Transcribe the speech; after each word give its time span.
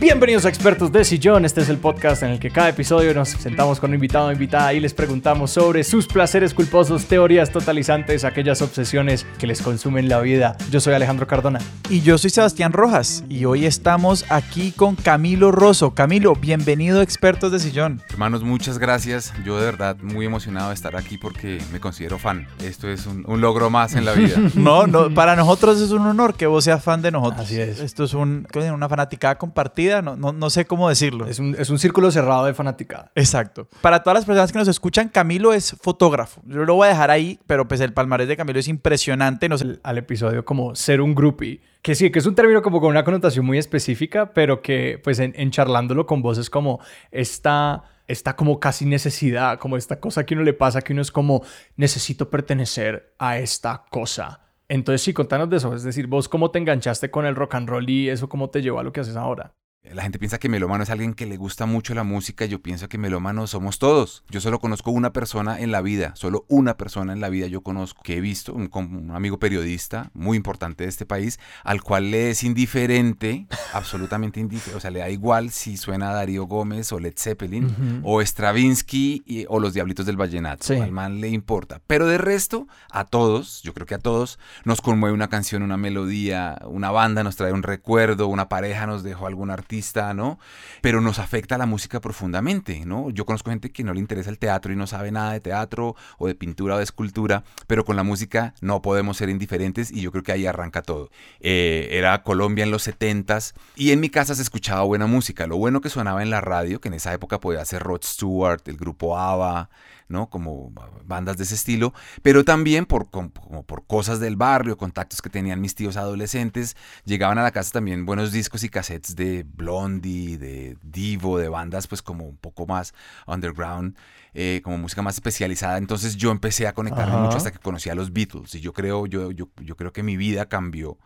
Bienvenidos 0.00 0.44
a 0.44 0.48
Expertos 0.48 0.92
de 0.92 1.04
Sillón. 1.04 1.44
Este 1.44 1.60
es 1.60 1.68
el 1.68 1.78
podcast 1.78 2.22
en 2.22 2.30
el 2.30 2.38
que 2.38 2.50
cada 2.50 2.68
episodio 2.68 3.12
nos 3.14 3.30
sentamos 3.30 3.80
con 3.80 3.90
un 3.90 3.96
invitado 3.96 4.28
o 4.28 4.32
invitada 4.32 4.72
y 4.72 4.78
les 4.78 4.94
preguntamos 4.94 5.50
sobre 5.50 5.82
sus 5.82 6.06
placeres 6.06 6.54
culposos, 6.54 7.06
teorías 7.06 7.50
totalizantes, 7.50 8.22
aquellas 8.22 8.62
obsesiones 8.62 9.26
que 9.40 9.48
les 9.48 9.60
consumen 9.60 10.08
la 10.08 10.20
vida. 10.20 10.56
Yo 10.70 10.78
soy 10.78 10.94
Alejandro 10.94 11.26
Cardona. 11.26 11.58
Y 11.90 12.02
yo 12.02 12.16
soy 12.16 12.30
Sebastián 12.30 12.72
Rojas 12.72 13.24
y 13.28 13.44
hoy 13.44 13.66
estamos 13.66 14.24
aquí 14.28 14.70
con 14.70 14.94
Camilo 14.94 15.50
Rosso. 15.50 15.90
Camilo, 15.90 16.36
bienvenido 16.36 17.00
a 17.00 17.02
Expertos 17.02 17.50
de 17.50 17.58
Sillón. 17.58 18.00
Hermanos, 18.08 18.44
muchas 18.44 18.78
gracias. 18.78 19.32
Yo 19.44 19.58
de 19.58 19.64
verdad 19.64 19.96
muy 20.00 20.26
emocionado 20.26 20.68
de 20.68 20.74
estar 20.74 20.94
aquí 20.94 21.18
porque 21.18 21.60
me 21.72 21.80
considero 21.80 22.20
fan. 22.20 22.46
Esto 22.62 22.88
es 22.88 23.04
un, 23.06 23.24
un 23.26 23.40
logro 23.40 23.68
más 23.68 23.96
en 23.96 24.04
la 24.04 24.12
vida. 24.12 24.36
no, 24.54 24.86
no, 24.86 25.12
para 25.12 25.34
nosotros 25.34 25.80
es 25.80 25.90
un 25.90 26.06
honor 26.06 26.34
que 26.34 26.46
vos 26.46 26.62
seas 26.62 26.84
fan 26.84 27.02
de 27.02 27.10
nosotros. 27.10 27.40
Así 27.40 27.60
es. 27.60 27.80
Esto 27.80 28.04
es 28.04 28.14
un, 28.14 28.46
una 28.54 28.88
fanaticada 28.88 29.36
compartida 29.36 29.87
no, 30.02 30.16
no, 30.16 30.32
no 30.32 30.50
sé 30.50 30.66
cómo 30.66 30.88
decirlo. 30.88 31.26
Es 31.26 31.38
un, 31.38 31.54
es 31.58 31.70
un 31.70 31.78
círculo 31.78 32.10
cerrado 32.10 32.46
de 32.46 32.54
fanaticada. 32.54 33.10
Exacto. 33.14 33.68
Para 33.80 34.02
todas 34.02 34.18
las 34.18 34.24
personas 34.24 34.52
que 34.52 34.58
nos 34.58 34.68
escuchan, 34.68 35.08
Camilo 35.08 35.52
es 35.52 35.76
fotógrafo. 35.80 36.42
Yo 36.46 36.64
lo 36.64 36.74
voy 36.74 36.86
a 36.86 36.90
dejar 36.90 37.10
ahí, 37.10 37.40
pero 37.46 37.66
pues 37.68 37.80
el 37.80 37.92
palmarés 37.92 38.28
de 38.28 38.36
Camilo 38.36 38.58
es 38.58 38.68
impresionante. 38.68 39.48
No 39.48 39.58
sé. 39.58 39.78
Al 39.82 39.98
episodio 39.98 40.44
como 40.44 40.74
ser 40.74 41.00
un 41.00 41.14
groupie. 41.14 41.60
Que 41.82 41.94
sí, 41.94 42.10
que 42.10 42.18
es 42.18 42.26
un 42.26 42.34
término 42.34 42.62
como 42.62 42.80
con 42.80 42.90
una 42.90 43.04
connotación 43.04 43.46
muy 43.46 43.58
específica, 43.58 44.32
pero 44.32 44.62
que 44.62 45.00
pues 45.02 45.18
en, 45.18 45.32
en 45.36 45.50
charlándolo 45.50 46.06
con 46.06 46.22
vos 46.22 46.38
es 46.38 46.50
como 46.50 46.80
esta 47.10 47.84
esta 48.08 48.34
como 48.34 48.58
casi 48.58 48.86
necesidad, 48.86 49.58
como 49.58 49.76
esta 49.76 50.00
cosa 50.00 50.24
que 50.24 50.34
uno 50.34 50.42
le 50.42 50.54
pasa, 50.54 50.80
que 50.80 50.94
uno 50.94 51.02
es 51.02 51.12
como, 51.12 51.42
necesito 51.76 52.30
pertenecer 52.30 53.14
a 53.18 53.38
esta 53.38 53.84
cosa. 53.90 54.40
Entonces 54.68 55.02
sí, 55.02 55.12
contanos 55.12 55.48
de 55.48 55.58
eso, 55.58 55.74
es 55.74 55.82
decir, 55.82 56.06
vos 56.06 56.28
cómo 56.28 56.50
te 56.50 56.58
enganchaste 56.58 57.10
con 57.10 57.24
el 57.26 57.36
rock 57.36 57.54
and 57.54 57.68
roll 57.68 57.88
y 57.88 58.08
eso 58.08 58.28
cómo 58.28 58.50
te 58.50 58.60
llevó 58.60 58.80
a 58.80 58.82
lo 58.82 58.92
que 58.92 59.00
haces 59.00 59.16
ahora. 59.16 59.54
La 59.94 60.02
gente 60.02 60.18
piensa 60.18 60.38
que 60.38 60.48
melómano 60.48 60.82
es 60.82 60.90
alguien 60.90 61.14
que 61.14 61.26
le 61.26 61.36
gusta 61.36 61.66
mucho 61.66 61.94
la 61.94 62.04
música. 62.04 62.44
Yo 62.44 62.60
pienso 62.60 62.88
que 62.88 62.98
melómano 62.98 63.46
somos 63.46 63.78
todos. 63.78 64.24
Yo 64.28 64.40
solo 64.40 64.58
conozco 64.58 64.90
una 64.90 65.12
persona 65.12 65.60
en 65.60 65.72
la 65.72 65.80
vida, 65.80 66.12
solo 66.14 66.44
una 66.48 66.76
persona 66.76 67.12
en 67.12 67.20
la 67.20 67.28
vida 67.28 67.46
yo 67.46 67.62
conozco, 67.62 68.02
que 68.02 68.16
he 68.16 68.20
visto, 68.20 68.52
un, 68.52 68.70
un 68.72 69.10
amigo 69.12 69.38
periodista 69.38 70.10
muy 70.14 70.36
importante 70.36 70.84
de 70.84 70.90
este 70.90 71.06
país, 71.06 71.38
al 71.64 71.82
cual 71.82 72.10
le 72.10 72.30
es 72.30 72.42
indiferente, 72.42 73.46
absolutamente 73.72 74.40
indiferente. 74.40 74.76
O 74.76 74.80
sea, 74.80 74.90
le 74.90 75.00
da 75.00 75.10
igual 75.10 75.50
si 75.50 75.76
suena 75.76 76.12
Darío 76.12 76.44
Gómez 76.44 76.92
o 76.92 77.00
Led 77.00 77.14
Zeppelin 77.16 77.64
uh 77.64 77.68
-huh. 77.68 78.00
o 78.04 78.20
Stravinsky 78.20 79.22
y, 79.26 79.46
o 79.48 79.58
los 79.60 79.74
Diablitos 79.74 80.06
del 80.06 80.16
Vallenato. 80.16 80.64
Sí. 80.64 80.74
Al 80.74 80.92
man 80.92 81.20
le 81.20 81.28
importa. 81.28 81.80
Pero 81.86 82.06
de 82.06 82.18
resto, 82.18 82.66
a 82.90 83.04
todos, 83.04 83.62
yo 83.62 83.72
creo 83.74 83.86
que 83.86 83.94
a 83.94 83.98
todos, 83.98 84.38
nos 84.64 84.80
conmueve 84.80 85.14
una 85.14 85.28
canción, 85.28 85.62
una 85.62 85.76
melodía, 85.76 86.58
una 86.66 86.90
banda 86.90 87.24
nos 87.24 87.36
trae 87.36 87.52
un 87.52 87.62
recuerdo, 87.62 88.28
una 88.28 88.48
pareja 88.48 88.86
nos 88.86 89.02
dejó 89.02 89.26
algún 89.26 89.50
artista 89.50 89.77
¿no? 90.14 90.38
Pero 90.80 91.00
nos 91.00 91.18
afecta 91.18 91.58
la 91.58 91.66
música 91.66 92.00
profundamente, 92.00 92.84
¿no? 92.84 93.10
Yo 93.10 93.24
conozco 93.24 93.50
gente 93.50 93.70
que 93.70 93.84
no 93.84 93.94
le 93.94 94.00
interesa 94.00 94.30
el 94.30 94.38
teatro 94.38 94.72
y 94.72 94.76
no 94.76 94.86
sabe 94.86 95.10
nada 95.10 95.32
de 95.32 95.40
teatro 95.40 95.96
o 96.18 96.26
de 96.26 96.34
pintura 96.34 96.74
o 96.74 96.78
de 96.78 96.84
escultura, 96.84 97.44
pero 97.66 97.84
con 97.84 97.96
la 97.96 98.02
música 98.02 98.54
no 98.60 98.82
podemos 98.82 99.16
ser 99.16 99.28
indiferentes 99.28 99.90
y 99.90 100.00
yo 100.00 100.10
creo 100.10 100.22
que 100.22 100.32
ahí 100.32 100.46
arranca 100.46 100.82
todo. 100.82 101.10
Eh, 101.40 101.88
era 101.92 102.22
Colombia 102.22 102.64
en 102.64 102.70
los 102.70 102.86
70s 102.86 103.54
y 103.76 103.92
en 103.92 104.00
mi 104.00 104.10
casa 104.10 104.34
se 104.34 104.42
escuchaba 104.42 104.82
buena 104.82 105.06
música. 105.06 105.46
Lo 105.46 105.56
bueno 105.56 105.80
que 105.80 105.90
sonaba 105.90 106.22
en 106.22 106.30
la 106.30 106.40
radio, 106.40 106.80
que 106.80 106.88
en 106.88 106.94
esa 106.94 107.12
época 107.12 107.40
podía 107.40 107.64
ser 107.64 107.82
Rod 107.82 108.02
Stewart, 108.02 108.62
el 108.66 108.76
grupo 108.76 109.18
ABBA, 109.18 109.70
¿no? 110.08 110.30
Como 110.30 110.72
bandas 111.04 111.36
de 111.36 111.44
ese 111.44 111.54
estilo, 111.54 111.92
pero 112.22 112.44
también 112.44 112.86
por, 112.86 113.10
como, 113.10 113.30
por 113.64 113.86
cosas 113.86 114.20
del 114.20 114.36
barrio, 114.36 114.76
contactos 114.76 115.22
que 115.22 115.30
tenían 115.30 115.60
mis 115.60 115.74
tíos 115.74 115.96
adolescentes, 115.96 116.76
llegaban 117.04 117.38
a 117.38 117.42
la 117.42 117.50
casa 117.50 117.72
también 117.72 118.06
buenos 118.06 118.32
discos 118.32 118.64
y 118.64 118.68
cassettes 118.68 119.16
de 119.16 119.44
Blondie, 119.44 120.38
de 120.38 120.76
Divo, 120.82 121.38
de 121.38 121.48
bandas 121.48 121.86
pues 121.86 122.02
como 122.02 122.24
un 122.24 122.36
poco 122.36 122.66
más 122.66 122.94
underground, 123.26 123.96
eh, 124.34 124.60
como 124.64 124.78
música 124.78 125.02
más 125.02 125.14
especializada. 125.14 125.78
Entonces 125.78 126.16
yo 126.16 126.30
empecé 126.30 126.66
a 126.66 126.72
conectarme 126.72 127.12
Ajá. 127.14 127.22
mucho 127.22 127.38
hasta 127.38 127.50
que 127.50 127.58
conocí 127.58 127.90
a 127.90 127.94
los 127.94 128.12
Beatles 128.12 128.54
y 128.54 128.60
yo 128.60 128.72
creo, 128.72 129.06
yo, 129.06 129.30
yo, 129.30 129.48
yo 129.62 129.76
creo 129.76 129.92
que 129.92 130.02
mi 130.02 130.16
vida 130.16 130.46
cambió 130.46 130.98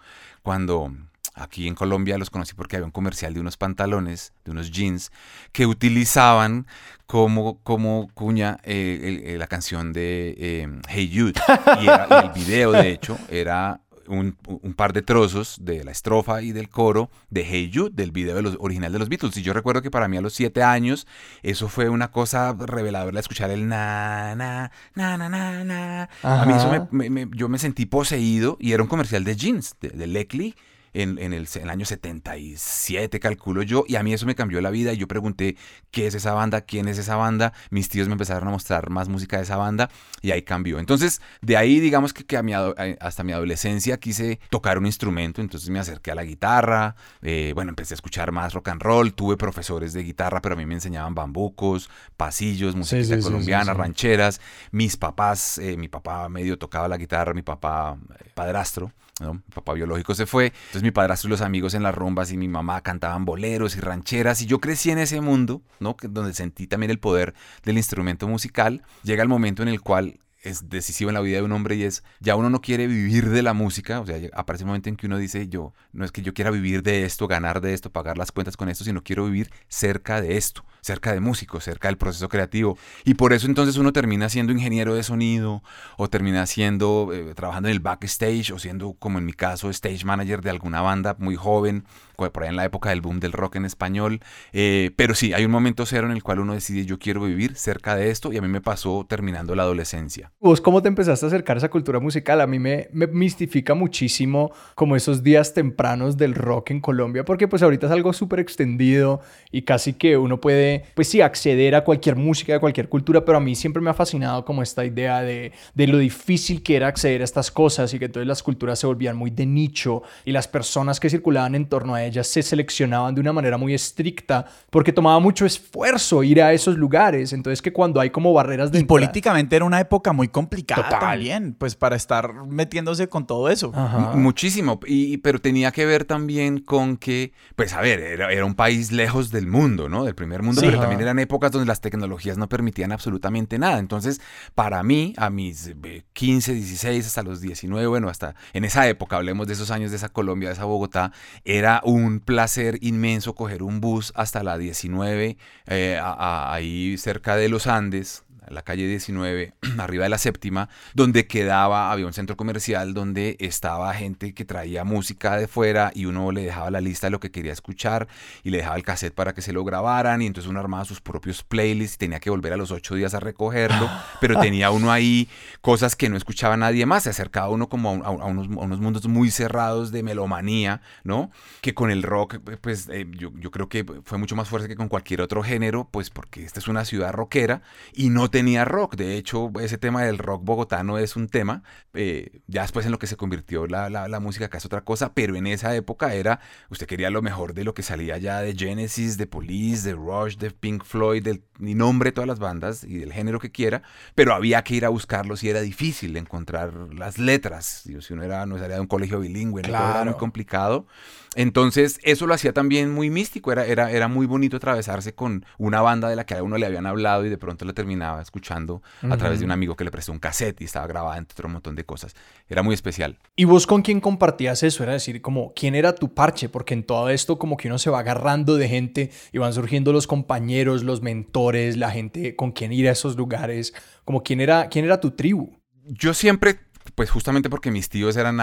cuando 0.43 0.93
aquí 1.34 1.69
en 1.69 1.75
Colombia 1.75 2.19
los 2.19 2.31
conocí 2.31 2.54
porque 2.54 2.76
había 2.76 2.87
un 2.87 2.93
comercial 2.93 3.34
de 3.34 3.41
unos 3.41 3.56
pantalones, 3.56 4.32
de 4.44 4.50
unos 4.50 4.70
jeans, 4.70 5.10
que 5.53 5.66
utilizaban 5.66 6.66
como, 7.06 7.59
como 7.62 8.09
cuña 8.15 8.59
eh, 8.62 9.00
el, 9.03 9.31
el, 9.31 9.38
la 9.38 9.47
canción 9.47 9.93
de 9.93 10.34
eh, 10.38 10.81
Hey 10.88 11.10
Jude. 11.15 11.34
Y, 11.81 11.84
era, 11.84 12.06
y, 12.10 12.26
el 12.26 12.32
video, 12.32 12.72
de 12.72 12.91
hecho, 12.91 13.19
era 13.28 13.81
un, 14.06 14.37
un, 14.47 14.75
par 14.75 14.93
de 14.93 15.03
trozos 15.03 15.59
de 15.60 15.84
la 15.84 15.91
estrofa 15.91 16.43
y 16.43 16.53
del 16.53 16.69
coro 16.69 17.10
de 17.31 17.44
Hey 17.44 17.70
Jude, 17.72 17.91
del 17.93 18.12
video 18.12 18.34
de 18.34 18.43
los, 18.43 18.56
original 18.60 18.93
de 18.93 18.99
los 18.99 19.09
Beatles. 19.09 19.37
Y 19.37 19.43
yo 19.43 19.53
recuerdo 19.53 19.82
que 19.82 19.91
para 19.91 20.09
mí 20.09 20.16
a 20.16 20.20
los 20.20 20.34
siete 20.34 20.62
años 20.62 21.06
eso 21.43 21.69
fue 21.69 21.88
una 21.88 22.10
cosa 22.10 22.54
reveladora, 22.59 23.20
escuchar 23.20 23.50
el 23.50 23.69
na, 23.69 24.34
na, 24.34 24.70
na, 24.94 25.16
na, 25.16 25.28
na, 25.28 25.64
na. 25.64 26.09
A 26.22 26.47
mí 26.47 26.53
eso 26.54 26.70
me, 26.70 27.09
me, 27.09 27.26
me, 27.26 27.37
yo 27.37 27.49
me 27.49 27.59
sentí 27.59 27.87
poseído 27.87 28.56
y 28.60 28.72
era 28.72 28.82
un 28.82 28.88
comercial 28.88 29.25
de 29.25 29.37
jeans, 29.37 29.76
de, 29.81 29.91
de 29.91 30.06
Leclerc 30.06 30.56
en, 30.94 31.19
en, 31.19 31.32
el, 31.32 31.48
en, 31.54 31.62
el, 31.62 31.70
año 31.70 31.84
77, 31.84 33.20
calculo 33.20 33.62
yo, 33.62 33.84
y 33.86 33.97
a 33.97 34.03
mí 34.03 34.12
eso 34.12 34.26
me 34.26 34.34
cambió 34.34 34.60
la 34.60 34.70
vida. 34.70 34.92
Y 34.92 34.98
yo 34.98 35.08
pregunté 35.08 35.56
qué 35.91 36.06
es 36.06 36.14
esa 36.14 36.32
banda, 36.32 36.62
quién 36.62 36.88
es 36.88 36.98
esa 36.98 37.16
banda, 37.16 37.53
mis 37.70 37.88
tíos 37.88 38.08
me 38.08 38.12
empezaron 38.12 38.48
a 38.48 38.50
mostrar 38.53 38.91
más 38.91 39.08
música 39.08 39.36
de 39.36 39.44
esa 39.44 39.56
banda 39.56 39.91
y 40.20 40.31
ahí 40.31 40.42
cambió. 40.42 40.78
Entonces, 40.78 41.20
de 41.41 41.56
ahí 41.56 41.81
digamos 41.81 42.12
que, 42.12 42.25
que 42.25 42.36
a 42.36 42.42
mi, 42.42 42.52
hasta 42.52 43.25
mi 43.25 43.32
adolescencia 43.32 43.98
quise 43.98 44.41
tocar 44.50 44.78
un 44.78 44.86
instrumento, 44.86 45.41
entonces 45.41 45.70
me 45.70 45.78
acerqué 45.78 46.12
a 46.12 46.14
la 46.14 46.25
guitarra, 46.25 46.97
eh, 47.22 47.52
bueno, 47.54 47.70
empecé 47.70 47.94
a 47.94 47.97
escuchar 47.97 48.32
más 48.32 48.52
rock 48.52 48.69
and 48.69 48.82
roll, 48.82 49.14
tuve 49.14 49.36
profesores 49.36 49.92
de 49.92 50.02
guitarra, 50.02 50.41
pero 50.41 50.54
a 50.54 50.58
mí 50.58 50.66
me 50.66 50.75
enseñaban 50.75 51.14
bambucos, 51.14 51.91
pasillos, 52.16 52.76
música 52.76 53.02
sí, 53.02 53.14
sí, 53.14 53.22
colombiana, 53.22 53.72
sí, 53.72 53.78
rancheras, 53.78 54.41
mis 54.70 54.97
papás, 54.97 55.58
eh, 55.58 55.76
mi 55.76 55.88
papá 55.88 56.28
medio 56.28 56.58
tocaba 56.58 56.88
la 56.88 56.97
guitarra, 56.97 57.34
mi 57.34 57.42
papá 57.42 57.97
eh, 58.19 58.31
padrastro, 58.34 58.92
¿no? 59.21 59.34
Mi 59.34 59.41
papá 59.55 59.75
biológico 59.75 60.15
se 60.15 60.27
fue, 60.27 60.47
entonces 60.47 60.83
mi 60.83 60.91
padrastro 60.91 61.28
y 61.28 61.31
los 61.31 61.41
amigos 61.41 61.75
en 61.75 61.83
las 61.83 61.95
rumbas 61.95 62.33
y 62.33 62.37
mi 62.37 62.49
mamá 62.49 62.81
cantaban 62.81 63.25
boleros 63.25 63.77
y 63.77 63.81
rancheras 63.81 64.43
y 64.43 64.47
yo 64.47 64.61
crecí 64.61 64.91
en 64.91 64.99
ese 64.99 65.21
mundo, 65.21 65.62
¿no? 65.81 65.97
Donde 66.03 66.34
sentí 66.34 66.67
también 66.67 66.91
el 66.91 66.99
poder 66.99 67.34
del 67.65 67.77
instrumento 67.77 68.27
musical. 68.27 68.83
Llega 69.03 69.23
el 69.23 69.28
momento 69.28 69.62
en 69.62 69.69
el 69.69 69.81
cual 69.81 70.19
es 70.43 70.69
decisivo 70.69 71.11
en 71.11 71.15
la 71.15 71.21
vida 71.21 71.39
de 71.39 71.45
un 71.45 71.53
hombre 71.53 71.77
y 71.77 71.84
es, 71.84 72.03
ya 72.21 72.37
uno 72.37 72.50
no 72.50 72.61
quiere 72.61 72.87
vivir 72.87 73.31
de 73.31 73.43
la 73.43 73.55
música, 73.55 74.00
o 74.00 74.06
sea, 74.06 74.19
aparece 74.34 74.65
un 74.65 74.69
momento 74.69 74.89
en 74.89 74.97
que 74.97 75.06
uno 75.06 75.19
dice, 75.19 75.49
yo, 75.49 75.73
no 75.93 76.05
es 76.05 76.11
que 76.11 76.23
yo 76.23 76.34
quiera 76.34 76.50
vivir 76.50 76.83
de 76.83 77.05
esto, 77.05 77.29
ganar 77.29 77.61
de 77.61 77.75
esto, 77.75 77.91
pagar 77.91 78.19
las 78.19 78.33
cuentas 78.33 78.56
con 78.56 78.69
esto, 78.69 78.84
sino 78.84 79.03
quiero 79.03 79.25
vivir 79.25 79.50
cerca 79.69 80.21
de 80.21 80.37
esto, 80.37 80.65
cerca 80.82 81.12
de 81.12 81.20
músicos, 81.20 81.65
cerca 81.65 81.88
del 81.88 81.97
proceso 81.97 82.28
creativo. 82.28 82.76
Y 83.04 83.15
por 83.15 83.32
eso 83.32 83.47
entonces 83.47 83.76
uno 83.76 83.93
termina 83.93 84.28
siendo 84.28 84.53
ingeniero 84.53 84.94
de 84.94 85.04
sonido, 85.04 85.62
o 85.97 86.09
termina 86.09 86.44
siendo, 86.47 87.10
eh, 87.15 87.34
trabajando 87.34 87.69
en 87.69 87.75
el 87.75 87.81
backstage, 87.81 88.50
o 88.50 88.59
siendo, 88.59 88.94
como 88.94 89.19
en 89.19 89.25
mi 89.25 89.32
caso, 89.32 89.70
stage 89.70 90.04
manager 90.04 90.43
de 90.43 90.50
alguna 90.50 90.81
banda 90.81 91.16
muy 91.19 91.37
joven, 91.37 91.84
por 92.31 92.44
ahí 92.44 92.49
en 92.49 92.56
la 92.56 92.65
época 92.65 92.91
del 92.91 93.00
boom 93.00 93.21
del 93.21 93.33
rock 93.33 93.56
en 93.56 93.65
español. 93.65 94.21
Eh, 94.53 94.91
pero 94.97 95.15
sí, 95.15 95.33
hay 95.33 95.44
un 95.44 95.50
momento 95.50 95.87
cero 95.87 96.06
en 96.06 96.12
el 96.12 96.22
cual 96.22 96.41
uno 96.41 96.55
decide, 96.55 96.84
yo 96.84 96.99
quiero 96.99 97.22
vivir 97.22 97.56
cerca 97.56 97.97
de 97.97 98.10
esto, 98.10 98.33
y 98.33 98.37
a 98.37 98.43
mí 98.43 98.49
me 98.49 98.60
pasó 98.60 99.06
terminando 99.09 99.55
la 99.55 99.62
adolescencia. 99.62 100.32
¿Vos 100.41 100.61
cómo 100.61 100.82
te 100.82 100.88
empezaste 100.88 101.27
a 101.27 101.28
acercar 101.28 101.56
a 101.56 101.59
esa 101.59 101.71
cultura 101.71 102.00
musical? 102.00 102.41
A 102.41 102.47
mí 102.47 102.59
me, 102.59 102.88
me 102.93 103.06
mistifica 103.06 103.75
muchísimo 103.75 104.53
como 104.75 104.97
esos 104.97 105.22
días 105.22 105.55
tempranos 105.55 106.16
del 106.16 106.34
rock 106.34 106.71
en 106.71 106.81
Colombia, 106.81 107.25
porque 107.25 107.49
pues 107.49 107.62
ahorita 107.62 107.87
es 107.87 107.93
algo 107.93 108.12
súper 108.12 108.41
extendido 108.41 109.21
y 109.50 109.62
casi 109.62 109.94
que 109.94 110.16
uno 110.16 110.41
puede, 110.41 110.84
pues 110.94 111.09
sí, 111.09 111.21
acceder 111.21 111.75
a 111.75 111.84
cualquier 111.84 112.16
música 112.16 112.53
de 112.53 112.61
cualquier 112.61 112.88
cultura, 112.88 113.25
pero 113.25 113.38
a 113.38 113.41
mí 113.41 113.55
siempre 113.55 113.82
me 113.82 113.91
ha 113.91 113.94
fascinado 113.94 114.44
como 114.44 114.62
esta 114.62 114.84
idea 114.84 115.22
de, 115.22 115.53
de 115.75 115.87
lo 115.87 115.99
difícil 115.99 116.62
que 116.62 116.77
era 116.77 116.88
acceder 116.88 117.21
a 117.21 117.25
estas 117.25 117.50
cosas 117.50 117.93
y 117.94 117.99
que 117.99 118.06
entonces 118.06 118.27
las 118.27 118.43
culturas 118.43 118.78
se 118.78 118.87
volvían 118.87 119.16
muy 119.16 119.31
de 119.31 119.47
nicho 119.47 120.03
y 120.25 120.32
las 120.32 120.49
personas 120.49 121.00
que 121.00 121.11
circulaban 121.11 121.55
en 121.55 121.67
torno 121.67 121.94
a 121.94 122.05
ellas 122.05 122.12
se 122.12 122.43
seleccionaban 122.43 123.14
de 123.14 123.20
una 123.20 123.32
manera 123.32 123.56
muy 123.56 123.75
estricta 123.75 124.47
porque 124.70 124.93
tomaba 124.93 125.19
mucho 125.20 125.47
esfuerzo 125.47 126.23
ir 126.23 126.43
a 126.43 126.53
esos 126.53 126.76
lugares. 126.76 127.32
Entonces 127.32 127.62
que 127.62 127.73
cuando 127.73 128.00
hay 128.00 128.11
como 128.11 128.32
barreras 128.32 128.70
de... 128.70 128.79
Y 128.79 128.81
entrada, 128.82 128.99
políticamente 129.00 129.56
era 129.56 129.64
una 129.64 129.81
época 129.81 130.12
muy 130.12 130.29
complicada 130.29 130.85
total. 130.85 131.00
también, 131.00 131.55
pues 131.55 131.76
para 131.76 131.97
estar 131.97 132.32
metiéndose 132.47 133.09
con 133.09 133.26
todo 133.26 133.49
eso. 133.49 133.73
Muchísimo, 134.14 134.81
y, 134.87 135.17
pero 135.19 135.41
tenía 135.41 135.73
que 135.73 135.87
ver 135.87 136.05
también 136.05 136.59
con 136.59 136.97
que, 136.97 137.32
pues 137.56 137.73
a 137.73 137.81
ver, 137.81 138.00
era, 138.00 138.32
era 138.32 138.44
un 138.44 138.55
país 138.55 138.93
lejos 138.93 139.31
del 139.31 139.47
mundo, 139.47 139.88
¿no? 139.88 140.05
Del 140.05 140.15
primer 140.15 140.43
mundo, 140.43 140.61
sí, 140.61 140.67
pero 140.67 140.79
ajá. 140.79 140.88
también 140.88 141.00
eran 141.00 141.19
épocas 141.19 141.53
donde 141.53 141.67
las 141.67 141.81
tecnologías 141.81 142.38
no 142.38 142.49
permitían 142.49 142.93
absolutamente 142.93 143.58
nada. 143.58 143.79
Entonces, 143.79 144.20
para 144.55 144.82
mí, 144.82 145.15
a 145.17 145.31
mis 145.31 145.75
15, 146.12 146.55
16, 146.55 147.06
hasta 147.06 147.23
los 147.23 147.41
19, 147.41 147.87
bueno, 147.87 148.08
hasta 148.08 148.35
en 148.53 148.65
esa 148.65 148.87
época, 148.88 149.17
hablemos 149.17 149.47
de 149.47 149.55
esos 149.55 149.70
años 149.70 149.91
de 149.91 149.97
esa 149.97 150.08
Colombia, 150.08 150.49
de 150.49 150.55
esa 150.55 150.65
Bogotá, 150.65 151.12
era 151.44 151.81
un 151.85 152.01
un 152.04 152.20
placer 152.20 152.78
inmenso 152.81 153.34
coger 153.34 153.62
un 153.62 153.81
bus 153.81 154.12
hasta 154.14 154.43
la 154.43 154.58
19, 154.58 155.37
eh, 155.66 156.00
ahí 156.02 156.96
cerca 156.99 157.37
de 157.37 157.49
los 157.49 157.66
Andes, 157.66 158.25
la 158.52 158.62
calle 158.62 158.87
19, 158.87 159.54
arriba 159.78 160.04
de 160.04 160.10
la 160.10 160.19
séptima, 160.19 160.69
donde 160.94 161.26
quedaba, 161.26 161.90
había 161.90 162.06
un 162.06 162.12
centro 162.12 162.37
comercial 162.37 162.94
donde 162.94 163.37
estaba 163.40 163.93
gente 163.94 164.34
que 164.34 164.44
traía 164.44 164.84
música 164.84 165.37
de 165.37 165.49
fuera 165.49 165.90
y 165.94 166.04
uno 166.04 166.31
le 166.32 166.43
dejaba 166.43 166.70
la 166.70 166.81
lista 166.81 167.06
de 167.06 167.12
lo 167.12 167.20
que 167.20 167.31
quería 167.31 167.52
escuchar 167.52 168.08
y 168.43 168.50
le 168.50 168.58
dejaba 168.58 168.76
el 168.76 168.82
cassette 168.82 169.14
para 169.14 169.34
que 169.34 169.43
se 169.43 169.52
lo 169.52 169.64
grabaran 169.64 170.22
y 170.22 170.26
entonces 170.26 170.50
uno 170.50 170.60
armaba 170.60 170.84
sus 170.84 171.00
propios 171.00 171.43
playlists 171.43 171.96
y 171.96 171.99
tenía 171.99 172.20
que 172.20 172.31
volver 172.31 172.52
a 172.52 172.56
los 172.56 172.70
ocho 172.70 172.94
días 172.94 173.14
a 173.14 173.20
recogerlo, 173.20 173.88
pero 174.20 174.38
tenía 174.38 174.70
uno 174.70 174.93
ahí 174.93 175.28
cosas 175.60 175.96
que 175.96 176.08
no 176.08 176.16
escuchaba 176.16 176.56
nadie 176.56 176.87
más, 176.87 177.05
se 177.05 177.10
acercaba 177.10 177.48
uno 177.48 177.69
como 177.69 177.90
a, 178.05 178.10
unos, 178.10 178.48
unos, 178.48 178.81
mundos 178.81 179.06
muy 179.08 179.31
cerrados 179.31 179.93
de 179.93 180.02
melomanía, 180.02 180.82
¿no? 181.05 181.31
Que 181.60 181.75
con 181.75 181.90
el 181.90 182.02
rock, 182.02 182.38
pues 182.60 182.88
eh, 182.90 183.06
yo, 183.10 183.32
yo 183.38 183.50
creo 183.50 183.69
que 183.69 183.84
fue 184.05 184.19
mucho 184.19 184.37
más 184.37 184.48
fuerte 184.48 184.69
que 184.69 184.76
con 184.76 184.88
cualquier 184.88 185.22
otro 185.22 185.43
género, 185.43 185.88
pues 185.90 186.10
porque 186.10 186.44
esta 186.44 186.60
es 186.60 186.69
una 186.69 186.84
ciudad 186.84 187.12
rockera 187.12 187.62
y 187.94 188.10
no 188.10 188.31
tenía 188.31 188.42
rock. 188.65 188.97
De 188.97 189.17
hecho, 189.17 189.50
ese 189.61 189.79
tema 189.79 190.03
del 190.03 190.19
rock 190.19 190.44
bogotano 190.44 190.99
es 190.99 191.17
un 191.17 191.29
tema. 191.29 191.62
Eh, 191.94 192.41
ya 192.47 192.62
después 192.62 192.87
en 192.87 192.93
lo 192.93 192.99
que 192.99 193.06
se 193.06 193.17
convirtió 193.17 193.67
la, 193.67 193.89
la, 193.91 194.21
música 194.21 194.47
acá 194.47 194.59
es 194.59 194.65
otra 194.65 194.83
cosa, 194.83 195.15
pero 195.15 195.37
en 195.37 195.47
esa 195.47 195.75
época 195.75 196.15
era, 196.15 196.41
usted 196.71 196.87
quería 196.87 197.11
lo 197.11 197.23
mejor 197.23 197.55
de 197.55 197.65
lo 197.65 197.75
que 197.75 197.83
salía 197.83 198.19
ya 198.19 198.41
de 198.41 198.55
Genesis, 198.55 199.17
de 199.19 199.27
Police, 199.27 199.89
de 199.89 199.94
Rush, 199.94 200.37
de 200.37 200.50
Pink 200.50 200.85
Floyd, 200.85 201.23
del 201.23 201.43
ni 201.59 201.75
nombre 201.75 202.09
de 202.09 202.12
todas 202.12 202.29
las 202.29 202.41
bandas 202.41 202.83
y 202.83 202.99
del 202.99 203.12
género 203.12 203.39
que 203.39 203.53
quiera, 203.53 203.83
pero 204.15 204.35
había 204.35 204.62
que 204.65 204.75
ir 204.75 204.85
a 204.85 204.89
buscarlos 204.89 205.44
y 205.44 205.49
era 205.49 205.61
difícil 205.61 206.17
encontrar 206.17 206.73
las 206.93 207.19
letras. 207.19 207.85
Si 207.85 208.12
uno 208.12 208.25
era, 208.25 208.47
no 208.47 208.59
salía 208.59 208.77
de 208.77 208.81
un 208.81 208.89
colegio 208.89 209.21
bilingüe, 209.21 209.61
era 209.61 210.05
muy 210.05 210.15
complicado. 210.15 210.87
Entonces, 211.35 211.99
eso 212.03 212.27
lo 212.27 212.35
hacía 212.35 212.53
también 212.53 212.93
muy 212.93 213.11
místico, 213.11 213.53
era, 213.53 213.65
era, 213.65 213.91
era 213.91 214.09
muy 214.09 214.27
bonito 214.27 214.56
atravesarse 214.56 215.15
con 215.15 215.47
una 215.56 215.81
banda 215.81 216.09
de 216.09 216.17
la 216.17 216.27
que 216.27 216.35
a 216.35 216.43
uno 216.43 216.59
le 216.59 216.67
habían 216.67 216.87
hablado 216.87 217.25
y 217.25 217.31
de 217.31 217.39
pronto 217.39 217.65
la 217.65 217.73
terminaba 217.73 218.21
escuchando 218.32 218.81
a 219.02 219.17
través 219.19 219.40
de 219.40 219.44
un 219.44 219.50
amigo 219.50 219.76
que 219.76 219.84
le 219.84 219.90
prestó 219.90 220.11
un 220.11 220.19
cassette 220.19 220.62
y 220.62 220.64
estaba 220.64 220.87
grabada 220.87 221.19
entre 221.19 221.34
otro 221.34 221.50
montón 221.50 221.76
de 221.76 221.84
cosas. 221.84 222.14
Era 222.49 222.62
muy 222.62 222.73
especial. 222.73 223.19
¿Y 223.37 223.44
vos 223.44 223.67
con 223.67 223.82
quién 223.82 224.00
compartías 224.00 224.62
eso? 224.62 224.82
Era 224.82 224.94
decir, 224.94 225.20
como, 225.20 225.52
¿quién 225.55 225.75
era 225.75 225.94
tu 225.94 226.14
parche? 226.14 226.49
Porque 226.49 226.73
en 226.73 226.84
todo 226.84 227.11
esto 227.11 227.38
como 227.38 227.58
que 227.58 227.69
uno 227.69 227.76
se 227.76 227.90
va 227.90 227.99
agarrando 227.99 228.56
de 228.56 228.69
gente 228.69 229.11
y 229.32 229.38
van 229.38 229.52
surgiendo 229.52 229.93
los 229.93 230.06
compañeros, 230.06 230.82
los 230.82 231.02
mentores, 231.02 231.76
la 231.76 231.90
gente 231.90 232.34
con 232.34 232.52
quien 232.52 232.73
ir 232.73 232.88
a 232.88 232.93
esos 232.93 233.17
lugares, 233.17 233.75
como 234.06 234.23
quién 234.23 234.40
era, 234.40 234.69
quién 234.70 234.87
era 234.87 234.99
tu 234.99 235.11
tribu. 235.11 235.50
Yo 235.84 236.14
siempre 236.14 236.58
pues 236.94 237.11
justamente 237.11 237.50
porque 237.50 237.70
mis 237.70 237.88
tíos 237.88 238.17
eran 238.17 238.37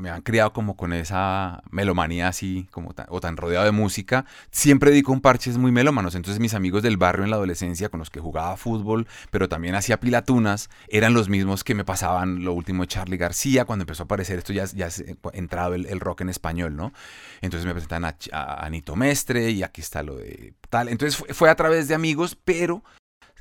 me 0.00 0.10
han 0.10 0.22
criado 0.22 0.52
como 0.52 0.76
con 0.76 0.92
esa 0.92 1.62
melomanía 1.70 2.28
así, 2.28 2.68
como 2.70 2.94
o 3.08 3.20
tan 3.20 3.36
rodeado 3.36 3.64
de 3.64 3.72
música, 3.72 4.24
siempre 4.50 4.90
di 4.90 5.02
con 5.02 5.20
parches 5.20 5.58
muy 5.58 5.72
melómanos. 5.72 6.14
Entonces 6.14 6.40
mis 6.40 6.54
amigos 6.54 6.82
del 6.82 6.96
barrio 6.96 7.24
en 7.24 7.30
la 7.30 7.36
adolescencia 7.36 7.88
con 7.88 8.00
los 8.00 8.10
que 8.10 8.20
jugaba 8.20 8.56
fútbol, 8.56 9.06
pero 9.30 9.48
también 9.48 9.74
hacía 9.74 10.00
pilatunas, 10.00 10.70
eran 10.88 11.14
los 11.14 11.28
mismos 11.28 11.64
que 11.64 11.74
me 11.74 11.84
pasaban 11.84 12.44
lo 12.44 12.52
último 12.52 12.82
de 12.82 12.88
Charlie 12.88 13.16
García, 13.16 13.64
cuando 13.64 13.84
empezó 13.84 14.02
a 14.02 14.04
aparecer 14.04 14.38
esto 14.38 14.52
ya, 14.52 14.64
ya 14.66 14.88
entrado 15.32 15.74
el, 15.74 16.00
rock 16.00 16.22
en 16.22 16.28
español, 16.28 16.76
¿no? 16.76 16.92
Entonces 17.40 17.66
me 17.66 17.72
presentan 17.72 18.04
a, 18.04 18.16
Anito 18.64 18.96
Mestre 18.96 19.50
y 19.50 19.62
aquí 19.62 19.80
está 19.80 20.02
lo 20.02 20.16
de 20.16 20.54
tal. 20.68 20.88
Entonces 20.88 21.22
fue 21.34 21.50
a 21.50 21.54
través 21.54 21.88
de 21.88 21.94
amigos, 21.94 22.36
pero 22.44 22.82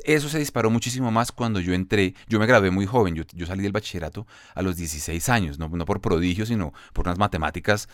eso 0.03 0.29
se 0.29 0.39
disparó 0.39 0.69
muchísimo 0.69 1.11
más 1.11 1.31
cuando 1.31 1.59
yo 1.59 1.73
entré. 1.73 2.15
Yo 2.27 2.39
me 2.39 2.45
gradué 2.45 2.71
muy 2.71 2.85
joven, 2.85 3.15
yo, 3.15 3.23
yo 3.33 3.45
salí 3.45 3.63
del 3.63 3.71
bachillerato 3.71 4.27
a 4.53 4.61
los 4.61 4.75
16 4.75 5.29
años, 5.29 5.59
no, 5.59 5.69
no 5.69 5.85
por 5.85 6.01
prodigio, 6.01 6.45
sino 6.45 6.73
por 6.93 7.07
unas 7.07 7.17
matemáticas. 7.17 7.87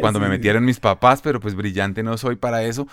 cuando 0.00 0.20
me 0.20 0.28
metieron 0.30 0.64
mis 0.64 0.80
papás, 0.80 1.20
pero 1.22 1.40
pues 1.40 1.54
brillante 1.54 2.02
no 2.02 2.16
soy 2.16 2.36
para 2.36 2.62
eso. 2.62 2.86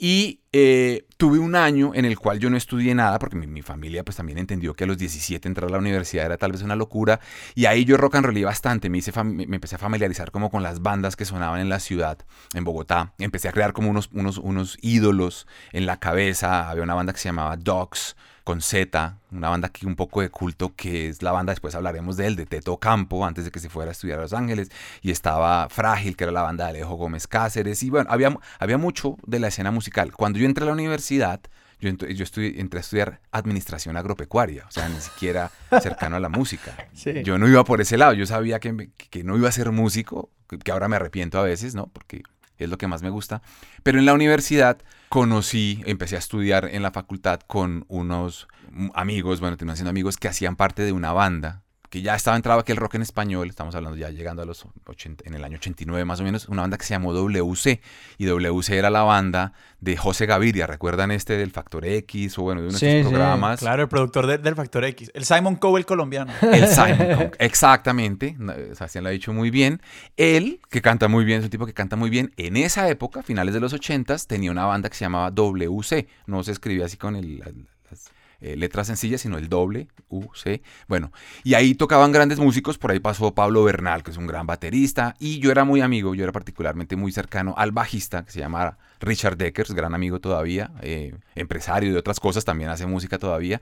Y 0.00 0.42
eh, 0.52 1.06
tuve 1.16 1.40
un 1.40 1.56
año 1.56 1.90
en 1.92 2.04
el 2.04 2.16
cual 2.16 2.38
yo 2.38 2.48
no 2.50 2.56
estudié 2.56 2.94
nada, 2.94 3.18
porque 3.18 3.34
mi, 3.34 3.62
familia 3.62 4.04
pues 4.04 4.16
también 4.16 4.38
entendió 4.38 4.74
que 4.74 4.84
a 4.84 4.86
los 4.86 4.96
17 4.96 5.48
entrar 5.48 5.68
a 5.68 5.72
la 5.72 5.78
universidad 5.78 6.24
era 6.24 6.38
tal 6.38 6.52
vez 6.52 6.62
una 6.62 6.76
locura. 6.76 7.18
Y 7.56 7.66
ahí 7.66 7.84
yo 7.84 7.96
rock 7.96 8.14
and 8.14 8.26
rollé 8.26 8.44
bastante, 8.44 8.88
me, 8.90 8.98
hice 8.98 9.12
me, 9.24 9.42
empecé 9.42 9.74
a 9.74 9.78
familiarizar 9.78 10.30
como 10.30 10.50
con 10.50 10.62
las 10.62 10.82
bandas 10.82 11.16
que 11.16 11.24
sonaban 11.24 11.60
en 11.60 11.68
la 11.68 11.80
ciudad, 11.80 12.18
en 12.54 12.62
Bogotá. 12.62 13.12
Empecé 13.18 13.48
a 13.48 13.52
crear 13.52 13.72
como 13.72 13.90
unos, 13.90 14.08
unos, 14.12 14.38
unos 14.38 14.78
ídolos 14.80 15.48
en 15.72 15.84
la 15.86 15.98
cabeza. 15.98 16.70
Había 16.70 16.84
una 16.84 16.94
banda 16.94 17.12
que 17.12 17.18
se 17.18 17.28
llamaba 17.28 17.56
Dogs, 17.56 18.14
con 18.48 18.62
Z, 18.62 19.18
una 19.30 19.50
banda 19.50 19.66
aquí 19.66 19.84
un 19.84 19.94
poco 19.94 20.22
de 20.22 20.30
culto, 20.30 20.72
que 20.74 21.10
es 21.10 21.20
la 21.20 21.32
banda, 21.32 21.52
después 21.52 21.74
hablaremos 21.74 22.16
de 22.16 22.28
él, 22.28 22.34
de 22.34 22.46
Teto 22.46 22.78
Campo, 22.78 23.26
antes 23.26 23.44
de 23.44 23.50
que 23.50 23.60
se 23.60 23.68
fuera 23.68 23.90
a 23.90 23.92
estudiar 23.92 24.20
a 24.20 24.22
Los 24.22 24.32
Ángeles, 24.32 24.70
y 25.02 25.10
estaba 25.10 25.68
Frágil, 25.68 26.16
que 26.16 26.24
era 26.24 26.32
la 26.32 26.40
banda 26.40 26.64
de 26.64 26.70
Alejo 26.70 26.94
Gómez 26.94 27.26
Cáceres, 27.26 27.82
y 27.82 27.90
bueno, 27.90 28.08
había, 28.10 28.34
había 28.58 28.78
mucho 28.78 29.18
de 29.26 29.38
la 29.38 29.48
escena 29.48 29.70
musical. 29.70 30.14
Cuando 30.14 30.38
yo 30.38 30.46
entré 30.46 30.64
a 30.64 30.68
la 30.68 30.72
universidad, 30.72 31.40
yo, 31.78 31.90
yo 31.90 32.24
entré 32.36 32.78
a 32.78 32.80
estudiar 32.80 33.20
administración 33.32 33.98
agropecuaria, 33.98 34.64
o 34.66 34.70
sea, 34.70 34.88
ni 34.88 34.98
siquiera 34.98 35.50
cercano 35.82 36.16
a 36.16 36.20
la 36.20 36.30
música. 36.30 36.74
Yo 37.24 37.36
no 37.36 37.46
iba 37.48 37.62
por 37.64 37.82
ese 37.82 37.98
lado, 37.98 38.14
yo 38.14 38.24
sabía 38.24 38.60
que, 38.60 38.88
que 39.10 39.24
no 39.24 39.36
iba 39.36 39.50
a 39.50 39.52
ser 39.52 39.72
músico, 39.72 40.30
que 40.64 40.72
ahora 40.72 40.88
me 40.88 40.96
arrepiento 40.96 41.38
a 41.38 41.42
veces, 41.42 41.74
¿no? 41.74 41.88
Porque 41.88 42.22
es 42.56 42.70
lo 42.70 42.78
que 42.78 42.86
más 42.86 43.02
me 43.02 43.10
gusta. 43.10 43.42
Pero 43.82 43.98
en 43.98 44.06
la 44.06 44.14
universidad 44.14 44.78
conocí, 45.08 45.82
empecé 45.86 46.16
a 46.16 46.18
estudiar 46.18 46.68
en 46.70 46.82
la 46.82 46.90
facultad 46.90 47.40
con 47.46 47.84
unos 47.88 48.48
amigos, 48.94 49.40
bueno, 49.40 49.56
terminé 49.56 49.76
siendo 49.76 49.90
amigos 49.90 50.16
que 50.16 50.28
hacían 50.28 50.56
parte 50.56 50.82
de 50.82 50.92
una 50.92 51.12
banda 51.12 51.62
que 51.90 52.02
ya 52.02 52.14
estaba 52.14 52.36
entrado 52.36 52.60
aquí 52.60 52.72
el 52.72 52.78
rock 52.78 52.96
en 52.96 53.02
español, 53.02 53.48
estamos 53.48 53.74
hablando 53.74 53.96
ya 53.96 54.10
llegando 54.10 54.42
a 54.42 54.44
los 54.44 54.66
80, 54.86 55.24
en 55.26 55.34
el 55.34 55.44
año 55.44 55.56
89 55.56 56.04
más 56.04 56.20
o 56.20 56.24
menos, 56.24 56.48
una 56.48 56.62
banda 56.62 56.76
que 56.76 56.84
se 56.84 56.94
llamó 56.94 57.12
WC, 57.12 57.80
y 58.18 58.26
WC 58.26 58.76
era 58.76 58.90
la 58.90 59.02
banda 59.02 59.52
de 59.80 59.96
José 59.96 60.26
Gaviria, 60.26 60.66
¿recuerdan 60.66 61.10
este 61.10 61.36
del 61.36 61.50
Factor 61.50 61.86
X 61.86 62.38
o 62.38 62.42
bueno, 62.42 62.60
de 62.60 62.68
unos 62.68 62.80
programas? 62.80 63.60
claro, 63.60 63.82
el 63.82 63.88
productor 63.88 64.40
del 64.40 64.54
Factor 64.54 64.84
X, 64.84 65.10
el 65.14 65.24
Simon 65.24 65.56
Cowell 65.56 65.86
colombiano. 65.86 66.32
El 66.42 66.66
Simon 66.68 66.96
Cowell, 67.14 67.30
exactamente, 67.38 68.36
Sebastián 68.74 69.04
lo 69.04 69.10
ha 69.10 69.12
dicho 69.12 69.32
muy 69.32 69.50
bien. 69.50 69.80
Él, 70.16 70.60
que 70.70 70.82
canta 70.82 71.08
muy 71.08 71.24
bien, 71.24 71.38
es 71.38 71.44
un 71.44 71.50
tipo 71.50 71.66
que 71.66 71.74
canta 71.74 71.96
muy 71.96 72.10
bien, 72.10 72.32
en 72.36 72.56
esa 72.56 72.88
época, 72.88 73.22
finales 73.22 73.54
de 73.54 73.60
los 73.60 73.72
80 73.72 74.16
tenía 74.26 74.50
una 74.50 74.64
banda 74.64 74.88
que 74.88 74.96
se 74.96 75.04
llamaba 75.04 75.30
WC, 75.30 76.08
no 76.26 76.42
se 76.42 76.52
escribía 76.52 76.86
así 76.86 76.96
con 76.96 77.16
el 77.16 77.42
eh, 78.40 78.56
letras 78.56 78.86
sencillas, 78.86 79.20
sino 79.20 79.38
el 79.38 79.48
doble, 79.48 79.88
U, 80.08 80.26
C. 80.34 80.62
Bueno, 80.86 81.12
y 81.42 81.54
ahí 81.54 81.74
tocaban 81.74 82.12
grandes 82.12 82.38
músicos, 82.38 82.78
por 82.78 82.90
ahí 82.90 83.00
pasó 83.00 83.34
Pablo 83.34 83.64
Bernal, 83.64 84.02
que 84.02 84.12
es 84.12 84.16
un 84.16 84.26
gran 84.26 84.46
baterista, 84.46 85.16
y 85.18 85.40
yo 85.40 85.50
era 85.50 85.64
muy 85.64 85.80
amigo, 85.80 86.14
yo 86.14 86.22
era 86.22 86.32
particularmente 86.32 86.96
muy 86.96 87.12
cercano 87.12 87.54
al 87.56 87.72
bajista, 87.72 88.24
que 88.24 88.32
se 88.32 88.40
llama 88.40 88.78
Richard 89.00 89.36
Deckers, 89.36 89.72
gran 89.72 89.94
amigo 89.94 90.20
todavía, 90.20 90.70
eh, 90.82 91.14
empresario 91.34 91.92
de 91.92 91.98
otras 91.98 92.20
cosas, 92.20 92.44
también 92.44 92.70
hace 92.70 92.86
música 92.86 93.18
todavía, 93.18 93.60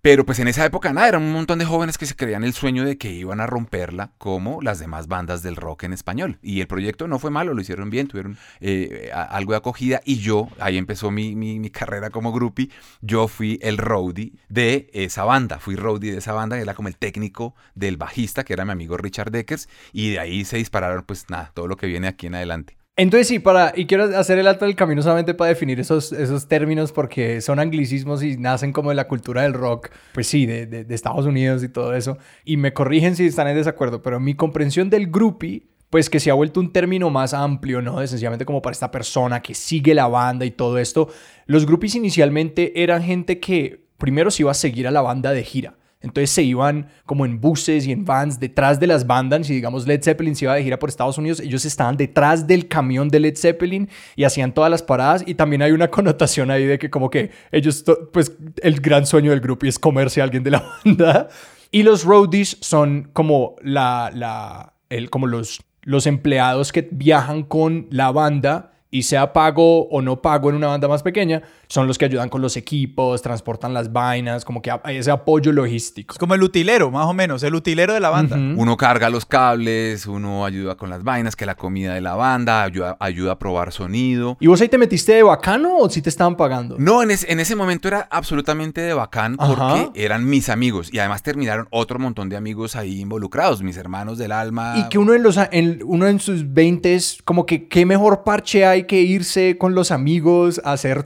pero 0.00 0.24
pues 0.24 0.38
en 0.38 0.48
esa 0.48 0.64
época 0.64 0.92
nada, 0.92 1.08
eran 1.08 1.22
un 1.22 1.32
montón 1.32 1.58
de 1.58 1.64
jóvenes 1.64 1.98
que 1.98 2.06
se 2.06 2.14
creían 2.14 2.44
el 2.44 2.52
sueño 2.52 2.84
de 2.84 2.98
que 2.98 3.10
iban 3.10 3.40
a 3.40 3.46
romperla 3.46 4.12
como 4.18 4.62
las 4.62 4.78
demás 4.78 5.08
bandas 5.08 5.42
del 5.42 5.56
rock 5.56 5.84
en 5.84 5.92
español. 5.92 6.38
Y 6.40 6.60
el 6.60 6.66
proyecto 6.66 7.08
no 7.08 7.18
fue 7.18 7.30
malo, 7.30 7.52
lo 7.52 7.60
hicieron 7.60 7.90
bien, 7.90 8.06
tuvieron 8.06 8.38
eh, 8.60 9.10
algo 9.12 9.52
de 9.52 9.58
acogida 9.58 10.00
y 10.04 10.18
yo, 10.18 10.48
ahí 10.60 10.78
empezó 10.78 11.10
mi, 11.10 11.34
mi, 11.34 11.68
carrera 11.70 12.10
como 12.10 12.32
groupie, 12.32 12.70
yo 13.02 13.28
fui 13.28 13.58
el 13.60 13.76
roadie 13.76 14.32
de 14.48 14.88
esa 14.94 15.24
banda, 15.24 15.58
fui 15.58 15.76
roadie 15.76 16.12
de 16.12 16.18
esa 16.18 16.32
banda, 16.32 16.58
era 16.58 16.74
como 16.74 16.88
el 16.88 16.96
técnico 16.96 17.54
del 17.74 17.96
bajista, 17.96 18.44
que 18.44 18.54
era 18.54 18.64
mi 18.64 18.72
amigo 18.72 18.96
Richard 18.96 19.30
Deckers, 19.30 19.68
y 19.92 20.12
de 20.12 20.20
ahí 20.20 20.44
se 20.44 20.56
dispararon 20.56 21.04
pues 21.04 21.28
nada, 21.28 21.50
todo 21.54 21.66
lo 21.66 21.76
que 21.76 21.86
viene 21.86 22.08
aquí 22.08 22.26
en 22.26 22.36
adelante. 22.36 22.78
Entonces 22.98 23.28
sí, 23.28 23.38
para, 23.38 23.72
y 23.76 23.86
quiero 23.86 24.18
hacer 24.18 24.40
el 24.40 24.48
alto 24.48 24.64
del 24.64 24.74
camino 24.74 25.02
solamente 25.02 25.32
para 25.32 25.50
definir 25.50 25.78
esos, 25.78 26.10
esos 26.10 26.48
términos 26.48 26.90
porque 26.90 27.40
son 27.40 27.60
anglicismos 27.60 28.24
y 28.24 28.36
nacen 28.36 28.72
como 28.72 28.88
de 28.88 28.96
la 28.96 29.06
cultura 29.06 29.42
del 29.42 29.54
rock, 29.54 29.90
pues 30.12 30.26
sí, 30.26 30.46
de, 30.46 30.66
de, 30.66 30.94
Estados 30.96 31.24
Unidos 31.24 31.62
y 31.62 31.68
todo 31.68 31.94
eso. 31.94 32.18
Y 32.44 32.56
me 32.56 32.72
corrigen 32.72 33.14
si 33.14 33.24
están 33.24 33.46
en 33.46 33.54
desacuerdo, 33.54 34.02
pero 34.02 34.18
mi 34.18 34.34
comprensión 34.34 34.90
del 34.90 35.12
groupie, 35.12 35.68
pues 35.90 36.10
que 36.10 36.18
se 36.18 36.32
ha 36.32 36.34
vuelto 36.34 36.58
un 36.58 36.72
término 36.72 37.08
más 37.08 37.34
amplio, 37.34 37.80
¿no? 37.80 38.00
De 38.00 38.08
sencillamente 38.08 38.44
como 38.44 38.60
para 38.60 38.72
esta 38.72 38.90
persona 38.90 39.42
que 39.42 39.54
sigue 39.54 39.94
la 39.94 40.08
banda 40.08 40.44
y 40.44 40.50
todo 40.50 40.76
esto. 40.76 41.08
Los 41.46 41.66
groupies 41.66 41.94
inicialmente 41.94 42.82
eran 42.82 43.04
gente 43.04 43.38
que 43.38 43.86
primero 43.96 44.32
se 44.32 44.42
iba 44.42 44.50
a 44.50 44.54
seguir 44.54 44.88
a 44.88 44.90
la 44.90 45.02
banda 45.02 45.30
de 45.30 45.44
gira. 45.44 45.76
Entonces 46.00 46.30
se 46.30 46.42
iban 46.42 46.88
como 47.06 47.26
en 47.26 47.40
buses 47.40 47.86
y 47.86 47.92
en 47.92 48.04
vans 48.04 48.38
detrás 48.38 48.78
de 48.78 48.86
las 48.86 49.06
bandas. 49.06 49.50
Y 49.50 49.54
digamos 49.54 49.86
Led 49.86 50.02
Zeppelin 50.02 50.36
se 50.36 50.44
iba 50.44 50.54
de 50.54 50.62
gira 50.62 50.78
por 50.78 50.88
Estados 50.88 51.18
Unidos, 51.18 51.40
ellos 51.40 51.64
estaban 51.64 51.96
detrás 51.96 52.46
del 52.46 52.68
camión 52.68 53.08
de 53.08 53.20
Led 53.20 53.36
Zeppelin 53.36 53.88
y 54.14 54.24
hacían 54.24 54.52
todas 54.52 54.70
las 54.70 54.82
paradas. 54.82 55.24
Y 55.26 55.34
también 55.34 55.62
hay 55.62 55.72
una 55.72 55.88
connotación 55.90 56.50
ahí 56.50 56.64
de 56.64 56.78
que 56.78 56.90
como 56.90 57.10
que 57.10 57.30
ellos, 57.50 57.84
pues 58.12 58.32
el 58.62 58.80
gran 58.80 59.06
sueño 59.06 59.30
del 59.30 59.40
grupo 59.40 59.66
es 59.66 59.78
comerse 59.78 60.20
a 60.20 60.24
alguien 60.24 60.44
de 60.44 60.52
la 60.52 60.64
banda. 60.84 61.28
Y 61.70 61.82
los 61.82 62.04
roadies 62.04 62.56
son 62.60 63.10
como 63.12 63.56
la, 63.62 64.10
la, 64.14 64.74
el, 64.88 65.10
como 65.10 65.26
los, 65.26 65.62
los 65.82 66.06
empleados 66.06 66.72
que 66.72 66.88
viajan 66.90 67.42
con 67.42 67.88
la 67.90 68.10
banda 68.10 68.72
y 68.90 69.02
sea 69.02 69.32
pago 69.32 69.86
o 69.88 70.00
no 70.00 70.22
pago 70.22 70.48
en 70.48 70.56
una 70.56 70.68
banda 70.68 70.88
más 70.88 71.02
pequeña, 71.02 71.42
son 71.68 71.86
los 71.86 71.98
que 71.98 72.06
ayudan 72.06 72.28
con 72.30 72.40
los 72.40 72.56
equipos, 72.56 73.20
transportan 73.22 73.74
las 73.74 73.92
vainas, 73.92 74.44
como 74.44 74.62
que 74.62 74.70
hay 74.82 74.96
ese 74.96 75.10
apoyo 75.10 75.52
logístico. 75.52 76.14
Es 76.14 76.18
como 76.18 76.34
el 76.34 76.42
utilero, 76.42 76.90
más 76.90 77.06
o 77.06 77.12
menos, 77.12 77.42
el 77.42 77.54
utilero 77.54 77.92
de 77.92 78.00
la 78.00 78.08
banda. 78.10 78.36
Uno 78.36 78.76
carga 78.76 79.10
los 79.10 79.26
cables, 79.26 80.06
uno 80.06 80.44
ayuda 80.46 80.76
con 80.76 80.88
las 80.90 81.02
vainas, 81.04 81.36
que 81.36 81.44
la 81.46 81.54
comida 81.56 81.94
de 81.94 82.00
la 82.00 82.14
banda, 82.14 82.62
ayuda, 82.62 82.96
ayuda 83.00 83.32
a 83.32 83.38
probar 83.38 83.72
sonido. 83.72 84.36
¿Y 84.40 84.46
vos 84.46 84.60
ahí 84.60 84.68
te 84.68 84.78
metiste 84.78 85.12
de 85.12 85.22
bacano 85.22 85.76
o 85.78 85.90
si 85.90 86.00
te 86.02 86.08
estaban 86.08 86.36
pagando? 86.36 86.76
No, 86.78 87.02
en, 87.02 87.10
ese- 87.10 87.30
en 87.30 87.38
ese 87.40 87.54
momento 87.54 87.88
era 87.88 88.08
absolutamente 88.10 88.80
de 88.80 88.94
bacán 88.94 89.36
porque 89.36 89.60
Ajá. 89.62 89.90
eran 89.94 90.24
mis 90.28 90.48
amigos 90.48 90.88
y 90.92 90.98
además 90.98 91.22
terminaron 91.22 91.68
otro 91.70 91.98
montón 91.98 92.28
de 92.28 92.36
amigos 92.36 92.76
ahí 92.76 93.00
involucrados, 93.00 93.62
mis 93.62 93.76
hermanos 93.76 94.16
del 94.18 94.32
alma. 94.32 94.74
Y 94.78 94.88
que 94.88 94.98
uno 94.98 95.12
en, 95.14 95.22
los, 95.22 95.38
en, 95.52 95.80
uno 95.84 96.06
en 96.06 96.18
sus 96.18 96.52
20 96.52 96.98
como 97.24 97.44
que 97.44 97.68
qué 97.68 97.84
mejor 97.84 98.24
parche 98.24 98.64
hay 98.64 98.84
que 98.84 99.00
irse 99.02 99.58
con 99.58 99.74
los 99.74 99.90
amigos 99.90 100.60
a 100.64 100.72
hacer 100.72 101.02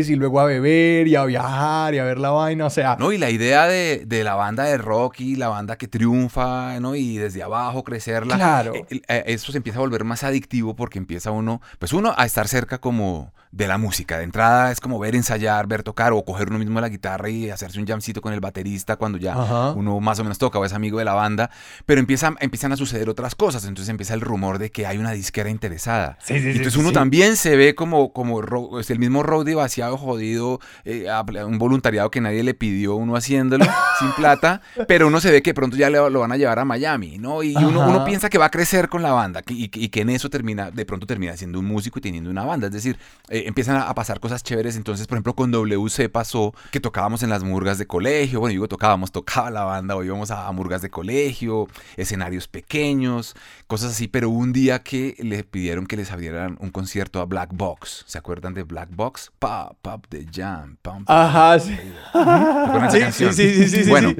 y 0.00 0.16
luego 0.16 0.40
a 0.40 0.44
beber 0.44 1.06
y 1.08 1.16
a 1.16 1.24
viajar 1.24 1.94
y 1.94 1.98
a 1.98 2.04
ver 2.04 2.18
la 2.18 2.30
vaina. 2.30 2.66
O 2.66 2.70
sea, 2.70 2.96
No, 2.98 3.12
y 3.12 3.18
la 3.18 3.30
idea 3.30 3.66
de, 3.66 4.04
de 4.06 4.24
la 4.24 4.34
banda 4.34 4.64
de 4.64 4.78
rock 4.78 5.20
y 5.20 5.36
la 5.36 5.48
banda 5.48 5.76
que 5.76 5.88
triunfa, 5.88 6.78
¿no? 6.80 6.94
Y 6.94 7.16
desde 7.16 7.42
abajo 7.42 7.84
crecerla. 7.84 8.36
Claro. 8.36 8.74
eh, 8.74 9.00
eh, 9.08 9.24
eso 9.26 9.52
se 9.52 9.58
empieza 9.58 9.78
a 9.78 9.82
volver 9.82 10.04
más 10.04 10.24
adictivo 10.24 10.74
porque 10.74 10.98
empieza 10.98 11.30
uno, 11.30 11.60
pues 11.78 11.92
uno 11.92 12.14
a 12.16 12.24
estar 12.26 12.48
cerca 12.48 12.78
como 12.78 13.32
de 13.56 13.68
la 13.68 13.78
música. 13.78 14.18
De 14.18 14.24
entrada 14.24 14.72
es 14.72 14.80
como 14.80 14.98
ver 14.98 15.14
ensayar, 15.14 15.68
ver 15.68 15.84
tocar 15.84 16.12
o 16.12 16.24
coger 16.24 16.48
uno 16.48 16.58
mismo 16.58 16.80
la 16.80 16.88
guitarra 16.88 17.28
y 17.30 17.50
hacerse 17.50 17.78
un 17.78 17.86
jamcito 17.86 18.20
con 18.20 18.32
el 18.32 18.40
baterista 18.40 18.96
cuando 18.96 19.16
ya 19.16 19.32
Ajá. 19.40 19.70
uno 19.72 20.00
más 20.00 20.18
o 20.18 20.24
menos 20.24 20.38
toca 20.38 20.58
o 20.58 20.64
es 20.64 20.72
amigo 20.72 20.98
de 20.98 21.04
la 21.04 21.14
banda. 21.14 21.50
Pero 21.86 22.00
empiezan, 22.00 22.36
empiezan 22.40 22.72
a 22.72 22.76
suceder 22.76 23.08
otras 23.08 23.36
cosas. 23.36 23.64
Entonces 23.64 23.88
empieza 23.90 24.14
el 24.14 24.22
rumor 24.22 24.58
de 24.58 24.70
que 24.70 24.86
hay 24.86 24.98
una 24.98 25.12
disquera 25.12 25.50
interesada. 25.50 26.18
Sí, 26.24 26.40
sí, 26.40 26.48
Entonces 26.48 26.72
sí, 26.72 26.80
uno 26.80 26.90
también 26.90 27.36
se 27.36 27.56
ve 27.56 27.76
como, 27.76 28.12
como 28.12 28.42
ro- 28.42 28.80
es 28.80 28.90
el 28.90 28.98
mismo 28.98 29.22
roadie 29.22 29.54
vaciado, 29.54 29.96
jodido, 29.98 30.58
eh, 30.84 31.06
un 31.46 31.58
voluntariado 31.58 32.10
que 32.10 32.20
nadie 32.20 32.42
le 32.42 32.54
pidió, 32.54 32.96
uno 32.96 33.14
haciéndolo 33.14 33.64
sin 34.00 34.10
plata, 34.12 34.62
pero 34.88 35.06
uno 35.06 35.20
se 35.20 35.30
ve 35.30 35.42
que 35.42 35.54
pronto 35.54 35.76
ya 35.76 35.90
le- 35.90 36.10
lo 36.10 36.20
van 36.20 36.32
a 36.32 36.36
llevar 36.36 36.58
a 36.58 36.64
Miami, 36.64 37.18
¿no? 37.18 37.44
Y 37.44 37.54
uno, 37.54 38.04
piensa 38.04 38.28
que 38.28 38.38
va 38.38 38.46
a 38.46 38.50
crecer 38.50 38.88
con 38.88 39.02
la 39.02 39.12
banda 39.12 39.42
y, 39.48 39.68
que- 39.68 39.78
y 39.78 39.88
que 39.90 40.00
en 40.00 40.10
eso 40.10 40.28
termina, 40.28 40.72
de 40.72 40.84
pronto 40.84 41.06
termina 41.06 41.36
siendo 41.36 41.60
un 41.60 41.66
músico 41.66 42.00
y 42.00 42.02
teniendo 42.02 42.30
una 42.30 42.44
banda. 42.44 42.66
Es 42.66 42.72
decir, 42.72 42.98
eh, 43.28 43.43
empiezan 43.46 43.76
a, 43.76 43.94
pasar 43.94 44.20
cosas 44.20 44.42
chéveres. 44.42 44.76
Entonces, 44.76 45.06
por 45.06 45.16
ejemplo, 45.16 45.34
con 45.34 45.50
WC 45.50 46.08
pasó 46.08 46.54
que 46.70 46.80
tocábamos 46.80 47.22
en 47.22 47.30
las 47.30 47.42
murgas 47.42 47.78
de 47.78 47.86
colegio. 47.86 48.40
Bueno, 48.40 48.52
digo 48.52 48.68
tocábamos, 48.68 49.12
tocaba 49.12 49.50
la 49.50 49.64
banda, 49.64 49.96
o 49.96 50.04
íbamos 50.04 50.30
a 50.30 50.50
murgas 50.52 50.82
de 50.82 50.90
colegio, 50.90 51.68
escenarios 51.96 52.48
pequeños, 52.48 53.34
cosas 53.66 53.92
así. 53.92 54.08
Pero 54.08 54.30
un 54.30 54.52
día 54.52 54.82
que 54.82 55.16
le 55.18 55.44
pidieron 55.44 55.86
que 55.86 55.96
les 55.96 56.12
abrieran 56.12 56.56
un 56.60 56.70
concierto 56.70 57.20
a 57.20 57.24
Black 57.24 57.50
Box. 57.52 58.04
¿Se 58.06 58.18
acuerdan 58.18 58.54
de 58.54 58.62
Black 58.62 58.88
Box? 58.90 59.32
Pop, 59.38 59.76
pop, 59.82 60.06
the 60.08 60.26
jam. 60.30 60.76
pam. 60.82 61.04
Ajá, 61.08 61.58
sí. 61.58 61.76
¿Recuerdan 62.12 62.96
esa 62.96 63.12
Sí, 63.12 63.24
sí, 63.32 63.32
sí, 63.32 63.68
sí, 63.68 63.84
sí, 63.84 63.90
Bueno, 63.90 64.10
sí. 64.10 64.16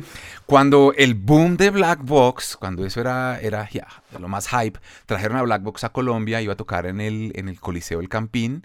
cuando 0.47 0.93
el 0.97 1.15
boom 1.15 1.57
de 1.57 1.71
Black 1.71 2.01
Box, 2.03 2.57
cuando 2.57 2.85
eso 2.85 3.01
era, 3.01 3.41
era 3.41 3.69
ya, 3.71 3.87
lo 4.19 4.29
más 4.29 4.49
hype, 4.49 4.79
trajeron 5.07 5.37
a 5.37 5.43
Black 5.43 5.63
Box 5.63 5.85
a 5.85 5.91
Colombia, 5.91 6.41
iba 6.41 6.53
a 6.53 6.57
tocar 6.57 6.87
en 6.87 7.01
el, 7.01 7.33
en 7.35 7.49
el 7.49 7.61
Coliseo 7.61 8.01
El 8.01 8.09
Campín 8.09 8.65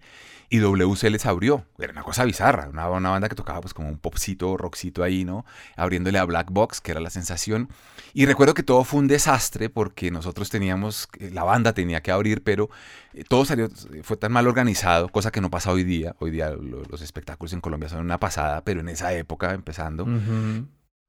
y 0.50 0.60
WC 0.60 1.10
les 1.10 1.26
abrió. 1.26 1.66
Era 1.78 1.92
una 1.92 2.04
cosa 2.04 2.26
bizarra, 2.26 2.70
una, 2.70 2.90
una 2.90 3.10
banda 3.10 3.30
que 3.30 3.36
tocaba 3.36 3.62
pues 3.62 3.74
como 3.74 3.88
un 3.90 3.98
popcito, 3.98 4.58
rockcito 4.58 5.04
ahí, 5.04 5.24
¿no? 5.24 5.46
Abriéndole 5.76 6.18
a 6.18 6.26
Black 6.26 6.50
Box, 6.52 6.82
que 6.82 6.92
era 6.92 7.00
la 7.00 7.12
sensación. 7.12 7.70
Y 8.14 8.26
recuerdo 8.26 8.56
que 8.56 8.64
todo 8.64 8.84
fue 8.84 9.00
un 9.00 9.08
desastre 9.08 9.70
porque 9.70 10.10
nosotros 10.10 10.50
teníamos, 10.50 10.69
eh, 11.20 11.30
la 11.32 11.44
banda 11.44 11.74
tenía 11.74 12.02
que 12.02 12.12
abrir, 12.12 12.44
pero 12.44 12.70
eh, 13.14 13.24
todo 13.28 13.46
salió, 13.46 13.70
fue 14.04 14.18
tan 14.18 14.32
mal 14.32 14.48
organizado, 14.48 15.10
cosa 15.10 15.32
que 15.32 15.42
no 15.42 15.50
pasa 15.50 15.72
hoy 15.72 15.84
día. 15.84 16.16
Hoy 16.20 16.32
día 16.32 16.50
lo- 16.52 16.84
los 16.84 17.02
espectáculos 17.02 17.54
en 17.54 17.62
Colombia 17.62 17.90
son 17.90 18.00
una 18.02 18.20
pasada, 18.20 18.64
pero 18.64 18.80
en 18.82 18.90
esa 18.90 19.14
época, 19.14 19.54
empezando, 19.54 20.06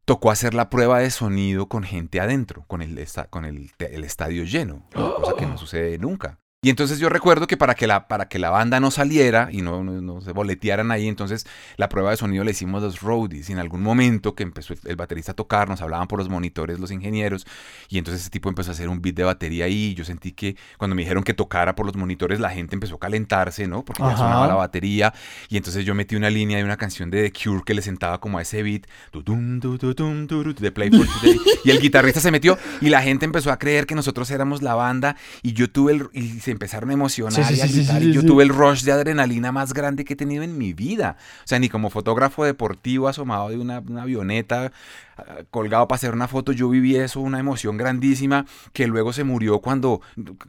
tocó 0.05 0.31
hacer 0.31 0.55
la 0.55 0.71
prueba 0.71 0.99
de 0.99 1.11
sonido 1.11 1.67
con 1.69 1.83
gente 1.85 2.21
adentro, 2.21 2.64
con 2.67 2.83
el, 2.83 2.99
esta- 2.99 3.26
con 3.26 3.45
el 3.45 3.71
estadio 4.05 4.45
lleno, 4.45 4.85
cosa 4.93 5.35
que 5.38 5.47
no 5.47 5.57
sucede 5.59 5.99
nunca. 5.99 6.38
Y 6.62 6.69
entonces 6.69 6.99
yo 6.99 7.09
recuerdo 7.09 7.47
que 7.47 7.57
para 7.57 7.75
que 7.75 7.87
la, 7.87 8.07
para 8.07 8.29
que 8.29 8.38
la 8.38 8.50
banda 8.50 8.81
no 8.81 8.90
saliera 8.90 9.49
y 9.50 9.62
no, 9.62 9.83
no, 9.83 10.02
no 10.02 10.21
se 10.21 10.33
boletearan 10.33 10.90
ahí, 10.90 11.09
entonces 11.09 11.47
la 11.79 11.88
prueba 11.88 12.11
de 12.11 12.19
sonido 12.19 12.45
le 12.45 12.50
hicimos 12.50 12.83
los 12.83 13.00
roadies. 13.00 13.49
Y 13.49 13.52
en 13.55 13.59
algún 13.61 13.83
momento 13.83 14.35
que 14.35 14.43
empezó 14.43 14.75
el, 14.75 14.81
el 14.85 14.97
baterista 14.97 15.33
a 15.33 15.35
tocar, 15.35 15.71
nos 15.71 15.81
hablaban 15.81 16.07
por 16.07 16.19
los 16.19 16.29
monitores 16.29 16.79
los 16.79 16.90
ingenieros. 16.90 17.47
Y 17.88 17.97
entonces 17.97 18.21
ese 18.21 18.31
tipo 18.31 18.50
empezó 18.50 18.73
a 18.73 18.75
hacer 18.75 18.90
un 18.90 19.00
beat 19.00 19.14
de 19.14 19.25
batería 19.25 19.64
ahí. 19.64 19.93
Y 19.93 19.95
yo 19.95 20.05
sentí 20.05 20.33
que 20.33 20.55
cuando 20.76 20.95
me 20.95 21.00
dijeron 21.00 21.25
que 21.25 21.33
tocara 21.33 21.75
por 21.75 21.87
los 21.87 21.97
monitores, 21.97 22.40
la 22.40 22.50
gente 22.50 22.76
empezó 22.76 22.97
a 22.97 22.99
calentarse, 22.99 23.67
¿no? 23.67 23.83
Porque 23.83 24.02
ya 24.02 24.09
Ajá. 24.09 24.19
sonaba 24.19 24.47
la 24.47 24.57
batería. 24.57 25.14
Y 25.49 25.57
entonces 25.57 25.87
yo 25.87 25.95
metí 25.95 26.14
una 26.14 26.29
línea 26.29 26.59
de 26.59 26.64
una 26.64 26.76
canción 26.76 27.11
de 27.11 27.31
The 27.31 27.43
Cure 27.43 27.62
que 27.64 27.73
le 27.73 27.81
sentaba 27.81 28.21
como 28.21 28.37
a 28.37 28.43
ese 28.43 28.62
beat. 28.62 28.83
de 30.61 30.73
Play 30.73 30.90
for 30.90 31.07
Today. 31.07 31.40
Y 31.64 31.71
el 31.71 31.81
guitarrista 31.81 32.21
se 32.21 32.31
metió 32.31 32.59
y 32.83 32.90
la 32.90 33.00
gente 33.00 33.25
empezó 33.25 33.50
a 33.50 33.59
creer 33.59 33.87
que 33.87 33.95
nosotros 33.95 34.31
éramos 34.31 34.61
la 34.61 34.75
banda. 34.75 35.17
Y 35.43 35.55
yo 35.55 35.71
tuve 35.71 35.93
el. 35.93 36.11
Y 36.12 36.40
empezaron 36.52 36.90
a 36.90 36.92
emocionar 36.92 37.45
Sí, 37.45 37.54
y 37.54 37.61
a 37.61 37.66
sí, 37.66 37.73
gritar, 37.78 38.02
sí, 38.02 38.12
yo 38.12 38.25
tuve 38.25 38.42
el 38.42 38.50
rush 38.50 38.83
de 38.83 38.92
adrenalina 38.92 39.52
más 39.52 39.73
grande 39.73 40.04
que 40.04 40.14
he 40.14 40.16
tenido 40.16 40.42
en 40.42 40.57
mi 40.59 40.73
vida. 40.73 41.16
O 41.45 41.47
sea, 41.47 41.59
ni 41.59 41.69
como 41.69 41.90
fotógrafo 41.90 42.45
deportivo 42.45 43.09
asomado 43.09 43.49
de 43.49 43.59
una, 43.59 43.80
una 43.80 44.02
avioneta 44.02 44.73
colgado 45.50 45.87
para 45.89 45.97
hacer 45.97 46.12
una 46.15 46.29
foto, 46.29 46.53
yo 46.53 46.69
viví 46.69 46.97
eso, 46.97 47.21
una 47.21 47.39
emoción 47.39 47.77
grandísima 47.77 48.47
que 48.73 48.87
luego 48.87 49.12
se 49.12 49.25
murió 49.25 49.61
cuando 49.61 50.00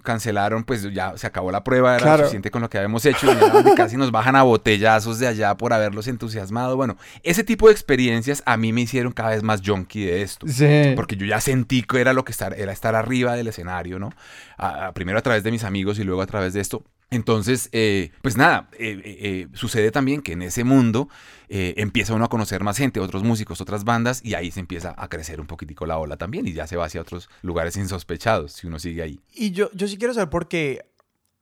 cancelaron, 0.03 0.63
pues 0.63 0.83
ya 0.93 1.17
se 1.17 1.27
acabó 1.27 1.51
la 1.51 1.63
prueba, 1.63 1.95
era 1.95 2.03
Claro. 2.03 2.17
suficiente 2.23 2.51
con 2.51 2.61
lo 2.61 2.69
que 2.69 2.77
habíamos 2.77 3.05
hecho 3.05 3.27
y 3.31 3.75
casi 3.75 3.97
nos 3.97 4.11
bajan 4.11 4.35
a 4.35 4.43
botellazos 4.43 5.19
de 5.19 5.27
allá 5.27 5.55
por 5.55 5.73
haberlos 5.73 6.07
entusiasmado. 6.07 6.75
Bueno, 6.75 6.97
ese 7.23 7.43
tipo 7.43 7.67
de 7.67 7.73
experiencias 7.73 8.43
a 8.45 8.57
mí 8.57 8.73
me 8.73 8.81
hicieron 8.81 9.11
cada 9.11 9.29
vez 9.29 9.43
más 9.43 9.61
junkie 9.65 10.05
de 10.05 10.21
esto. 10.21 10.47
Sí. 10.47 10.93
Porque 10.95 11.15
yo 11.15 11.25
ya 11.25 11.39
sentí 11.41 11.83
que 11.83 11.99
era 12.01 12.13
lo 12.13 12.23
que 12.25 12.31
estar, 12.31 12.53
era 12.59 12.71
estar 12.71 12.95
arriba 12.95 13.35
del 13.35 13.47
escenario, 13.47 13.99
¿no? 13.99 14.11
A- 14.57 14.87
a- 14.87 14.91
primero 14.93 15.17
a 15.17 15.21
través 15.21 15.43
de 15.43 15.51
mis 15.51 15.63
amigos 15.63 15.99
y 15.99 16.03
luego 16.03 16.21
a 16.21 16.27
través 16.27 16.53
de 16.53 16.61
esto. 16.61 16.83
Entonces, 17.11 17.67
eh, 17.73 18.11
pues 18.21 18.37
nada, 18.37 18.69
eh, 18.79 19.01
eh, 19.03 19.47
sucede 19.53 19.91
también 19.91 20.21
que 20.21 20.31
en 20.31 20.41
ese 20.41 20.63
mundo 20.63 21.09
empieza 21.53 22.13
uno 22.13 22.23
a 22.23 22.29
conocer 22.29 22.63
más 22.63 22.77
gente, 22.77 23.01
otros 23.01 23.23
músicos, 23.23 23.59
otras 23.59 23.83
bandas, 23.83 24.21
y 24.23 24.35
ahí 24.35 24.51
se 24.51 24.61
empieza 24.61 24.95
a 24.97 25.09
crecer 25.09 25.41
un 25.41 25.47
poquitico 25.47 25.85
la 25.85 25.97
ola 25.97 26.15
también, 26.15 26.47
y 26.47 26.53
ya 26.53 26.65
se 26.65 26.77
va 26.77 26.85
hacia 26.85 27.01
otros 27.01 27.29
lugares 27.41 27.75
insospechados 27.75 28.53
si 28.53 28.67
uno 28.67 28.79
sigue 28.79 29.01
ahí. 29.01 29.19
Y 29.33 29.51
yo, 29.51 29.69
yo 29.73 29.89
sí 29.89 29.97
quiero 29.97 30.13
saber 30.13 30.29
por 30.29 30.47
qué 30.47 30.85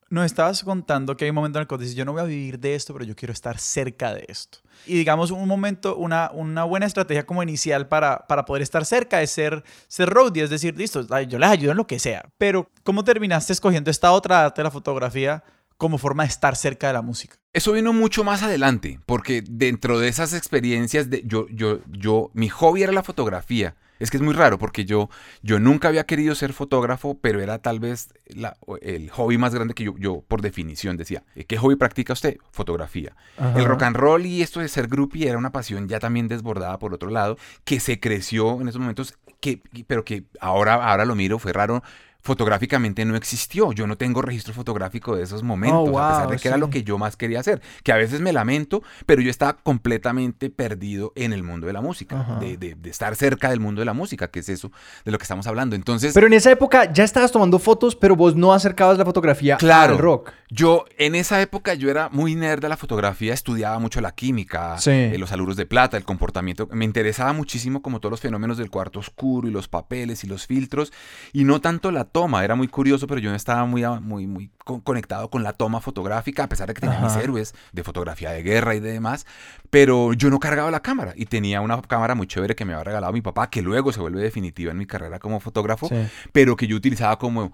nos 0.09 0.25
estabas 0.25 0.63
contando 0.63 1.15
que 1.15 1.25
hay 1.25 1.29
un 1.29 1.35
momento 1.35 1.59
en 1.59 1.61
el 1.61 1.67
que 1.67 1.77
dices, 1.77 1.95
yo 1.95 2.05
no 2.05 2.13
voy 2.13 2.21
a 2.21 2.25
vivir 2.25 2.59
de 2.59 2.73
esto, 2.73 2.93
pero 2.93 3.05
yo 3.05 3.15
quiero 3.15 3.31
estar 3.31 3.59
cerca 3.59 4.13
de 4.13 4.25
esto. 4.27 4.57
Y 4.87 4.95
digamos, 4.95 5.29
un 5.29 5.47
momento, 5.47 5.95
una, 5.95 6.31
una 6.33 6.63
buena 6.63 6.87
estrategia 6.87 7.27
como 7.27 7.43
inicial 7.43 7.87
para, 7.87 8.25
para 8.27 8.45
poder 8.45 8.63
estar 8.63 8.85
cerca 8.85 9.21
es 9.21 9.29
ser, 9.29 9.63
ser 9.87 10.09
roadie, 10.09 10.43
es 10.43 10.49
decir, 10.49 10.75
listo, 10.75 11.05
yo 11.27 11.37
les 11.37 11.49
ayudo 11.49 11.71
en 11.71 11.77
lo 11.77 11.85
que 11.85 11.99
sea. 11.99 12.27
Pero, 12.39 12.67
¿cómo 12.83 13.03
terminaste 13.03 13.53
escogiendo 13.53 13.91
esta 13.91 14.11
otra 14.11 14.45
arte 14.45 14.61
de 14.61 14.63
la 14.63 14.71
fotografía 14.71 15.43
como 15.79 15.97
forma 15.97 16.23
de 16.23 16.29
estar 16.29 16.55
cerca 16.55 16.87
de 16.87 16.93
la 16.93 17.01
música? 17.01 17.37
Eso 17.53 17.71
vino 17.71 17.93
mucho 17.93 18.23
más 18.23 18.43
adelante, 18.43 18.99
porque 19.07 19.41
dentro 19.41 19.97
de 19.97 20.09
esas 20.09 20.33
experiencias, 20.33 21.09
de, 21.09 21.23
yo, 21.25 21.47
yo, 21.49 21.79
yo, 21.87 22.29
mi 22.35 22.49
hobby 22.49 22.83
era 22.83 22.91
la 22.91 23.01
fotografía. 23.01 23.75
Es 23.97 24.11
que 24.11 24.17
es 24.17 24.23
muy 24.23 24.33
raro 24.33 24.57
porque 24.57 24.85
yo, 24.85 25.09
yo 25.41 25.59
nunca 25.59 25.87
había 25.89 26.05
querido 26.05 26.33
ser 26.35 26.53
fotógrafo, 26.53 27.17
pero 27.19 27.41
era 27.41 27.59
tal 27.59 27.79
vez 27.81 28.09
la- 28.27 28.57
el 28.81 29.09
hobby 29.09 29.37
más 29.37 29.53
grande 29.53 29.73
que 29.73 29.83
yo, 29.83 29.93
yo 29.97 30.21
por 30.27 30.41
definición 30.41 30.95
decía. 30.95 31.23
¿Qué 31.47 31.57
hobby 31.57 31.75
practica 31.75 32.13
usted? 32.13 32.37
Fotografía. 32.51 33.15
Ajá. 33.37 33.59
El 33.59 33.65
rock 33.65 33.83
and 33.83 33.97
roll 33.97 34.25
y 34.25 34.41
esto 34.41 34.59
de 34.61 34.69
ser 34.69 34.87
groupie 34.87 35.27
era 35.27 35.37
una 35.37 35.51
pasión 35.51 35.87
ya 35.89 35.99
también 35.99 36.27
desbordada 36.29 36.77
por 36.79 36.93
otro 36.93 37.09
lado, 37.09 37.37
que 37.65 37.79
se 37.81 37.99
creció 37.99 38.61
en 38.61 38.69
esos 38.69 38.79
momentos, 38.79 39.17
que, 39.41 39.61
pero 39.87 40.05
que 40.05 40.23
ahora, 40.39 40.75
ahora 40.75 41.03
lo 41.03 41.15
miro, 41.15 41.37
fue 41.39 41.51
raro. 41.51 41.83
Fotográficamente 42.21 43.05
no 43.05 43.15
existió. 43.15 43.71
Yo 43.71 43.87
no 43.87 43.97
tengo 43.97 44.21
registro 44.21 44.53
fotográfico 44.53 45.15
de 45.15 45.23
esos 45.23 45.41
momentos, 45.41 45.89
Oh, 45.89 45.99
a 45.99 46.07
pesar 46.09 46.23
wow, 46.25 46.31
de 46.31 46.37
que 46.37 46.47
era 46.49 46.57
sí. 46.57 46.59
lo 46.61 46.69
que 46.69 46.83
yo 46.83 46.97
más 46.97 47.15
quería 47.15 47.39
hacer. 47.39 47.61
Que 47.83 47.93
a 47.93 47.95
veces 47.95 48.19
me 48.19 48.33
lamento, 48.33 48.83
pero 49.05 49.21
yo 49.21 49.29
estaba 49.31 49.53
completamente 49.53 50.49
perdido 50.49 51.13
en 51.15 51.33
el 51.33 51.43
mundo 51.43 51.65
de 51.67 51.73
la 51.73 51.81
música, 51.81 52.37
de, 52.41 52.57
de- 52.57 52.75
de 52.75 52.89
estar 52.89 53.15
cerca 53.15 53.49
del 53.49 53.59
mundo 53.59 53.79
de 53.81 53.85
la 53.85 53.93
música, 53.93 54.27
que 54.27 54.39
es 54.39 54.49
eso 54.49 54.71
de 55.05 55.11
lo 55.11 55.17
que 55.17 55.23
estamos 55.23 55.47
hablando. 55.47 55.75
Entonces, 55.75 56.13
Pero 56.13 56.27
en 56.27 56.33
esa 56.33 56.51
época 56.51 56.91
ya 56.91 57.03
estabas 57.03 57.31
tomando 57.31 57.57
fotos, 57.57 57.95
pero 57.95 58.15
vos 58.15 58.35
no 58.35 58.53
acercabas 58.53 58.97
la 58.97 59.05
fotografía 59.05 59.57
Claro. 59.57 59.93
al 59.93 59.99
rock. 59.99 60.31
Yo, 60.51 60.85
en 60.97 61.15
esa 61.15 61.41
época, 61.41 61.73
yo 61.75 61.89
era 61.89 62.09
muy 62.09 62.35
nerd 62.35 62.61
de 62.61 62.69
la 62.69 62.77
fotografía, 62.77 63.33
estudiaba 63.33 63.79
mucho 63.79 64.01
la 64.01 64.11
química, 64.13 64.77
Sí. 64.79 64.89
eh, 64.91 65.15
los 65.17 65.31
aluros 65.31 65.55
de 65.55 65.65
plata, 65.65 65.95
el 65.95 66.03
comportamiento. 66.05 66.67
Me 66.71 66.85
interesaba 66.85 67.33
muchísimo 67.33 67.81
como 67.81 67.99
todos 67.99 68.11
los 68.11 68.19
fenómenos 68.19 68.57
del 68.57 68.69
cuarto 68.69 68.99
oscuro 68.99 69.47
y 69.47 69.51
los 69.51 69.67
papeles 69.67 70.23
y 70.23 70.27
los 70.27 70.45
filtros, 70.47 70.91
y 71.33 71.43
no 71.43 71.61
tanto 71.61 71.91
la 71.91 72.03
toma. 72.05 72.18
Toma, 72.19 72.43
era 72.43 72.55
muy 72.55 72.67
curioso, 72.67 73.07
pero 73.07 73.21
yo 73.21 73.29
no 73.29 73.35
estaba 73.37 73.65
muy, 73.65 73.81
muy, 74.01 74.27
muy 74.27 74.51
conectado 74.83 75.29
con 75.29 75.41
la 75.41 75.53
toma 75.53 75.79
fotográfica, 75.79 76.43
a 76.43 76.49
pesar 76.49 76.67
de 76.67 76.73
que 76.73 76.81
tenía 76.81 76.99
mis 76.99 77.15
héroes 77.15 77.55
de 77.71 77.81
fotografía 77.81 78.31
de 78.31 78.43
guerra 78.43 78.75
y 78.75 78.81
de 78.81 78.91
demás, 78.91 79.25
pero 79.69 80.11
yo 80.11 80.29
no 80.29 80.37
cargaba 80.37 80.69
la 80.69 80.81
cámara 80.81 81.13
y 81.15 81.27
tenía 81.27 81.61
una 81.61 81.81
cámara 81.81 82.15
muy 82.15 82.27
chévere 82.27 82.55
que 82.55 82.65
me 82.65 82.73
había 82.73 82.83
regalado 82.83 83.13
mi 83.13 83.21
papá, 83.21 83.49
que 83.49 83.61
luego 83.61 83.93
se 83.93 84.01
vuelve 84.01 84.21
definitiva 84.21 84.71
en 84.71 84.77
mi 84.77 84.85
carrera 84.85 85.17
como 85.17 85.39
fotógrafo, 85.39 85.89
pero 86.33 86.57
que 86.57 86.67
yo 86.67 86.75
utilizaba 86.75 87.17
como, 87.17 87.53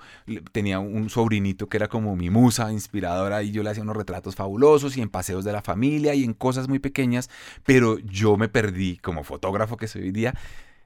tenía 0.51 0.79
un 0.79 1.11
sobrinito 1.11 1.69
que 1.69 1.77
era 1.77 1.87
como 1.87 2.15
mi 2.15 2.31
musa 2.31 2.71
inspiradora 2.71 3.43
y 3.43 3.51
yo 3.51 3.61
le 3.61 3.69
hacía 3.69 3.83
unos 3.83 3.95
retratos 3.95 4.35
fabulosos 4.35 4.97
y 4.97 5.01
en 5.01 5.09
paseos 5.09 5.45
de 5.45 5.53
la 5.53 5.61
familia 5.61 6.15
y 6.15 6.23
en 6.23 6.33
cosas 6.33 6.67
muy 6.67 6.79
pequeñas, 6.79 7.29
pero 7.65 7.99
yo 7.99 8.35
me 8.35 8.49
perdí 8.49 8.97
como 8.97 9.23
fotógrafo 9.23 9.77
que 9.77 9.87
soy 9.87 10.01
hoy 10.01 10.11
día 10.11 10.33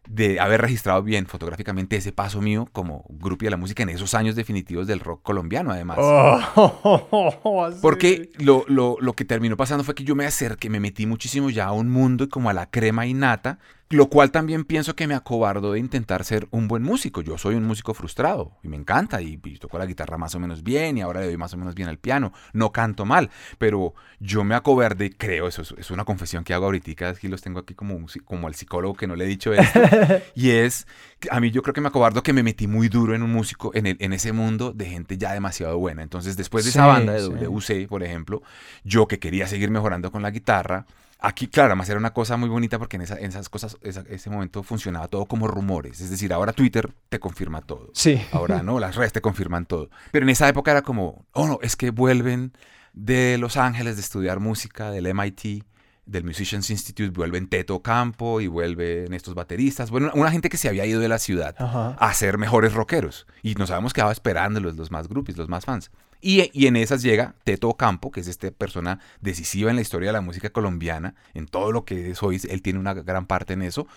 de 0.07 0.39
haber 0.39 0.61
registrado 0.61 1.03
bien 1.03 1.27
fotográficamente 1.27 1.95
ese 1.95 2.11
paso 2.11 2.41
mío 2.41 2.67
como 2.71 3.05
grupo 3.09 3.45
de 3.45 3.51
la 3.51 3.57
música 3.57 3.83
en 3.83 3.89
esos 3.89 4.13
años 4.15 4.35
definitivos 4.35 4.87
del 4.87 4.99
rock 4.99 5.21
colombiano, 5.21 5.71
además. 5.71 5.97
Oh, 6.01 7.69
Porque 7.81 8.31
lo, 8.37 8.65
lo, 8.67 8.97
lo, 8.99 9.13
que 9.13 9.25
terminó 9.25 9.55
pasando 9.57 9.83
fue 9.83 9.95
que 9.95 10.03
yo 10.03 10.15
me 10.15 10.25
acerqué, 10.25 10.69
me 10.69 10.79
metí 10.79 11.05
muchísimo 11.05 11.49
ya 11.49 11.65
a 11.65 11.71
un 11.71 11.89
mundo 11.89 12.27
como 12.29 12.49
a 12.49 12.53
la 12.53 12.69
crema 12.69 13.05
innata 13.05 13.59
lo 13.91 14.07
cual 14.07 14.29
también 14.29 14.65
pienso 14.65 14.95
que 14.95 15.07
me 15.07 15.15
acobardo 15.15 15.71
de 15.71 15.79
intentar 15.79 16.23
ser 16.23 16.47
un 16.51 16.67
buen 16.67 16.83
músico. 16.83 17.21
Yo 17.21 17.39
soy 17.39 17.55
un 17.55 17.65
músico 17.65 17.95
frustrado 17.95 18.51
y 18.61 18.67
me 18.67 18.77
encanta 18.77 19.19
y, 19.19 19.37
toco 19.57 19.79
la 19.79 19.87
guitarra 19.87 20.15
más 20.17 20.35
o 20.35 20.39
menos 20.39 20.63
bien 20.63 20.99
y 20.99 21.01
ahora 21.01 21.21
le 21.21 21.25
doy 21.25 21.37
más 21.37 21.55
o 21.55 21.57
menos 21.57 21.73
bien 21.73 21.89
al 21.89 21.97
piano. 21.97 22.31
No 22.53 22.71
canto 22.71 23.05
mal, 23.05 23.31
pero 23.57 23.95
yo 24.19 24.43
me 24.43 24.53
acobardé, 24.53 25.09
creo, 25.17 25.47
eso 25.47 25.63
es, 25.63 25.89
una 25.89 26.05
confesión 26.05 26.43
que 26.43 26.53
hago 26.53 26.65
ahorita, 26.65 27.09
aquí 27.09 27.27
los 27.27 27.41
tengo 27.41 27.59
aquí 27.59 27.73
como, 27.73 28.05
como 28.25 28.47
el 28.47 28.53
psicólogo 28.53 28.93
que 28.93 29.07
no 29.07 29.15
le 29.15 29.25
he 29.25 29.27
dicho 29.27 29.53
esto. 29.53 29.79
y 30.35 30.51
es, 30.51 30.85
a 31.31 31.39
mí 31.39 31.49
yo 31.49 31.63
creo 31.63 31.73
que 31.73 31.81
me 31.81 31.87
acobardo 31.87 32.21
que 32.21 32.31
me 32.31 32.43
metí 32.43 32.67
muy 32.67 32.89
duro 32.89 33.15
en 33.15 33.23
un 33.23 33.31
músico, 33.31 33.71
en, 33.73 33.87
el, 33.87 33.97
en 33.99 34.13
ese 34.13 34.33
mundo 34.33 34.71
de 34.71 34.85
gente 34.85 35.17
ya 35.17 35.33
demasiado 35.33 35.79
buena. 35.79 36.03
Entonces 36.03 36.37
después 36.37 36.63
de 36.63 36.69
esa 36.69 36.85
banda 36.85 37.13
de 37.13 37.21
WC, 37.21 37.87
por 37.87 38.03
ejemplo, 38.03 38.43
yo 38.83 39.07
que 39.07 39.17
quería 39.17 39.47
seguir 39.47 39.71
mejorando 39.71 40.11
con 40.11 40.21
la 40.21 40.29
guitarra, 40.29 40.85
Aquí, 41.21 41.47
claro, 41.47 41.67
además 41.71 41.89
era 41.89 41.99
una 41.99 42.13
cosa 42.13 42.37
muy 42.37 42.47
bonita 42.47 42.79
porque 42.79 42.95
en, 42.95 43.01
esas 43.01 43.49
cosas, 43.49 43.75
ese 43.81 44.29
momento 44.29 44.63
funcionaba 44.63 45.09
todo 45.09 45.25
como 45.25 45.47
rumores. 45.47 45.99
Es 45.99 46.09
decir, 46.09 46.31
ahora 46.31 46.53
Twitter 46.53 46.93
te 47.09 47.19
confirma 47.19 47.61
todo. 47.61 47.89
Sí. 47.93 48.21
Ahora, 48.31 48.63
¿no? 48.63 48.79
Las 48.79 48.95
redes 48.95 49.11
te 49.11 49.19
confirman 49.19 49.65
todo. 49.65 49.89
Pero 50.11 50.23
en 50.23 50.29
esa 50.29 50.47
época 50.47 50.71
era 50.71 50.81
como, 50.81 51.25
oh, 51.33 51.47
no, 51.47 51.59
es 51.61 51.75
que 51.75 51.91
vuelven 51.91 52.53
de 52.93 53.37
Los 53.37 53.57
Ángeles 53.57 53.97
de 53.97 54.01
estudiar 54.01 54.39
música, 54.39 54.91
del 54.91 55.13
MIT, 55.13 55.65
del 56.05 56.23
Musicians 56.23 56.69
Institute, 56.69 57.09
vuelven 57.09 57.47
Teto 57.47 57.81
Campo 57.81 58.39
y 58.39 58.47
vuelven 58.47 59.13
estos 59.13 59.35
bateristas. 59.35 59.91
Bueno, 59.91 60.11
una 60.15 60.31
gente 60.31 60.49
que 60.49 60.57
se 60.57 60.69
había 60.69 60.85
ido 60.85 61.01
de 61.01 61.09
la 61.09 61.19
ciudad 61.19 61.55
a 61.59 62.13
ser 62.13 62.37
mejores 62.37 62.73
rockeros. 62.73 63.27
Y 63.43 63.55
nos 63.55 63.71
habíamos 63.71 63.93
quedado 63.93 64.11
esperándolos, 64.11 64.77
los 64.77 64.89
más 64.89 65.09
groupies, 65.09 65.37
los 65.37 65.49
más 65.49 65.65
fans. 65.65 65.91
Y, 66.21 66.65
en 66.65 66.75
esas 66.75 67.01
llega 67.01 67.35
Teto 67.43 67.73
Campo, 67.75 68.11
que 68.11 68.19
es 68.19 68.27
esta 68.27 68.51
persona 68.51 68.99
decisiva 69.21 69.69
en 69.69 69.77
la 69.77 69.81
historia 69.81 70.09
de 70.09 70.13
la 70.13 70.21
música 70.21 70.49
colombiana, 70.49 71.15
en 71.33 71.47
todo 71.47 71.71
lo 71.71 71.85
que 71.85 72.11
es 72.11 72.21
hoy, 72.21 72.41
él 72.49 72.61
tiene 72.61 72.79
una 72.79 72.93
gran 72.93 73.25
parte 73.25 73.53
en 73.53 73.61
eso. 73.61 73.87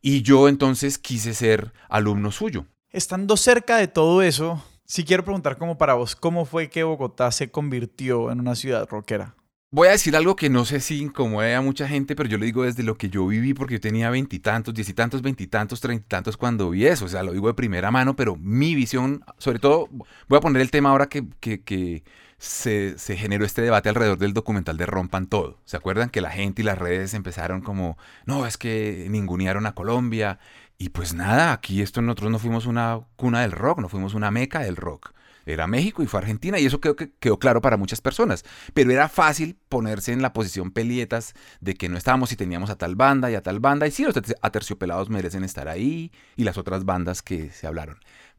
Y 0.00 0.22
yo 0.22 0.48
entonces 0.48 0.98
quise 0.98 1.34
ser 1.34 1.72
alumno 1.88 2.32
suyo. 2.32 2.66
Estando 2.90 3.36
cerca 3.36 3.76
de 3.76 3.88
todo 3.88 4.22
eso, 4.22 4.64
sí 4.84 5.04
quiero 5.04 5.24
preguntar 5.24 5.58
como 5.58 5.78
para 5.78 5.94
vos, 5.94 6.16
¿cómo 6.16 6.46
fue 6.46 6.70
que 6.70 6.82
Bogotá 6.82 7.30
se 7.30 7.50
convirtió 7.50 8.32
en 8.32 8.40
una 8.40 8.54
ciudad 8.54 8.88
rockera? 8.88 9.36
Voy 9.70 9.88
a 9.88 9.90
decir 9.90 10.16
algo 10.16 10.34
que 10.34 10.48
no 10.48 10.64
sé 10.64 10.80
si 10.80 11.02
incomode 11.02 11.54
a 11.54 11.60
mucha 11.60 11.86
gente, 11.86 12.16
pero 12.16 12.26
yo 12.26 12.38
lo 12.38 12.46
digo 12.46 12.62
desde 12.62 12.82
lo 12.82 12.96
que 12.96 13.10
yo 13.10 13.26
viví, 13.26 13.52
porque 13.52 13.74
yo 13.74 13.80
tenía 13.82 14.08
veintitantos, 14.08 14.72
diez 14.72 14.88
y 14.88 14.94
tantos, 14.94 15.20
veintitantos, 15.20 15.82
treinta 15.82 16.06
y 16.06 16.08
tantos 16.08 16.38
cuando 16.38 16.70
vi 16.70 16.86
eso. 16.86 17.04
O 17.04 17.08
sea, 17.08 17.22
lo 17.22 17.32
digo 17.32 17.48
de 17.48 17.54
primera 17.54 17.90
mano, 17.90 18.16
pero 18.16 18.34
mi 18.36 18.74
visión, 18.74 19.22
sobre 19.36 19.58
todo, 19.58 19.90
voy 20.26 20.38
a 20.38 20.40
poner 20.40 20.62
el 20.62 20.70
tema 20.70 20.88
ahora 20.88 21.08
que, 21.10 22.02
se, 22.38 22.98
se, 22.98 23.16
generó 23.18 23.44
este 23.44 23.60
debate 23.60 23.90
alrededor 23.90 24.16
del 24.16 24.32
documental 24.32 24.78
de 24.78 24.86
Rompan 24.86 25.26
Todo. 25.26 25.58
¿Se 25.66 25.76
acuerdan 25.76 26.08
que 26.08 26.22
la 26.22 26.30
gente 26.30 26.62
y 26.62 26.64
las 26.64 26.78
redes 26.78 27.12
empezaron 27.12 27.60
como, 27.60 27.98
no, 28.24 28.46
es 28.46 28.56
que 28.56 29.06
ningunearon 29.10 29.66
a 29.66 29.74
Colombia? 29.74 30.38
Y 30.78 30.90
pues 30.90 31.12
nada, 31.12 31.52
aquí 31.52 31.82
esto 31.82 32.00
nosotros 32.00 32.30
no 32.30 32.38
fuimos 32.38 32.64
una 32.64 33.00
cuna 33.16 33.42
del 33.42 33.52
rock, 33.52 33.80
no 33.80 33.90
fuimos 33.90 34.14
una 34.14 34.30
meca 34.30 34.60
del 34.60 34.76
rock 34.76 35.12
era 35.52 35.66
México 35.66 36.02
y 36.02 36.06
fue 36.06 36.20
Argentina 36.20 36.58
y 36.58 36.66
eso 36.66 36.80
creo 36.80 36.96
que 36.96 37.10
quedó 37.18 37.38
claro 37.38 37.60
para 37.60 37.76
muchas 37.76 38.00
personas. 38.00 38.44
Pero 38.74 38.90
era 38.90 39.08
fácil 39.08 39.56
ponerse 39.68 40.12
en 40.12 40.22
la 40.22 40.32
posición 40.32 40.70
pelietas 40.70 41.34
de 41.60 41.74
que 41.74 41.88
no 41.88 41.96
estábamos 41.96 42.32
y 42.32 42.36
teníamos 42.36 42.70
a 42.70 42.76
tal 42.76 42.96
banda 42.96 43.30
y 43.30 43.34
a 43.34 43.42
tal 43.42 43.60
banda 43.60 43.86
y 43.86 43.90
sí, 43.90 44.04
los 44.04 44.14
aterciopelados 44.42 45.10
merecen 45.10 45.44
estar 45.44 45.68
ahí 45.68 46.12
y 46.36 46.44
las 46.44 46.58
otras 46.58 46.84
bandas 46.84 47.22
que 47.22 47.50
se 47.50 47.66
hablaron. 47.66 47.98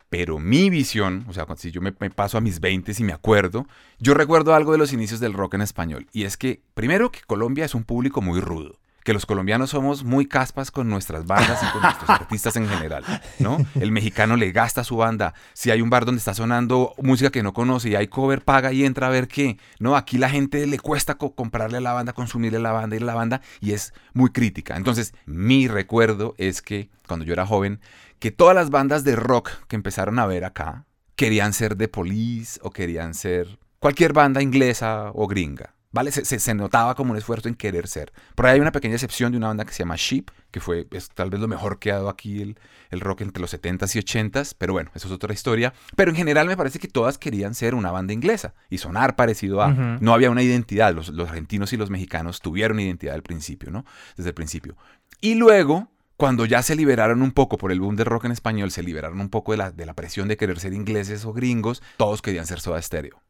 Pero 0.10 0.40
mi 0.40 0.70
visión, 0.70 1.26
o 1.28 1.34
sea, 1.34 1.46
si 1.56 1.72
yo 1.72 1.82
me, 1.82 1.92
paso 1.92 2.38
a 2.38 2.42
mis 2.42 2.60
20 2.60 2.94
y 2.98 3.04
me 3.04 3.14
acuerdo, 3.14 3.68
yo 4.00 4.16
recuerdo 4.16 4.56
algo 4.56 4.72
de 4.72 4.80
los 4.80 4.92
inicios 4.92 5.20
del 5.20 5.34
rock 5.34 5.54
en 5.54 5.62
español. 5.62 6.08
Y 6.12 6.24
es 6.24 6.36
que, 6.36 6.62
primero, 6.74 7.12
que 7.12 7.22
Colombia 7.22 7.66
es 7.66 7.76
un 7.76 7.84
público 7.84 8.22
muy 8.22 8.40
rudo 8.40 8.80
que 9.04 9.14
los 9.14 9.26
colombianos 9.26 9.72
somos 9.72 10.04
muy 10.04 10.26
caspas 10.26 10.72
con 10.72 10.90
nuestras 10.90 11.26
bandas 11.26 11.62
y 11.64 11.72
con 11.72 11.82
nuestros 11.82 12.10
artistas 12.10 12.56
en 12.56 12.68
general, 12.68 13.04
¿no? 13.40 13.58
El 13.80 13.92
mexicano 13.92 14.36
le 14.36 14.52
gasta 14.52 14.84
su 14.84 14.98
banda. 14.98 15.34
Si 15.54 15.72
hay 15.72 15.82
un 15.82 15.90
bar 15.90 16.06
donde 16.06 16.20
está 16.20 16.34
sonando 16.34 16.94
música 17.02 17.32
que 17.32 17.44
no 17.44 17.54
conoce 17.54 17.90
y 17.90 17.96
hay 17.96 18.08
cover, 18.08 18.44
paga 18.44 18.72
y 18.74 18.86
entra 18.86 19.08
a 19.08 19.10
ver 19.10 19.28
qué, 19.28 19.58
¿no? 19.80 19.96
Aquí 19.96 20.18
la 20.18 20.30
gente 20.30 20.66
le 20.68 20.80
cuesta 20.80 21.16
comprarle 21.16 21.78
a 21.78 21.82
la 21.82 21.94
banda, 21.94 22.14
consumirle 22.14 22.58
a 22.58 22.62
la 22.62 22.72
banda, 22.72 22.96
ir 22.96 23.04
a 23.04 23.06
la 23.06 23.16
banda 23.16 23.42
y 23.60 23.72
es 23.72 23.94
muy 24.14 24.30
crítica. 24.32 24.76
Entonces, 24.76 25.14
mi 25.26 25.68
recuerdo 25.68 26.36
es 26.38 26.62
que 26.62 26.90
cuando 27.08 27.26
yo 27.26 27.34
era 27.34 27.46
joven, 27.46 27.80
que 28.20 28.32
todas 28.32 28.56
las 28.56 28.70
bandas 28.70 29.04
de 29.04 29.16
rock 29.16 29.50
que 29.68 29.76
empezaron 29.76 30.20
a 30.20 30.26
ver 30.26 30.46
acá 30.46 30.86
querían 31.16 31.54
ser 31.54 31.76
de 31.78 31.88
Police 31.88 32.60
o 32.64 32.70
querían 32.72 33.14
ser 33.14 33.60
cualquier 33.80 34.14
banda 34.14 34.42
inglesa 34.42 35.12
o 35.14 35.28
gringa. 35.28 35.76
¿Vale? 35.92 36.12
Se, 36.12 36.54
notaba 36.54 36.94
como 36.94 37.12
un 37.12 37.18
esfuerzo 37.18 37.48
en 37.50 37.56
querer 37.56 37.88
ser. 37.88 38.14
Por 38.36 38.46
ahí 38.46 38.56
hay 38.56 38.60
una 38.60 38.72
pequeña 38.72 38.94
excepción 38.94 39.32
de 39.32 39.40
una 39.40 39.48
banda 39.48 39.66
que 39.66 39.74
se 39.74 39.80
llama 39.80 39.96
Sheep, 39.98 40.30
que 40.52 40.60
fue 40.60 40.88
tal 41.16 41.32
vez 41.32 41.42
lo 41.42 41.48
mejor 41.48 41.80
que 41.80 41.92
ha 41.92 41.96
dado 41.96 42.10
aquí 42.10 42.44
el, 42.44 42.60
el, 42.92 43.00
rock 43.00 43.22
entre 43.22 43.42
los 43.42 43.52
70s 43.52 43.96
y 43.96 44.00
80s, 44.00 44.54
pero 44.56 44.74
bueno, 44.74 44.92
eso 44.94 45.08
es 45.08 45.14
otra 45.14 45.34
historia. 45.34 45.74
Pero 45.96 46.12
en 46.12 46.18
general 46.18 46.46
me 46.46 46.56
parece 46.56 46.78
que 46.78 46.88
todas 46.88 47.18
querían 47.18 47.56
ser 47.56 47.74
una 47.74 47.90
banda 47.90 48.14
inglesa 48.14 48.54
y 48.70 48.78
sonar 48.78 49.16
parecido 49.16 49.64
a... 49.64 49.70
No 49.72 50.14
había 50.14 50.30
una 50.30 50.44
identidad, 50.44 50.94
los, 50.94 51.10
los 51.10 51.30
argentinos 51.30 51.74
y 51.74 51.78
los 51.78 51.90
mexicanos 51.90 52.40
tuvieron 52.40 52.80
identidad 52.80 53.16
al 53.16 53.24
principio, 53.24 53.72
¿no? 53.72 53.84
Desde 54.16 54.30
el 54.30 54.36
principio. 54.36 54.78
Y 55.22 55.36
luego 55.36 55.90
cuando 56.18 56.46
ya 56.46 56.62
se 56.62 56.76
liberaron 56.76 57.22
un 57.22 57.32
poco 57.32 57.58
por 57.58 57.72
el 57.72 57.80
boom 57.80 57.96
del 57.96 58.06
rock 58.06 58.26
en 58.26 58.34
español, 58.34 58.72
se 58.72 58.84
liberaron 58.84 59.22
un 59.22 59.30
poco 59.30 59.54
de 59.54 59.58
la, 59.58 59.72
de 59.72 59.86
la 59.86 59.94
presión 59.94 60.28
de 60.28 60.38
querer 60.38 60.60
ser 60.60 60.74
ingleses 60.74 61.26
o 61.26 61.34
gringos, 61.34 61.82
todos 61.98 62.22
querían 62.22 62.46
ser 62.46 62.60
Soda 62.60 62.82
Stereo 62.82 63.22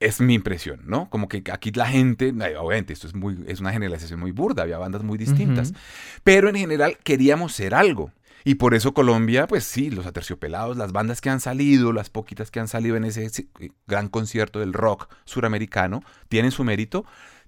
es 0.00 0.20
mi 0.20 0.34
impresión, 0.34 0.80
¿no? 0.84 1.08
Como 1.08 1.28
que 1.28 1.42
aquí 1.52 1.70
la 1.72 1.86
gente, 1.86 2.32
obviamente, 2.58 2.92
esto 2.92 3.06
es, 3.06 3.14
muy, 3.14 3.42
es 3.46 3.60
una 3.60 3.72
generalización 3.72 4.20
muy 4.20 4.30
burda, 4.30 4.62
había 4.62 4.78
bandas 4.78 5.02
muy 5.02 5.16
distintas, 5.16 5.72
pero 6.22 6.48
en 6.48 6.56
general 6.56 6.98
queríamos 7.02 7.52
ser 7.52 7.74
algo. 7.74 8.12
Y 8.44 8.56
por 8.56 8.74
eso 8.74 8.94
Colombia, 8.94 9.48
pues 9.48 9.64
sí, 9.64 9.90
los 9.90 10.06
aterciopelados, 10.06 10.76
las 10.76 10.92
bandas 10.92 11.20
que 11.20 11.30
han 11.30 11.40
salido, 11.40 11.92
las 11.92 12.10
poquitas 12.10 12.52
que 12.52 12.60
han 12.60 12.68
salido 12.68 12.96
en 12.96 13.04
ese 13.04 13.24
eh, 13.24 13.70
gran 13.88 14.08
concierto 14.08 14.60
del 14.60 14.72
rock 14.72 15.12
suramericano, 15.24 16.02
tienen 16.28 16.52
su 16.52 16.62
mérito, 16.62 17.04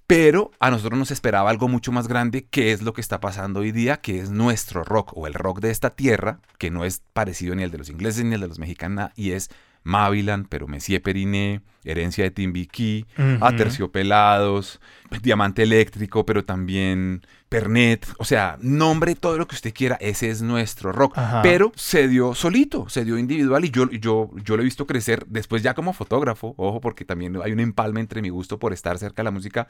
pero 0.08 0.50
a 0.58 0.70
nosotros 0.70 0.98
nos 0.98 1.10
esperaba 1.10 1.50
algo 1.50 1.68
mucho 1.68 1.92
más 1.92 2.08
grande, 2.08 2.46
que 2.46 2.72
es 2.72 2.82
lo 2.82 2.94
que 2.94 3.00
está 3.00 3.20
pasando 3.20 3.60
hoy 3.60 3.72
día, 3.72 4.00
que 4.00 4.18
es 4.18 4.30
nuestro 4.30 4.82
rock 4.82 5.12
o 5.14 5.26
el 5.26 5.34
rock 5.34 5.60
de 5.60 5.70
esta 5.70 5.90
tierra, 5.90 6.40
que 6.58 6.70
no 6.70 6.84
es 6.84 7.02
parecido 7.12 7.54
ni 7.54 7.62
al 7.62 7.70
de 7.70 7.78
los 7.78 7.90
ingleses 7.90 8.24
ni 8.24 8.34
al 8.34 8.40
de 8.40 8.48
los 8.48 8.58
mexicanos, 8.58 9.10
y 9.14 9.32
es 9.32 9.50
Mavilan, 9.88 10.44
pero 10.44 10.68
Messier 10.68 11.02
Periné, 11.02 11.62
Herencia 11.82 12.22
de 12.24 12.30
Timbiquí, 12.30 13.06
Aterciopelados, 13.40 14.80
Diamante 15.22 15.62
Eléctrico, 15.62 16.26
pero 16.26 16.44
también 16.44 17.22
Pernet, 17.48 18.06
o 18.18 18.24
sea, 18.24 18.58
nombre 18.60 19.14
todo 19.14 19.38
lo 19.38 19.48
que 19.48 19.54
usted 19.54 19.72
quiera, 19.72 19.96
ese 20.00 20.28
es 20.28 20.42
nuestro 20.42 20.92
rock, 20.92 21.18
pero 21.42 21.72
se 21.74 22.06
dio 22.06 22.34
solito, 22.34 22.90
se 22.90 23.06
dio 23.06 23.16
individual 23.16 23.64
y 23.64 23.70
yo, 23.70 23.90
yo, 23.90 24.30
yo 24.44 24.56
lo 24.56 24.62
he 24.62 24.64
visto 24.64 24.86
crecer 24.86 25.24
después 25.26 25.62
ya 25.62 25.72
como 25.72 25.94
fotógrafo, 25.94 26.54
ojo, 26.58 26.80
porque 26.80 27.06
también 27.06 27.38
hay 27.42 27.52
un 27.52 27.60
empalme 27.60 28.00
entre 28.00 28.20
mi 28.20 28.28
gusto 28.28 28.58
por 28.58 28.74
estar 28.74 28.98
cerca 28.98 29.22
de 29.22 29.24
la 29.24 29.30
música 29.30 29.68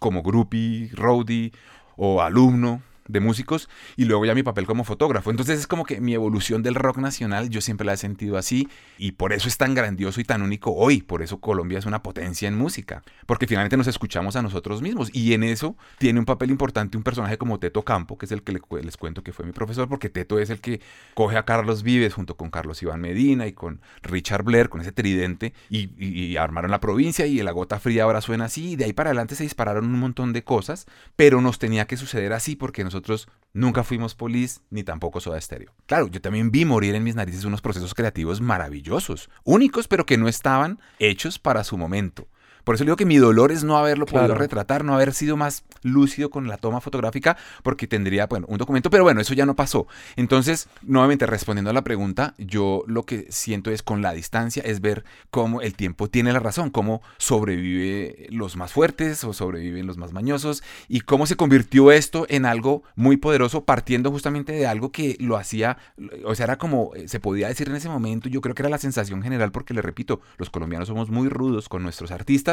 como 0.00 0.22
groupie, 0.22 0.90
roadie 0.94 1.52
o 1.96 2.22
alumno, 2.22 2.80
de 3.08 3.20
músicos 3.20 3.68
y 3.96 4.04
luego 4.04 4.24
ya 4.24 4.34
mi 4.34 4.42
papel 4.42 4.66
como 4.66 4.84
fotógrafo. 4.84 5.30
Entonces 5.30 5.58
es 5.58 5.66
como 5.66 5.84
que 5.84 6.00
mi 6.00 6.14
evolución 6.14 6.62
del 6.62 6.74
rock 6.74 6.98
nacional 6.98 7.50
yo 7.50 7.60
siempre 7.60 7.84
la 7.84 7.94
he 7.94 7.96
sentido 7.96 8.36
así 8.36 8.68
y 8.98 9.12
por 9.12 9.32
eso 9.32 9.48
es 9.48 9.56
tan 9.56 9.74
grandioso 9.74 10.20
y 10.20 10.24
tan 10.24 10.42
único 10.42 10.72
hoy. 10.72 11.02
Por 11.02 11.22
eso 11.22 11.40
Colombia 11.40 11.78
es 11.78 11.86
una 11.86 12.02
potencia 12.02 12.48
en 12.48 12.56
música, 12.56 13.02
porque 13.26 13.46
finalmente 13.46 13.76
nos 13.76 13.86
escuchamos 13.86 14.36
a 14.36 14.42
nosotros 14.42 14.82
mismos 14.82 15.10
y 15.12 15.32
en 15.34 15.42
eso 15.42 15.76
tiene 15.98 16.18
un 16.18 16.26
papel 16.26 16.50
importante 16.50 16.96
un 16.96 17.02
personaje 17.02 17.38
como 17.38 17.58
Teto 17.58 17.82
Campo, 17.82 18.18
que 18.18 18.26
es 18.26 18.32
el 18.32 18.42
que 18.42 18.60
les 18.82 18.96
cuento 18.96 19.22
que 19.22 19.32
fue 19.32 19.44
mi 19.44 19.52
profesor, 19.52 19.88
porque 19.88 20.08
Teto 20.08 20.38
es 20.38 20.50
el 20.50 20.60
que 20.60 20.80
coge 21.14 21.36
a 21.36 21.44
Carlos 21.44 21.82
Vives 21.82 22.14
junto 22.14 22.36
con 22.36 22.50
Carlos 22.50 22.82
Iván 22.82 23.00
Medina 23.00 23.46
y 23.46 23.52
con 23.52 23.80
Richard 24.02 24.42
Blair, 24.44 24.68
con 24.68 24.80
ese 24.80 24.92
tridente 24.92 25.52
y, 25.68 26.36
armaron 26.36 26.70
la 26.70 26.80
provincia 26.80 27.26
y 27.26 27.40
la 27.42 27.52
gota 27.52 27.78
fría 27.78 28.04
ahora 28.04 28.20
suena 28.20 28.46
así 28.46 28.70
y 28.70 28.76
de 28.76 28.84
ahí 28.84 28.92
para 28.92 29.10
adelante 29.10 29.36
se 29.36 29.44
dispararon 29.44 29.84
un 29.84 30.00
montón 30.00 30.32
de 30.32 30.42
cosas, 30.42 30.86
pero 31.14 31.40
nos 31.40 31.58
tenía 31.58 31.86
que 31.86 31.96
suceder 31.96 32.32
así 32.32 32.56
porque 32.56 32.84
nosotros 32.84 33.01
nosotros 33.02 33.28
nunca 33.52 33.82
fuimos 33.82 34.14
Police 34.14 34.60
ni 34.70 34.84
tampoco 34.84 35.20
Soda 35.20 35.40
Stereo. 35.40 35.72
Claro, 35.86 36.06
yo 36.06 36.20
también 36.20 36.52
vi 36.52 36.64
morir 36.64 36.94
en 36.94 37.02
mis 37.02 37.16
narices 37.16 37.44
unos 37.44 37.60
procesos 37.60 37.94
creativos 37.94 38.40
maravillosos, 38.40 39.28
únicos 39.42 39.88
pero 39.88 40.06
que 40.06 40.16
no 40.16 40.28
estaban 40.28 40.78
hechos 41.00 41.38
para 41.40 41.64
su 41.64 41.76
momento. 41.76 42.28
Por 42.64 42.74
eso 42.74 42.84
digo 42.84 42.96
que 42.96 43.06
mi 43.06 43.18
dolor 43.18 43.52
es 43.52 43.64
no 43.64 43.76
haberlo 43.76 44.06
podido 44.06 44.34
retratar, 44.34 44.84
no 44.84 44.94
haber 44.94 45.12
sido 45.12 45.36
más 45.36 45.64
lúcido 45.82 46.30
con 46.30 46.48
la 46.48 46.56
toma 46.56 46.80
fotográfica, 46.80 47.36
porque 47.62 47.86
tendría, 47.86 48.26
bueno, 48.26 48.46
un 48.48 48.58
documento, 48.58 48.90
pero 48.90 49.02
bueno, 49.02 49.20
eso 49.20 49.34
ya 49.34 49.46
no 49.46 49.56
pasó. 49.56 49.86
Entonces, 50.16 50.68
nuevamente 50.82 51.26
respondiendo 51.26 51.70
a 51.70 51.74
la 51.74 51.82
pregunta, 51.82 52.34
yo 52.38 52.84
lo 52.86 53.04
que 53.04 53.26
siento 53.30 53.70
es 53.70 53.82
con 53.82 54.02
la 54.02 54.12
distancia, 54.12 54.62
es 54.64 54.80
ver 54.80 55.04
cómo 55.30 55.60
el 55.60 55.74
tiempo 55.74 56.08
tiene 56.08 56.32
la 56.32 56.40
razón, 56.40 56.70
cómo 56.70 57.02
sobrevive 57.18 58.26
los 58.30 58.56
más 58.56 58.72
fuertes 58.72 59.24
o 59.24 59.32
sobreviven 59.32 59.86
los 59.86 59.96
más 59.96 60.12
mañosos, 60.12 60.62
y 60.88 61.00
cómo 61.00 61.26
se 61.26 61.36
convirtió 61.36 61.92
esto 61.92 62.26
en 62.28 62.46
algo 62.46 62.82
muy 62.94 63.16
poderoso, 63.16 63.64
partiendo 63.64 64.10
justamente 64.10 64.52
de 64.52 64.66
algo 64.66 64.92
que 64.92 65.16
lo 65.18 65.36
hacía, 65.36 65.78
o 66.24 66.34
sea, 66.34 66.44
era 66.44 66.58
como 66.58 66.92
se 67.06 67.20
podía 67.20 67.48
decir 67.48 67.68
en 67.68 67.76
ese 67.76 67.88
momento, 67.88 68.28
yo 68.28 68.40
creo 68.40 68.54
que 68.54 68.62
era 68.62 68.70
la 68.70 68.78
sensación 68.78 69.22
general, 69.22 69.52
porque 69.52 69.74
le 69.74 69.82
repito, 69.82 70.20
los 70.38 70.50
colombianos 70.50 70.88
somos 70.88 71.10
muy 71.10 71.28
rudos 71.28 71.68
con 71.68 71.82
nuestros 71.82 72.10
artistas, 72.10 72.51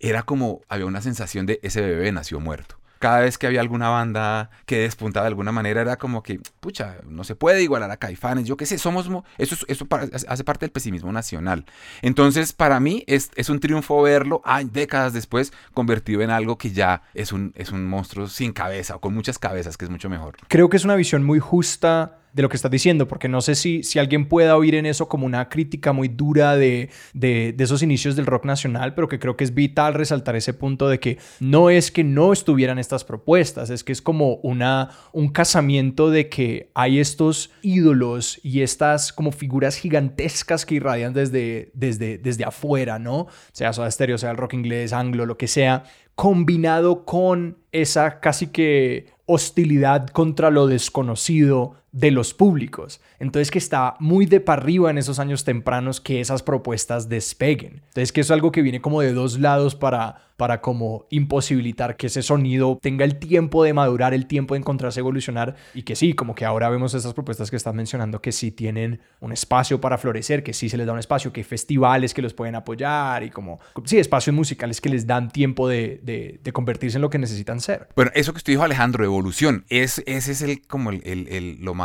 era 0.00 0.22
como, 0.22 0.62
había 0.68 0.86
una 0.86 1.00
sensación 1.00 1.46
de 1.46 1.60
ese 1.62 1.80
bebé 1.80 2.12
nació 2.12 2.40
muerto. 2.40 2.76
Cada 2.98 3.20
vez 3.20 3.36
que 3.36 3.48
había 3.48 3.60
alguna 3.60 3.88
banda 3.88 4.50
que 4.64 4.78
despuntaba 4.78 5.24
de 5.24 5.28
alguna 5.28 5.50
manera, 5.50 5.80
era 5.80 5.96
como 5.96 6.22
que, 6.22 6.38
pucha, 6.60 6.98
no 7.04 7.24
se 7.24 7.34
puede 7.34 7.60
igualar 7.60 7.90
a 7.90 7.96
Caifanes, 7.96 8.46
yo 8.46 8.56
qué 8.56 8.64
sé, 8.64 8.78
somos, 8.78 9.10
eso, 9.38 9.56
eso 9.66 9.88
hace 10.28 10.44
parte 10.44 10.66
del 10.66 10.70
pesimismo 10.70 11.10
nacional. 11.10 11.64
Entonces, 12.00 12.52
para 12.52 12.78
mí 12.78 13.02
es, 13.08 13.32
es 13.34 13.48
un 13.48 13.58
triunfo 13.58 14.00
verlo, 14.02 14.40
hay 14.44 14.66
décadas 14.66 15.12
después, 15.12 15.52
convertido 15.74 16.22
en 16.22 16.30
algo 16.30 16.58
que 16.58 16.70
ya 16.70 17.02
es 17.12 17.32
un, 17.32 17.52
es 17.56 17.72
un 17.72 17.88
monstruo 17.88 18.28
sin 18.28 18.52
cabeza 18.52 18.94
o 18.94 19.00
con 19.00 19.14
muchas 19.14 19.36
cabezas, 19.40 19.76
que 19.76 19.84
es 19.84 19.90
mucho 19.90 20.08
mejor. 20.08 20.36
Creo 20.46 20.68
que 20.68 20.76
es 20.76 20.84
una 20.84 20.94
visión 20.94 21.24
muy 21.24 21.40
justa 21.40 22.21
de 22.32 22.42
lo 22.42 22.48
que 22.48 22.56
estás 22.56 22.70
diciendo, 22.70 23.06
porque 23.06 23.28
no 23.28 23.42
sé 23.42 23.54
si, 23.54 23.82
si 23.82 23.98
alguien 23.98 24.26
pueda 24.26 24.56
oír 24.56 24.74
en 24.74 24.86
eso 24.86 25.08
como 25.08 25.26
una 25.26 25.48
crítica 25.50 25.92
muy 25.92 26.08
dura 26.08 26.56
de, 26.56 26.88
de, 27.12 27.54
esos 27.58 27.82
inicios 27.82 28.16
del 28.16 28.26
rock 28.26 28.46
nacional, 28.46 28.94
pero 28.94 29.06
que 29.08 29.18
creo 29.18 29.36
que 29.36 29.44
es 29.44 29.54
vital 29.54 29.94
resaltar 29.94 30.34
ese 30.34 30.54
punto 30.54 30.88
de 30.88 30.98
que 30.98 31.18
no 31.40 31.68
es 31.68 31.90
que 31.90 32.04
no 32.04 32.32
estuvieran 32.32 32.78
estas 32.78 33.04
propuestas, 33.04 33.68
es 33.70 33.84
que 33.84 33.92
es 33.92 34.00
como 34.00 34.36
una, 34.36 34.90
un 35.12 35.28
casamiento 35.28 36.10
de 36.10 36.28
que 36.28 36.70
hay 36.74 37.00
estos 37.00 37.50
ídolos 37.60 38.40
y 38.42 38.62
estas 38.62 39.12
como 39.12 39.30
figuras 39.30 39.76
gigantescas 39.76 40.64
que 40.64 40.76
irradian 40.76 41.12
desde, 41.12 41.70
desde, 41.74 42.16
desde 42.16 42.44
afuera, 42.44 42.98
¿no? 42.98 43.26
Sea 43.52 43.72
Soda 43.74 43.90
Stereo, 43.90 44.16
sea 44.16 44.30
el 44.30 44.38
rock 44.38 44.54
inglés, 44.54 44.92
anglo, 44.94 45.26
lo 45.26 45.36
que 45.36 45.48
sea, 45.48 45.84
combinado 46.14 47.04
con 47.04 47.58
esa 47.72 48.20
casi 48.20 48.48
que 48.48 49.06
hostilidad 49.26 50.08
contra 50.08 50.50
lo 50.50 50.66
desconocido 50.66 51.81
de 51.92 52.10
los 52.10 52.34
públicos. 52.34 53.00
Entonces 53.18 53.50
que 53.50 53.58
está 53.58 53.96
muy 54.00 54.26
de 54.26 54.40
para 54.40 54.62
arriba 54.62 54.90
en 54.90 54.98
esos 54.98 55.18
años 55.18 55.44
tempranos 55.44 56.00
que 56.00 56.20
esas 56.20 56.42
propuestas 56.42 57.08
despeguen. 57.08 57.82
Entonces 57.88 58.12
que 58.12 58.22
es 58.22 58.30
algo 58.30 58.50
que 58.50 58.62
viene 58.62 58.80
como 58.80 59.02
de 59.02 59.12
dos 59.12 59.38
lados 59.38 59.74
para, 59.74 60.32
para 60.36 60.60
como 60.60 61.06
imposibilitar 61.10 61.96
que 61.96 62.08
ese 62.08 62.22
sonido 62.22 62.78
tenga 62.80 63.04
el 63.04 63.18
tiempo 63.18 63.62
de 63.62 63.74
madurar, 63.74 64.14
el 64.14 64.26
tiempo 64.26 64.54
de 64.54 64.60
encontrarse, 64.60 65.00
evolucionar 65.00 65.54
y 65.74 65.82
que 65.82 65.94
sí, 65.94 66.14
como 66.14 66.34
que 66.34 66.44
ahora 66.44 66.68
vemos 66.70 66.94
esas 66.94 67.14
propuestas 67.14 67.50
que 67.50 67.56
están 67.56 67.76
mencionando 67.76 68.20
que 68.20 68.32
sí 68.32 68.50
tienen 68.50 69.00
un 69.20 69.32
espacio 69.32 69.80
para 69.80 69.98
florecer, 69.98 70.42
que 70.42 70.52
sí 70.52 70.68
se 70.68 70.76
les 70.76 70.86
da 70.86 70.94
un 70.94 70.98
espacio, 70.98 71.32
que 71.32 71.40
hay 71.40 71.44
festivales 71.44 72.14
que 72.14 72.22
los 72.22 72.34
pueden 72.34 72.54
apoyar 72.54 73.22
y 73.22 73.30
como, 73.30 73.60
sí, 73.84 73.98
espacios 73.98 74.34
musicales 74.34 74.80
que 74.80 74.88
les 74.88 75.06
dan 75.06 75.30
tiempo 75.30 75.68
de, 75.68 76.00
de, 76.02 76.52
convertirse 76.52 76.98
en 76.98 77.02
lo 77.02 77.10
que 77.10 77.18
necesitan 77.18 77.60
ser. 77.60 77.88
Bueno, 77.96 78.10
eso 78.14 78.32
que 78.32 78.38
usted 78.38 78.52
dijo 78.52 78.62
Alejandro, 78.62 79.04
evolución, 79.04 79.64
es, 79.68 80.02
ese 80.06 80.32
es 80.32 80.42
el, 80.42 80.66
como 80.66 80.90
el, 80.90 81.02
el, 81.04 81.58
lo 81.60 81.74
más 81.74 81.81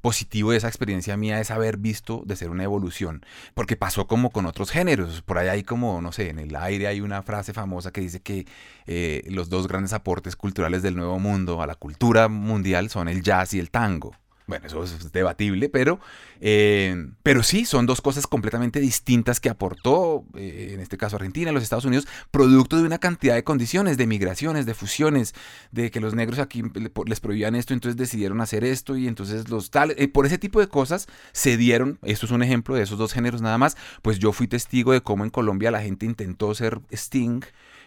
positivo 0.00 0.50
de 0.50 0.58
esa 0.58 0.68
experiencia 0.68 1.16
mía 1.16 1.40
es 1.40 1.50
haber 1.50 1.76
visto 1.76 2.22
de 2.26 2.36
ser 2.36 2.50
una 2.50 2.64
evolución, 2.64 3.24
porque 3.54 3.76
pasó 3.76 4.06
como 4.06 4.30
con 4.30 4.46
otros 4.46 4.70
géneros, 4.70 5.22
por 5.22 5.38
ahí 5.38 5.48
hay 5.48 5.62
como, 5.62 6.00
no 6.02 6.12
sé, 6.12 6.30
en 6.30 6.38
el 6.38 6.54
aire 6.56 6.88
hay 6.88 7.00
una 7.00 7.22
frase 7.22 7.52
famosa 7.52 7.92
que 7.92 8.00
dice 8.00 8.20
que 8.20 8.46
eh, 8.86 9.22
los 9.28 9.48
dos 9.48 9.68
grandes 9.68 9.92
aportes 9.92 10.36
culturales 10.36 10.82
del 10.82 10.96
Nuevo 10.96 11.18
Mundo 11.18 11.62
a 11.62 11.66
la 11.66 11.76
cultura 11.76 12.28
mundial 12.28 12.90
son 12.90 13.08
el 13.08 13.22
jazz 13.22 13.54
y 13.54 13.60
el 13.60 13.70
tango. 13.70 14.14
Bueno, 14.52 14.66
eso 14.66 14.84
es 14.84 15.12
debatible, 15.12 15.70
pero, 15.70 15.98
eh, 16.42 17.08
pero 17.22 17.42
sí, 17.42 17.64
son 17.64 17.86
dos 17.86 18.02
cosas 18.02 18.26
completamente 18.26 18.80
distintas 18.80 19.40
que 19.40 19.48
aportó, 19.48 20.26
eh, 20.36 20.72
en 20.74 20.80
este 20.80 20.98
caso 20.98 21.16
Argentina, 21.16 21.52
los 21.52 21.62
Estados 21.62 21.86
Unidos, 21.86 22.06
producto 22.30 22.76
de 22.76 22.82
una 22.82 22.98
cantidad 22.98 23.34
de 23.34 23.44
condiciones, 23.44 23.96
de 23.96 24.06
migraciones, 24.06 24.66
de 24.66 24.74
fusiones, 24.74 25.34
de 25.70 25.90
que 25.90 26.00
los 26.00 26.14
negros 26.14 26.38
aquí 26.38 26.62
les 27.06 27.20
prohibían 27.20 27.54
esto, 27.54 27.72
entonces 27.72 27.96
decidieron 27.96 28.42
hacer 28.42 28.62
esto 28.62 28.94
y 28.94 29.08
entonces 29.08 29.48
los 29.48 29.70
tal, 29.70 29.94
eh, 29.96 30.06
por 30.06 30.26
ese 30.26 30.36
tipo 30.36 30.60
de 30.60 30.68
cosas 30.68 31.06
se 31.32 31.56
dieron, 31.56 31.98
esto 32.02 32.26
es 32.26 32.32
un 32.32 32.42
ejemplo 32.42 32.74
de 32.74 32.82
esos 32.82 32.98
dos 32.98 33.14
géneros 33.14 33.40
nada 33.40 33.56
más, 33.56 33.78
pues 34.02 34.18
yo 34.18 34.32
fui 34.32 34.48
testigo 34.48 34.92
de 34.92 35.00
cómo 35.00 35.24
en 35.24 35.30
Colombia 35.30 35.70
la 35.70 35.80
gente 35.80 36.04
intentó 36.04 36.54
ser 36.54 36.78
Sting, 36.90 37.40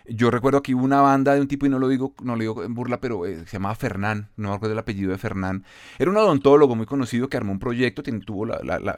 yo 0.08 0.32
recuerdo 0.32 0.62
hubo 0.74 0.84
una 0.84 1.02
banda 1.02 1.34
de 1.36 1.42
un 1.42 1.48
tipo, 1.48 1.66
y 1.66 1.70
no 1.70 1.80
lo 1.80 1.88
digo, 1.88 2.14
no 2.22 2.36
lo 2.36 2.40
digo 2.40 2.64
en 2.64 2.74
burla, 2.74 3.00
pero 3.00 3.26
eh, 3.26 3.46
se 3.46 3.54
llamaba 3.54 3.76
Fernán, 3.76 4.30
no 4.36 4.50
me 4.50 4.56
acuerdo 4.56 4.74
el 4.74 4.80
apellido 4.80 5.12
de 5.12 5.18
Fernán. 5.18 5.64
Era 6.00 6.12
un 6.12 6.18
odontólogo 6.18 6.76
muy 6.76 6.86
conocido 6.86 7.30
que 7.30 7.38
armó 7.38 7.52
un 7.52 7.60
proyecto, 7.60 8.04
tuvo 8.04 8.48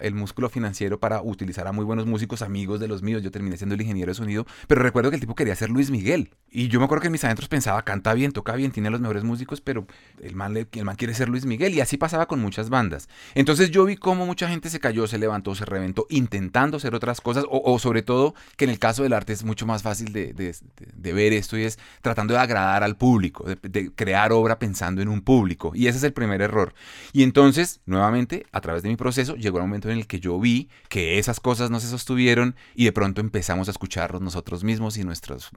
el 0.01 0.13
músculo 0.13 0.49
financiero 0.49 0.99
para 0.99 1.21
utilizar 1.21 1.67
a 1.67 1.71
muy 1.71 1.85
buenos 1.85 2.05
músicos, 2.05 2.41
amigos 2.41 2.79
de 2.79 2.87
los 2.87 3.01
míos. 3.01 3.23
Yo 3.23 3.31
terminé 3.31 3.57
siendo 3.57 3.75
el 3.75 3.81
ingeniero 3.81 4.11
de 4.11 4.15
sonido, 4.15 4.45
pero 4.67 4.81
recuerdo 4.81 5.09
que 5.09 5.15
el 5.15 5.21
tipo 5.21 5.35
quería 5.35 5.55
ser 5.55 5.69
Luis 5.69 5.91
Miguel. 5.91 6.31
Y 6.49 6.67
yo 6.67 6.79
me 6.79 6.85
acuerdo 6.85 7.01
que 7.01 7.07
en 7.07 7.13
mis 7.13 7.23
adentros 7.23 7.49
pensaba, 7.49 7.83
canta 7.83 8.13
bien, 8.13 8.31
toca 8.31 8.55
bien, 8.55 8.71
tiene 8.71 8.89
los 8.89 9.01
mejores 9.01 9.23
músicos, 9.23 9.61
pero 9.61 9.85
el 10.21 10.35
man, 10.35 10.55
el 10.57 10.85
man 10.85 10.95
quiere 10.95 11.13
ser 11.13 11.29
Luis 11.29 11.45
Miguel. 11.45 11.73
Y 11.73 11.81
así 11.81 11.97
pasaba 11.97 12.27
con 12.27 12.39
muchas 12.39 12.69
bandas. 12.69 13.09
Entonces 13.35 13.71
yo 13.71 13.85
vi 13.85 13.95
cómo 13.97 14.25
mucha 14.25 14.47
gente 14.49 14.69
se 14.69 14.79
cayó, 14.79 15.07
se 15.07 15.17
levantó, 15.17 15.55
se 15.55 15.65
reventó, 15.65 16.05
intentando 16.09 16.77
hacer 16.77 16.95
otras 16.95 17.21
cosas, 17.21 17.45
o, 17.49 17.79
sobre 17.79 18.01
todo 18.01 18.33
que 18.55 18.65
en 18.65 18.71
el 18.71 18.79
caso 18.79 19.03
del 19.03 19.13
arte 19.13 19.33
es 19.33 19.43
mucho 19.43 19.65
más 19.65 19.83
fácil 19.83 20.13
de 20.13 20.33
ver 20.97 21.33
esto 21.33 21.57
y 21.57 21.63
es 21.63 21.79
tratando 22.01 22.33
de 22.33 22.39
agradar 22.39 22.83
al 22.83 22.97
público, 22.97 23.45
de, 23.61 23.91
crear 23.93 24.31
obra 24.31 24.59
pensando 24.59 25.01
en 25.01 25.07
un 25.07 25.21
público. 25.21 25.71
Y 25.73 25.87
ese 25.87 25.97
es 25.97 26.03
el 26.03 26.13
primer 26.13 26.41
error. 26.41 26.73
Y 27.13 27.23
entonces, 27.23 27.81
nuevamente, 27.85 28.45
a 28.51 28.61
través 28.61 28.83
de 28.83 28.89
mi 28.89 28.95
proceso, 28.95 29.35
llegó 29.35 29.57
un 29.57 29.63
momento 29.63 29.89
en 29.89 29.97
el 29.97 30.07
que 30.07 30.19
yo 30.19 30.39
vi 30.39 30.69
que 30.89 31.19
esas 31.19 31.39
cosas 31.39 31.69
no 31.69 31.79
se 31.79 31.87
sostuvieron 31.87 32.55
y 32.75 32.85
de 32.85 32.91
pronto 32.91 33.21
empezamos 33.21 33.67
a 33.67 33.71
escucharnos 33.71 34.21
nosotros 34.21 34.63
mismos 34.63 34.97
y 34.97 35.03
nuestras, 35.03 35.49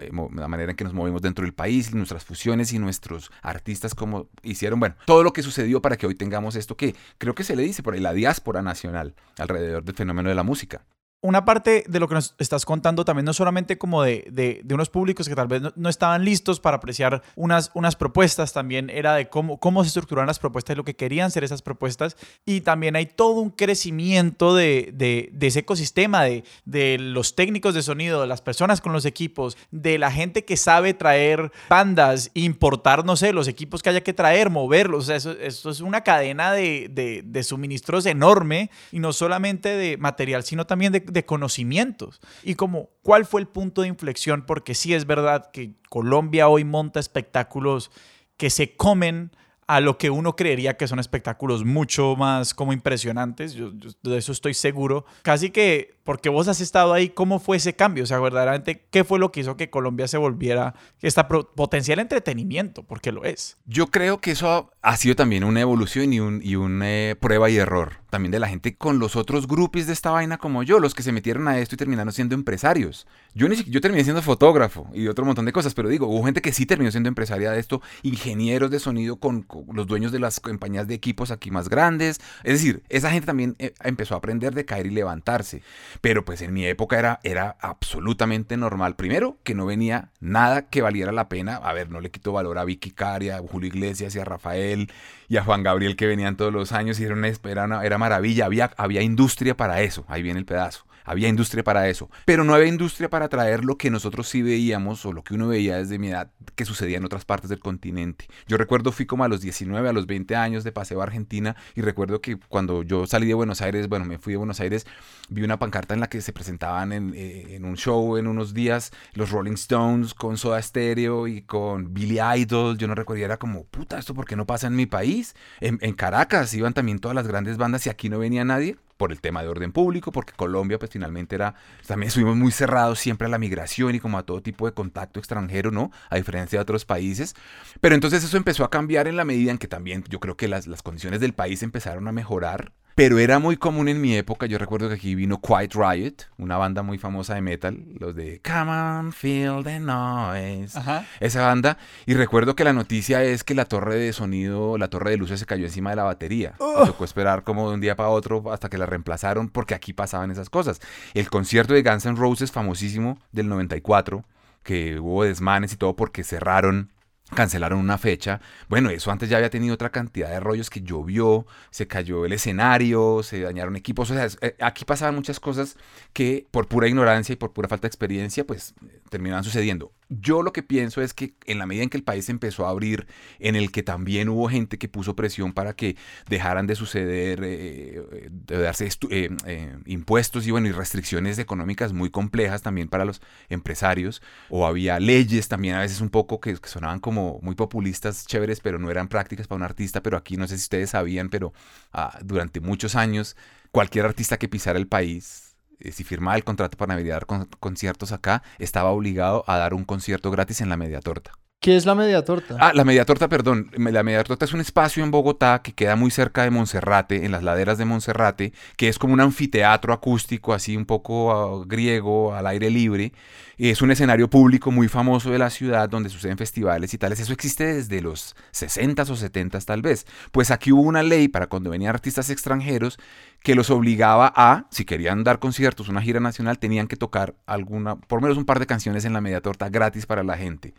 eh, 0.00 0.10
la 0.34 0.48
manera 0.48 0.70
en 0.70 0.76
que 0.76 0.84
nos 0.84 0.94
movimos 0.94 1.22
dentro 1.22 1.44
del 1.44 1.54
país, 1.54 1.90
y 1.92 1.96
nuestras 1.96 2.24
fusiones 2.24 2.72
y 2.72 2.78
nuestros 2.78 3.30
artistas 3.42 3.94
como 3.94 4.28
hicieron, 4.42 4.80
bueno, 4.80 4.96
todo 5.06 5.22
lo 5.22 5.32
que 5.32 5.42
sucedió 5.42 5.80
para 5.80 5.96
que 5.96 6.06
hoy 6.06 6.14
tengamos 6.14 6.56
esto 6.56 6.76
que 6.76 6.94
creo 7.18 7.34
que 7.34 7.44
se 7.44 7.56
le 7.56 7.62
dice 7.62 7.82
por 7.82 7.94
ahí, 7.94 8.00
la 8.00 8.12
diáspora 8.12 8.62
nacional 8.62 9.14
alrededor 9.38 9.84
del 9.84 9.94
fenómeno 9.94 10.28
de 10.28 10.34
la 10.34 10.42
música 10.42 10.84
una 11.22 11.44
parte 11.44 11.84
de 11.86 12.00
lo 12.00 12.08
que 12.08 12.14
nos 12.14 12.34
estás 12.38 12.64
contando 12.64 13.04
también 13.04 13.26
no 13.26 13.34
solamente 13.34 13.76
como 13.76 14.02
de, 14.02 14.26
de, 14.30 14.74
unos 14.74 14.88
públicos 14.88 15.28
que 15.28 15.34
tal 15.34 15.48
vez 15.48 15.62
no, 15.74 15.88
estaban 15.88 16.24
listos 16.24 16.60
para 16.60 16.78
apreciar 16.78 17.22
unas, 17.36 17.70
unas 17.74 17.94
propuestas, 17.94 18.52
también 18.52 18.88
era 18.88 19.14
de 19.14 19.28
cómo, 19.28 19.58
cómo 19.60 19.84
se 19.84 19.88
estructuran 19.88 20.26
las 20.26 20.38
propuestas 20.38 20.74
y 20.74 20.76
lo 20.76 20.84
que 20.84 20.96
querían 20.96 21.30
ser 21.30 21.44
esas 21.44 21.60
propuestas. 21.60 22.16
Y 22.46 22.62
también 22.62 22.96
hay 22.96 23.06
todo 23.06 23.40
un 23.40 23.50
crecimiento 23.50 24.54
de, 24.54 24.92
de 24.94 25.46
ese 25.46 25.60
ecosistema, 25.60 26.22
de, 26.22 26.44
de 26.64 26.98
los 26.98 27.34
técnicos 27.34 27.74
de 27.74 27.82
sonido, 27.82 28.22
de 28.22 28.26
las 28.26 28.40
personas 28.40 28.80
con 28.80 28.92
los 28.92 29.04
equipos, 29.04 29.58
de 29.70 29.98
la 29.98 30.10
gente 30.10 30.44
que 30.44 30.56
sabe 30.56 30.94
traer 30.94 31.52
bandas, 31.68 32.30
importar, 32.32 33.04
no 33.04 33.16
sé, 33.16 33.32
los 33.32 33.48
equipos 33.48 33.82
que 33.82 33.90
haya 33.90 34.02
que 34.02 34.14
traer, 34.14 34.48
moverlos. 34.48 35.04
O 35.04 35.06
sea, 35.08 35.16
eso, 35.16 35.32
eso 35.32 35.70
es 35.70 35.80
una 35.80 36.02
cadena 36.02 36.52
de, 36.52 37.22
de 37.24 37.42
suministros 37.42 38.06
enorme 38.06 38.70
y 38.90 39.00
no 39.00 39.12
solamente 39.12 39.76
de 39.76 39.98
material, 39.98 40.44
sino 40.44 40.66
también 40.66 40.92
de 40.92 41.09
de 41.10 41.24
conocimientos. 41.24 42.20
Y 42.42 42.54
como, 42.54 42.90
¿cuál 43.02 43.24
fue 43.24 43.40
el 43.40 43.48
punto 43.48 43.82
de 43.82 43.88
inflexión? 43.88 44.44
Porque 44.46 44.74
sí 44.74 44.94
es 44.94 45.06
verdad 45.06 45.50
que 45.52 45.74
Colombia 45.88 46.48
hoy 46.48 46.64
monta 46.64 47.00
espectáculos 47.00 47.90
que 48.36 48.50
se 48.50 48.74
comen 48.76 49.32
a 49.70 49.80
lo 49.80 49.98
que 49.98 50.10
uno 50.10 50.34
creería 50.34 50.76
que 50.76 50.88
son 50.88 50.98
espectáculos 50.98 51.64
mucho 51.64 52.16
más 52.16 52.54
como 52.54 52.72
impresionantes. 52.72 53.54
Yo, 53.54 53.70
de 53.70 54.18
eso 54.18 54.32
estoy 54.32 54.52
seguro. 54.52 55.04
Casi 55.22 55.50
que 55.50 55.94
porque 56.02 56.28
vos 56.28 56.48
has 56.48 56.60
estado 56.60 56.92
ahí, 56.92 57.10
¿cómo 57.10 57.38
fue 57.38 57.58
ese 57.58 57.76
cambio? 57.76 58.02
O 58.02 58.06
sea, 58.08 58.18
verdaderamente, 58.18 58.84
¿qué 58.90 59.04
fue 59.04 59.20
lo 59.20 59.30
que 59.30 59.40
hizo 59.40 59.56
que 59.56 59.70
Colombia 59.70 60.08
se 60.08 60.18
volviera 60.18 60.74
esta 61.00 61.28
potencial 61.28 62.00
entretenimiento? 62.00 62.82
Porque 62.82 63.12
lo 63.12 63.22
es. 63.22 63.58
Yo 63.64 63.86
creo 63.86 64.20
que 64.20 64.32
eso 64.32 64.72
ha 64.82 64.96
sido 64.96 65.14
también 65.14 65.44
una 65.44 65.60
evolución 65.60 66.12
y, 66.12 66.18
un, 66.18 66.40
y 66.42 66.56
una 66.56 66.90
eh, 66.90 67.16
prueba 67.16 67.48
y 67.48 67.58
error 67.58 68.00
también 68.10 68.32
de 68.32 68.40
la 68.40 68.48
gente 68.48 68.76
con 68.76 68.98
los 68.98 69.16
otros 69.16 69.46
grupos 69.46 69.86
de 69.86 69.92
esta 69.92 70.10
vaina 70.10 70.36
como 70.36 70.62
yo, 70.62 70.80
los 70.80 70.94
que 70.94 71.02
se 71.02 71.12
metieron 71.12 71.48
a 71.48 71.58
esto 71.58 71.76
y 71.76 71.78
terminaron 71.78 72.12
siendo 72.12 72.34
empresarios. 72.34 73.06
Yo, 73.34 73.48
ni 73.48 73.56
yo 73.64 73.80
terminé 73.80 74.02
siendo 74.02 74.20
fotógrafo 74.20 74.88
y 74.92 75.06
otro 75.06 75.24
montón 75.24 75.44
de 75.44 75.52
cosas, 75.52 75.74
pero 75.74 75.88
digo, 75.88 76.08
hubo 76.08 76.24
gente 76.24 76.42
que 76.42 76.52
sí 76.52 76.66
terminó 76.66 76.90
siendo 76.90 77.08
empresaria 77.08 77.52
de 77.52 77.60
esto, 77.60 77.80
ingenieros 78.02 78.70
de 78.70 78.80
sonido 78.80 79.16
con, 79.16 79.42
los 79.72 79.86
dueños 79.86 80.12
de 80.12 80.18
las 80.18 80.40
compañías 80.40 80.86
de 80.88 80.94
equipos 80.94 81.30
aquí 81.30 81.50
más 81.50 81.68
grandes. 81.68 82.20
Es 82.44 82.54
decir, 82.54 82.82
esa 82.88 83.10
gente 83.10 83.26
también 83.26 83.56
eh, 83.58 83.74
empezó 83.82 84.14
a 84.14 84.18
aprender 84.18 84.54
de 84.54 84.64
caer 84.64 84.86
y 84.86 84.90
levantarse. 84.90 85.62
Pero 86.00 86.24
pues 86.24 86.42
en 86.42 86.52
mi 86.52 86.66
época 86.66 86.98
era, 86.98 87.20
era 87.22 87.56
absolutamente 87.60 88.56
normal. 88.56 88.96
Primero, 88.96 89.38
que 89.44 89.54
no 89.54 89.66
venía 89.66 90.10
nada 90.20 90.68
que 90.68 90.82
valiera 90.82 91.12
la 91.12 91.28
pena. 91.28 91.56
A 91.56 91.72
ver, 91.72 91.90
no 91.90 92.00
le 92.00 92.10
quito 92.10 92.32
valor 92.32 92.58
a 92.58 92.64
Vicky 92.64 92.90
Caria, 92.90 93.36
a 93.36 93.40
Julio 93.40 93.68
Iglesias 93.68 94.14
y 94.14 94.18
a 94.18 94.24
Rafael 94.24 94.90
y 95.28 95.36
a 95.36 95.44
Juan 95.44 95.62
Gabriel 95.62 95.96
que 95.96 96.06
venían 96.06 96.36
todos 96.36 96.52
los 96.52 96.72
años 96.72 96.98
y 97.00 97.04
era, 97.04 97.14
una, 97.14 97.28
era, 97.28 97.84
era 97.84 97.98
maravilla. 97.98 98.46
Había, 98.46 98.72
había 98.76 99.02
industria 99.02 99.56
para 99.56 99.82
eso. 99.82 100.04
Ahí 100.08 100.22
viene 100.22 100.40
el 100.40 100.46
pedazo. 100.46 100.84
Había 101.10 101.26
industria 101.26 101.64
para 101.64 101.88
eso. 101.88 102.08
Pero 102.24 102.44
no 102.44 102.54
había 102.54 102.68
industria 102.68 103.10
para 103.10 103.28
traer 103.28 103.64
lo 103.64 103.76
que 103.76 103.90
nosotros 103.90 104.28
sí 104.28 104.42
veíamos 104.42 105.04
o 105.04 105.12
lo 105.12 105.24
que 105.24 105.34
uno 105.34 105.48
veía 105.48 105.78
desde 105.78 105.98
mi 105.98 106.10
edad 106.10 106.30
que 106.54 106.64
sucedía 106.64 106.98
en 106.98 107.04
otras 107.04 107.24
partes 107.24 107.50
del 107.50 107.58
continente. 107.58 108.28
Yo 108.46 108.56
recuerdo 108.56 108.92
fui 108.92 109.06
como 109.06 109.24
a 109.24 109.28
los 109.28 109.40
19, 109.40 109.88
a 109.88 109.92
los 109.92 110.06
20 110.06 110.36
años 110.36 110.62
de 110.62 110.70
paseo 110.70 111.00
a 111.00 111.02
Argentina 111.02 111.56
y 111.74 111.80
recuerdo 111.80 112.20
que 112.20 112.38
cuando 112.38 112.84
yo 112.84 113.08
salí 113.08 113.26
de 113.26 113.34
Buenos 113.34 113.60
Aires, 113.60 113.88
bueno, 113.88 114.04
me 114.04 114.18
fui 114.18 114.34
de 114.34 114.36
Buenos 114.36 114.60
Aires, 114.60 114.86
vi 115.28 115.42
una 115.42 115.58
pancarta 115.58 115.94
en 115.94 116.00
la 116.00 116.08
que 116.08 116.20
se 116.20 116.32
presentaban 116.32 116.92
en, 116.92 117.12
eh, 117.16 117.58
un 117.60 117.76
show 117.76 118.16
en 118.16 118.28
unos 118.28 118.54
días 118.54 118.92
los 119.14 119.32
Rolling 119.32 119.54
Stones 119.54 120.14
con 120.14 120.36
Soda 120.36 120.62
Stereo 120.62 121.26
y 121.26 121.42
con 121.42 121.92
Billy 121.92 122.20
Idol. 122.20 122.78
Yo 122.78 122.86
no 122.86 122.94
recuerdo, 122.94 123.24
era 123.24 123.36
como, 123.36 123.64
puta, 123.64 123.98
¿esto 123.98 124.14
por 124.14 124.26
qué 124.26 124.36
no 124.36 124.46
pasa 124.46 124.68
en 124.68 124.76
mi 124.76 124.86
país? 124.86 125.34
En, 125.58 125.80
en 125.82 125.92
Caracas 125.94 126.54
iban 126.54 126.72
también 126.72 127.00
todas 127.00 127.16
las 127.16 127.26
grandes 127.26 127.56
bandas 127.56 127.84
y 127.86 127.90
aquí 127.90 128.08
no 128.08 128.20
venía 128.20 128.44
nadie 128.44 128.76
por 129.00 129.12
el 129.12 129.22
tema 129.22 129.42
de 129.42 129.48
orden 129.48 129.72
público, 129.72 130.12
porque 130.12 130.34
Colombia 130.34 130.78
pues 130.78 130.90
finalmente 130.90 131.34
era, 131.34 131.54
también 131.86 132.08
estuvimos 132.08 132.36
muy 132.36 132.52
cerrados 132.52 132.98
siempre 132.98 133.28
a 133.28 133.30
la 133.30 133.38
migración 133.38 133.94
y 133.94 133.98
como 133.98 134.18
a 134.18 134.24
todo 134.24 134.42
tipo 134.42 134.66
de 134.66 134.74
contacto 134.74 135.18
extranjero, 135.18 135.70
¿no? 135.70 135.90
A 136.10 136.16
diferencia 136.16 136.58
de 136.58 136.62
otros 136.62 136.84
países. 136.84 137.34
Pero 137.80 137.94
entonces 137.94 138.22
eso 138.22 138.36
empezó 138.36 138.62
a 138.62 138.68
cambiar 138.68 139.08
en 139.08 139.16
la 139.16 139.24
medida 139.24 139.52
en 139.52 139.56
que 139.56 139.68
también 139.68 140.04
yo 140.10 140.20
creo 140.20 140.36
que 140.36 140.48
las, 140.48 140.66
las 140.66 140.82
condiciones 140.82 141.20
del 141.20 141.32
país 141.32 141.62
empezaron 141.62 142.08
a 142.08 142.12
mejorar 142.12 142.72
pero 143.00 143.18
era 143.18 143.38
muy 143.38 143.56
común 143.56 143.88
en 143.88 143.98
mi 143.98 144.14
época. 144.14 144.44
Yo 144.44 144.58
recuerdo 144.58 144.88
que 144.88 144.96
aquí 144.96 145.14
vino 145.14 145.40
Quiet 145.40 145.72
Riot, 145.72 146.12
una 146.36 146.58
banda 146.58 146.82
muy 146.82 146.98
famosa 146.98 147.34
de 147.34 147.40
metal, 147.40 147.82
los 147.98 148.14
de 148.14 148.42
Come 148.44 148.70
on, 148.70 149.12
feel 149.14 149.64
the 149.64 149.80
noise. 149.80 150.78
Esa 151.18 151.46
banda. 151.46 151.78
Y 152.04 152.12
recuerdo 152.12 152.54
que 152.54 152.62
la 152.62 152.74
noticia 152.74 153.24
es 153.24 153.42
que 153.42 153.54
la 153.54 153.64
torre 153.64 153.94
de 153.94 154.12
sonido, 154.12 154.76
la 154.76 154.88
torre 154.88 155.12
de 155.12 155.16
luces 155.16 155.40
se 155.40 155.46
cayó 155.46 155.64
encima 155.64 155.88
de 155.88 155.96
la 155.96 156.02
batería. 156.02 156.56
Tocó 156.58 157.06
esperar 157.06 157.42
como 157.42 157.70
de 157.70 157.76
un 157.76 157.80
día 157.80 157.96
para 157.96 158.10
otro 158.10 158.52
hasta 158.52 158.68
que 158.68 158.76
la 158.76 158.84
reemplazaron 158.84 159.48
porque 159.48 159.72
aquí 159.72 159.94
pasaban 159.94 160.30
esas 160.30 160.50
cosas. 160.50 160.78
El 161.14 161.30
concierto 161.30 161.72
de 161.72 161.82
Guns 161.82 162.04
N' 162.04 162.16
Roses, 162.16 162.52
famosísimo, 162.52 163.18
del 163.32 163.48
94, 163.48 164.24
que 164.62 165.00
hubo 165.00 165.24
desmanes 165.24 165.72
y 165.72 165.78
todo 165.78 165.96
porque 165.96 166.22
cerraron 166.22 166.90
cancelaron 167.34 167.78
una 167.78 167.98
fecha. 167.98 168.40
Bueno, 168.68 168.90
eso 168.90 169.10
antes 169.10 169.28
ya 169.28 169.36
había 169.36 169.50
tenido 169.50 169.74
otra 169.74 169.90
cantidad 169.90 170.30
de 170.30 170.40
rollos 170.40 170.70
que 170.70 170.82
llovió, 170.82 171.46
se 171.70 171.86
cayó 171.86 172.24
el 172.24 172.32
escenario, 172.32 173.22
se 173.22 173.40
dañaron 173.40 173.76
equipos. 173.76 174.10
O 174.10 174.14
sea, 174.14 174.28
eh, 174.40 174.56
aquí 174.60 174.84
pasaban 174.84 175.14
muchas 175.14 175.40
cosas 175.40 175.76
que 176.12 176.46
por 176.50 176.68
pura 176.68 176.88
ignorancia 176.88 177.32
y 177.32 177.36
por 177.36 177.52
pura 177.52 177.68
falta 177.68 177.82
de 177.82 177.88
experiencia, 177.88 178.44
pues 178.44 178.74
terminaban 179.08 179.44
sucediendo. 179.44 179.92
Yo 180.12 180.42
lo 180.42 180.52
que 180.52 180.64
pienso 180.64 181.02
es 181.02 181.14
que 181.14 181.34
en 181.46 181.58
la 181.58 181.66
medida 181.66 181.84
en 181.84 181.88
que 181.88 181.96
el 181.96 182.02
país 182.02 182.28
empezó 182.28 182.66
a 182.66 182.70
abrir, 182.70 183.06
en 183.38 183.54
el 183.54 183.70
que 183.70 183.84
también 183.84 184.28
hubo 184.28 184.48
gente 184.48 184.76
que 184.76 184.88
puso 184.88 185.14
presión 185.14 185.52
para 185.52 185.74
que 185.74 185.96
dejaran 186.28 186.66
de 186.66 186.74
suceder, 186.74 187.40
eh, 187.44 188.28
de 188.28 188.58
darse 188.58 188.88
eh, 189.10 189.76
impuestos 189.86 190.48
y 190.48 190.50
bueno, 190.50 190.66
y 190.66 190.72
restricciones 190.72 191.38
económicas 191.38 191.92
muy 191.92 192.10
complejas 192.10 192.60
también 192.60 192.88
para 192.88 193.04
los 193.04 193.22
empresarios, 193.48 194.20
o 194.48 194.66
había 194.66 194.98
leyes 194.98 195.46
también 195.46 195.76
a 195.76 195.80
veces 195.80 196.00
un 196.00 196.10
poco 196.10 196.40
que 196.40 196.56
sonaban 196.64 196.98
como 196.98 197.38
muy 197.42 197.54
populistas, 197.54 198.26
chéveres, 198.26 198.58
pero 198.58 198.80
no 198.80 198.90
eran 198.90 199.06
prácticas 199.06 199.46
para 199.46 199.58
un 199.58 199.62
artista. 199.62 200.02
Pero 200.02 200.16
aquí 200.16 200.36
no 200.36 200.48
sé 200.48 200.56
si 200.58 200.64
ustedes 200.64 200.90
sabían, 200.90 201.28
pero 201.28 201.52
ah, 201.92 202.18
durante 202.24 202.60
muchos 202.60 202.96
años, 202.96 203.36
cualquier 203.70 204.06
artista 204.06 204.38
que 204.38 204.48
pisara 204.48 204.78
el 204.78 204.88
país, 204.88 205.49
eh, 205.49 205.49
si 205.92 206.04
firmaba 206.04 206.36
el 206.36 206.44
contrato 206.44 206.76
para 206.76 207.00
dar 207.02 207.26
conciertos 207.26 208.12
acá, 208.12 208.42
estaba 208.58 208.90
obligado 208.90 209.44
a 209.46 209.56
dar 209.56 209.74
un 209.74 209.84
concierto 209.84 210.30
gratis 210.30 210.60
en 210.60 210.68
la 210.68 210.76
media 210.76 211.00
torta. 211.00 211.32
¿Qué 211.62 211.76
es 211.76 211.84
la 211.84 211.94
media 211.94 212.24
torta? 212.24 212.56
Ah, 212.58 212.72
la 212.74 212.86
media 212.86 213.04
torta, 213.04 213.28
perdón. 213.28 213.70
La 213.76 214.02
media 214.02 214.24
torta 214.24 214.46
es 214.46 214.54
un 214.54 214.62
espacio 214.62 215.04
en 215.04 215.10
Bogotá 215.10 215.60
que 215.62 215.74
queda 215.74 215.94
muy 215.94 216.10
cerca 216.10 216.42
de 216.42 216.50
Monserrate, 216.50 217.26
en 217.26 217.32
las 217.32 217.42
laderas 217.42 217.76
de 217.76 217.84
Monserrate, 217.84 218.54
que 218.78 218.88
es 218.88 218.98
como 218.98 219.12
un 219.12 219.20
anfiteatro 219.20 219.92
acústico, 219.92 220.54
así 220.54 220.74
un 220.74 220.86
poco 220.86 221.30
ah, 221.30 221.62
griego, 221.66 222.34
al 222.34 222.46
aire 222.46 222.70
libre. 222.70 223.12
Es 223.58 223.82
un 223.82 223.90
escenario 223.90 224.30
público 224.30 224.70
muy 224.70 224.88
famoso 224.88 225.30
de 225.32 225.38
la 225.38 225.50
ciudad 225.50 225.90
donde 225.90 226.08
suceden 226.08 226.38
festivales 226.38 226.94
y 226.94 226.98
tales. 226.98 227.20
Eso 227.20 227.34
existe 227.34 227.74
desde 227.74 228.00
los 228.00 228.36
60s 228.54 229.10
o 229.10 229.16
70s 229.16 229.66
tal 229.66 229.82
vez. 229.82 230.06
Pues 230.32 230.50
aquí 230.50 230.72
hubo 230.72 230.80
una 230.80 231.02
ley 231.02 231.28
para 231.28 231.48
cuando 231.48 231.68
venían 231.68 231.94
artistas 231.94 232.30
extranjeros 232.30 232.98
que 233.42 233.54
los 233.54 233.68
obligaba 233.68 234.32
a, 234.34 234.64
si 234.70 234.86
querían 234.86 235.24
dar 235.24 235.40
conciertos, 235.40 235.90
una 235.90 236.00
gira 236.00 236.20
nacional, 236.20 236.58
tenían 236.58 236.86
que 236.86 236.96
tocar 236.96 237.34
alguna, 237.44 237.96
por 237.96 238.20
lo 238.20 238.22
menos 238.22 238.38
un 238.38 238.46
par 238.46 238.60
de 238.60 238.66
canciones 238.66 239.04
en 239.04 239.12
la 239.12 239.20
media 239.20 239.42
torta 239.42 239.68
gratis 239.68 240.06
para 240.06 240.24
la 240.24 240.38
gente. 240.38 240.72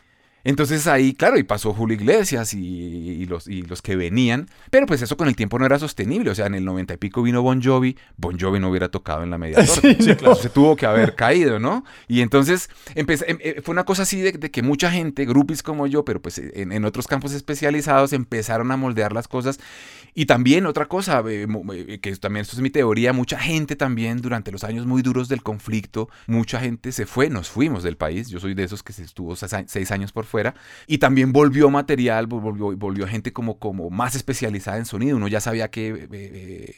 Entonces 0.43 0.87
ahí, 0.87 1.13
claro, 1.13 1.37
y 1.37 1.43
pasó 1.43 1.73
Julio 1.73 1.95
Iglesias 1.95 2.53
y, 2.53 3.25
los, 3.25 3.47
y 3.47 3.61
los 3.63 3.81
que 3.81 3.95
venían, 3.95 4.47
pero 4.69 4.85
pues 4.85 5.01
eso 5.01 5.17
con 5.17 5.27
el 5.27 5.35
tiempo 5.35 5.59
no 5.59 5.65
era 5.65 5.77
sostenible, 5.77 6.31
o 6.31 6.35
sea, 6.35 6.47
en 6.47 6.55
el 6.55 6.65
90 6.65 6.95
y 6.95 6.97
pico 6.97 7.21
vino 7.21 7.41
Bon 7.41 7.61
Jovi, 7.61 7.97
Bon 8.17 8.39
Jovi 8.39 8.59
no 8.59 8.69
hubiera 8.69 8.89
tocado 8.89 9.23
en 9.23 9.29
la 9.29 9.37
media 9.37 9.63
torta, 10.17 10.35
se 10.35 10.49
tuvo 10.49 10.75
que 10.75 10.85
haber 10.85 11.15
caído, 11.15 11.59
¿no? 11.59 11.83
Y 12.07 12.21
entonces 12.21 12.69
em, 12.95 13.05
eh, 13.09 13.61
fue 13.63 13.73
una 13.73 13.83
cosa 13.85 14.03
así 14.03 14.21
de, 14.21 14.33
que 14.33 14.61
mucha 14.61 14.91
gente, 14.91 15.25
grupis 15.25 15.61
como 15.63 15.87
yo, 15.87 16.03
pero 16.05 16.21
pues 16.21 16.37
en, 16.39 16.71
en, 16.71 16.85
otros 16.85 17.07
campos 17.07 17.33
especializados 17.33 18.13
empezaron 18.13 18.71
a 18.71 18.77
moldear 18.77 19.13
las 19.13 19.27
cosas. 19.27 19.59
Y 20.13 20.25
también 20.25 20.65
otra 20.65 20.87
cosa, 20.87 21.23
eh, 21.27 21.47
eh, 21.73 21.99
que 21.99 22.15
también 22.17 22.41
esto 22.41 22.55
es 22.57 22.61
mi 22.61 22.69
teoría, 22.69 23.13
mucha 23.13 23.39
gente 23.39 23.77
también 23.77 24.21
durante 24.21 24.51
los 24.51 24.63
años 24.63 24.85
muy 24.85 25.01
duros 25.01 25.29
del 25.29 25.41
conflicto, 25.41 26.09
mucha 26.27 26.59
gente 26.59 26.91
se 26.91 27.05
fue, 27.05 27.29
nos 27.29 27.49
fuimos 27.49 27.83
del 27.83 27.95
país, 27.95 28.27
yo 28.29 28.39
soy 28.39 28.53
de 28.53 28.63
esos 28.63 28.83
que 28.83 28.91
se 28.91 29.03
estuvo 29.03 29.35
seis 29.35 29.91
años 29.91 30.11
por 30.11 30.25
fuera, 30.31 30.55
y 30.87 30.97
también 30.97 31.31
volvió 31.31 31.69
material, 31.69 32.25
volvió, 32.25 32.75
volvió 32.75 33.07
gente 33.07 33.31
como, 33.33 33.59
como 33.59 33.89
más 33.89 34.15
especializada 34.15 34.77
en 34.77 34.85
sonido, 34.85 35.17
uno 35.17 35.27
ya 35.27 35.41
sabía 35.41 35.69
que, 35.69 36.07
eh, 36.11 36.75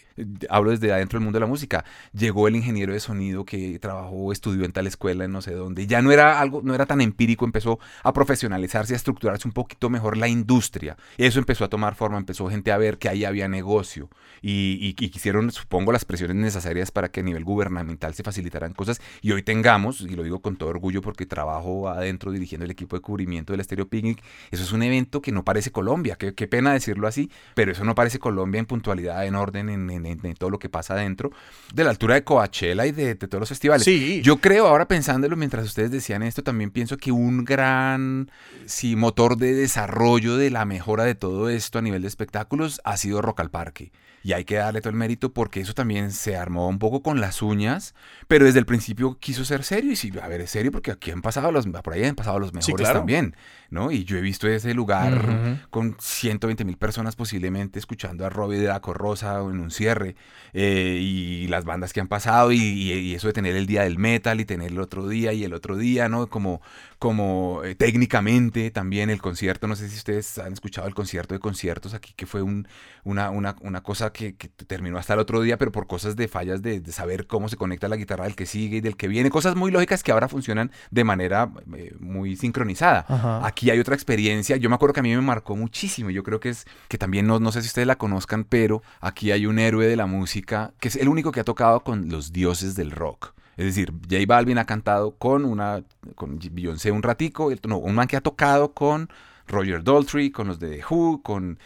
hablo 0.49 0.71
desde 0.71 0.91
adentro 0.91 1.17
del 1.17 1.23
mundo 1.23 1.37
de 1.37 1.41
la 1.41 1.47
música, 1.47 1.85
llegó 2.11 2.47
el 2.47 2.55
ingeniero 2.55 2.93
de 2.93 2.99
sonido 2.99 3.45
que 3.45 3.79
trabajó, 3.79 4.31
estudió 4.31 4.65
en 4.65 4.73
tal 4.73 4.87
escuela, 4.87 5.25
en 5.25 5.31
no 5.31 5.41
sé 5.41 5.53
dónde, 5.53 5.87
ya 5.87 6.01
no 6.01 6.11
era 6.11 6.41
algo, 6.41 6.61
no 6.63 6.75
era 6.75 6.85
tan 6.85 6.99
empírico, 6.99 7.45
empezó 7.45 7.79
a 8.03 8.11
profesionalizarse, 8.11 8.93
a 8.93 8.97
estructurarse 8.97 9.47
un 9.47 9.53
poquito 9.53 9.89
mejor 9.89 10.17
la 10.17 10.27
industria, 10.27 10.97
eso 11.17 11.39
empezó 11.39 11.63
a 11.63 11.69
tomar 11.69 11.95
forma, 11.95 12.17
empezó 12.17 12.49
gente 12.49 12.71
a 12.71 12.77
ver 12.77 12.97
que 12.97 13.09
ahí 13.09 13.25
había 13.25 13.47
negocio. 13.47 14.09
Y, 14.41 14.93
quisieron, 14.93 15.51
supongo, 15.51 15.91
las 15.91 16.05
presiones 16.05 16.35
necesarias 16.35 16.91
para 16.91 17.09
que 17.09 17.19
a 17.21 17.23
nivel 17.23 17.43
gubernamental 17.43 18.13
se 18.13 18.23
facilitaran 18.23 18.73
cosas. 18.73 19.01
Y 19.21 19.31
hoy 19.31 19.43
tengamos, 19.43 20.01
y 20.01 20.09
lo 20.15 20.23
digo 20.23 20.41
con 20.41 20.57
todo 20.57 20.69
orgullo 20.69 21.01
porque 21.01 21.25
trabajo 21.25 21.87
adentro 21.87 22.31
dirigiendo 22.31 22.65
el 22.65 22.71
equipo 22.71 22.95
de 22.95 23.01
cubrimiento 23.01 23.42
del 23.51 23.59
Estéreo 23.59 23.87
Picnic, 23.87 24.23
eso 24.51 24.63
es 24.63 24.71
un 24.71 24.83
evento 24.83 25.21
que 25.21 25.33
no 25.33 25.43
parece 25.43 25.71
Colombia, 25.71 26.15
qué, 26.15 26.47
pena 26.47 26.73
decirlo 26.73 27.07
así, 27.07 27.29
pero 27.55 27.71
eso 27.71 27.83
no 27.83 27.95
parece 27.95 28.19
Colombia 28.19 28.59
en 28.59 28.65
puntualidad, 28.65 29.25
en 29.25 29.35
orden, 29.35 29.69
en, 29.69 30.35
todo 30.35 30.49
lo 30.49 30.59
que 30.59 30.69
pasa 30.69 30.93
adentro, 30.93 31.31
de 31.73 31.83
la 31.83 31.89
altura 31.89 32.15
de 32.15 32.23
Coachella 32.23 32.85
y 32.85 32.91
de, 32.91 33.15
todos 33.15 33.41
los 33.41 33.49
festivales. 33.49 33.83
Sí. 33.83 34.21
Yo 34.23 34.37
creo, 34.37 34.67
ahora 34.67 34.87
pensándolo 34.87 35.35
mientras 35.35 35.65
ustedes 35.65 35.91
decían 35.91 36.23
esto, 36.23 36.43
también 36.43 36.71
pienso 36.71 36.97
que 36.97 37.11
un 37.11 37.43
gran 37.43 38.31
sí, 38.65 38.95
motor 38.95 39.37
de 39.37 39.53
desarrollo 39.53 40.37
de 40.37 40.49
la 40.49 40.65
mejora 40.65 41.03
de 41.03 41.15
todo 41.15 41.49
esto 41.49 41.79
a 41.79 41.81
nivel 41.81 42.01
de 42.01 42.07
espectáculos 42.07 42.81
ha 42.83 42.97
sido 42.97 43.21
Rock 43.21 43.41
al 43.41 43.49
Parque. 43.49 43.91
Y 44.23 44.33
hay 44.33 44.45
que 44.45 44.55
darle 44.55 44.81
todo 44.81 44.89
el 44.89 44.95
mérito 44.95 45.33
porque 45.33 45.59
eso 45.59 45.73
también 45.73 46.11
se 46.11 46.37
armó 46.37 46.67
un 46.69 46.79
poco 46.79 47.03
con 47.03 47.19
las 47.19 47.41
uñas, 47.41 47.93
pero 48.27 48.45
desde 48.45 48.59
el 48.59 48.65
principio 48.65 49.17
quiso 49.19 49.43
ser 49.43 49.63
serio. 49.63 49.91
Y 49.91 49.95
sí, 49.95 50.11
a 50.21 50.27
ver, 50.27 50.41
es 50.41 50.49
serio 50.49 50.71
porque 50.71 50.91
aquí 50.91 51.11
han 51.11 51.21
pasado 51.21 51.51
los, 51.51 51.67
por 51.67 51.93
ahí 51.93 52.05
han 52.05 52.15
pasado 52.15 52.39
los 52.39 52.53
mejores 52.53 52.91
también, 52.91 53.35
¿no? 53.69 53.91
Y 53.91 54.05
yo 54.05 54.17
he 54.17 54.21
visto 54.21 54.47
ese 54.47 54.73
lugar 54.73 55.67
con 55.69 55.97
120 55.99 56.63
mil 56.65 56.77
personas 56.77 57.15
posiblemente 57.15 57.79
escuchando 57.79 58.25
a 58.25 58.29
Robbie 58.29 58.59
de 58.59 58.67
la 58.67 58.79
Corrosa 58.79 59.39
en 59.39 59.59
un 59.59 59.71
cierre 59.71 60.15
eh, 60.53 60.99
y 61.01 61.47
las 61.47 61.65
bandas 61.65 61.91
que 61.91 61.99
han 61.99 62.07
pasado 62.07 62.51
y, 62.51 62.57
y, 62.57 63.13
eso 63.13 63.27
de 63.27 63.33
tener 63.33 63.55
el 63.55 63.67
día 63.67 63.83
del 63.83 63.97
metal 63.97 64.39
y 64.39 64.45
tener 64.45 64.71
el 64.71 64.79
otro 64.79 65.07
día 65.07 65.33
y 65.33 65.43
el 65.43 65.53
otro 65.53 65.75
día, 65.75 66.07
¿no? 66.07 66.27
Como, 66.27 66.61
como 66.97 67.63
eh, 67.63 67.75
técnicamente 67.75 68.71
también 68.71 69.09
el 69.09 69.21
concierto, 69.21 69.67
no 69.67 69.75
sé 69.75 69.89
si 69.89 69.97
ustedes 69.97 70.37
han 70.37 70.53
escuchado 70.53 70.87
el 70.87 70.95
concierto 70.95 71.33
de 71.33 71.39
conciertos 71.39 71.93
aquí, 71.93 72.13
que 72.15 72.25
fue 72.25 72.41
un, 72.41 72.67
una, 73.03 73.29
una, 73.29 73.55
una, 73.61 73.81
cosa 73.81 74.12
que, 74.13 74.33
terminó 74.67 74.97
hasta 74.97 75.13
el 75.13 75.19
otro 75.19 75.41
día, 75.41 75.57
pero 75.57 75.71
por 75.71 75.87
cosas 75.87 76.15
de 76.15 76.27
fallas 76.27 76.61
de, 76.61 76.81
saber 76.91 77.27
cómo 77.27 77.49
se 77.49 77.57
conecta 77.57 77.87
la 77.87 77.95
guitarra 77.95 78.25
del 78.25 78.35
que 78.35 78.45
sigue 78.45 78.77
y 78.77 78.81
del 78.81 78.95
que 78.95 79.07
viene, 79.07 79.29
cosas 79.29 79.55
muy 79.55 79.71
lógicas 79.71 80.03
que 80.03 80.11
ahora 80.11 80.27
funcionan 80.27 80.71
de 80.91 81.03
manera 81.03 81.51
eh, 81.75 81.93
muy 81.99 82.35
sincronizada. 82.35 83.05
Aquí 83.43 83.69
hay 83.69 83.79
otra 83.79 83.95
experiencia, 83.95 84.57
yo 84.57 84.69
me 84.69 84.75
acuerdo 84.75 84.93
que 84.93 84.99
a 85.01 85.03
mí 85.03 85.15
me 85.15 85.21
marcó 85.21 85.55
muchísimo, 85.55 86.09
yo 86.09 86.23
creo 86.23 86.39
que 86.39 86.49
es, 86.49 86.65
que 86.87 86.97
también 86.97 87.27
no, 87.27 87.39
no 87.39 87.51
sé 87.51 87.61
si 87.61 87.67
ustedes 87.67 87.87
la 87.87 87.97
conozcan, 87.97 88.43
pero 88.43 88.83
aquí 89.01 89.31
hay 89.31 89.45
un 89.45 89.59
héroe 89.59 89.87
de 89.87 89.95
la 89.95 90.05
música 90.05 90.73
que 90.79 90.87
es 90.87 90.95
el 90.95 91.09
único 91.09 91.31
que 91.31 91.39
ha 91.39 91.43
tocado 91.43 91.81
con 91.81 92.09
los 92.09 92.31
dioses 92.31 92.75
del 92.75 92.91
rock. 92.91 93.33
Es 93.57 93.65
decir, 93.65 93.93
J 94.09 94.23
Balvin 94.27 94.57
ha 94.57 94.65
cantado 94.65 95.11
con 95.11 95.45
una 95.45 95.83
con 96.15 96.39
Beyoncé 96.39 96.91
un 96.91 97.03
ratico, 97.03 97.51
no, 97.67 97.77
un 97.77 97.95
man 97.95 98.07
que 98.07 98.17
ha 98.17 98.21
tocado 98.21 98.73
con 98.73 99.09
Roger 99.47 99.83
Daltrey, 99.83 100.31
con 100.31 100.47
los 100.47 100.59
de 100.59 100.83
Who, 100.89 101.21
con 101.21 101.59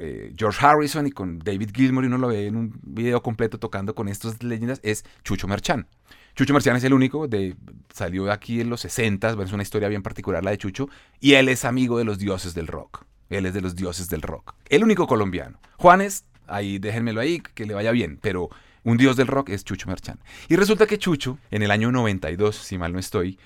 eh, 0.00 0.32
George 0.36 0.64
Harrison 0.64 1.06
y 1.06 1.10
con 1.10 1.38
David 1.38 1.70
Gilmour, 1.74 2.04
y 2.04 2.06
uno 2.08 2.18
lo 2.18 2.28
ve 2.28 2.46
en 2.46 2.56
un 2.56 2.78
video 2.82 3.22
completo 3.22 3.58
tocando 3.58 3.94
con 3.94 4.08
estas 4.08 4.42
leyendas, 4.42 4.80
es 4.82 5.04
Chucho 5.22 5.48
Merchán. 5.48 5.86
Chucho 6.34 6.52
Merchán 6.52 6.76
es 6.76 6.84
el 6.84 6.92
único, 6.92 7.28
de, 7.28 7.54
salió 7.92 8.30
aquí 8.30 8.60
en 8.60 8.68
los 8.68 8.80
60, 8.80 9.36
es 9.42 9.52
una 9.52 9.62
historia 9.62 9.88
bien 9.88 10.02
particular 10.02 10.44
la 10.44 10.50
de 10.50 10.58
Chucho, 10.58 10.88
y 11.20 11.34
él 11.34 11.48
es 11.48 11.64
amigo 11.64 11.98
de 11.98 12.04
los 12.04 12.18
dioses 12.18 12.54
del 12.54 12.66
rock. 12.66 13.04
Él 13.30 13.46
es 13.46 13.54
de 13.54 13.60
los 13.60 13.74
dioses 13.74 14.08
del 14.08 14.22
rock. 14.22 14.54
El 14.68 14.84
único 14.84 15.06
colombiano. 15.06 15.58
Juanes, 15.76 16.24
ahí 16.46 16.78
déjenmelo 16.78 17.20
ahí, 17.20 17.40
que 17.40 17.64
le 17.64 17.74
vaya 17.74 17.90
bien, 17.90 18.18
pero 18.20 18.50
un 18.82 18.96
dios 18.96 19.16
del 19.16 19.28
rock 19.28 19.48
es 19.48 19.64
Chucho 19.64 19.88
Merchán. 19.88 20.20
Y 20.48 20.56
resulta 20.56 20.86
que 20.86 20.98
Chucho, 20.98 21.38
en 21.50 21.62
el 21.62 21.70
año 21.70 21.90
92, 21.90 22.54
si 22.54 22.78
mal 22.78 22.92
no 22.92 22.98
estoy, 22.98 23.38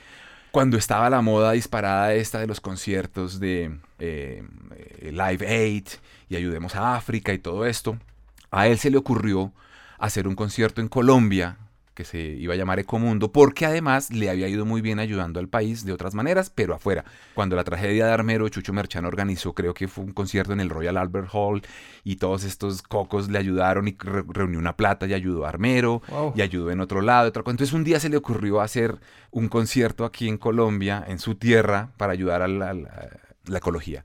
cuando 0.58 0.76
estaba 0.76 1.08
la 1.08 1.22
moda 1.22 1.52
disparada 1.52 2.14
esta 2.14 2.40
de 2.40 2.48
los 2.48 2.60
conciertos 2.60 3.38
de 3.38 3.78
eh, 4.00 4.42
Live 5.02 5.46
Aid 5.46 5.86
y 6.28 6.34
Ayudemos 6.34 6.74
a 6.74 6.96
África 6.96 7.32
y 7.32 7.38
todo 7.38 7.64
esto, 7.64 7.96
a 8.50 8.66
él 8.66 8.76
se 8.76 8.90
le 8.90 8.98
ocurrió 8.98 9.52
hacer 10.00 10.26
un 10.26 10.34
concierto 10.34 10.80
en 10.80 10.88
Colombia 10.88 11.58
que 11.98 12.04
se 12.04 12.20
iba 12.20 12.54
a 12.54 12.56
llamar 12.56 12.78
Ecomundo, 12.78 13.32
porque 13.32 13.66
además 13.66 14.12
le 14.12 14.30
había 14.30 14.46
ido 14.46 14.64
muy 14.64 14.82
bien 14.82 15.00
ayudando 15.00 15.40
al 15.40 15.48
país 15.48 15.84
de 15.84 15.92
otras 15.92 16.14
maneras, 16.14 16.48
pero 16.48 16.72
afuera. 16.72 17.04
Cuando 17.34 17.56
la 17.56 17.64
tragedia 17.64 18.06
de 18.06 18.12
Armero, 18.12 18.48
Chucho 18.48 18.72
Merchan 18.72 19.04
organizó, 19.04 19.52
creo 19.52 19.74
que 19.74 19.88
fue 19.88 20.04
un 20.04 20.12
concierto 20.12 20.52
en 20.52 20.60
el 20.60 20.70
Royal 20.70 20.96
Albert 20.96 21.30
Hall, 21.32 21.62
y 22.04 22.14
todos 22.14 22.44
estos 22.44 22.82
cocos 22.82 23.28
le 23.30 23.38
ayudaron 23.38 23.88
y 23.88 23.96
reunió 23.98 24.60
una 24.60 24.76
plata 24.76 25.08
y 25.08 25.12
ayudó 25.12 25.44
a 25.44 25.48
Armero, 25.48 26.00
y 26.36 26.40
ayudó 26.40 26.70
en 26.70 26.78
otro 26.78 27.00
lado. 27.00 27.30
Otro... 27.30 27.42
Entonces 27.50 27.72
un 27.72 27.82
día 27.82 27.98
se 27.98 28.10
le 28.10 28.16
ocurrió 28.16 28.60
hacer 28.60 29.00
un 29.32 29.48
concierto 29.48 30.04
aquí 30.04 30.28
en 30.28 30.38
Colombia, 30.38 31.04
en 31.04 31.18
su 31.18 31.34
tierra, 31.34 31.90
para 31.96 32.12
ayudar 32.12 32.42
a 32.42 32.46
la, 32.46 32.74
la 32.74 33.58
ecología. 33.58 34.04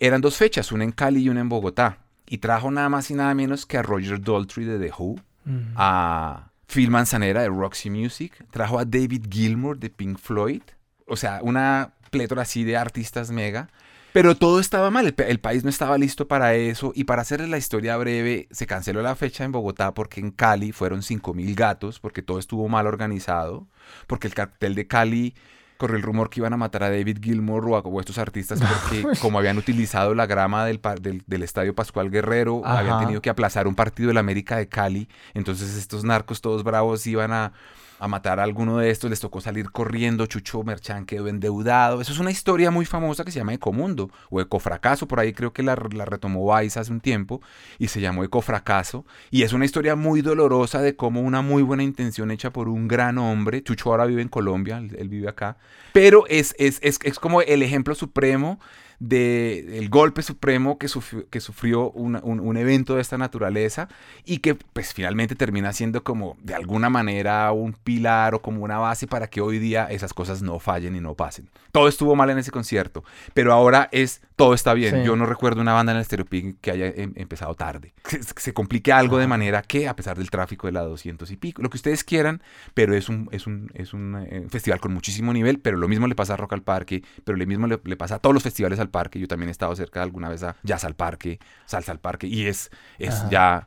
Eran 0.00 0.22
dos 0.22 0.38
fechas, 0.38 0.72
una 0.72 0.84
en 0.84 0.92
Cali 0.92 1.20
y 1.20 1.28
una 1.28 1.40
en 1.40 1.50
Bogotá. 1.50 1.98
Y 2.26 2.38
trajo 2.38 2.70
nada 2.70 2.88
más 2.88 3.10
y 3.10 3.14
nada 3.14 3.34
menos 3.34 3.66
que 3.66 3.76
a 3.76 3.82
Roger 3.82 4.22
Daltrey 4.22 4.64
de 4.64 4.78
The 4.78 4.92
Who, 4.98 5.16
mm. 5.44 5.74
a 5.76 6.48
Phil 6.66 6.90
Manzanera 6.90 7.42
de 7.42 7.48
Roxy 7.48 7.90
Music, 7.90 8.44
trajo 8.50 8.78
a 8.78 8.84
David 8.84 9.26
Gilmour 9.30 9.78
de 9.78 9.90
Pink 9.90 10.18
Floyd, 10.18 10.62
o 11.06 11.16
sea, 11.16 11.40
una 11.42 11.94
plétora 12.10 12.42
así 12.42 12.64
de 12.64 12.76
artistas 12.76 13.30
mega. 13.30 13.68
Pero 14.12 14.34
todo 14.34 14.60
estaba 14.60 14.90
mal, 14.90 15.14
el, 15.14 15.40
país 15.40 15.62
no 15.62 15.68
estaba 15.68 15.98
listo 15.98 16.26
para 16.26 16.54
eso 16.54 16.92
y 16.94 17.04
para 17.04 17.20
hacerles 17.20 17.50
la 17.50 17.58
historia 17.58 17.98
breve, 17.98 18.48
se 18.50 18.66
canceló 18.66 19.02
la 19.02 19.14
fecha 19.14 19.44
en 19.44 19.52
Bogotá 19.52 19.92
porque 19.92 20.20
en 20.20 20.30
Cali 20.30 20.72
fueron 20.72 21.02
5.000 21.02 21.54
gatos, 21.54 22.00
porque 22.00 22.22
todo 22.22 22.38
estuvo 22.38 22.66
mal 22.68 22.86
organizado, 22.86 23.66
porque 24.06 24.26
el 24.26 24.34
cartel 24.34 24.74
de 24.74 24.86
Cali 24.86 25.34
corrió 25.76 25.96
el 25.96 26.02
rumor 26.02 26.30
que 26.30 26.40
iban 26.40 26.52
a 26.52 26.56
matar 26.56 26.82
a 26.82 26.90
David 26.90 27.18
Gilmour 27.22 27.68
o 27.68 27.76
a, 27.76 28.00
estos 28.00 28.18
artistas 28.18 28.60
porque 28.82 29.18
como 29.20 29.38
habían 29.38 29.58
utilizado 29.58 30.14
la 30.14 30.26
grama 30.26 30.64
del, 30.64 30.80
del, 31.00 31.42
Estadio 31.42 31.74
Pascual 31.74 32.10
Guerrero, 32.10 32.62
habían 32.64 33.00
tenido 33.00 33.22
que 33.22 33.30
aplazar 33.30 33.66
un 33.66 33.74
partido 33.74 34.08
del 34.08 34.18
América 34.18 34.56
de 34.56 34.68
Cali, 34.68 35.08
entonces 35.34 35.76
estos 35.76 36.04
narcos 36.04 36.40
todos 36.40 36.64
bravos 36.64 37.06
iban 37.06 37.32
a 37.32 37.52
a 37.98 38.08
matar 38.08 38.40
a 38.40 38.42
alguno 38.42 38.78
de 38.78 38.90
estos, 38.90 39.10
les 39.10 39.20
tocó 39.20 39.40
salir 39.40 39.70
corriendo, 39.70 40.26
Chucho 40.26 40.62
Merchán 40.62 41.06
quedó 41.06 41.28
endeudado. 41.28 42.00
Eso 42.00 42.12
es 42.12 42.18
una 42.18 42.30
historia 42.30 42.70
muy 42.70 42.84
famosa 42.84 43.24
que 43.24 43.30
se 43.30 43.38
llama 43.38 43.54
Ecomundo 43.54 44.10
o 44.30 44.40
Ecofracaso, 44.40 45.08
por 45.08 45.20
ahí 45.20 45.32
creo 45.32 45.52
que 45.52 45.62
la, 45.62 45.76
la 45.92 46.04
retomó 46.04 46.54
Vice 46.56 46.78
hace 46.78 46.92
un 46.92 47.00
tiempo 47.00 47.40
y 47.78 47.88
se 47.88 48.00
llamó 48.00 48.24
Ecofracaso. 48.24 49.04
Y 49.30 49.42
es 49.42 49.52
una 49.52 49.64
historia 49.64 49.96
muy 49.96 50.22
dolorosa 50.22 50.80
de 50.82 50.96
cómo 50.96 51.20
una 51.20 51.42
muy 51.42 51.62
buena 51.62 51.82
intención 51.82 52.30
hecha 52.30 52.52
por 52.52 52.68
un 52.68 52.88
gran 52.88 53.18
hombre, 53.18 53.62
Chucho 53.62 53.90
ahora 53.90 54.06
vive 54.06 54.22
en 54.22 54.28
Colombia, 54.28 54.78
él, 54.78 55.08
vive 55.08 55.28
acá, 55.28 55.56
pero 55.92 56.26
es, 56.28 56.54
es, 56.58 56.78
es, 56.82 56.98
es 57.02 57.18
como 57.18 57.42
el 57.42 57.62
ejemplo 57.62 57.94
supremo 57.94 58.60
del 58.98 59.88
golpe 59.88 60.22
supremo 60.22 60.78
que 60.78 60.88
sufrió, 60.88 61.28
que 61.28 61.40
sufrió 61.40 61.90
un, 61.90 62.56
evento 62.56 62.94
de 62.94 63.02
esta 63.02 63.18
naturaleza 63.18 63.88
y 64.24 64.38
que 64.38 64.54
pues 64.54 64.94
finalmente 64.94 65.34
termina 65.34 65.72
siendo 65.72 66.02
como 66.02 66.36
de 66.42 66.54
alguna 66.54 66.88
manera 66.88 67.52
un 67.52 67.74
pilar 67.74 68.34
o 68.34 68.40
como 68.40 68.64
una 68.64 68.78
base 68.78 69.06
para 69.06 69.26
que 69.26 69.40
hoy 69.40 69.58
día 69.58 69.86
esas 69.90 70.14
cosas 70.14 70.42
no 70.42 70.58
fallen 70.58 70.96
y 70.96 71.00
no 71.00 71.14
pasen. 71.14 71.50
Todo 71.72 71.88
estuvo 71.88 72.16
mal 72.16 72.30
en 72.30 72.38
ese 72.38 72.50
concierto, 72.50 73.04
pero 73.34 73.52
ahora 73.52 73.88
es 73.92 74.22
todo 74.36 74.54
está 74.54 74.74
bien. 74.74 75.04
Yo 75.04 75.16
no 75.16 75.26
recuerdo 75.26 75.60
una 75.60 75.72
banda 75.72 75.92
en 75.92 75.96
el 75.96 76.02
Estereoping 76.02 76.58
que 76.60 76.70
haya 76.70 76.86
em, 76.88 77.12
empezado 77.16 77.54
tarde. 77.54 77.94
Se, 78.06 78.20
se 78.22 78.52
complique 78.54 78.92
algo 78.92 79.18
de 79.18 79.26
manera 79.26 79.62
que 79.62 79.88
a 79.88 79.96
pesar 79.96 80.16
del 80.16 80.30
tráfico 80.30 80.66
de 80.66 80.72
la 80.72 80.82
200 80.82 81.30
y 81.30 81.36
pico, 81.36 81.62
lo 81.62 81.70
que 81.70 81.76
ustedes 81.76 82.04
quieran, 82.04 82.42
pero 82.74 82.94
es 82.94 83.08
un, 83.08 83.28
es 83.32 83.46
un, 83.46 83.70
es 83.74 83.92
un 83.92 84.26
eh, 84.28 84.46
festival 84.48 84.80
con 84.80 84.92
muchísimo 84.92 85.32
nivel, 85.32 85.58
pero 85.58 85.76
lo 85.76 85.88
mismo 85.88 86.06
le 86.06 86.14
pasa 86.14 86.34
a 86.34 86.36
Rock 86.36 86.54
al 86.54 86.62
Parque, 86.62 87.02
pero 87.24 87.36
lo 87.36 87.46
mismo 87.46 87.66
le, 87.66 87.80
le 87.84 87.96
pasa 87.96 88.16
a 88.16 88.18
todos 88.18 88.34
los 88.34 88.42
festivales 88.42 88.78
al 88.78 88.85
parque. 88.88 89.18
Yo 89.18 89.28
también 89.28 89.48
he 89.48 89.52
estado 89.52 89.74
cerca 89.76 90.02
alguna 90.02 90.28
vez 90.28 90.42
a 90.42 90.56
Jazz 90.62 90.84
al 90.84 90.94
Parque, 90.94 91.38
Salsa 91.66 91.92
al 91.92 92.00
Parque, 92.00 92.26
y 92.26 92.46
es, 92.46 92.70
es 92.98 93.28
ya 93.30 93.66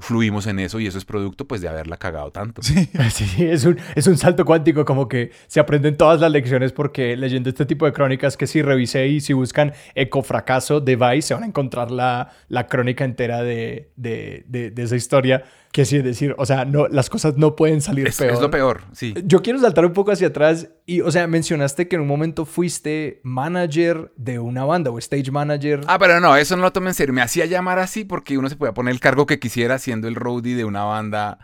fluimos 0.00 0.46
en 0.46 0.58
eso 0.58 0.80
y 0.80 0.86
eso 0.86 0.98
es 0.98 1.04
producto 1.04 1.46
pues 1.46 1.60
de 1.60 1.68
haberla 1.68 1.96
cagado 1.96 2.30
tanto. 2.30 2.62
Sí, 2.62 2.88
sí 3.10 3.44
es, 3.44 3.64
un, 3.64 3.78
es 3.94 4.06
un 4.06 4.16
salto 4.16 4.44
cuántico, 4.44 4.84
como 4.84 5.08
que 5.08 5.30
se 5.46 5.60
aprenden 5.60 5.96
todas 5.96 6.20
las 6.20 6.30
lecciones 6.30 6.72
porque 6.72 7.16
leyendo 7.16 7.48
este 7.48 7.64
tipo 7.66 7.86
de 7.86 7.92
crónicas 7.92 8.36
que 8.36 8.46
si 8.46 8.62
revisé 8.62 9.06
y 9.06 9.20
si 9.20 9.32
buscan 9.32 9.72
ecofracaso 9.94 10.80
de 10.80 10.96
Vice 10.96 11.28
se 11.28 11.34
van 11.34 11.44
a 11.44 11.46
encontrar 11.46 11.90
la, 11.90 12.32
la 12.48 12.66
crónica 12.66 13.04
entera 13.04 13.42
de, 13.42 13.90
de, 13.96 14.44
de, 14.48 14.70
de 14.70 14.82
esa 14.82 14.96
historia 14.96 15.44
que 15.78 15.84
sí, 15.84 15.98
es 15.98 16.02
decir, 16.02 16.34
o 16.38 16.44
sea, 16.44 16.64
no, 16.64 16.88
las 16.88 17.08
cosas 17.08 17.36
no 17.36 17.54
pueden 17.54 17.80
salir 17.80 18.12
peor. 18.12 18.32
Es 18.32 18.40
lo 18.40 18.50
peor, 18.50 18.82
sí. 18.90 19.14
Yo 19.22 19.42
quiero 19.42 19.60
saltar 19.60 19.86
un 19.86 19.92
poco 19.92 20.10
hacia 20.10 20.26
atrás 20.26 20.70
y, 20.86 21.02
o 21.02 21.10
sea, 21.12 21.28
mencionaste 21.28 21.86
que 21.86 21.94
en 21.94 22.02
un 22.02 22.08
momento 22.08 22.46
fuiste 22.46 23.20
manager 23.22 24.12
de 24.16 24.40
una 24.40 24.64
banda 24.64 24.90
o 24.90 24.98
stage 24.98 25.30
manager. 25.30 25.82
Ah, 25.86 25.96
pero 26.00 26.18
no, 26.18 26.34
eso 26.34 26.56
no 26.56 26.62
lo 26.62 26.72
tomé 26.72 26.88
en 26.88 26.94
serio. 26.94 27.14
Me 27.14 27.22
hacía 27.22 27.46
llamar 27.46 27.78
así 27.78 28.04
porque 28.04 28.36
uno 28.36 28.48
se 28.48 28.56
podía 28.56 28.74
poner 28.74 28.90
el 28.90 28.98
cargo 28.98 29.24
que 29.26 29.38
quisiera 29.38 29.78
siendo 29.78 30.08
el 30.08 30.16
roadie 30.16 30.56
de 30.56 30.64
una 30.64 30.82
banda 30.82 31.38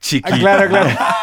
chiquita. 0.00 0.36
Ah, 0.36 0.38
claro, 0.38 0.68
claro. 0.68 0.90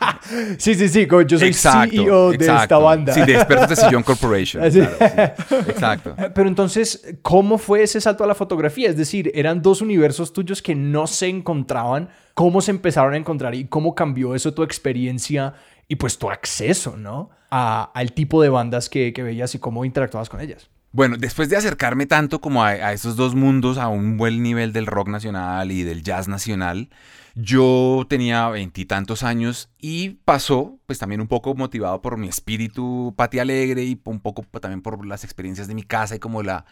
Sí, 0.58 0.74
sí, 0.74 0.88
sí, 0.88 1.06
yo 1.26 1.38
soy 1.38 1.52
CEO 1.52 2.32
de 2.32 2.46
esta 2.46 2.78
banda. 2.78 3.12
Sí, 3.12 3.20
de 3.22 3.34
expertos 3.34 3.68
de 3.68 3.76
Sillón 3.76 4.02
Corporation. 4.02 4.64
Exacto. 5.68 6.16
Pero 6.34 6.48
entonces, 6.48 7.14
¿cómo 7.22 7.58
fue 7.58 7.82
ese 7.82 8.00
salto 8.00 8.24
a 8.24 8.26
la 8.26 8.34
fotografía? 8.34 8.88
Es 8.88 8.96
decir, 8.96 9.30
eran 9.34 9.60
dos 9.60 9.82
universos 9.82 10.32
tuyos 10.32 10.62
que 10.62 10.74
no 10.74 11.06
se 11.06 11.28
encontraban. 11.28 12.08
¿Cómo 12.34 12.60
se 12.60 12.70
empezaron 12.70 13.14
a 13.14 13.16
encontrar 13.16 13.54
y 13.54 13.66
cómo 13.66 13.94
cambió 13.94 14.34
eso 14.34 14.54
tu 14.54 14.62
experiencia 14.62 15.54
y 15.88 15.96
pues 15.96 16.18
tu 16.18 16.30
acceso, 16.30 16.96
¿no? 16.96 17.30
al 17.56 18.12
tipo 18.12 18.42
de 18.42 18.48
bandas 18.48 18.88
que, 18.88 19.12
que 19.12 19.22
veías 19.22 19.54
y 19.54 19.60
cómo 19.60 19.84
interactuabas 19.84 20.28
con 20.28 20.40
ellas. 20.40 20.68
Bueno, 20.94 21.16
después 21.16 21.48
de 21.48 21.56
acercarme 21.56 22.06
tanto 22.06 22.40
como 22.40 22.62
a, 22.62 22.92
esos 22.92 23.16
dos 23.16 23.34
mundos, 23.34 23.78
a 23.78 23.88
un 23.88 24.16
buen 24.16 24.44
nivel 24.44 24.72
del 24.72 24.86
rock 24.86 25.08
nacional 25.08 25.72
y 25.72 25.82
del 25.82 26.04
jazz 26.04 26.28
nacional, 26.28 26.88
yo 27.34 28.06
tenía 28.08 28.48
veintitantos 28.48 29.24
años 29.24 29.70
y 29.80 30.10
pasó, 30.24 30.78
pues 30.86 31.00
también 31.00 31.20
un 31.20 31.26
poco 31.26 31.56
motivado 31.56 32.00
por 32.00 32.16
mi 32.16 32.28
espíritu 32.28 33.12
pati 33.16 33.40
alegre 33.40 33.82
y 33.82 34.00
un 34.04 34.20
poco 34.20 34.44
también 34.60 34.82
por 34.82 35.04
las 35.04 35.24
experiencias 35.24 35.66
de 35.66 35.74
mi 35.74 35.82
casa 35.82 36.14
y 36.14 36.20
como 36.20 36.44
la, 36.44 36.64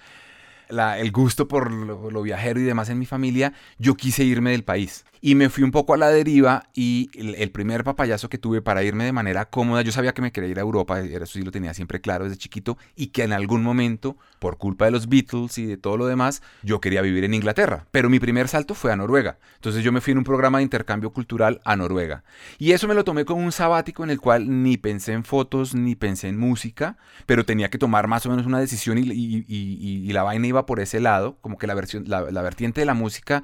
el 0.98 1.12
gusto 1.12 1.48
por 1.48 1.70
lo, 1.72 2.22
viajero 2.22 2.60
y 2.60 2.64
demás 2.64 2.88
en 2.88 2.98
mi 2.98 3.06
familia, 3.06 3.52
yo 3.78 3.94
quise 3.94 4.24
irme 4.24 4.50
del 4.52 4.64
país. 4.64 5.04
Y 5.20 5.36
me 5.36 5.50
fui 5.50 5.62
un 5.62 5.70
poco 5.70 5.94
a 5.94 5.96
la 5.96 6.08
deriva 6.08 6.64
y 6.74 7.10
el, 7.14 7.50
primer 7.52 7.84
papayazo 7.84 8.28
que 8.28 8.38
tuve 8.38 8.60
para 8.60 8.82
irme 8.82 9.04
de 9.04 9.12
manera 9.12 9.44
cómoda, 9.44 9.82
yo 9.82 9.92
sabía 9.92 10.14
que 10.14 10.22
me 10.22 10.32
quería 10.32 10.50
ir 10.50 10.58
a 10.58 10.62
Europa, 10.62 11.00
eso 11.00 11.26
sí 11.26 11.42
lo 11.42 11.52
tenía 11.52 11.74
siempre 11.74 12.00
claro 12.00 12.24
desde 12.24 12.38
chiquito, 12.38 12.76
y 12.96 13.08
que 13.08 13.22
en 13.22 13.32
algún 13.32 13.62
momento, 13.62 14.16
por 14.40 14.58
culpa 14.58 14.86
de 14.86 14.90
los 14.90 15.08
Beatles 15.08 15.58
y 15.58 15.66
de 15.66 15.76
todo 15.76 15.96
lo 15.96 16.06
demás, 16.06 16.42
yo 16.62 16.80
quería 16.80 17.02
vivir 17.02 17.22
en 17.22 17.34
Inglaterra. 17.34 17.86
Pero 17.92 18.10
mi 18.10 18.18
primer 18.18 18.48
salto 18.48 18.74
fue 18.74 18.92
a 18.92 18.96
Noruega. 18.96 19.38
Entonces 19.56 19.84
yo 19.84 19.92
me 19.92 20.00
fui 20.00 20.10
en 20.10 20.18
un 20.18 20.24
programa 20.24 20.58
de 20.58 20.64
intercambio 20.64 21.12
cultural 21.12 21.60
a 21.64 21.76
Noruega. 21.76 22.24
Y 22.58 22.72
eso 22.72 22.88
me 22.88 22.94
lo 22.94 23.04
tomé 23.04 23.24
como 23.24 23.44
un 23.44 23.52
sabático 23.52 24.02
en 24.02 24.10
el 24.10 24.20
cual 24.20 24.62
ni 24.62 24.76
pensé 24.76 25.12
en 25.12 25.22
fotos, 25.22 25.74
ni 25.74 25.94
pensé 25.94 26.28
en 26.28 26.38
música, 26.38 26.96
pero 27.26 27.44
tenía 27.44 27.70
que 27.70 27.78
tomar 27.78 28.08
más 28.08 28.26
o 28.26 28.30
menos 28.30 28.46
una 28.46 28.58
decisión 28.58 28.98
y, 28.98 30.12
la 30.12 30.22
vaina 30.22 30.46
iba 30.46 30.61
por 30.66 30.80
ese 30.80 31.00
lado, 31.00 31.36
como 31.40 31.58
que 31.58 31.66
la, 31.66 31.74
versión, 31.74 32.04
la 32.06 32.42
vertiente 32.42 32.80
de 32.80 32.86
la 32.86 32.94
música 32.94 33.42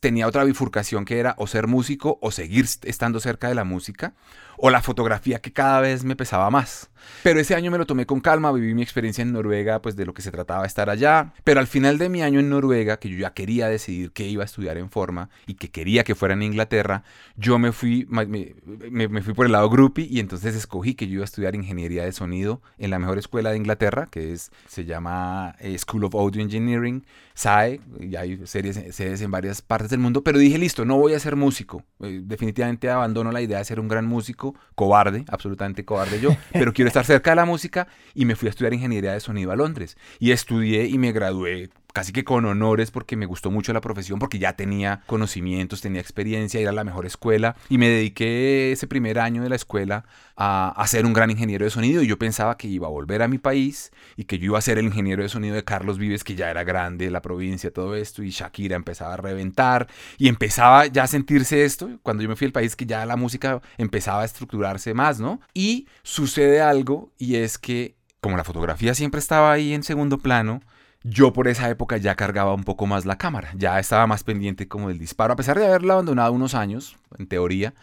tenía 0.00 0.26
otra 0.26 0.44
bifurcación 0.44 1.04
que 1.04 1.18
era 1.18 1.34
o 1.38 1.46
ser 1.46 1.66
músico 1.66 2.18
o 2.20 2.30
seguir 2.30 2.66
estando 2.82 3.20
cerca 3.20 3.48
de 3.48 3.54
la 3.54 3.64
música 3.64 4.14
o 4.58 4.70
la 4.70 4.82
fotografía 4.82 5.40
que 5.40 5.52
cada 5.52 5.80
vez 5.80 6.04
me 6.04 6.16
pesaba 6.16 6.50
más. 6.50 6.90
Pero 7.22 7.40
ese 7.40 7.54
año 7.54 7.70
me 7.70 7.78
lo 7.78 7.86
tomé 7.86 8.06
con 8.06 8.20
calma, 8.20 8.52
viví 8.52 8.74
mi 8.74 8.82
experiencia 8.82 9.22
en 9.22 9.32
Noruega, 9.32 9.80
pues 9.82 9.96
de 9.96 10.06
lo 10.06 10.14
que 10.14 10.22
se 10.22 10.30
trataba 10.30 10.66
estar 10.66 10.90
allá. 10.90 11.32
Pero 11.44 11.60
al 11.60 11.66
final 11.66 11.98
de 11.98 12.08
mi 12.08 12.22
año 12.22 12.40
en 12.40 12.48
Noruega, 12.48 12.98
que 12.98 13.08
yo 13.08 13.18
ya 13.18 13.32
quería 13.32 13.68
decidir 13.68 14.12
qué 14.12 14.26
iba 14.26 14.42
a 14.42 14.46
estudiar 14.46 14.76
en 14.76 14.90
forma 14.90 15.30
y 15.46 15.54
que 15.54 15.70
quería 15.70 16.04
que 16.04 16.14
fuera 16.14 16.34
en 16.34 16.42
Inglaterra, 16.42 17.04
yo 17.36 17.58
me 17.58 17.72
fui, 17.72 18.06
me, 18.10 19.22
fui 19.22 19.34
por 19.34 19.46
el 19.46 19.52
lado 19.52 19.68
groupie 19.70 20.06
y 20.08 20.20
entonces 20.20 20.54
escogí 20.54 20.94
que 20.94 21.06
yo 21.06 21.14
iba 21.14 21.22
a 21.22 21.26
estudiar 21.26 21.54
ingeniería 21.54 22.04
de 22.04 22.12
sonido 22.12 22.60
en 22.78 22.90
la 22.90 22.98
mejor 22.98 23.18
escuela 23.18 23.50
de 23.50 23.56
Inglaterra, 23.56 24.08
que 24.10 24.32
es, 24.32 24.50
se 24.66 24.84
llama 24.84 25.56
eh, 25.60 25.76
School 25.78 26.04
of 26.04 26.14
Audio 26.14 26.42
Engineering, 26.42 27.04
SAE, 27.36 27.80
y 28.00 28.16
hay 28.16 28.40
series, 28.44 28.76
sedes 28.94 29.20
en 29.20 29.30
varias 29.30 29.62
partes 29.62 29.90
del 29.90 30.00
mundo, 30.00 30.24
pero 30.24 30.38
dije, 30.38 30.58
listo, 30.58 30.84
no 30.84 30.98
voy 30.98 31.14
a 31.14 31.20
ser 31.20 31.36
músico. 31.36 31.84
Eh, 32.00 32.22
definitivamente 32.24 32.90
abandono 32.90 33.30
la 33.30 33.40
idea 33.40 33.58
de 33.58 33.64
ser 33.64 33.78
un 33.78 33.86
gran 33.86 34.04
músico 34.04 34.16
músico, 34.16 34.54
cobarde, 34.74 35.24
absolutamente 35.28 35.84
cobarde 35.84 36.20
yo, 36.20 36.30
pero 36.52 36.72
quiero 36.72 36.88
estar 36.88 37.04
cerca 37.04 37.30
de 37.30 37.36
la 37.36 37.44
música 37.44 37.86
y 38.14 38.24
me 38.24 38.34
fui 38.34 38.48
a 38.48 38.50
estudiar 38.50 38.72
ingeniería 38.72 39.12
de 39.12 39.20
sonido 39.20 39.52
a 39.52 39.56
Londres. 39.56 39.96
Y 40.18 40.30
estudié 40.30 40.86
y 40.86 40.96
me 40.96 41.12
gradué 41.12 41.68
casi 41.96 42.12
que 42.12 42.24
con 42.24 42.44
honores 42.44 42.90
porque 42.90 43.16
me 43.16 43.24
gustó 43.24 43.50
mucho 43.50 43.72
la 43.72 43.80
profesión, 43.80 44.18
porque 44.18 44.38
ya 44.38 44.52
tenía 44.52 45.00
conocimientos, 45.06 45.80
tenía 45.80 46.02
experiencia, 46.02 46.60
era 46.60 46.70
la 46.70 46.84
mejor 46.84 47.06
escuela. 47.06 47.56
Y 47.70 47.78
me 47.78 47.88
dediqué 47.88 48.70
ese 48.70 48.86
primer 48.86 49.18
año 49.18 49.42
de 49.42 49.48
la 49.48 49.56
escuela 49.56 50.04
a, 50.36 50.74
a, 50.76 50.86
ser 50.88 51.06
un 51.06 51.14
gran 51.14 51.30
ingeniero 51.30 51.64
de 51.64 51.70
sonido. 51.70 52.02
Y 52.02 52.06
yo 52.06 52.18
pensaba 52.18 52.58
que 52.58 52.68
iba 52.68 52.86
a 52.86 52.90
volver 52.90 53.22
a 53.22 53.28
mi 53.28 53.38
país 53.38 53.92
y 54.14 54.24
que 54.24 54.38
yo 54.38 54.44
iba 54.44 54.58
a 54.58 54.60
ser 54.60 54.76
el 54.76 54.84
ingeniero 54.84 55.22
de 55.22 55.30
sonido 55.30 55.54
de 55.54 55.64
Carlos 55.64 55.96
Vives, 55.96 56.22
que 56.22 56.34
ya 56.34 56.50
era 56.50 56.64
grande, 56.64 57.10
la 57.10 57.22
provincia, 57.22 57.72
todo 57.72 57.96
esto, 57.96 58.22
y 58.22 58.28
Shakira 58.28 58.76
empezaba 58.76 59.14
a 59.14 59.16
reventar 59.16 59.88
y 60.18 60.28
empezaba 60.28 60.84
ya 60.88 61.04
a 61.04 61.06
sentirse 61.06 61.64
esto, 61.64 61.88
cuando 62.02 62.22
yo 62.22 62.28
me 62.28 62.36
fui 62.36 62.44
al 62.44 62.52
país, 62.52 62.76
que 62.76 62.84
ya 62.84 63.06
la 63.06 63.16
música 63.16 63.62
empezaba 63.78 64.20
a 64.20 64.26
estructurarse 64.26 64.92
más, 64.92 65.18
¿no? 65.18 65.40
Y 65.54 65.88
sucede 66.02 66.60
algo 66.60 67.10
y 67.16 67.36
es 67.36 67.56
que 67.56 67.96
como 68.20 68.36
la 68.36 68.44
fotografía 68.44 68.94
siempre 68.94 69.18
estaba 69.18 69.50
ahí 69.50 69.72
en 69.72 69.82
segundo 69.82 70.18
plano, 70.18 70.60
yo 71.08 71.32
por 71.32 71.46
esa 71.46 71.70
época 71.70 71.96
ya 71.98 72.16
cargaba 72.16 72.52
un 72.52 72.64
poco 72.64 72.86
más 72.86 73.04
la 73.06 73.16
cámara, 73.16 73.50
ya 73.54 73.78
estaba 73.78 74.06
más 74.08 74.24
pendiente 74.24 74.66
como 74.66 74.88
del 74.88 74.98
disparo, 74.98 75.32
a 75.32 75.36
pesar 75.36 75.58
de 75.58 75.66
haberla 75.66 75.94
abandonado 75.94 76.32
unos 76.32 76.54
años, 76.54 76.96
en 77.16 77.28
teoría. 77.28 77.74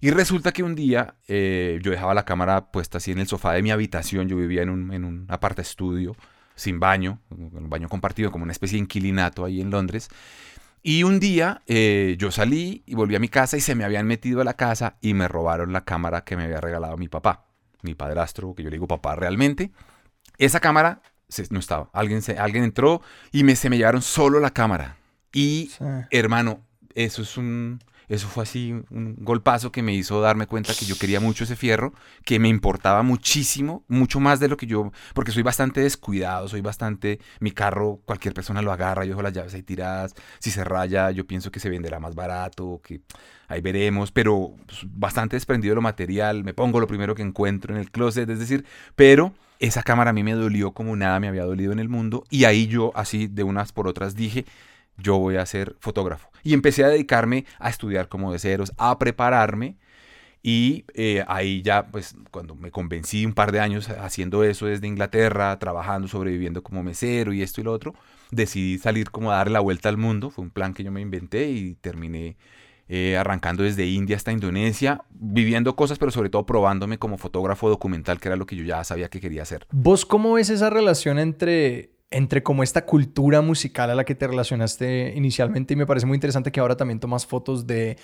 Y 0.00 0.10
resulta 0.10 0.52
que 0.52 0.62
un 0.62 0.74
día 0.74 1.14
eh, 1.28 1.78
yo 1.82 1.90
dejaba 1.90 2.14
la 2.14 2.24
cámara 2.24 2.72
puesta 2.72 2.98
así 2.98 3.12
en 3.12 3.18
el 3.18 3.26
sofá 3.26 3.52
de 3.52 3.62
mi 3.62 3.70
habitación, 3.70 4.26
yo 4.26 4.36
vivía 4.36 4.62
en 4.62 4.70
un, 4.70 4.92
en 4.92 5.04
un 5.04 5.26
aparte 5.28 5.60
estudio, 5.60 6.16
sin 6.54 6.80
baño, 6.80 7.20
un 7.30 7.68
baño 7.68 7.88
compartido, 7.88 8.32
como 8.32 8.44
una 8.44 8.52
especie 8.52 8.76
de 8.76 8.84
inquilinato 8.84 9.44
ahí 9.44 9.60
en 9.60 9.70
Londres. 9.70 10.08
Y 10.82 11.04
un 11.04 11.20
día 11.20 11.62
eh, 11.66 12.16
yo 12.18 12.30
salí 12.30 12.82
y 12.86 12.94
volví 12.94 13.14
a 13.14 13.20
mi 13.20 13.28
casa 13.28 13.56
y 13.56 13.60
se 13.60 13.74
me 13.74 13.84
habían 13.84 14.06
metido 14.06 14.40
a 14.40 14.44
la 14.44 14.54
casa 14.54 14.96
y 15.00 15.14
me 15.14 15.28
robaron 15.28 15.72
la 15.72 15.82
cámara 15.82 16.24
que 16.24 16.36
me 16.36 16.44
había 16.44 16.60
regalado 16.60 16.96
mi 16.96 17.08
papá, 17.08 17.44
mi 17.82 17.94
padrastro, 17.94 18.54
que 18.54 18.62
yo 18.62 18.70
le 18.70 18.76
digo 18.76 18.88
papá 18.88 19.14
realmente. 19.14 19.70
Esa 20.38 20.58
cámara 20.58 21.02
no 21.50 21.58
estaba. 21.58 21.90
Alguien, 21.92 22.22
se, 22.22 22.38
alguien 22.38 22.64
entró 22.64 23.02
y 23.30 23.44
me, 23.44 23.56
se 23.56 23.70
me 23.70 23.78
llevaron 23.78 24.02
solo 24.02 24.40
la 24.40 24.50
cámara. 24.50 24.96
Y, 25.32 25.70
sí. 25.76 25.84
hermano, 26.10 26.60
eso 26.94 27.22
es 27.22 27.36
un... 27.36 27.80
Eso 28.08 28.28
fue 28.28 28.42
así 28.42 28.72
un 28.90 29.16
golpazo 29.20 29.72
que 29.72 29.82
me 29.82 29.94
hizo 29.94 30.20
darme 30.20 30.46
cuenta 30.46 30.74
que 30.78 30.84
yo 30.84 30.98
quería 30.98 31.18
mucho 31.18 31.44
ese 31.44 31.56
fierro, 31.56 31.94
que 32.26 32.38
me 32.38 32.48
importaba 32.48 33.02
muchísimo, 33.02 33.84
mucho 33.88 34.20
más 34.20 34.38
de 34.38 34.48
lo 34.48 34.58
que 34.58 34.66
yo, 34.66 34.92
porque 35.14 35.32
soy 35.32 35.42
bastante 35.42 35.80
descuidado, 35.80 36.46
soy 36.46 36.60
bastante, 36.60 37.20
mi 37.40 37.52
carro 37.52 38.00
cualquier 38.04 38.34
persona 38.34 38.60
lo 38.60 38.70
agarra, 38.70 39.04
yo 39.04 39.10
dejo 39.10 39.22
las 39.22 39.32
llaves 39.32 39.54
ahí 39.54 39.62
tiradas, 39.62 40.14
si 40.40 40.50
se 40.50 40.62
raya 40.62 41.10
yo 41.10 41.26
pienso 41.26 41.50
que 41.50 41.58
se 41.58 41.70
venderá 41.70 42.00
más 42.00 42.14
barato, 42.14 42.82
que 42.84 43.00
ahí 43.48 43.62
veremos, 43.62 44.12
pero 44.12 44.56
pues, 44.66 44.80
bastante 44.84 45.36
desprendido 45.36 45.72
de 45.72 45.76
lo 45.76 45.82
material, 45.82 46.44
me 46.44 46.52
pongo 46.52 46.80
lo 46.80 46.86
primero 46.86 47.14
que 47.14 47.22
encuentro 47.22 47.72
en 47.74 47.80
el 47.80 47.90
closet, 47.90 48.28
es 48.28 48.38
decir, 48.38 48.66
pero 48.94 49.32
esa 49.62 49.84
cámara 49.84 50.10
a 50.10 50.12
mí 50.12 50.24
me 50.24 50.32
dolió 50.32 50.72
como 50.72 50.96
nada 50.96 51.20
me 51.20 51.28
había 51.28 51.44
dolido 51.44 51.72
en 51.72 51.78
el 51.78 51.88
mundo 51.88 52.24
y 52.30 52.44
ahí 52.44 52.66
yo 52.66 52.90
así 52.96 53.28
de 53.28 53.44
unas 53.44 53.70
por 53.70 53.86
otras 53.86 54.16
dije, 54.16 54.44
yo 54.96 55.18
voy 55.18 55.36
a 55.36 55.46
ser 55.46 55.76
fotógrafo. 55.78 56.30
Y 56.42 56.52
empecé 56.52 56.84
a 56.84 56.88
dedicarme 56.88 57.46
a 57.60 57.70
estudiar 57.70 58.08
como 58.08 58.32
de 58.32 58.64
a 58.76 58.98
prepararme. 58.98 59.76
Y 60.42 60.84
eh, 60.94 61.24
ahí 61.28 61.62
ya, 61.62 61.86
pues, 61.86 62.16
cuando 62.32 62.56
me 62.56 62.72
convencí 62.72 63.24
un 63.24 63.32
par 63.32 63.52
de 63.52 63.60
años 63.60 63.88
haciendo 63.88 64.42
eso 64.42 64.66
desde 64.66 64.88
Inglaterra, 64.88 65.56
trabajando, 65.60 66.08
sobreviviendo 66.08 66.64
como 66.64 66.82
mesero 66.82 67.32
y 67.32 67.42
esto 67.42 67.60
y 67.60 67.64
lo 67.64 67.72
otro, 67.72 67.94
decidí 68.32 68.78
salir 68.78 69.12
como 69.12 69.30
a 69.30 69.36
darle 69.36 69.52
la 69.52 69.60
vuelta 69.60 69.88
al 69.88 69.98
mundo. 69.98 70.30
Fue 70.30 70.42
un 70.42 70.50
plan 70.50 70.74
que 70.74 70.82
yo 70.82 70.90
me 70.90 71.00
inventé 71.00 71.48
y 71.50 71.74
terminé 71.76 72.36
eh, 72.94 73.16
arrancando 73.16 73.62
desde 73.62 73.86
India 73.86 74.16
hasta 74.16 74.32
Indonesia, 74.32 75.00
viviendo 75.08 75.74
cosas, 75.74 75.98
pero 75.98 76.10
sobre 76.10 76.28
todo 76.28 76.44
probándome 76.44 76.98
como 76.98 77.16
fotógrafo 77.16 77.70
documental, 77.70 78.20
que 78.20 78.28
era 78.28 78.36
lo 78.36 78.44
que 78.44 78.54
yo 78.54 78.64
ya 78.64 78.84
sabía 78.84 79.08
que 79.08 79.18
quería 79.18 79.40
hacer. 79.40 79.66
¿Vos 79.70 80.04
cómo 80.04 80.34
ves 80.34 80.50
esa 80.50 80.68
relación 80.68 81.18
entre 81.18 81.92
entre 82.10 82.42
como 82.42 82.62
esta 82.62 82.84
cultura 82.84 83.40
musical 83.40 83.88
a 83.88 83.94
la 83.94 84.04
que 84.04 84.14
te 84.14 84.26
relacionaste 84.26 85.14
inicialmente 85.16 85.72
y 85.72 85.78
me 85.78 85.86
parece 85.86 86.04
muy 86.04 86.16
interesante 86.16 86.52
que 86.52 86.60
ahora 86.60 86.76
también 86.76 87.00
tomas 87.00 87.24
fotos 87.24 87.66
de, 87.66 87.96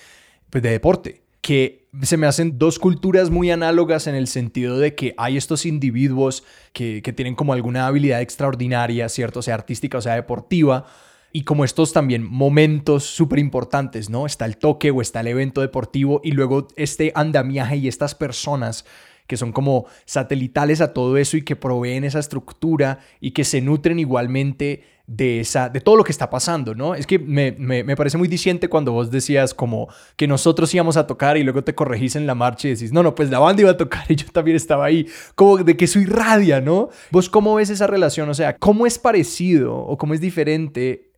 pues, 0.49 0.63
de 0.63 0.71
deporte, 0.71 1.21
que 1.41 1.87
se 2.01 2.17
me 2.17 2.25
hacen 2.25 2.57
dos 2.57 2.79
culturas 2.79 3.29
muy 3.29 3.51
análogas 3.51 4.07
en 4.07 4.15
el 4.15 4.25
sentido 4.25 4.79
de 4.79 4.95
que 4.95 5.13
hay 5.19 5.37
estos 5.37 5.67
individuos 5.67 6.43
que, 6.73 7.03
que 7.03 7.13
tienen 7.13 7.35
como 7.35 7.53
alguna 7.53 7.85
habilidad 7.85 8.21
extraordinaria, 8.21 9.07
¿cierto? 9.07 9.43
Sea, 9.43 9.53
artística 9.53 9.99
o 9.99 10.01
sea, 10.01 10.15
deportiva, 10.15 10.87
y 11.31 11.43
como 11.43 11.63
estos 11.63 11.93
también 11.93 12.23
momentos 12.23 13.03
súper 13.03 13.39
importantes, 13.39 14.09
¿no? 14.09 14.25
Está 14.25 14.45
el 14.45 14.57
toque 14.57 14.91
o 14.91 15.01
está 15.01 15.19
el 15.21 15.27
evento 15.27 15.61
deportivo 15.61 16.21
y 16.23 16.31
luego 16.31 16.67
este 16.75 17.11
andamiaje 17.15 17.77
y 17.77 17.87
estas 17.87 18.15
personas 18.15 18.85
que 19.29 19.37
son 19.37 19.51
como 19.51 19.85
satelitales 20.05 20.81
a 20.81 20.91
todo 20.91 21.15
eso 21.15 21.37
y 21.37 21.43
que 21.43 21.55
proveen 21.55 22.03
esa 22.03 22.17
estructura 22.17 22.99
y 23.21 23.31
que 23.31 23.43
se 23.43 23.61
nutren 23.61 23.99
igualmente 23.99 24.83
de, 25.05 25.39
esa, 25.39 25.69
de 25.69 25.81
todo 25.81 25.95
lo 25.95 26.03
que 26.03 26.11
está 26.11 26.31
pasando, 26.31 26.73
¿no? 26.73 26.95
Es 26.95 27.05
que 27.05 27.19
me, 27.19 27.51
me, 27.51 27.95
parece 27.95 28.17
muy 28.17 28.27
diciente 28.27 28.69
cuando 28.69 28.91
vos 28.91 29.11
decías 29.11 29.53
como 29.53 29.87
que 30.15 30.27
nosotros 30.27 30.73
íbamos 30.73 30.97
a 30.97 31.05
tocar 31.05 31.37
y 31.37 31.43
luego 31.43 31.63
te 31.63 31.75
corregís 31.75 32.15
en 32.15 32.25
la 32.25 32.33
marcha 32.33 32.67
y 32.67 32.71
decís, 32.71 32.91
no, 32.91 33.03
no, 33.03 33.13
pues 33.13 33.29
la 33.29 33.37
banda 33.37 33.61
iba 33.61 33.71
a 33.71 33.77
tocar 33.77 34.03
y 34.09 34.15
yo 34.15 34.27
también 34.31 34.57
estaba 34.57 34.85
ahí, 34.85 35.07
como 35.35 35.57
de 35.57 35.77
que 35.77 35.85
soy 35.85 36.05
radia, 36.05 36.59
¿no? 36.59 36.89
¿Vos 37.11 37.29
cómo 37.29 37.55
ves 37.55 37.69
esa 37.69 37.85
relación? 37.85 38.29
O 38.29 38.33
sea, 38.33 38.55
¿cómo 38.57 38.87
es 38.87 38.97
parecido 38.97 39.77
o 39.77 39.97
cómo 39.97 40.15
es 40.15 40.21
diferente 40.21 41.08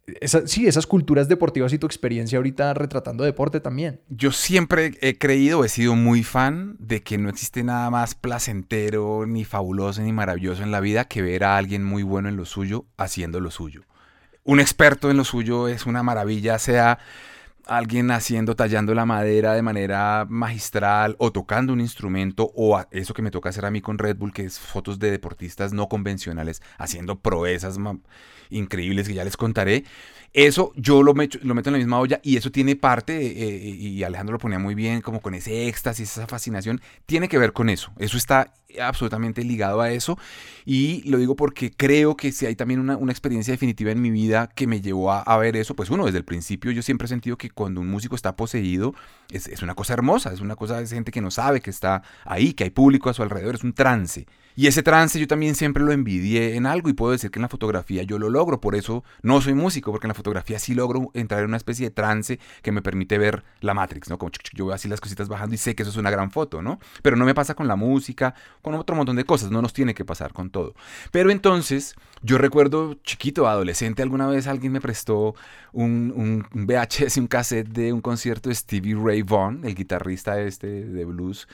sí, 0.46 0.68
esas 0.68 0.88
culturas 0.88 1.28
deportivas 1.28 1.74
y 1.74 1.80
tu 1.80 1.86
experiencia 1.86 2.38
ahorita 2.38 2.74
retratando 2.74 3.24
deporte 3.24 3.60
también. 3.60 4.02
Yo 4.10 4.32
siempre 4.32 4.98
he 5.02 5.18
creído, 5.18 5.64
he 5.64 5.70
sido 5.70 5.96
muy 5.96 6.24
fan 6.24 6.76
de 6.80 7.04
que 7.04 7.18
no 7.18 7.30
existe 7.30 7.64
nada 7.64 7.90
más 7.90 8.16
placentero, 8.16 9.26
ni 9.26 9.46
fabuloso, 9.46 10.02
ni 10.02 10.14
maravilloso 10.14 10.64
en 10.64 10.72
la 10.72 10.80
vida 10.80 11.06
que 11.06 11.22
ver 11.22 11.44
a 11.44 11.58
alguien 11.58 11.84
muy 11.84 12.04
bueno 12.04 12.30
en 12.30 12.38
lo 12.38 12.46
suyo 12.46 12.86
haciendo 12.98 13.40
lo 13.40 13.52
suyo. 13.52 13.84
Un 14.44 14.60
experto 14.60 15.12
en 15.12 15.18
lo 15.18 15.24
suyo 15.24 15.68
es 15.68 15.86
una 15.86 16.02
maravilla, 16.02 16.58
sea 16.58 16.98
alguien 17.68 18.12
haciendo, 18.12 18.56
tallando 18.56 18.94
la 18.94 19.06
madera 19.06 19.54
de 19.54 19.62
manera 19.62 20.26
magistral 20.28 21.16
o 21.20 21.32
tocando 21.32 21.74
un 21.74 21.80
instrumento 21.80 22.52
o 22.56 22.84
eso 22.92 23.14
que 23.14 23.22
me 23.22 23.32
toca 23.32 23.50
hacer 23.50 23.66
a 23.66 23.72
mí 23.72 23.82
con 23.82 23.98
Red 23.98 24.18
Bull, 24.18 24.34
que 24.34 24.44
es 24.44 24.60
fotos 24.60 25.00
de 25.00 25.12
deportistas 25.12 25.74
no 25.74 25.88
convencionales 25.88 26.62
haciendo 26.78 27.20
proezas 27.20 27.78
increíbles 28.52 29.08
que 29.08 29.14
ya 29.14 29.24
les 29.24 29.38
contaré. 29.38 29.84
Eso 30.34 30.72
yo 30.78 31.04
lo 31.04 31.14
meto, 31.14 31.40
en 31.42 31.48
la 31.50 31.78
misma 31.78 32.00
olla 32.00 32.22
y 32.24 32.38
eso 32.38 32.52
tiene 32.52 32.78
parte, 32.78 33.18
eh, 33.18 33.68
y 33.68 34.02
Alejandro 34.04 34.34
lo 34.34 34.40
ponía 34.40 34.60
muy 34.60 34.76
bien, 34.76 35.02
como 35.02 35.22
con 35.22 35.34
ese 35.34 35.68
éxtasis, 35.68 36.10
esa 36.10 36.26
fascinación, 36.26 36.80
tiene 37.06 37.28
que 37.28 37.38
ver 37.38 37.52
con 37.52 37.68
eso. 37.68 37.92
Eso 37.98 38.16
está 38.16 38.54
absolutamente 38.80 39.44
ligado 39.44 39.82
a 39.82 39.92
eso 39.92 40.18
y 40.64 41.02
lo 41.10 41.18
digo 41.18 41.36
porque 41.36 41.72
creo 41.72 42.16
que 42.16 42.32
si 42.32 42.46
hay 42.46 42.56
también 42.56 42.80
una, 42.80 43.12
experiencia 43.12 43.52
definitiva 43.52 43.92
en 43.92 44.02
mi 44.02 44.10
vida 44.10 44.48
que 44.48 44.68
me 44.68 44.80
llevó 44.80 45.12
a, 45.12 45.20
a, 45.20 45.38
ver 45.38 45.58
eso, 45.58 45.76
pues 45.76 45.90
uno, 45.90 46.06
desde 46.06 46.20
el 46.20 46.24
principio 46.24 46.72
yo 46.72 46.82
siempre 46.82 47.08
he 47.08 47.10
sentido 47.10 47.38
que 47.38 47.50
cuando 47.50 47.82
un 47.82 47.90
músico 47.90 48.16
está 48.16 48.38
poseído 48.38 48.96
es, 49.30 49.48
es 49.48 49.62
una 49.62 49.76
cosa 49.76 49.92
hermosa, 49.92 50.32
es 50.32 50.40
una 50.40 50.56
cosa 50.56 50.80
de 50.80 50.88
gente 50.88 51.12
que 51.12 51.20
no 51.20 51.32
sabe 51.32 51.60
que 51.60 51.70
está 51.70 52.04
ahí, 52.24 52.54
que 52.54 52.64
hay 52.64 52.70
público 52.70 53.10
a 53.10 53.14
su 53.14 53.22
alrededor, 53.22 53.56
es 53.56 53.66
un 53.66 53.74
trance. 53.74 54.26
Y 54.56 54.68
ese 54.68 54.84
trance 54.84 55.20
yo 55.20 55.28
también 55.28 55.56
siempre 55.56 55.84
lo 55.84 55.92
envidié 55.92 56.56
en 56.56 56.66
algo 56.66 56.90
y 56.90 56.94
puedo 56.94 57.12
decir 57.12 57.32
que 57.32 57.40
en 57.40 57.44
la 57.44 57.50
fotografía 57.50 58.04
yo 58.04 58.20
lo 58.20 58.30
logro, 58.30 58.60
por 58.60 58.76
eso 58.76 59.04
no 59.22 59.42
soy 59.42 59.54
músico, 59.54 59.92
porque 59.92 60.08
en 60.08 60.10
la 60.10 60.16
fotografía 60.16 60.60
sí 60.60 60.74
logro 60.74 61.10
entrar 61.14 61.42
en 61.42 61.48
una 61.48 61.58
especie 61.58 61.88
de 61.88 61.92
trance 61.92 62.40
que 62.62 62.72
me 62.72 62.82
permite 62.82 63.18
ver 63.18 63.44
la 63.62 63.74
Matrix, 63.74 64.10
¿no? 64.10 64.18
Como 64.18 64.32
yo 64.54 64.66
veo 64.66 64.76
así 64.76 64.88
las 64.88 65.02
cositas 65.02 65.30
bajando 65.30 65.56
y 65.56 65.58
sé 65.58 65.76
que 65.76 65.84
eso 65.84 65.92
es 65.92 65.98
una 65.98 66.12
gran 66.12 66.32
foto, 66.32 66.62
¿no? 66.62 66.80
Pero 67.02 67.16
no 67.16 67.26
me 67.26 67.34
pasa 67.34 67.56
con 67.56 67.68
la 67.68 67.76
música, 67.76 68.36
con 68.62 68.76
otro 68.76 68.96
montón 68.96 69.16
de 69.16 69.24
cosas, 69.24 69.52
no 69.52 69.62
nos 69.62 69.74
tiene 69.74 69.94
que 69.94 70.06
pasar 70.06 70.34
con 70.34 70.50
todo. 70.50 70.76
Pero 71.12 71.32
entonces, 71.32 71.96
yo 72.22 72.38
recuerdo 72.38 72.96
chiquito, 73.04 73.48
adolescente, 73.48 74.02
alguna 74.02 74.28
vez 74.28 74.48
alguien 74.48 74.74
me 74.74 74.82
prestó 74.82 75.36
un, 75.72 76.14
un 76.16 76.66
VHS, 76.66 77.18
un 77.18 77.28
cassette 77.28 77.70
de 77.70 77.94
un 77.94 78.02
concierto 78.02 78.50
de 78.50 78.56
Stevie 78.56 78.96
Ray 78.96 79.22
Vaughan, 79.22 79.62
el 79.64 79.76
guitarrista 79.76 80.40
este 80.42 80.68
de 80.68 81.06
blues, 81.06 81.48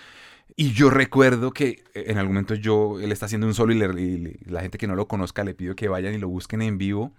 y 0.60 0.74
yo 0.74 0.89
recuerdo 0.89 1.51
que 1.51 1.84
eh, 1.93 2.05
en 2.08 2.18
algún 2.18 2.34
momento 2.34 2.55
yo, 2.55 2.99
él 2.99 3.12
está 3.12 3.28
haciendo 3.28 3.45
un 3.45 3.53
solo 3.53 3.74
y, 3.74 4.38
la 4.45 4.62
gente 4.62 4.80
que 4.80 4.88
no 4.88 4.95
lo 4.95 5.08
conozca 5.08 5.43
le 5.43 5.53
pido 5.53 5.76
que 5.76 5.88
vayan 5.88 6.16
y 6.16 6.18
lo 6.18 6.28
busquen 6.28 6.64
en 6.64 6.80
vivo. 6.80 7.14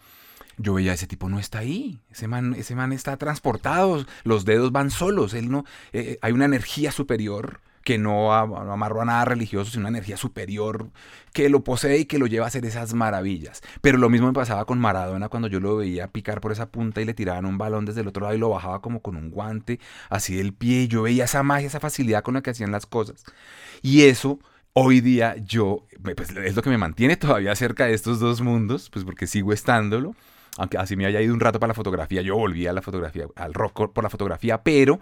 Yo 0.56 0.74
veía, 0.74 0.92
ese 0.92 1.06
tipo 1.06 1.28
no 1.28 1.38
está 1.38 1.60
ahí, 1.60 2.00
ese 2.10 2.26
man, 2.26 2.54
ese 2.58 2.74
man 2.74 2.92
está 2.92 3.16
transportado, 3.16 4.04
los 4.24 4.44
dedos 4.44 4.72
van 4.72 4.90
solos, 4.90 5.34
él 5.34 5.52
no, 5.52 5.64
eh, 5.92 6.00
eh, 6.00 6.18
hay 6.20 6.32
una 6.32 6.46
energía 6.46 6.90
superior 6.90 7.60
que 7.88 7.96
no, 7.96 8.34
amarro 8.34 9.00
a 9.00 9.06
nada 9.06 9.24
religioso, 9.24 9.70
sino 9.70 9.80
una 9.80 9.88
energía 9.88 10.18
superior 10.18 10.90
que 11.32 11.48
lo 11.48 11.64
posee 11.64 12.00
y 12.00 12.04
que 12.04 12.18
lo 12.18 12.26
lleva 12.26 12.44
a 12.44 12.48
hacer 12.48 12.66
esas 12.66 12.92
maravillas. 12.92 13.62
Pero 13.80 13.96
lo 13.96 14.10
mismo 14.10 14.26
me 14.26 14.34
pasaba 14.34 14.66
con 14.66 14.78
Maradona 14.78 15.30
cuando 15.30 15.48
yo 15.48 15.58
lo 15.58 15.78
veía 15.78 16.08
picar 16.08 16.42
por 16.42 16.52
esa 16.52 16.70
punta 16.70 17.00
y 17.00 17.06
le 17.06 17.14
tiraban 17.14 17.46
un 17.46 17.56
balón 17.56 17.86
desde 17.86 18.02
el 18.02 18.08
otro 18.08 18.24
lado 18.24 18.34
y 18.34 18.38
lo 18.38 18.50
bajaba 18.50 18.82
como 18.82 19.00
con 19.00 19.16
un 19.16 19.30
guante, 19.30 19.80
así 20.10 20.36
del 20.36 20.52
pie. 20.52 20.86
Yo 20.86 21.00
veía 21.00 21.24
esa 21.24 21.42
magia, 21.42 21.66
esa 21.66 21.80
facilidad 21.80 22.22
con 22.22 22.34
la 22.34 22.42
que 22.42 22.50
hacían 22.50 22.72
las 22.72 22.84
cosas. 22.84 23.24
Y 23.80 24.02
eso 24.02 24.38
hoy 24.74 25.00
día 25.00 25.36
yo, 25.38 25.86
pues 26.14 26.28
es 26.36 26.56
lo 26.56 26.60
que 26.60 26.68
me 26.68 26.76
mantiene 26.76 27.16
todavía 27.16 27.56
cerca 27.56 27.86
de 27.86 27.94
estos 27.94 28.20
dos 28.20 28.42
mundos, 28.42 28.90
pues 28.90 29.06
porque 29.06 29.26
sigo 29.26 29.54
estándolo. 29.54 30.14
Aunque 30.58 30.76
así 30.76 30.94
me 30.94 31.06
haya 31.06 31.22
ido 31.22 31.32
un 31.32 31.40
rato 31.40 31.58
para 31.58 31.68
la 31.68 31.74
fotografía, 31.74 32.20
yo 32.20 32.36
volví 32.36 32.66
a 32.66 32.74
la 32.74 32.82
fotografía, 32.82 33.28
al 33.34 33.54
rock 33.54 33.94
por 33.94 34.04
la 34.04 34.10
fotografía, 34.10 34.62
pero 34.62 35.00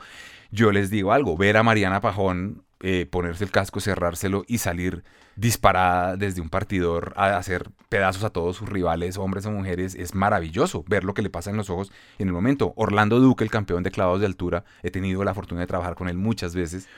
yo 0.53 0.71
les 0.71 0.89
digo 0.89 1.13
algo, 1.13 1.37
ver 1.37 1.57
a 1.57 1.65
Mariana 1.65 2.01
Pajón 2.01 2.66
eh, 2.81 3.07
ponerse 3.11 3.45
el 3.45 3.51
casco, 3.51 3.81
cerrárselo 3.81 4.45
y 4.47 4.59
salir 4.59 5.03
disparada 5.37 6.17
desde 6.17 6.41
un 6.41 6.49
partidor 6.49 7.13
a 7.17 7.37
hacer 7.37 7.71
pedazos 7.89 8.25
a 8.25 8.31
todos 8.31 8.57
sus 8.57 8.69
rivales, 8.69 9.19
hombres 9.19 9.47
o 9.47 9.51
mujeres, 9.51 9.95
es 9.95 10.15
maravilloso 10.15 10.85
ver 10.89 11.05
lo 11.05 11.15
que 11.15 11.23
le 11.23 11.31
pasa 11.31 11.51
en 11.51 11.57
los 11.57 11.71
ojos 11.71 11.93
en 12.19 12.29
el 12.29 12.35
momento. 12.35 12.73
Orlando 12.77 13.21
Duque, 13.21 13.45
el 13.45 13.51
campeón 13.51 13.83
de 13.83 13.91
clavados 13.91 14.21
de 14.21 14.27
altura, 14.27 14.65
he 14.83 14.91
tenido 14.91 15.25
la 15.25 15.35
fortuna 15.35 15.61
de 15.61 15.67
trabajar 15.67 15.95
con 15.95 16.09
él 16.09 16.17
muchas 16.17 16.55
veces. 16.55 16.89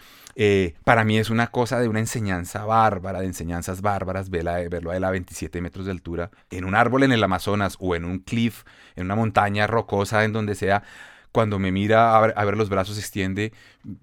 Eh, 0.41 0.75
para 0.85 1.03
mí 1.05 1.19
es 1.19 1.31
una 1.31 1.49
cosa 1.49 1.81
de 1.81 1.89
una 1.89 1.99
enseñanza 1.99 2.65
bárbara, 2.65 3.21
de 3.21 3.27
enseñanzas 3.27 3.83
bárbaras, 3.83 4.31
verlo 4.31 4.91
a 4.91 4.97
él 4.97 5.05
a 5.05 5.11
27 5.11 5.61
metros 5.61 5.87
de 5.87 5.91
altura, 5.91 6.31
en 6.51 6.65
un 6.65 6.77
árbol 6.77 7.03
en 7.03 7.13
el 7.13 7.25
Amazonas 7.25 7.77
o 7.81 7.97
en 7.97 8.05
un 8.05 8.21
cliff, 8.21 8.63
en 8.95 9.07
una 9.07 9.17
montaña 9.17 9.67
rocosa, 9.67 10.25
en 10.25 10.33
donde 10.33 10.55
sea 10.55 10.85
cuando 11.33 11.59
me 11.59 11.73
mira 11.73 12.17
a 12.17 12.45
ver, 12.45 12.57
los 12.57 12.69
brazos 12.69 12.99
extiende, 12.99 13.53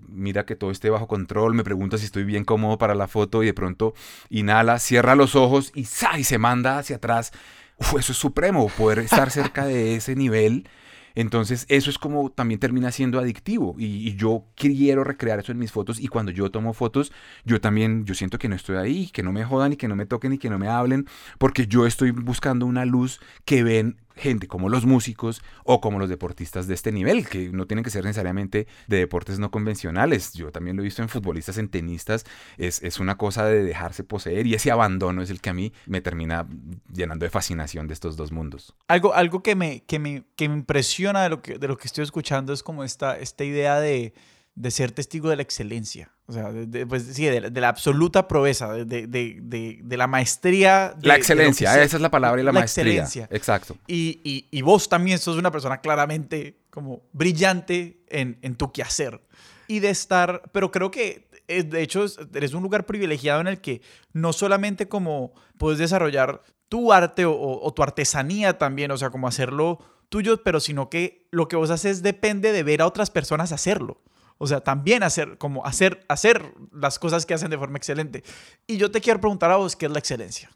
mira 0.07 0.45
que 0.45 0.55
todo 0.55 0.71
esté 0.71 0.89
bajo 0.89 1.07
control, 1.07 1.53
me 1.53 1.63
pregunta 1.63 1.97
si 1.97 2.05
estoy 2.05 2.23
bien 2.23 2.45
cómodo 2.45 2.77
para 2.77 2.95
la 2.95 3.07
foto 3.07 3.43
y 3.43 3.47
de 3.47 3.53
pronto 3.53 3.93
inhala, 4.29 4.79
cierra 4.79 5.15
los 5.15 5.35
ojos 5.35 5.71
y, 5.75 5.81
y 6.17 6.23
se 6.23 6.37
manda 6.37 6.77
hacia 6.77 6.97
atrás. 6.97 7.31
eso 7.79 8.11
es 8.11 8.17
supremo, 8.17 8.69
poder 8.69 8.99
estar 8.99 9.31
cerca 9.31 9.65
de 9.65 9.95
ese 9.95 10.15
nivel 10.15 10.67
entonces 11.15 11.65
eso 11.69 11.89
es 11.89 11.97
como 11.97 12.29
también 12.29 12.59
termina 12.59 12.91
siendo 12.91 13.19
adictivo 13.19 13.75
y, 13.79 14.15
yo 14.15 14.45
quiero 14.55 15.03
recrear 15.03 15.39
eso 15.39 15.51
en 15.51 15.57
mis 15.57 15.71
fotos 15.71 15.99
y 15.99 16.07
cuando 16.07 16.31
yo 16.31 16.51
tomo 16.51 16.73
fotos 16.73 17.11
yo 17.43 17.59
también 17.59 18.05
yo 18.05 18.13
siento 18.13 18.37
que 18.37 18.47
no 18.47 18.55
estoy 18.55 18.75
ahí, 18.75 19.07
que 19.07 19.23
no 19.23 19.31
me 19.31 19.43
jodan 19.43 19.73
y 19.73 19.77
que 19.77 19.87
no 19.87 19.95
me 19.95 20.05
toquen 20.05 20.33
y 20.33 20.37
que 20.37 20.49
no 20.49 20.59
me 20.59 20.67
hablen 20.67 21.07
porque 21.37 21.67
yo 21.67 21.85
estoy 21.85 22.11
buscando 22.11 22.65
una 22.65 22.85
luz 22.85 23.19
que 23.45 23.63
ven 23.63 23.97
gente 24.15 24.47
como 24.47 24.69
los 24.69 24.85
músicos 24.85 25.41
o 25.63 25.81
como 25.81 25.99
los 25.99 26.09
deportistas 26.09 26.67
de 26.67 26.73
este 26.73 26.91
nivel, 26.91 27.27
que 27.27 27.49
no 27.49 27.65
tienen 27.65 27.83
que 27.83 27.89
ser 27.89 28.03
necesariamente 28.03 28.67
de 28.87 28.97
deportes 28.97 29.39
no 29.39 29.51
convencionales. 29.51 30.33
Yo 30.33 30.51
también 30.51 30.75
lo 30.75 30.83
he 30.83 30.85
visto 30.85 31.01
en 31.01 31.09
futbolistas, 31.09 31.57
en 31.57 31.69
tenistas. 31.69 32.25
Es, 32.57 32.81
es 32.83 32.99
una 32.99 33.17
cosa 33.17 33.45
de 33.45 33.63
dejarse 33.63 34.03
poseer 34.03 34.47
y 34.47 34.53
ese 34.53 34.71
abandono 34.71 35.21
es 35.21 35.29
el 35.29 35.41
que 35.41 35.49
a 35.49 35.53
mí 35.53 35.73
me 35.85 36.01
termina 36.01 36.47
llenando 36.93 37.25
de 37.25 37.29
fascinación 37.29 37.87
de 37.87 37.93
estos 37.93 38.15
dos 38.15 38.31
mundos. 38.31 38.73
Algo, 38.87 39.13
algo 39.13 39.43
que, 39.43 39.55
me, 39.55 39.83
que, 39.83 39.99
me, 39.99 40.23
que 40.35 40.49
me 40.49 40.55
impresiona 40.55 41.23
de 41.23 41.29
lo 41.29 41.41
que, 41.41 41.57
de 41.57 41.67
lo 41.67 41.77
que 41.77 41.87
estoy 41.87 42.03
escuchando 42.03 42.53
es 42.53 42.63
como 42.63 42.83
esta, 42.83 43.17
esta 43.17 43.43
idea 43.43 43.79
de 43.79 44.13
de 44.55 44.71
ser 44.71 44.91
testigo 44.91 45.29
de 45.29 45.35
la 45.35 45.41
excelencia. 45.41 46.11
O 46.27 46.33
sea, 46.33 46.51
de, 46.51 46.87
pues, 46.87 47.03
sí, 47.03 47.25
de, 47.25 47.51
la 47.51 47.69
absoluta 47.69 48.27
proeza, 48.27 48.73
de, 48.73 49.85
la 49.89 50.07
maestría. 50.07 50.95
la 51.01 51.15
excelencia, 51.15 51.83
esa 51.83 51.97
es 51.97 52.01
la 52.01 52.09
palabra 52.09 52.41
y 52.41 52.45
la, 52.45 52.51
maestría. 52.51 52.83
Excelencia. 52.83 53.27
Exacto. 53.31 53.77
Y, 53.85 54.47
y, 54.49 54.61
vos 54.61 54.89
también 54.89 55.19
sos 55.19 55.37
una 55.37 55.51
persona 55.51 55.81
claramente 55.81 56.57
como 56.71 57.03
brillante 57.13 58.01
en, 58.07 58.39
en 58.41 58.55
tu 58.55 58.71
quehacer. 58.71 59.21
Y 59.67 59.79
de 59.79 59.89
estar, 59.89 60.41
pero 60.51 60.71
creo 60.71 60.89
que 60.89 61.27
eh, 61.47 61.63
de 61.63 61.81
hecho 61.81 62.05
eres 62.33 62.53
un 62.53 62.63
lugar 62.63 62.85
privilegiado 62.85 63.41
en 63.41 63.47
el 63.47 63.61
que 63.61 63.81
no 64.13 64.33
solamente 64.33 64.87
como 64.87 65.33
puedes 65.57 65.79
desarrollar 65.79 66.41
tu 66.69 66.91
arte 66.91 67.25
o, 67.25 67.33
o 67.33 67.73
tu 67.73 67.83
artesanía 67.83 68.57
también, 68.57 68.89
o 68.91 68.97
sea, 68.97 69.09
como 69.09 69.27
hacerlo 69.27 69.79
tuyo, 70.09 70.41
pero 70.43 70.59
sino 70.59 70.89
que 70.89 71.27
lo 71.31 71.47
que 71.47 71.55
vos 71.55 71.69
haces 71.69 72.01
depende 72.01 72.51
de 72.51 72.63
ver 72.63 72.81
a 72.81 72.87
otras 72.87 73.11
personas 73.11 73.51
hacerlo. 73.51 74.01
O 74.37 74.47
sea, 74.47 74.61
también 74.61 75.03
hacer, 75.03 75.37
como 75.37 75.65
hacer, 75.65 76.05
hacer 76.09 76.53
las 76.73 76.99
cosas 76.99 77.25
que 77.25 77.33
hacen 77.33 77.49
de 77.49 77.57
forma 77.57 77.77
excelente. 77.77 78.23
Y 78.67 78.77
yo 78.77 78.91
te 78.91 79.01
quiero 79.01 79.21
preguntar 79.21 79.51
a 79.51 79.55
vos, 79.55 79.75
¿qué 79.75 79.85
es 79.85 79.91
la 79.91 79.99
excelencia? 79.99 80.49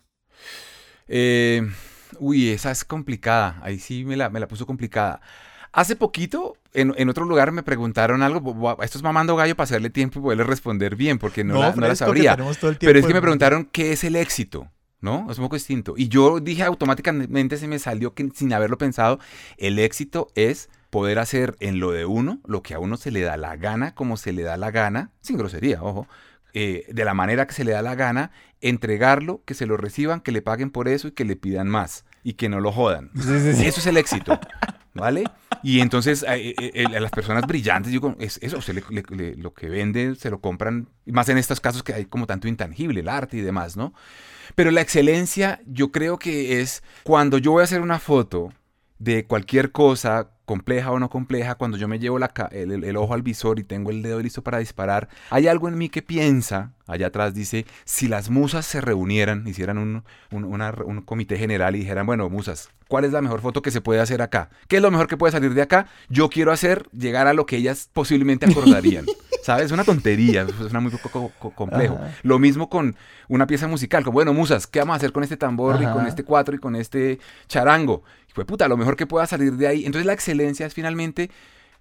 Eh, 1.07 1.67
uy, 2.19 2.49
esa 2.49 2.71
es 2.71 2.83
complicada. 2.83 3.59
Ahí 3.61 3.79
sí 3.79 4.03
me 4.03 4.17
la, 4.17 4.29
me 4.29 4.39
la 4.39 4.47
puso 4.47 4.65
complicada. 4.65 5.21
Hace 5.71 5.95
poquito, 5.95 6.57
en, 6.73 6.93
en, 6.97 7.09
otro 7.09 7.25
lugar 7.25 7.51
me 7.51 7.63
preguntaron 7.63 8.21
algo. 8.23 8.75
Esto 8.81 8.97
es 8.97 9.03
mamando 9.03 9.35
gallo 9.35 9.55
para 9.55 9.65
hacerle 9.65 9.89
tiempo 9.89 10.19
y 10.19 10.23
poderle 10.23 10.43
responder 10.43 10.95
bien, 10.95 11.19
porque 11.19 11.43
no, 11.43 11.59
la, 11.59 11.75
no 11.75 11.87
la, 11.87 11.95
sabría. 11.95 12.35
Pero 12.79 12.99
es 12.99 13.05
que 13.05 13.13
me 13.13 13.21
preguntaron 13.21 13.65
qué 13.65 13.93
es 13.93 14.03
el 14.03 14.15
éxito. 14.15 14.69
¿no? 15.01 15.27
Es 15.31 15.37
un 15.37 15.45
poco 15.45 15.55
distinto. 15.55 15.93
Y 15.95 16.09
yo 16.09 16.39
dije 16.39 16.63
automáticamente, 16.63 17.57
se 17.57 17.67
me 17.67 17.79
salió 17.79 18.13
que 18.13 18.29
sin 18.33 18.51
haberlo 18.51 18.77
pensado, 18.77 19.19
el 19.57 19.79
éxito 19.79 20.29
es 20.35 20.69
poder 20.89 21.19
hacer 21.19 21.55
en 21.59 21.79
lo 21.79 21.91
de 21.91 22.05
uno 22.05 22.39
lo 22.45 22.61
que 22.61 22.73
a 22.73 22.79
uno 22.79 22.97
se 22.97 23.11
le 23.11 23.21
da 23.21 23.37
la 23.37 23.55
gana, 23.55 23.93
como 23.93 24.17
se 24.17 24.33
le 24.33 24.43
da 24.43 24.57
la 24.57 24.71
gana, 24.71 25.11
sin 25.21 25.37
grosería, 25.37 25.81
ojo, 25.83 26.07
eh, 26.53 26.85
de 26.89 27.05
la 27.05 27.13
manera 27.13 27.45
que 27.45 27.53
se 27.53 27.63
le 27.63 27.73
da 27.73 27.81
la 27.81 27.95
gana, 27.95 28.31
entregarlo, 28.59 29.43
que 29.45 29.53
se 29.53 29.67
lo 29.67 29.77
reciban, 29.77 30.21
que 30.21 30.31
le 30.31 30.41
paguen 30.41 30.71
por 30.71 30.87
eso 30.87 31.09
y 31.09 31.11
que 31.11 31.25
le 31.25 31.35
pidan 31.35 31.67
más 31.67 32.05
y 32.23 32.33
que 32.33 32.49
no 32.49 32.59
lo 32.59 32.71
jodan. 32.71 33.11
Eso 33.15 33.35
es 33.35 33.85
el 33.85 33.97
éxito, 33.97 34.39
¿vale? 34.93 35.25
Y 35.61 35.81
entonces 35.81 36.25
eh, 36.27 36.55
eh, 36.57 36.85
a 36.85 36.99
las 36.99 37.11
personas 37.11 37.45
brillantes, 37.45 37.91
digo, 37.91 38.15
es 38.19 38.39
eso, 38.41 38.59
lo 39.37 39.53
que 39.53 39.69
venden 39.69 40.15
se 40.15 40.29
lo 40.29 40.41
compran, 40.41 40.89
más 41.05 41.29
en 41.29 41.37
estos 41.37 41.59
casos 41.59 41.83
que 41.83 41.93
hay 41.93 42.05
como 42.05 42.25
tanto 42.25 42.47
intangible, 42.47 43.01
el 43.01 43.09
arte 43.09 43.37
y 43.37 43.41
demás, 43.41 43.77
¿no? 43.77 43.93
Pero 44.55 44.71
la 44.71 44.81
excelencia 44.81 45.61
yo 45.67 45.91
creo 45.91 46.17
que 46.17 46.61
es 46.61 46.83
cuando 47.03 47.37
yo 47.37 47.51
voy 47.51 47.61
a 47.61 47.65
hacer 47.65 47.81
una 47.81 47.99
foto 47.99 48.51
de 48.97 49.25
cualquier 49.25 49.71
cosa, 49.71 50.31
compleja 50.49 50.91
o 50.91 50.97
no 50.97 51.11
compleja, 51.11 51.53
cuando 51.53 51.77
yo 51.77 51.87
me 51.87 51.99
llevo 51.99 52.17
el, 52.17 52.97
ojo 52.97 53.13
al 53.13 53.21
visor 53.21 53.59
y 53.59 53.63
tengo 53.63 53.91
el 53.91 54.01
dedo 54.01 54.19
listo 54.19 54.41
para 54.41 54.57
disparar, 54.57 55.07
hay 55.29 55.47
algo 55.47 55.67
en 55.67 55.77
mí 55.77 55.89
que 55.89 56.01
piensa, 56.01 56.71
allá 56.87 57.05
atrás 57.05 57.35
dice, 57.35 57.67
si 57.85 58.07
las 58.07 58.31
musas 58.31 58.65
se 58.65 58.81
reunieran, 58.81 59.47
hicieran 59.47 59.77
un, 59.77 60.03
un, 60.31 61.01
comité 61.03 61.37
general 61.37 61.75
y 61.75 61.81
dijeran, 61.81 62.07
bueno, 62.07 62.27
musas, 62.31 62.71
¿cuál 62.87 63.05
es 63.05 63.11
la 63.11 63.21
mejor 63.21 63.41
foto 63.41 63.61
que 63.61 63.69
se 63.69 63.79
puede 63.79 63.99
hacer 64.01 64.23
acá? 64.23 64.49
¿Qué 64.67 64.77
es 64.77 64.81
lo 64.81 64.89
mejor 64.89 65.05
que 65.05 65.17
puede 65.17 65.31
salir 65.31 65.53
de 65.53 65.61
acá? 65.61 65.85
Yo 66.09 66.29
quiero 66.29 66.51
hacer 66.51 66.89
llegar 66.97 67.27
a 67.27 67.35
lo 67.35 67.45
que 67.45 67.57
ellas 67.57 67.87
posiblemente 67.93 68.47
acordarían. 68.47 69.05
¿Sabes? 69.43 69.67
Es 69.67 69.71
una 69.71 69.83
tontería, 69.83 70.47
suena 70.47 70.79
muy 70.79 70.91
poco 70.91 71.31
complejo. 71.55 71.99
Lo 72.23 72.39
mismo 72.39 72.69
con 72.69 72.95
una 73.29 73.47
pieza 73.47 73.67
musical, 73.67 74.03
como, 74.03 74.15
bueno, 74.15 74.33
musas, 74.33 74.67
¿qué 74.67 74.79
vamos 74.79 74.95
a 74.95 74.97
hacer 74.97 75.11
con 75.11 75.23
este 75.23 75.37
tambor 75.37 75.81
y 75.81 75.85
con 75.85 76.07
este 76.07 76.23
cuatro 76.23 76.55
y 76.55 76.59
con 76.59 76.75
este 76.75 77.19
charango? 77.47 78.03
Fue 78.33 78.45
puta, 78.45 78.67
lo 78.67 78.77
mejor 78.77 78.95
que 78.95 79.07
pueda 79.07 79.25
salir 79.27 79.53
de 79.53 79.67
ahí. 79.67 79.85
Entonces 79.85 80.05
la 80.05 80.13
excelencia 80.13 80.65
es 80.65 80.73
finalmente 80.73 81.29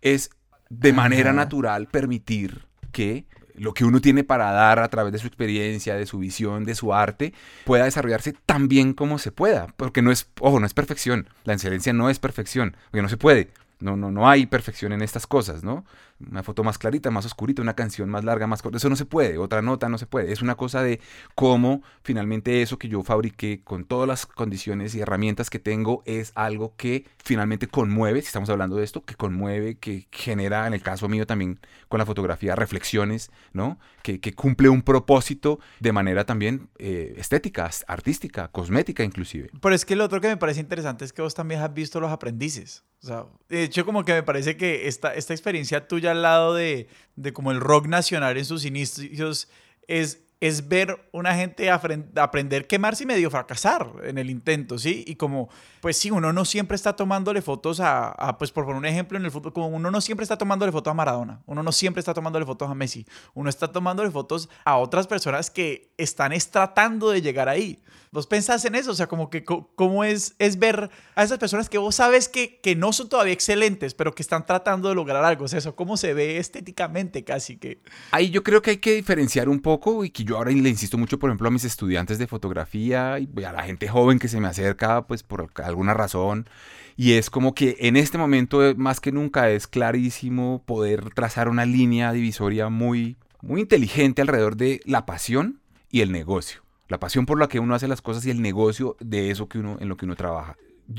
es 0.03 0.31
de 0.71 0.93
manera 0.93 1.33
natural 1.33 1.87
permitir 1.87 2.67
que 2.93 3.27
lo 3.55 3.75
que 3.75 3.85
uno 3.85 4.01
tiene 4.01 4.25
para 4.25 4.51
dar 4.53 4.79
a 4.79 4.89
través 4.89 5.13
de 5.13 5.19
su 5.19 5.27
experiencia, 5.27 5.97
de 5.97 6.07
su 6.07 6.19
visión, 6.19 6.65
de 6.65 6.75
su 6.75 6.95
arte, 6.95 7.35
pueda 7.65 7.85
desarrollarse 7.85 8.33
tan 8.47 8.69
bien 8.69 8.93
como 8.93 9.19
se 9.19 9.33
pueda. 9.33 9.67
Porque 9.77 10.03
no 10.03 10.13
es, 10.13 10.29
ojo, 10.41 10.61
no 10.61 10.67
es 10.67 10.75
perfección. 10.75 11.29
La 11.45 11.55
excelencia 11.55 11.93
no 11.93 12.11
es 12.11 12.19
perfección, 12.19 12.77
porque 12.91 13.03
no 13.03 13.09
se 13.09 13.17
puede. 13.17 13.51
No, 13.81 13.97
no, 13.97 14.11
no 14.11 14.29
hay 14.29 14.47
perfección 14.47 14.93
en 14.93 15.03
estas 15.03 15.27
cosas, 15.27 15.63
¿no? 15.63 15.85
Una 16.21 16.43
foto 16.43 16.65
más 16.65 16.79
clarita, 16.79 17.11
más 17.11 17.27
oscurita, 17.27 17.63
una 17.63 17.75
canción 17.75 18.09
más 18.09 18.25
larga, 18.25 18.47
más 18.47 18.61
corta. 18.61 18.79
Eso 18.79 18.89
no 18.89 18.97
se 18.97 19.05
puede, 19.05 19.39
otra 19.39 19.63
nota 19.63 19.89
no 19.89 19.99
se 19.99 20.07
puede. 20.07 20.33
Es 20.33 20.43
una 20.43 20.57
cosa 20.57 20.83
de 20.83 21.01
cómo 21.35 21.83
finalmente 22.03 22.61
eso 22.63 22.79
que 22.79 22.89
yo 22.89 23.03
fabriqué 23.03 23.63
con 23.63 23.85
todas 23.85 24.09
las 24.09 24.27
condiciones 24.27 24.95
y 24.95 25.01
herramientas 25.01 25.51
que 25.51 25.59
tengo 25.59 26.03
es 26.07 26.33
algo 26.35 26.75
que 26.77 27.07
finalmente 27.25 27.69
conmueve, 27.69 28.21
si 28.21 28.27
estamos 28.27 28.51
hablando 28.51 28.77
de 28.77 28.85
esto, 28.85 29.05
que 29.05 29.15
conmueve, 29.15 29.77
que 29.77 30.09
genera, 30.11 30.67
en 30.67 30.75
el 30.75 30.83
caso 30.83 31.09
mío 31.09 31.27
también 31.27 31.61
con 31.89 31.99
la 31.99 32.07
fotografía, 32.07 32.57
reflexiones, 32.57 33.31
¿no? 33.53 33.79
Que, 34.03 34.19
cumple 34.35 34.69
un 34.69 34.83
propósito 34.83 35.59
de 35.81 35.93
manera 35.93 36.25
también 36.25 36.71
eh, 36.79 37.15
estética, 37.19 37.69
artística, 37.87 38.49
cosmética 38.49 39.05
inclusive. 39.05 39.51
Pero 39.61 39.75
es 39.75 39.85
que 39.85 39.97
lo 39.97 40.05
otro 40.05 40.21
que 40.21 40.29
me 40.29 40.37
parece 40.37 40.61
interesante 40.61 41.05
es 41.05 41.13
que 41.13 41.23
vos 41.23 41.35
también 41.35 41.61
has 41.61 41.75
visto 41.75 42.01
los 42.01 42.11
aprendices. 42.11 42.85
O 43.03 43.07
sea, 43.07 43.27
de 43.49 43.63
hecho 43.63 43.85
como 43.85 44.05
que 44.05 44.13
me 44.13 44.23
parece 44.23 44.57
que 44.57 44.89
esta, 44.89 45.15
esta 45.15 45.33
experiencia 45.33 45.87
tuya 45.87 46.08
al 46.09 46.23
lado 46.23 46.55
de, 46.55 46.89
de 47.17 47.33
como 47.33 47.51
el 47.51 47.61
rock 47.61 47.87
nacional 47.87 48.37
en 48.37 48.45
sus 48.45 48.65
inicios 48.65 49.49
es 49.87 50.29
es 50.41 50.69
ver 50.69 51.09
una 51.11 51.35
gente 51.35 51.71
aprender 51.71 52.63
a 52.63 52.67
quemarse 52.67 53.03
y 53.03 53.07
medio 53.07 53.31
fracasar 53.31 53.91
en 54.05 54.19
el 54.19 54.31
intento, 54.31 54.79
¿sí? 54.79 55.05
Y 55.07 55.17
como, 55.17 55.49
pues 55.81 55.97
sí, 55.97 56.11
uno 56.13 56.33
no 56.33 56.45
siempre 56.45 56.77
está 56.77 56.95
tomándole 56.95 57.43
fotos 57.43 57.81
a, 57.81 58.37
pues 58.39 58.53
por 58.53 58.65
poner 58.65 58.79
un 58.79 58.87
ejemplo 58.87 59.19
en 59.19 59.25
el 59.25 59.33
fútbol, 59.33 59.53
como 59.53 59.69
uno 59.69 59.91
no 59.91 60.01
siempre 60.01 60.23
está 60.23 60.39
tomándole 60.39 60.71
fotos 60.71 60.93
a 60.93 60.95
Maradona, 60.95 61.43
uno 61.47 61.63
no 61.63 61.73
siempre 61.73 61.99
está 62.01 62.15
tomándole 62.15 62.47
fotos 62.47 62.71
a 62.71 62.75
Messi, 62.75 63.05
uno 63.35 63.51
está 63.51 63.69
tomándole 63.73 64.11
fotos 64.11 64.49
a 64.65 64.77
otras 64.77 65.09
personas 65.09 65.51
que 65.51 65.93
están 65.97 66.33
tratando 66.53 67.11
de 67.11 67.21
llegar 67.21 67.49
ahí. 67.49 67.83
¿Vos 68.11 68.27
pensás 68.27 68.65
en 68.65 68.75
eso? 68.75 68.93
O 68.93 68.95
sea, 68.95 69.07
como 69.07 69.31
que 69.31 69.45
cómo 69.45 70.05
es, 70.05 70.35
es 70.39 70.59
ver 70.59 70.91
a 71.15 71.23
esas 71.23 71.39
personas 71.39 71.69
que 71.69 71.79
vos 71.79 71.95
sabes 71.95 72.29
que, 72.29 72.59
que 72.61 72.75
no 72.75 72.93
son 72.93 73.09
todavía 73.09 73.33
excelentes, 73.33 73.95
pero 73.95 74.15
que 74.15 74.23
están 74.23 74.47
tratando 74.47 74.89
de 74.89 74.95
lograr 74.95 75.25
algo. 75.25 75.45
O 75.45 75.49
sea, 75.49 75.59
eso 75.59 75.77
cómo 75.77 75.97
se 75.97 76.15
ve 76.15 76.39
estéticamente 76.39 77.25
casi 77.25 77.57
que... 77.57 77.83
Ahí 78.11 78.31
yo 78.31 78.43
creo 78.43 78.63
que 78.63 78.71
hay 78.71 78.77
que 78.79 78.95
diferenciar 78.95 79.49
un 79.49 79.61
poco 79.61 80.05
y 80.05 80.11
que 80.11 80.25
yo 80.25 80.37
ahora 80.37 80.51
le 80.51 80.69
insisto 80.69 80.99
mucho, 80.99 81.19
por 81.19 81.31
ejemplo, 81.31 81.49
a 81.49 81.51
mis 81.51 81.65
estudiantes 81.65 82.19
de 82.19 82.27
fotografía 82.27 83.19
y 83.19 83.29
a 83.45 83.53
la 83.53 83.63
gente 83.63 83.89
joven 83.89 84.19
que 84.19 84.29
se 84.29 84.41
me 84.41 84.49
acerca, 84.49 85.07
pues 85.07 85.23
por 85.23 85.51
alguna 85.63 85.95
razón. 85.95 86.49
Y 86.97 87.13
es 87.13 87.31
como 87.31 87.55
que 87.55 87.77
en 87.79 87.97
este 87.97 88.19
momento, 88.19 88.67
eh, 88.67 88.75
más 88.75 89.01
que 89.01 89.13
nunca, 89.13 89.51
es 89.51 89.69
clarísimo 89.69 90.65
poder 90.67 91.11
trazar 91.15 91.49
una 91.49 91.65
línea 91.65 92.13
divisoria 92.13 92.71
muy, 92.71 93.17
muy 93.41 93.61
inteligente 93.61 94.23
alrededor 94.23 94.57
de 94.57 94.81
la 94.85 95.07
pasión 95.07 95.61
y 95.91 96.01
el 96.01 96.11
negocio. 96.11 96.68
La 96.89 96.99
pasión 96.99 97.27
por 97.27 97.39
la 97.39 97.49
que 97.49 97.61
uno 97.61 97.75
hace 97.75 97.87
las 97.87 98.03
cosas 98.03 98.25
y 98.27 98.31
el 98.31 98.41
negocio 98.41 98.97
de 99.01 99.31
eso 99.31 99.49
que 99.49 99.59
uno, 99.59 99.77
en 99.79 99.89
lo 99.89 99.97
que 99.97 100.07
uno 100.07 100.17
trabaja. 100.17 100.57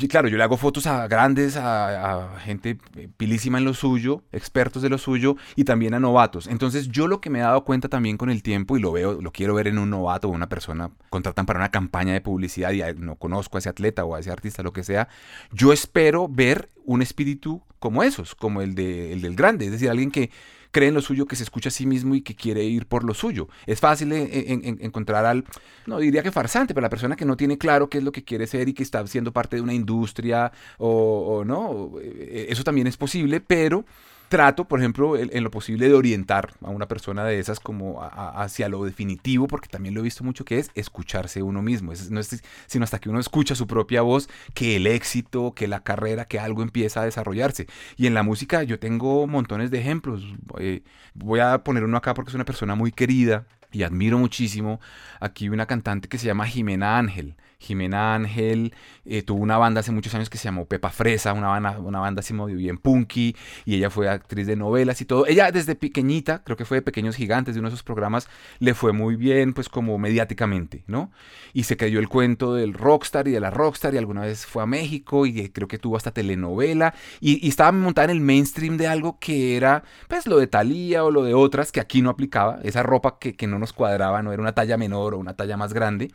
claro, 0.07 0.27
yo 0.27 0.37
le 0.37 0.43
hago 0.43 0.55
fotos 0.55 0.85
a 0.85 1.07
grandes, 1.07 1.57
a, 1.57 2.37
gente 2.39 2.77
pilísima 3.17 3.57
en 3.57 3.65
lo 3.65 3.73
suyo, 3.73 4.21
expertos 4.31 4.83
de 4.83 4.89
lo 4.89 4.99
suyo 4.99 5.35
y 5.55 5.63
también 5.63 5.95
a 5.95 5.99
novatos. 5.99 6.45
Entonces 6.45 6.89
yo 6.89 7.07
lo 7.07 7.21
que 7.21 7.31
me 7.31 7.39
he 7.39 7.41
dado 7.41 7.65
cuenta 7.65 7.89
también 7.89 8.17
con 8.17 8.29
el 8.29 8.43
tiempo 8.43 8.77
y 8.77 8.81
lo 8.81 8.91
veo, 8.91 9.19
lo 9.19 9.31
quiero 9.31 9.55
ver 9.55 9.67
en 9.67 9.79
un 9.79 9.89
novato 9.89 10.27
o 10.27 10.31
una 10.31 10.47
persona, 10.47 10.91
contratan 11.09 11.47
para 11.47 11.59
una 11.59 11.71
campaña 11.71 12.13
de 12.13 12.21
publicidad 12.21 12.71
y 12.71 12.83
no 12.99 13.15
conozco 13.15 13.57
a 13.57 13.59
ese 13.59 13.69
atleta 13.69 14.05
o 14.05 14.13
a 14.13 14.19
ese 14.19 14.31
artista, 14.31 14.61
lo 14.61 14.73
que 14.73 14.83
sea, 14.83 15.07
yo 15.51 15.73
espero 15.73 16.27
ver 16.27 16.69
un 16.85 17.01
espíritu 17.01 17.63
como 17.79 18.03
esos, 18.03 18.35
como 18.35 18.61
el, 18.61 18.75
de, 18.75 19.13
el 19.13 19.21
del 19.21 19.35
grande, 19.35 19.65
es 19.65 19.71
decir, 19.71 19.89
alguien 19.89 20.11
que 20.11 20.29
cree 20.71 20.89
en 20.89 20.93
lo 20.93 21.01
suyo, 21.01 21.25
que 21.25 21.35
se 21.35 21.43
escucha 21.43 21.69
a 21.69 21.71
sí 21.71 21.85
mismo 21.85 22.15
y 22.15 22.21
que 22.21 22.35
quiere 22.35 22.63
ir 22.63 22.85
por 22.85 23.03
lo 23.03 23.13
suyo. 23.13 23.47
Es 23.65 23.79
fácil 23.79 24.11
eh, 24.11 24.23
eh, 24.31 24.77
encontrar 24.79 25.25
al, 25.25 25.45
no 25.85 25.99
diría 25.99 26.23
que 26.23 26.31
farsante, 26.31 26.73
pero 26.73 26.83
la 26.83 26.89
persona 26.89 27.15
que 27.15 27.25
no 27.25 27.37
tiene 27.37 27.57
claro 27.57 27.89
qué 27.89 27.99
es 27.99 28.03
lo 28.03 28.11
que 28.11 28.23
quiere 28.23 28.47
ser 28.47 28.69
y 28.69 28.73
que 28.73 28.83
está 28.83 29.05
siendo 29.07 29.31
parte 29.31 29.55
de 29.55 29.61
una 29.61 29.73
industria 29.73 30.51
o, 30.77 31.39
o 31.39 31.45
no, 31.45 31.99
eh, 32.01 32.47
eso 32.49 32.63
también 32.63 32.87
es 32.87 32.97
posible, 32.97 33.41
pero 33.41 33.85
trato, 34.29 34.65
por 34.65 34.79
ejemplo, 34.79 35.17
en, 35.17 35.43
lo 35.43 35.51
posible 35.51 35.87
de 35.87 35.95
orientar 35.95 36.53
a 36.61 36.69
una 36.69 36.87
persona 36.87 37.25
de 37.25 37.39
esas 37.39 37.59
como 37.59 38.01
hacia 38.01 38.69
lo 38.69 38.85
definitivo, 38.85 39.47
porque 39.47 39.67
también 39.67 39.95
lo 39.95 40.01
he 40.01 40.03
visto 40.03 40.23
mucho 40.23 40.45
que 40.45 40.59
es 40.59 40.71
escucharse 40.75 41.41
uno 41.41 41.61
mismo. 41.61 41.91
no 42.09 42.19
es 42.19 42.41
sino 42.67 42.83
hasta 42.83 42.99
que 42.99 43.09
uno 43.09 43.19
escucha 43.19 43.55
su 43.55 43.67
propia 43.67 44.01
voz, 44.03 44.29
que 44.53 44.75
el 44.75 44.87
éxito, 44.87 45.53
que 45.53 45.67
la 45.67 45.83
carrera, 45.83 46.25
que 46.25 46.39
algo 46.39 46.61
empieza 46.61 47.01
a 47.01 47.05
desarrollarse. 47.05 47.67
Y 47.97 48.07
en 48.07 48.13
la 48.13 48.23
música 48.23 48.63
yo 48.63 48.79
tengo 48.79 49.27
montones 49.27 49.71
de 49.71 49.79
ejemplos. 49.79 50.23
Eh, 50.59 50.83
voy 51.15 51.39
a 51.39 51.63
poner 51.63 51.83
uno 51.83 51.97
acá 51.97 52.13
porque 52.13 52.29
es 52.29 52.35
una 52.35 52.45
persona 52.45 52.75
muy 52.75 52.91
querida 52.91 53.47
y 53.71 53.83
admiro 53.83 54.17
muchísimo. 54.19 54.79
Aquí 55.19 55.49
una 55.49 55.65
cantante 55.65 56.07
que 56.07 56.17
se 56.17 56.27
llama 56.27 56.45
Jimena 56.45 56.97
Ángel. 56.97 57.35
Jimena 57.59 58.15
Ángel 58.15 58.73
eh, 59.05 59.21
tuvo 59.21 59.41
una 59.41 59.57
banda 59.57 59.81
hace 59.81 59.91
muchos 59.91 60.15
años 60.15 60.29
que 60.29 60.37
se 60.37 60.45
llamó 60.45 60.65
Pepa 60.65 60.91
Fresa, 60.91 61.33
una 61.33 61.49
banda, 61.49 61.77
una 61.79 61.99
banda 61.99 62.21
así 62.21 62.33
muy 62.33 62.53
bien 62.55 62.77
punky, 62.77 63.35
y 63.65 63.75
ella 63.75 63.89
fue 63.89 64.07
actriz 64.07 64.47
de 64.47 64.55
novelas 64.55 65.01
y 65.01 65.05
todo. 65.05 65.27
Ella 65.27 65.51
desde 65.51 65.75
pequeñita, 65.75 66.41
creo 66.43 66.55
que 66.55 66.63
fue 66.63 66.77
de 66.77 66.81
Pequeños 66.81 67.17
Gigantes, 67.17 67.55
de 67.55 67.59
uno 67.59 67.69
de 67.69 67.73
esos 67.73 67.83
programas, 67.83 68.29
le 68.59 68.73
fue 68.73 68.93
muy 68.93 69.17
bien, 69.17 69.53
pues 69.53 69.67
como 69.67 69.97
mediáticamente, 69.97 70.83
¿no? 70.87 71.11
Y 71.53 71.63
se 71.63 71.75
creyó 71.75 71.99
el 71.99 72.07
cuento 72.07 72.55
del 72.55 72.73
rockstar 72.73 73.27
y 73.27 73.31
de 73.31 73.41
la 73.41 73.51
rockstar, 73.51 73.93
y 73.93 73.97
alguna 73.97 74.21
vez 74.21 74.45
fue 74.45 74.63
a 74.63 74.65
México, 74.65 75.25
y 75.25 75.49
creo 75.49 75.67
que 75.67 75.77
tuvo 75.77 75.97
hasta 75.97 76.11
telenovela, 76.11 76.93
y, 77.19 77.45
estaba 77.49 77.73
montada 77.73 78.05
en 78.05 78.17
el 78.17 78.21
mainstream 78.21 78.77
de 78.77 78.87
algo 78.87 79.19
que 79.19 79.57
era, 79.57 79.83
pues 80.07 80.27
lo 80.27 80.37
de 80.37 80.47
Thalía 80.47 81.03
o 81.03 81.11
lo 81.11 81.23
de 81.23 81.33
otras, 81.33 81.73
que 81.73 81.81
aquí 81.81 82.01
no 82.01 82.09
aplicaba, 82.09 82.59
esa 82.63 82.83
ropa 82.83 83.19
que 83.19 83.47
no 83.47 83.59
nos 83.59 83.73
cuadraba, 83.73 84.21
no 84.23 84.31
era 84.31 84.41
una 84.41 84.53
talla 84.53 84.77
menor 84.77 85.13
o 85.13 85.17
una 85.17 85.35
talla 85.35 85.57
más 85.57 85.73
grande. 85.73 86.09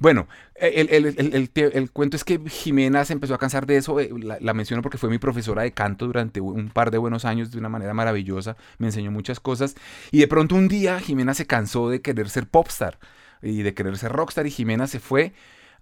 Bueno, 0.00 0.28
el, 0.54 1.90
cuento 1.92 2.16
es 2.16 2.24
que 2.24 2.40
Jimena 2.48 3.04
se 3.04 3.12
empezó 3.12 3.34
a 3.34 3.38
cansar 3.38 3.66
de 3.66 3.76
eso. 3.76 4.00
Eh, 4.00 4.10
la, 4.40 4.54
menciono 4.54 4.82
porque 4.82 4.96
fue 4.96 5.10
mi 5.10 5.18
profesora 5.18 5.62
de 5.62 5.72
canto 5.72 6.06
durante 6.06 6.40
un 6.40 6.70
par 6.70 6.90
de 6.90 6.96
buenos 6.96 7.26
años 7.26 7.50
de 7.50 7.58
una 7.58 7.68
manera 7.68 7.92
maravillosa. 7.92 8.56
Me 8.78 8.86
enseñó 8.86 9.10
muchas 9.10 9.40
cosas. 9.40 9.76
Y 10.10 10.20
de 10.20 10.26
pronto 10.26 10.54
un 10.54 10.68
día 10.68 10.98
Jimena 11.00 11.34
se 11.34 11.46
cansó 11.46 11.90
de 11.90 12.00
querer 12.00 12.30
ser 12.30 12.46
popstar 12.48 12.98
y 13.42 13.60
de 13.60 13.74
querer 13.74 13.98
ser 13.98 14.12
rockstar. 14.12 14.46
Y 14.46 14.50
Jimena 14.50 14.86
se 14.86 15.00
fue 15.00 15.34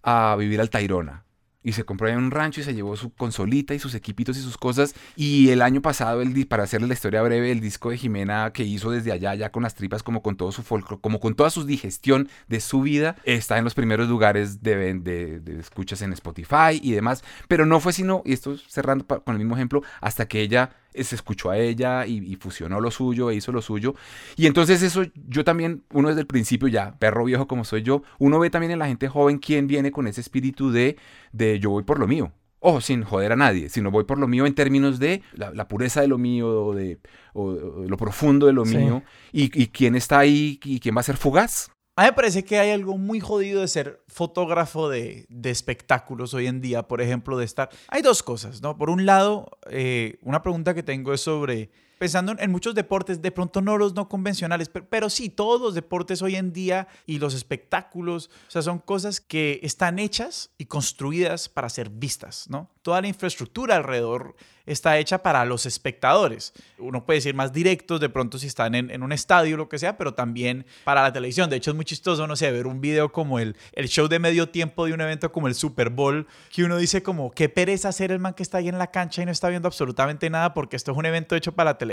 a 0.02 0.34
vivir 0.36 0.60
al 0.60 0.70
Tairona 0.70 1.22
y 1.68 1.72
se 1.72 1.84
compró 1.84 2.08
en 2.08 2.16
un 2.16 2.30
rancho 2.30 2.62
y 2.62 2.64
se 2.64 2.74
llevó 2.74 2.96
su 2.96 3.12
consolita 3.12 3.74
y 3.74 3.78
sus 3.78 3.94
equipitos 3.94 4.38
y 4.38 4.40
sus 4.40 4.56
cosas. 4.56 4.94
Y 5.16 5.50
el 5.50 5.60
año 5.60 5.82
pasado, 5.82 6.22
el, 6.22 6.46
para 6.46 6.62
hacerle 6.62 6.88
la 6.88 6.94
historia 6.94 7.20
breve, 7.20 7.52
el 7.52 7.60
disco 7.60 7.90
de 7.90 7.98
Jimena 7.98 8.54
que 8.54 8.64
hizo 8.64 8.90
desde 8.90 9.12
allá, 9.12 9.34
ya 9.34 9.52
con 9.52 9.64
las 9.64 9.74
tripas, 9.74 10.02
como 10.02 10.22
con 10.22 10.38
todo 10.38 10.50
su 10.50 10.62
folclore, 10.62 11.02
como 11.02 11.20
con 11.20 11.34
toda 11.34 11.50
su 11.50 11.66
digestión 11.66 12.30
de 12.48 12.60
su 12.60 12.80
vida, 12.80 13.16
está 13.24 13.58
en 13.58 13.64
los 13.64 13.74
primeros 13.74 14.08
lugares 14.08 14.62
de, 14.62 14.94
de, 14.94 15.60
escuchas 15.60 16.00
en 16.00 16.14
Spotify 16.14 16.80
y 16.80 16.92
demás. 16.92 17.22
Pero 17.48 17.66
no 17.66 17.80
fue 17.80 17.92
sino, 17.92 18.22
y 18.24 18.32
esto 18.32 18.56
cerrando 18.56 19.06
con 19.06 19.34
el 19.34 19.38
mismo 19.38 19.54
ejemplo, 19.54 19.82
hasta 20.00 20.26
que 20.26 20.40
ella 20.40 20.70
se 20.94 21.14
escuchó 21.14 21.50
a 21.50 21.58
ella 21.58 22.06
y, 22.06 22.36
fusionó 22.36 22.80
lo 22.80 22.90
suyo 22.90 23.30
e 23.30 23.36
hizo 23.36 23.52
lo 23.52 23.62
suyo. 23.62 23.94
Y 24.36 24.46
entonces 24.46 24.82
eso 24.82 25.02
yo 25.14 25.44
también, 25.44 25.84
uno 25.92 26.08
desde 26.08 26.22
el 26.22 26.26
principio 26.26 26.68
ya, 26.68 26.98
perro 26.98 27.24
viejo 27.24 27.46
como 27.46 27.64
soy 27.64 27.82
yo, 27.82 28.02
uno 28.18 28.38
ve 28.38 28.50
también 28.50 28.72
en 28.72 28.78
la 28.78 28.86
gente 28.86 29.08
joven 29.08 29.38
quién 29.38 29.66
viene 29.66 29.90
con 29.90 30.06
ese 30.06 30.20
espíritu 30.20 30.70
de, 30.70 30.96
de 31.32 31.58
yo 31.58 31.70
voy 31.70 31.84
por 31.84 31.98
lo 31.98 32.06
mío. 32.06 32.32
Ojo, 32.60 32.80
sin 32.80 33.04
joder 33.04 33.32
a 33.32 33.36
nadie, 33.36 33.68
sino 33.68 33.92
voy 33.92 34.02
por 34.02 34.18
lo 34.18 34.26
mío 34.26 34.44
en 34.44 34.54
términos 34.54 34.98
de 34.98 35.22
la, 35.34 35.68
pureza 35.68 36.00
de 36.00 36.08
lo 36.08 36.18
mío, 36.18 36.66
o 36.66 36.74
de, 36.74 36.98
lo 37.34 37.96
profundo 37.96 38.46
de 38.48 38.52
lo 38.52 38.64
mío, 38.64 39.04
y, 39.32 39.44
y 39.62 39.68
quién 39.68 39.94
está 39.94 40.18
ahí 40.18 40.58
y 40.64 40.80
quién 40.80 40.96
va 40.96 41.00
a 41.00 41.04
ser 41.04 41.16
fugaz. 41.16 41.70
A 41.98 42.02
mí 42.02 42.06
me 42.06 42.12
parece 42.12 42.44
que 42.44 42.60
hay 42.60 42.70
algo 42.70 42.96
muy 42.96 43.18
jodido 43.18 43.60
de 43.60 43.66
ser 43.66 44.04
fotógrafo 44.06 44.88
de, 44.88 45.26
espectáculos 45.42 46.32
hoy 46.32 46.46
en 46.46 46.60
día, 46.60 46.86
por 46.86 47.00
ejemplo, 47.00 47.36
de 47.36 47.44
estar... 47.44 47.70
Hay 47.88 48.02
dos 48.02 48.22
cosas, 48.22 48.62
¿no? 48.62 48.78
Por 48.78 48.88
un 48.88 49.04
lado, 49.04 49.58
eh, 49.68 50.16
una 50.22 50.40
pregunta 50.40 50.74
que 50.74 50.84
tengo 50.84 51.12
es 51.12 51.22
sobre, 51.22 51.70
pensando 51.98 52.34
en, 52.38 52.50
muchos 52.50 52.74
deportes, 52.74 53.20
de 53.20 53.30
pronto 53.30 53.60
no 53.60 53.76
los 53.76 53.94
no 53.94 54.08
convencionales, 54.08 54.68
pero, 54.68 54.86
pero, 54.88 55.10
sí, 55.10 55.28
todos 55.28 55.60
los 55.60 55.74
deportes 55.74 56.22
hoy 56.22 56.36
en 56.36 56.52
día 56.52 56.88
y 57.06 57.18
los 57.18 57.34
espectáculos, 57.34 58.30
o 58.48 58.50
sea, 58.50 58.62
son 58.62 58.78
cosas 58.78 59.20
que 59.20 59.60
están 59.62 59.98
hechas 59.98 60.50
y 60.58 60.66
construidas 60.66 61.48
para 61.48 61.68
ser 61.68 61.90
vistas, 61.90 62.46
¿no? 62.48 62.70
Toda 62.82 63.00
la 63.00 63.08
infraestructura 63.08 63.76
alrededor 63.76 64.34
está 64.68 64.98
hecha 64.98 65.22
para 65.22 65.44
los 65.44 65.66
espectadores. 65.66 66.52
Uno 66.78 67.04
puede 67.04 67.18
decir 67.18 67.34
más 67.34 67.52
directos, 67.52 68.00
de 68.00 68.08
pronto 68.08 68.38
si 68.38 68.46
están 68.46 68.74
en, 68.74 69.02
un 69.02 69.12
estadio 69.12 69.54
o 69.54 69.58
lo 69.58 69.68
que 69.68 69.78
sea, 69.78 69.96
pero 69.96 70.14
también 70.14 70.66
para 70.84 71.02
la 71.02 71.12
televisión. 71.12 71.50
De 71.50 71.56
hecho, 71.56 71.70
es 71.70 71.76
muy 71.76 71.84
chistoso, 71.84 72.26
no 72.26 72.36
sé, 72.36 72.50
ver 72.52 72.66
un 72.66 72.80
video 72.80 73.10
como 73.10 73.38
el, 73.38 73.56
el 73.72 73.88
show 73.88 74.08
de 74.08 74.18
medio 74.18 74.50
tiempo 74.50 74.86
de 74.86 74.92
un 74.92 75.00
evento 75.00 75.32
como 75.32 75.48
el 75.48 75.54
Super 75.54 75.90
Bowl, 75.90 76.26
que 76.52 76.64
uno 76.64 76.76
dice 76.76 77.02
como, 77.02 77.30
qué 77.30 77.48
pereza 77.48 77.90
ser 77.92 78.12
el 78.12 78.18
man 78.18 78.34
que 78.34 78.42
está 78.42 78.58
ahí 78.58 78.68
en 78.68 78.78
la 78.78 78.90
cancha 78.90 79.22
y 79.22 79.26
no 79.26 79.32
está 79.32 79.48
viendo 79.48 79.68
absolutamente 79.68 80.28
nada 80.30 80.54
porque 80.54 80.76
esto 80.76 80.92
es 80.92 80.98
un 80.98 81.06
evento 81.06 81.34
hecho 81.34 81.52
para 81.52 81.70
la 81.70 81.78
televisión. 81.78 81.87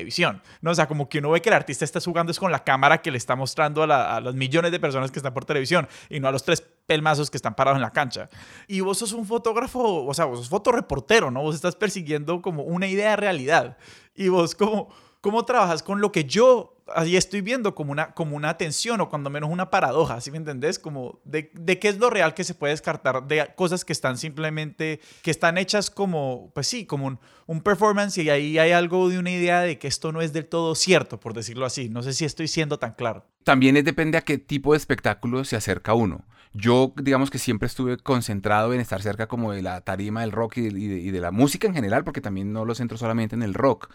¿No? 0.62 0.72
O 0.72 0.76
sea, 0.76 0.88
como 0.88 1.10
que 1.10 1.20
uno 1.20 1.32
ve 1.32 1.42
que 1.42 1.50
el 1.50 1.56
artista 1.56 1.86
está 1.86 2.00
jugando 2.00 2.32
es 2.32 2.40
con 2.40 2.52
la 2.52 2.64
cámara 2.64 3.02
que 3.02 3.12
le 3.12 3.18
está 3.18 3.36
mostrando 3.36 3.84
a, 3.84 4.16
a 4.16 4.20
los 4.20 4.36
millones 4.36 4.72
de 4.72 4.80
personas 4.80 5.12
que 5.12 5.20
están 5.20 5.34
por 5.34 5.46
televisión 5.46 5.88
y 6.10 6.20
no 6.20 6.28
a 6.28 6.32
los 6.32 6.44
tres 6.44 6.62
pelmazos 6.86 7.32
que 7.32 7.38
están 7.38 7.56
parados 7.56 7.78
en 7.78 7.82
la 7.82 7.92
cancha. 7.92 8.30
Y 8.68 8.82
vos 8.82 8.98
sos 8.98 9.14
un 9.14 9.26
fotógrafo, 9.26 10.06
o 10.06 10.14
sea, 10.14 10.26
vos 10.26 10.40
sos 10.40 10.50
fotoreportero, 10.50 11.32
¿no? 11.32 11.42
Vos 11.42 11.56
estás 11.56 11.76
persiguiendo 11.76 12.42
como 12.42 12.64
una 12.64 12.88
idea 12.88 13.12
de 13.12 13.16
realidad. 13.16 13.78
Y 14.16 14.30
vos 14.30 14.56
como, 14.56 14.90
¿cómo 15.26 15.44
trabajas 15.44 15.82
con 15.82 16.02
lo 16.02 16.12
que 16.12 16.26
yo 16.26 16.78
ahí 16.94 17.18
estoy 17.18 17.42
viendo 17.42 17.74
como 17.74 17.92
una, 17.92 18.14
como 18.14 18.36
una 18.36 18.58
tensión 18.58 19.02
o 19.02 19.10
cuando 19.10 19.32
menos 19.32 19.50
una 19.50 19.72
paradoja, 19.72 20.22
¿sí 20.22 20.30
me 20.30 20.38
entendés? 20.38 20.78
Como 20.78 21.20
de, 21.24 21.50
de, 21.56 21.80
qué 21.80 21.88
es 21.88 21.98
lo 21.98 22.12
real 22.12 22.36
que 22.36 22.44
se 22.44 22.54
puede 22.54 22.74
descartar 22.74 23.26
de 23.26 23.52
cosas 23.56 23.84
que 23.84 23.92
están 23.92 24.20
simplemente, 24.20 25.00
que 25.24 25.32
están 25.32 25.58
hechas 25.58 25.90
como, 25.90 26.52
pues 26.54 26.68
sí, 26.68 26.86
como 26.86 27.08
un, 27.08 27.20
un, 27.48 27.62
performance 27.62 28.20
y 28.20 28.30
ahí 28.30 28.60
hay 28.60 28.72
algo 28.72 29.10
de 29.10 29.18
una 29.18 29.32
idea 29.32 29.62
de 29.62 29.80
que 29.80 29.88
esto 29.88 30.12
no 30.12 30.22
es 30.22 30.32
del 30.32 30.46
todo 30.46 30.76
cierto, 30.76 31.20
por 31.20 31.34
decirlo 31.34 31.66
así. 31.66 31.90
No 31.90 32.04
sé 32.04 32.14
si 32.14 32.24
estoy 32.24 32.48
siendo 32.48 32.78
tan 32.78 32.94
claro. 32.94 33.26
También 33.44 33.84
depende 33.84 34.20
a 34.20 34.22
qué 34.22 34.38
tipo 34.38 34.74
de 34.74 34.78
espectáculo 34.78 35.44
se 35.44 35.56
acerca 35.56 35.96
uno. 35.96 36.24
Yo, 36.58 36.94
digamos 36.96 37.30
que 37.30 37.38
siempre 37.38 37.68
estuve 37.68 37.98
concentrado 37.98 38.74
en 38.74 38.80
estar 38.80 39.02
cerca 39.02 39.28
como 39.28 39.52
de 39.52 39.62
la 39.62 39.82
tarima 39.82 40.22
del 40.22 40.32
rock 40.32 40.56
y 40.58 41.12
de, 41.12 41.20
la 41.20 41.32
música 41.32 41.68
en 41.68 41.74
general, 41.74 42.06
porque 42.06 42.22
también 42.22 42.54
no 42.54 42.64
lo 42.64 42.74
centro 42.76 42.98
solamente 42.98 43.36
en 43.36 43.44
el 43.44 43.54
rock. 43.54 43.90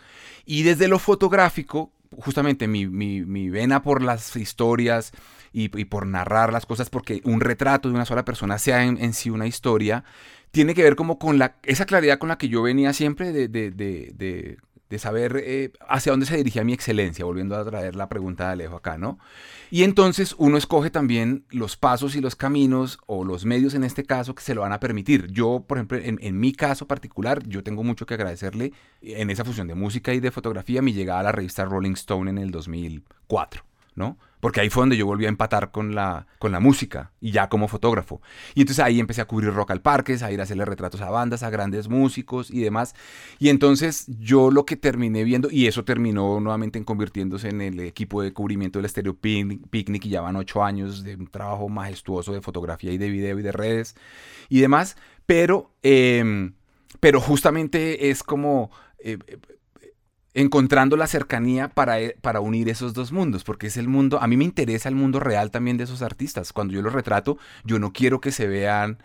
Y 0.44 0.62
desde 0.62 0.86
lo 0.86 0.98
fotográfico, 0.98 1.90
justamente 2.18 2.68
mi, 2.68 2.86
mi, 2.86 3.48
vena 3.48 3.82
por 3.82 4.02
las 4.02 4.36
historias 4.36 5.12
y, 5.54 5.68
por 5.68 6.06
narrar 6.06 6.52
las 6.52 6.66
cosas, 6.66 6.90
porque 6.90 7.22
un 7.24 7.40
retrato 7.40 7.88
de 7.88 7.94
una 7.94 8.04
sola 8.04 8.26
persona 8.26 8.58
sea 8.58 8.84
en, 8.84 9.14
sí 9.14 9.30
una 9.30 9.46
historia, 9.46 10.04
tiene 10.50 10.74
que 10.74 10.82
ver 10.82 10.96
como 10.96 11.18
con 11.18 11.38
la, 11.38 11.56
esa 11.62 11.86
claridad 11.86 12.18
con 12.18 12.28
la 12.28 12.36
que 12.36 12.50
yo 12.50 12.60
venía 12.60 12.92
siempre 12.92 13.32
de, 13.32 13.48
de, 13.48 14.58
de, 14.90 14.98
saber 14.98 15.42
eh, 15.42 15.72
hacia 15.88 16.12
dónde 16.12 16.26
se 16.26 16.36
dirigía 16.36 16.64
mi 16.64 16.72
excelencia, 16.72 17.24
volviendo 17.24 17.56
a 17.56 17.64
traer 17.64 17.96
la 17.96 18.08
pregunta 18.08 18.46
de 18.46 18.52
Alejo 18.52 18.76
acá, 18.76 18.98
¿no? 18.98 19.18
Y 19.70 19.84
entonces 19.84 20.34
uno 20.36 20.58
escoge 20.58 20.90
también 20.90 21.44
los 21.50 21.76
pasos 21.76 22.16
y 22.16 22.20
los 22.20 22.36
caminos, 22.36 22.98
o 23.06 23.24
los 23.24 23.44
medios 23.44 23.74
en 23.74 23.84
este 23.84 24.04
caso, 24.04 24.34
que 24.34 24.42
se 24.42 24.54
lo 24.54 24.62
van 24.62 24.72
a 24.72 24.80
permitir. 24.80 25.28
Yo, 25.28 25.64
por 25.66 25.78
ejemplo, 25.78 25.98
en, 25.98 26.18
en 26.20 26.38
mi 26.38 26.52
caso 26.52 26.86
particular, 26.86 27.42
yo 27.46 27.62
tengo 27.62 27.82
mucho 27.82 28.04
que 28.04 28.14
agradecerle 28.14 28.72
en 29.00 29.30
esa 29.30 29.44
fusión 29.44 29.68
de 29.68 29.74
música 29.74 30.12
y 30.12 30.20
de 30.20 30.30
fotografía 30.30 30.82
mi 30.82 30.92
llegada 30.92 31.20
a 31.20 31.24
la 31.24 31.32
revista 31.32 31.64
Rolling 31.64 31.92
Stone 31.92 32.30
en 32.30 32.38
el 32.38 32.50
2004, 32.50 33.64
¿no? 33.94 34.18
Porque 34.40 34.60
ahí 34.60 34.70
fue 34.70 34.82
donde 34.82 34.96
yo 34.96 35.06
volví 35.06 35.26
a 35.26 35.28
empatar 35.28 35.70
con 35.70 35.94
la, 35.94 36.26
con 36.38 36.50
la 36.50 36.60
música 36.60 37.12
y 37.20 37.30
ya 37.30 37.48
como 37.48 37.68
fotógrafo. 37.68 38.20
Y 38.54 38.62
entonces 38.62 38.82
ahí 38.84 38.98
empecé 38.98 39.20
a 39.20 39.26
cubrir 39.26 39.52
rock 39.52 39.70
al 39.70 39.82
parques, 39.82 40.22
a 40.22 40.32
ir 40.32 40.40
a 40.40 40.44
hacerle 40.44 40.64
retratos 40.64 41.00
a 41.02 41.10
bandas, 41.10 41.42
a 41.42 41.50
grandes 41.50 41.88
músicos 41.88 42.50
y 42.50 42.60
demás. 42.60 42.94
Y 43.38 43.50
entonces 43.50 44.06
yo 44.18 44.50
lo 44.50 44.64
que 44.64 44.76
terminé 44.76 45.24
viendo, 45.24 45.48
y 45.50 45.66
eso 45.66 45.84
terminó 45.84 46.40
nuevamente 46.40 46.78
en 46.78 46.84
convirtiéndose 46.84 47.50
en 47.50 47.60
el 47.60 47.80
equipo 47.80 48.22
de 48.22 48.32
cubrimiento 48.32 48.78
del 48.78 48.88
Stereo 48.88 49.14
Picnic, 49.14 50.06
y 50.06 50.08
ya 50.08 50.22
van 50.22 50.36
ocho 50.36 50.64
años 50.64 51.04
de 51.04 51.16
un 51.16 51.26
trabajo 51.26 51.68
majestuoso 51.68 52.32
de 52.32 52.40
fotografía 52.40 52.92
y 52.92 52.98
de 52.98 53.10
video 53.10 53.38
y 53.38 53.42
de 53.42 53.52
redes 53.52 53.94
y 54.48 54.60
demás, 54.60 54.96
pero, 55.26 55.70
em, 55.82 56.54
pero 57.00 57.20
justamente 57.20 58.10
es 58.10 58.22
como... 58.22 58.70
Eh, 59.02 59.18
encontrando 60.34 60.96
la 60.96 61.06
cercanía 61.06 61.68
para, 61.68 62.00
eh, 62.00 62.16
para 62.20 62.40
unir 62.40 62.68
esos 62.68 62.94
dos 62.94 63.12
mundos, 63.12 63.44
porque 63.44 63.66
es 63.66 63.76
el 63.76 63.88
mundo, 63.88 64.20
a 64.22 64.26
mí 64.26 64.36
me 64.36 64.44
interesa 64.44 64.88
el 64.88 64.94
mundo 64.94 65.20
real 65.20 65.50
también 65.50 65.76
de 65.76 65.84
esos 65.84 66.02
artistas. 66.02 66.52
Cuando 66.52 66.74
yo 66.74 66.82
los 66.82 66.92
retrato, 66.92 67.38
yo 67.64 67.78
no 67.78 67.92
quiero 67.92 68.20
que 68.20 68.32
se 68.32 68.46
vean 68.46 68.98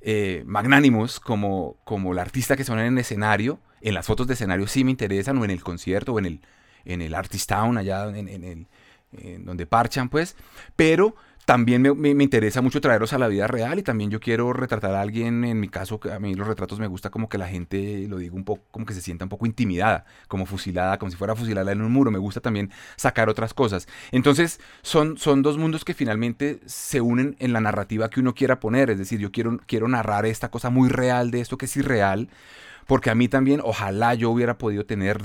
eh, 0.00 0.42
magnánimos 0.46 1.20
como, 1.20 1.76
como 1.84 2.12
el 2.12 2.18
artista 2.18 2.56
que 2.56 2.64
son 2.64 2.78
en 2.78 2.86
el 2.86 2.98
escenario. 2.98 3.58
En 3.82 3.94
las 3.94 4.06
fotos 4.06 4.26
de 4.26 4.34
escenario 4.34 4.66
sí 4.66 4.84
me 4.84 4.90
interesan, 4.90 5.38
o 5.38 5.44
en 5.44 5.50
el 5.50 5.62
concierto, 5.62 6.14
o 6.14 6.18
en 6.18 6.26
el, 6.26 6.40
en 6.84 7.02
el 7.02 7.14
Artist 7.14 7.48
Town, 7.48 7.78
allá 7.78 8.08
en, 8.08 8.28
en 8.28 8.44
el, 8.44 8.66
donde 9.44 9.66
parchan, 9.66 10.08
pues. 10.08 10.36
Pero 10.76 11.16
también 11.50 11.82
me, 11.82 12.10
interesa 12.10 12.62
mucho 12.62 12.80
traerlos 12.80 13.12
a 13.12 13.18
la 13.18 13.26
vida 13.26 13.48
real 13.48 13.80
y 13.80 13.82
también 13.82 14.08
yo 14.08 14.20
quiero 14.20 14.52
retratar 14.52 14.94
a 14.94 15.00
alguien, 15.00 15.44
en 15.44 15.58
mi 15.58 15.68
caso, 15.68 15.98
a 16.14 16.20
mí 16.20 16.36
los 16.36 16.46
retratos 16.46 16.78
me 16.78 16.86
gusta 16.86 17.10
como 17.10 17.28
que 17.28 17.38
la 17.38 17.48
gente, 17.48 18.06
lo 18.06 18.18
digo 18.18 18.36
un 18.36 18.44
poco, 18.44 18.62
como 18.70 18.86
que 18.86 18.94
se 18.94 19.00
sienta 19.00 19.24
un 19.24 19.30
poco 19.30 19.46
intimidada, 19.46 20.04
como 20.28 20.46
fusilada, 20.46 20.96
como 21.00 21.10
si 21.10 21.16
fuera 21.16 21.34
fusilada 21.34 21.72
en 21.72 21.82
un 21.82 21.90
muro, 21.90 22.12
me 22.12 22.20
gusta 22.20 22.40
también 22.40 22.70
sacar 22.94 23.28
otras 23.28 23.52
cosas. 23.52 23.88
Entonces, 24.12 24.60
son, 24.82 25.18
son 25.18 25.42
dos 25.42 25.58
mundos 25.58 25.84
que 25.84 25.92
finalmente 25.92 26.60
se 26.66 27.00
unen 27.00 27.34
en 27.40 27.52
la 27.52 27.60
narrativa 27.60 28.10
que 28.10 28.20
uno 28.20 28.32
quiera 28.32 28.60
poner, 28.60 28.88
es 28.88 28.98
decir, 28.98 29.18
yo 29.18 29.32
quiero, 29.32 29.58
quiero 29.66 29.88
narrar 29.88 30.26
esta 30.26 30.52
cosa 30.52 30.70
muy 30.70 30.88
real 30.88 31.32
de 31.32 31.40
esto 31.40 31.58
que 31.58 31.66
es 31.66 31.76
irreal, 31.76 32.28
porque 32.86 33.10
a 33.10 33.16
mí 33.16 33.26
también, 33.26 33.60
ojalá 33.64 34.14
yo 34.14 34.30
hubiera 34.30 34.56
podido 34.56 34.86
tener, 34.86 35.18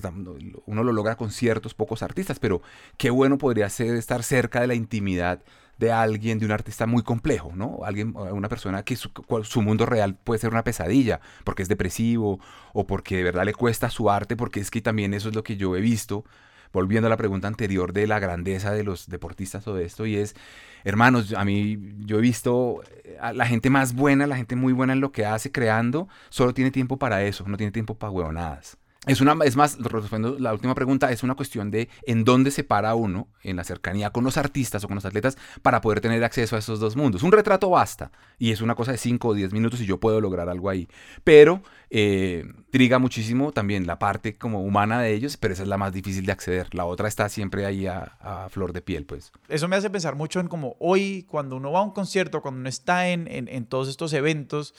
uno 0.65 0.83
lo 0.83 0.91
logra 0.91 1.17
con 1.17 1.29
ciertos 1.29 1.75
pocos 1.75 2.01
artistas, 2.01 2.39
pero 2.39 2.63
qué 2.97 3.11
bueno 3.11 3.37
podría 3.37 3.69
ser 3.69 3.95
estar 3.95 4.23
cerca 4.23 4.61
de 4.61 4.65
la 4.65 4.73
intimidad 4.73 5.43
de 5.77 5.91
alguien, 5.91 6.39
de 6.39 6.45
un 6.45 6.51
artista 6.51 6.85
muy 6.85 7.03
complejo, 7.03 7.51
¿no? 7.55 7.79
Alguien, 7.83 8.15
una 8.15 8.49
persona 8.49 8.83
que 8.83 8.95
su, 8.95 9.11
su, 9.43 9.61
mundo 9.61 9.85
real 9.85 10.15
puede 10.15 10.39
ser 10.39 10.51
una 10.51 10.63
pesadilla, 10.63 11.19
porque 11.43 11.63
es 11.63 11.69
depresivo 11.69 12.39
o 12.73 12.87
porque 12.87 13.17
de 13.17 13.23
verdad 13.23 13.45
le 13.45 13.53
cuesta 13.53 13.89
su 13.89 14.09
arte, 14.09 14.35
porque 14.35 14.59
es 14.59 14.71
que 14.71 14.81
también 14.81 15.13
eso 15.13 15.29
es 15.29 15.35
lo 15.35 15.43
que 15.43 15.57
yo 15.57 15.75
he 15.75 15.81
visto, 15.81 16.23
volviendo 16.71 17.07
a 17.07 17.09
la 17.09 17.17
pregunta 17.17 17.47
anterior 17.47 17.93
de 17.93 18.07
la 18.07 18.19
grandeza 18.19 18.71
de 18.71 18.83
los 18.83 19.07
deportistas 19.07 19.67
o 19.67 19.73
de 19.73 19.85
esto, 19.85 20.05
y 20.05 20.15
es, 20.17 20.35
hermanos, 20.83 21.33
a 21.33 21.45
mí 21.45 21.77
yo 21.99 22.19
he 22.19 22.21
visto 22.21 22.81
a 23.19 23.33
la 23.33 23.45
gente 23.45 23.69
más 23.69 23.93
buena, 23.93 24.27
la 24.27 24.37
gente 24.37 24.55
muy 24.55 24.73
buena 24.73 24.93
en 24.93 25.01
lo 25.01 25.11
que 25.11 25.25
hace, 25.25 25.51
creando, 25.51 26.07
solo 26.29 26.53
tiene 26.53 26.71
tiempo 26.71 26.97
para 26.97 27.23
eso, 27.23 27.45
no 27.47 27.57
tiene 27.57 27.71
tiempo 27.71 27.95
para 27.95 28.11
huevonadas. 28.11 28.77
Es, 29.07 29.21
una, 29.21 29.35
es 29.43 29.55
más, 29.55 29.77
respondiendo 29.79 30.39
la 30.39 30.53
última 30.53 30.75
pregunta, 30.75 31.11
es 31.11 31.23
una 31.23 31.35
cuestión 31.35 31.71
de 31.71 31.89
en 32.05 32.23
dónde 32.23 32.51
se 32.51 32.63
para 32.63 32.95
uno 32.95 33.27
en 33.43 33.55
la 33.55 33.63
cercanía 33.63 34.09
con 34.09 34.23
los 34.23 34.37
artistas 34.37 34.83
o 34.83 34.87
con 34.87 34.95
los 34.95 35.05
atletas 35.05 35.37
para 35.61 35.81
poder 35.81 36.01
tener 36.01 36.23
acceso 36.23 36.55
a 36.55 36.59
esos 36.59 36.79
dos 36.79 36.95
mundos. 36.95 37.23
Un 37.23 37.31
retrato 37.31 37.69
basta 37.69 38.11
y 38.39 38.51
es 38.51 38.61
una 38.61 38.75
cosa 38.75 38.91
de 38.91 38.97
5 38.97 39.27
o 39.27 39.33
10 39.33 39.53
minutos 39.53 39.81
y 39.81 39.85
yo 39.85 39.99
puedo 39.99 40.21
lograr 40.21 40.49
algo 40.49 40.69
ahí. 40.69 40.87
Pero 41.23 41.61
eh, 41.89 42.45
triga 42.71 42.99
muchísimo 42.99 43.51
también 43.51 43.87
la 43.87 43.99
parte 43.99 44.35
como 44.35 44.63
humana 44.63 45.01
de 45.01 45.13
ellos, 45.13 45.37
pero 45.37 45.53
esa 45.53 45.63
es 45.63 45.69
la 45.69 45.77
más 45.77 45.93
difícil 45.93 46.25
de 46.25 46.31
acceder. 46.31 46.73
La 46.73 46.85
otra 46.85 47.07
está 47.07 47.29
siempre 47.29 47.65
ahí 47.65 47.87
a, 47.87 48.47
flor 48.49 48.73
de 48.73 48.81
piel, 48.81 49.05
pues. 49.05 49.31
Eso 49.47 49.67
me 49.67 49.75
hace 49.75 49.89
pensar 49.89 50.15
mucho 50.15 50.39
en 50.39 50.47
como 50.47 50.75
hoy, 50.79 51.25
cuando 51.29 51.55
uno 51.55 51.71
va 51.71 51.79
a 51.79 51.83
un 51.83 51.91
concierto, 51.91 52.41
cuando 52.41 52.59
uno 52.59 52.69
está 52.69 53.09
en, 53.09 53.27
en, 53.27 53.47
en 53.47 53.65
todos 53.65 53.87
estos 53.87 54.13
eventos, 54.13 54.73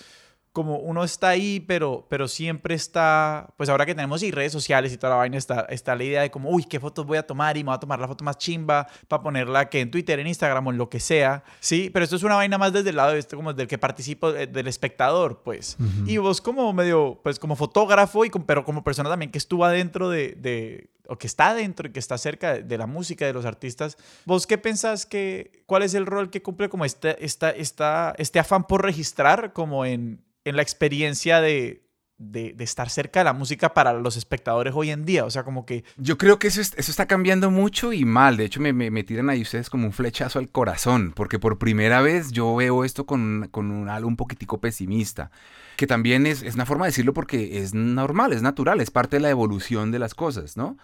como 0.57 0.79
uno 0.79 1.05
está 1.05 1.29
ahí, 1.29 1.61
pero, 1.61 2.07
pero 2.09 2.29
siempre 2.29 2.75
está, 2.75 3.53
pues 3.59 3.69
ahora 3.69 3.85
que 3.85 3.95
tenemos 3.95 4.23
y 4.23 4.31
redes 4.31 4.53
sociales 4.53 4.91
y 4.91 4.97
toda 4.97 5.11
la 5.11 5.17
vaina, 5.17 5.37
está, 5.37 5.67
está 5.69 5.95
la 5.95 6.03
idea 6.03 6.23
de 6.23 6.31
como, 6.31 6.49
uy, 6.49 6.65
¿qué 6.65 6.81
fotos 6.81 7.05
voy 7.05 7.19
a 7.19 7.27
tomar? 7.27 7.59
Y 7.59 7.63
me 7.63 7.67
voy 7.67 7.77
a 7.77 7.79
tomar 7.79 8.01
la 8.01 8.09
foto 8.09 8.25
más 8.25 8.39
chimba 8.39 8.87
para 9.07 9.23
ponerla 9.23 9.69
que 9.69 9.83
en 9.83 9.91
Twitter, 9.91 10.19
en 10.19 10.27
Instagram 10.27 10.67
o 10.67 10.71
en 10.71 10.79
lo 10.79 10.89
que 10.89 10.99
sea, 10.99 11.45
¿sí? 11.61 11.91
Pero 11.93 12.05
esto 12.05 12.17
es 12.17 12.23
una 12.23 12.37
vaina 12.37 12.57
más 12.57 12.73
desde 12.73 12.89
el 12.89 12.97
lado 12.97 13.13
de 13.13 13.19
esto, 13.19 13.37
como 13.37 13.53
del 13.53 13.69
que 13.69 13.77
participo, 13.77 14.31
eh, 14.31 14.47
del 14.47 14.67
espectador, 14.67 15.43
pues. 15.45 15.77
Y 16.07 16.17
vos 16.17 16.41
como 16.41 16.73
medio, 16.73 17.21
pues 17.23 17.39
como 17.39 17.55
fotógrafo, 17.55 18.25
y 18.25 18.31
pero 18.31 18.65
como 18.65 18.83
persona 18.83 19.11
también 19.11 19.31
que 19.31 19.37
estuvo 19.37 19.63
adentro 19.63 20.09
de, 20.09 20.39
de 20.39 20.89
o 21.07 21.19
que 21.19 21.27
está 21.27 21.49
adentro 21.49 21.87
y 21.87 21.93
que 21.93 22.01
está 22.01 22.17
cerca 22.17 22.55
de, 22.55 22.79
la 22.79 22.87
música, 22.87 23.27
de 23.27 23.35
los 23.35 23.45
artistas, 23.45 23.99
¿vos 24.25 24.47
qué 24.47 24.57
pensás 24.57 25.05
que, 25.05 25.63
cuál 25.67 25.83
es 25.83 25.93
el 25.93 26.07
rol 26.07 26.31
que 26.31 26.41
cumple 26.41 26.71
como 26.71 26.87
este, 26.87 27.23
esta, 27.23 27.51
esta, 27.51 28.15
este 28.17 28.39
afán 28.39 28.67
por 28.67 28.83
registrar 28.83 29.53
como 29.53 29.85
en 29.85 30.25
en 30.47 30.57
la 30.57 30.63
experiencia 30.63 31.41
de, 31.41 31.87
de, 32.19 32.55
estar 32.61 32.89
cerca 32.89 33.21
de 33.21 33.25
la 33.25 33.33
música 33.33 33.75
para 33.75 33.93
los 33.93 34.17
espectadores 34.17 34.73
hoy 34.75 34.91
en 34.91 35.05
día. 35.05 35.25
O 35.25 35.31
sea, 35.31 35.45
como 35.45 35.67
que... 35.67 35.85
Yo 35.97 36.17
creo 36.17 36.39
que 36.39 36.49
eso, 36.49 36.61
eso 36.61 36.75
está 36.77 37.07
cambiando 37.07 37.51
mucho 37.51 37.93
y 37.93 38.05
mal. 38.05 38.37
De 38.37 38.45
hecho, 38.45 38.61
me, 38.61 38.73
me, 38.73 39.03
tiran 39.03 39.29
ahí 39.29 39.43
ustedes 39.43 39.69
como 39.69 39.87
un 39.87 39.93
flechazo 39.93 40.39
al 40.39 40.49
corazón, 40.49 41.13
porque 41.15 41.39
por 41.39 41.59
primera 41.59 42.01
vez 42.01 42.31
yo 42.31 42.55
veo 42.55 42.85
esto 42.85 43.07
con, 43.07 43.49
con 43.51 43.71
un, 43.71 43.89
algo 43.89 44.09
un 44.09 44.17
poquitico 44.17 44.61
pesimista, 44.61 45.31
que 45.77 45.87
también 45.87 46.27
es, 46.27 46.43
es, 46.43 46.55
una 46.55 46.65
forma 46.65 46.87
de 46.87 46.91
decirlo 46.91 47.13
porque 47.13 47.59
es 47.59 47.75
normal, 47.75 48.33
es 48.33 48.41
natural, 48.41 48.81
es 48.81 48.91
parte 48.91 49.17
de 49.17 49.21
la 49.21 49.31
evolución 49.31 49.91
de 49.91 49.99
las 49.99 50.15
cosas, 50.15 50.57
¿no? 50.57 50.79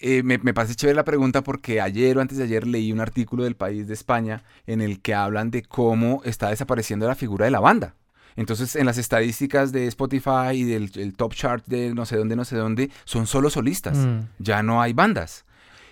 Eh, 0.00 0.22
me, 0.22 0.38
me 0.38 0.54
parece 0.54 0.76
chévere 0.76 0.94
la 0.94 1.04
pregunta 1.04 1.42
porque 1.42 1.80
ayer 1.80 2.18
o 2.18 2.20
antes 2.20 2.38
de 2.38 2.44
ayer 2.44 2.66
leí 2.66 2.92
un 2.92 3.00
artículo 3.00 3.44
del 3.44 3.56
País 3.56 3.88
de 3.88 3.94
España 3.94 4.44
en 4.66 4.82
el 4.82 5.00
que 5.00 5.14
hablan 5.14 5.50
de 5.50 5.62
cómo 5.62 6.20
está 6.24 6.50
desapareciendo 6.50 7.08
la 7.08 7.14
figura 7.14 7.46
de 7.46 7.50
la 7.50 7.60
banda. 7.60 7.94
Entonces, 8.36 8.76
en 8.76 8.84
las 8.84 8.98
estadísticas 8.98 9.72
de 9.72 9.86
Spotify 9.86 10.52
y 10.52 10.64
del 10.64 11.14
top 11.16 11.34
chart 11.34 11.64
de 11.66 11.94
no 11.94 12.04
sé 12.04 12.16
dónde, 12.16 12.36
no 12.36 12.44
sé 12.44 12.56
dónde, 12.56 12.90
son 13.04 13.26
solo 13.26 13.48
solistas. 13.48 13.96
Mm. 13.96 14.20
Ya 14.38 14.62
no 14.62 14.82
hay 14.82 14.92
bandas. 14.92 15.45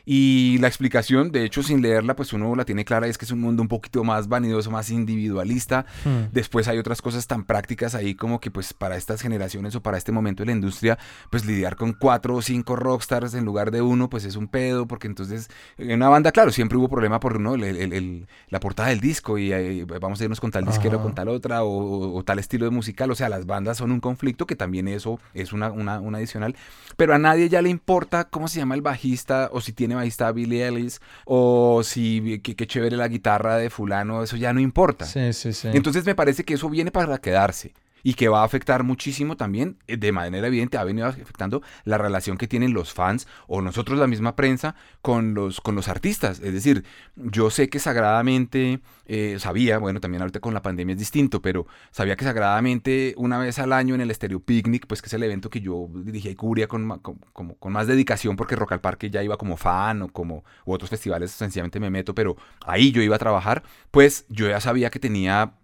Y 0.06 0.58
la 0.58 0.68
explicación, 0.68 1.32
de 1.32 1.44
hecho, 1.44 1.62
sin 1.62 1.80
leerla, 1.80 2.14
pues 2.14 2.32
uno 2.32 2.54
la 2.54 2.64
tiene 2.64 2.84
clara, 2.84 3.06
es 3.06 3.16
que 3.16 3.24
es 3.24 3.30
un 3.30 3.40
mundo 3.40 3.62
un 3.62 3.68
poquito 3.68 4.04
más 4.04 4.28
vanidoso, 4.28 4.70
más 4.70 4.90
individualista. 4.90 5.86
Hmm. 6.04 6.30
Después 6.32 6.68
hay 6.68 6.78
otras 6.78 7.00
cosas 7.00 7.26
tan 7.26 7.44
prácticas 7.44 7.94
ahí 7.94 8.14
como 8.14 8.40
que 8.40 8.50
pues 8.50 8.74
para 8.74 8.96
estas 8.96 9.22
generaciones 9.22 9.74
o 9.74 9.82
para 9.82 9.96
este 9.96 10.12
momento 10.12 10.42
de 10.42 10.46
la 10.46 10.52
industria, 10.52 10.98
pues 11.30 11.46
lidiar 11.46 11.76
con 11.76 11.94
cuatro 11.94 12.36
o 12.36 12.42
cinco 12.42 12.76
rockstars 12.76 13.34
en 13.34 13.44
lugar 13.44 13.70
de 13.70 13.80
uno, 13.80 14.10
pues 14.10 14.24
es 14.24 14.36
un 14.36 14.48
pedo, 14.48 14.86
porque 14.86 15.06
entonces 15.06 15.48
en 15.78 15.92
una 15.92 16.08
banda, 16.08 16.32
claro, 16.32 16.50
siempre 16.50 16.76
hubo 16.76 16.88
problema 16.88 17.18
por 17.20 17.40
¿no? 17.40 17.56
la 17.56 18.60
portada 18.60 18.90
del 18.90 19.00
disco 19.00 19.38
y 19.38 19.84
vamos 19.84 20.20
a 20.20 20.24
irnos 20.24 20.40
con 20.40 20.50
tal 20.50 20.64
disquero, 20.64 21.02
con 21.02 21.14
tal 21.14 21.28
otra 21.28 21.64
o, 21.64 22.22
tal 22.24 22.38
estilo 22.38 22.66
de 22.66 22.70
musical. 22.70 23.10
O 23.10 23.14
sea, 23.14 23.28
las 23.28 23.46
bandas 23.46 23.78
son 23.78 23.90
un 23.90 24.00
conflicto 24.00 24.46
que 24.46 24.56
también 24.56 24.88
eso 24.88 25.18
es 25.32 25.52
una, 25.52 25.70
una, 25.70 26.00
una 26.00 26.18
adicional. 26.18 26.56
Pero 26.96 27.14
a 27.14 27.18
nadie 27.18 27.48
ya 27.48 27.62
le 27.62 27.70
importa 27.70 28.24
cómo 28.24 28.48
se 28.48 28.58
llama 28.58 28.74
el 28.74 28.82
bajista 28.82 29.48
o 29.52 29.60
si 29.60 29.72
tiene 29.72 29.93
ahí 29.98 30.08
está 30.08 30.32
Billy 30.32 30.62
Ellis, 30.62 31.00
o 31.24 31.82
si 31.84 32.40
qué 32.40 32.66
chévere 32.66 32.96
la 32.96 33.08
guitarra 33.08 33.56
de 33.56 33.70
fulano, 33.70 34.22
eso 34.22 34.36
ya 34.36 34.52
no 34.52 34.60
importa. 34.60 35.04
Sí, 35.04 35.32
sí, 35.32 35.52
sí. 35.52 35.68
Entonces 35.72 36.04
me 36.04 36.14
parece 36.14 36.44
que 36.44 36.54
eso 36.54 36.68
viene 36.68 36.90
para 36.90 37.18
quedarse 37.18 37.72
y 38.04 38.14
que 38.14 38.28
va 38.28 38.42
a 38.42 38.44
afectar 38.44 38.84
muchísimo 38.84 39.36
también, 39.36 39.78
eh, 39.88 39.96
de 39.96 40.12
manera 40.12 40.46
evidente, 40.46 40.78
ha 40.78 40.84
venido 40.84 41.08
afectando 41.08 41.62
la 41.84 41.98
relación 41.98 42.36
que 42.36 42.46
tienen 42.46 42.72
los 42.72 42.92
fans 42.92 43.26
o 43.48 43.62
nosotros 43.62 43.98
la 43.98 44.06
misma 44.06 44.36
prensa 44.36 44.76
con 45.02 45.34
los, 45.34 45.60
con 45.60 45.74
los 45.74 45.88
artistas. 45.88 46.38
Es 46.40 46.52
decir, 46.52 46.84
yo 47.16 47.50
sé 47.50 47.68
que 47.68 47.80
sagradamente, 47.80 48.80
eh, 49.06 49.36
sabía, 49.40 49.78
bueno, 49.78 50.00
también 50.00 50.20
ahorita 50.20 50.40
con 50.40 50.54
la 50.54 50.62
pandemia 50.62 50.92
es 50.92 50.98
distinto, 50.98 51.40
pero 51.40 51.66
sabía 51.90 52.14
que 52.14 52.24
sagradamente 52.24 53.14
una 53.16 53.38
vez 53.38 53.58
al 53.58 53.72
año 53.72 53.94
en 53.94 54.02
el 54.02 54.14
Stereo 54.14 54.40
Picnic, 54.40 54.86
pues 54.86 55.00
que 55.00 55.06
es 55.06 55.14
el 55.14 55.22
evento 55.22 55.48
que 55.48 55.60
yo 55.60 55.88
dirigía 55.94 56.30
y 56.30 56.34
cubría 56.34 56.68
con, 56.68 56.86
con, 57.00 57.18
con, 57.32 57.72
más 57.72 57.86
dedicación 57.86 58.36
porque 58.36 58.54
Rock 58.54 58.72
al 58.72 58.80
Parque 58.80 59.10
ya 59.10 59.22
iba 59.22 59.38
como 59.38 59.56
fan 59.56 60.02
o 60.02 60.08
como 60.08 60.44
u 60.66 60.72
otros 60.74 60.90
festivales 60.90 61.30
sencillamente 61.30 61.80
me 61.80 61.90
meto, 61.90 62.14
pero 62.14 62.36
ahí 62.66 62.92
yo 62.92 63.00
iba 63.02 63.16
a 63.16 63.18
trabajar, 63.18 63.62
pues 63.90 64.26
yo 64.28 64.48
ya 64.48 64.60
sabía 64.60 64.90
que 64.90 65.00
tenía 65.00 65.54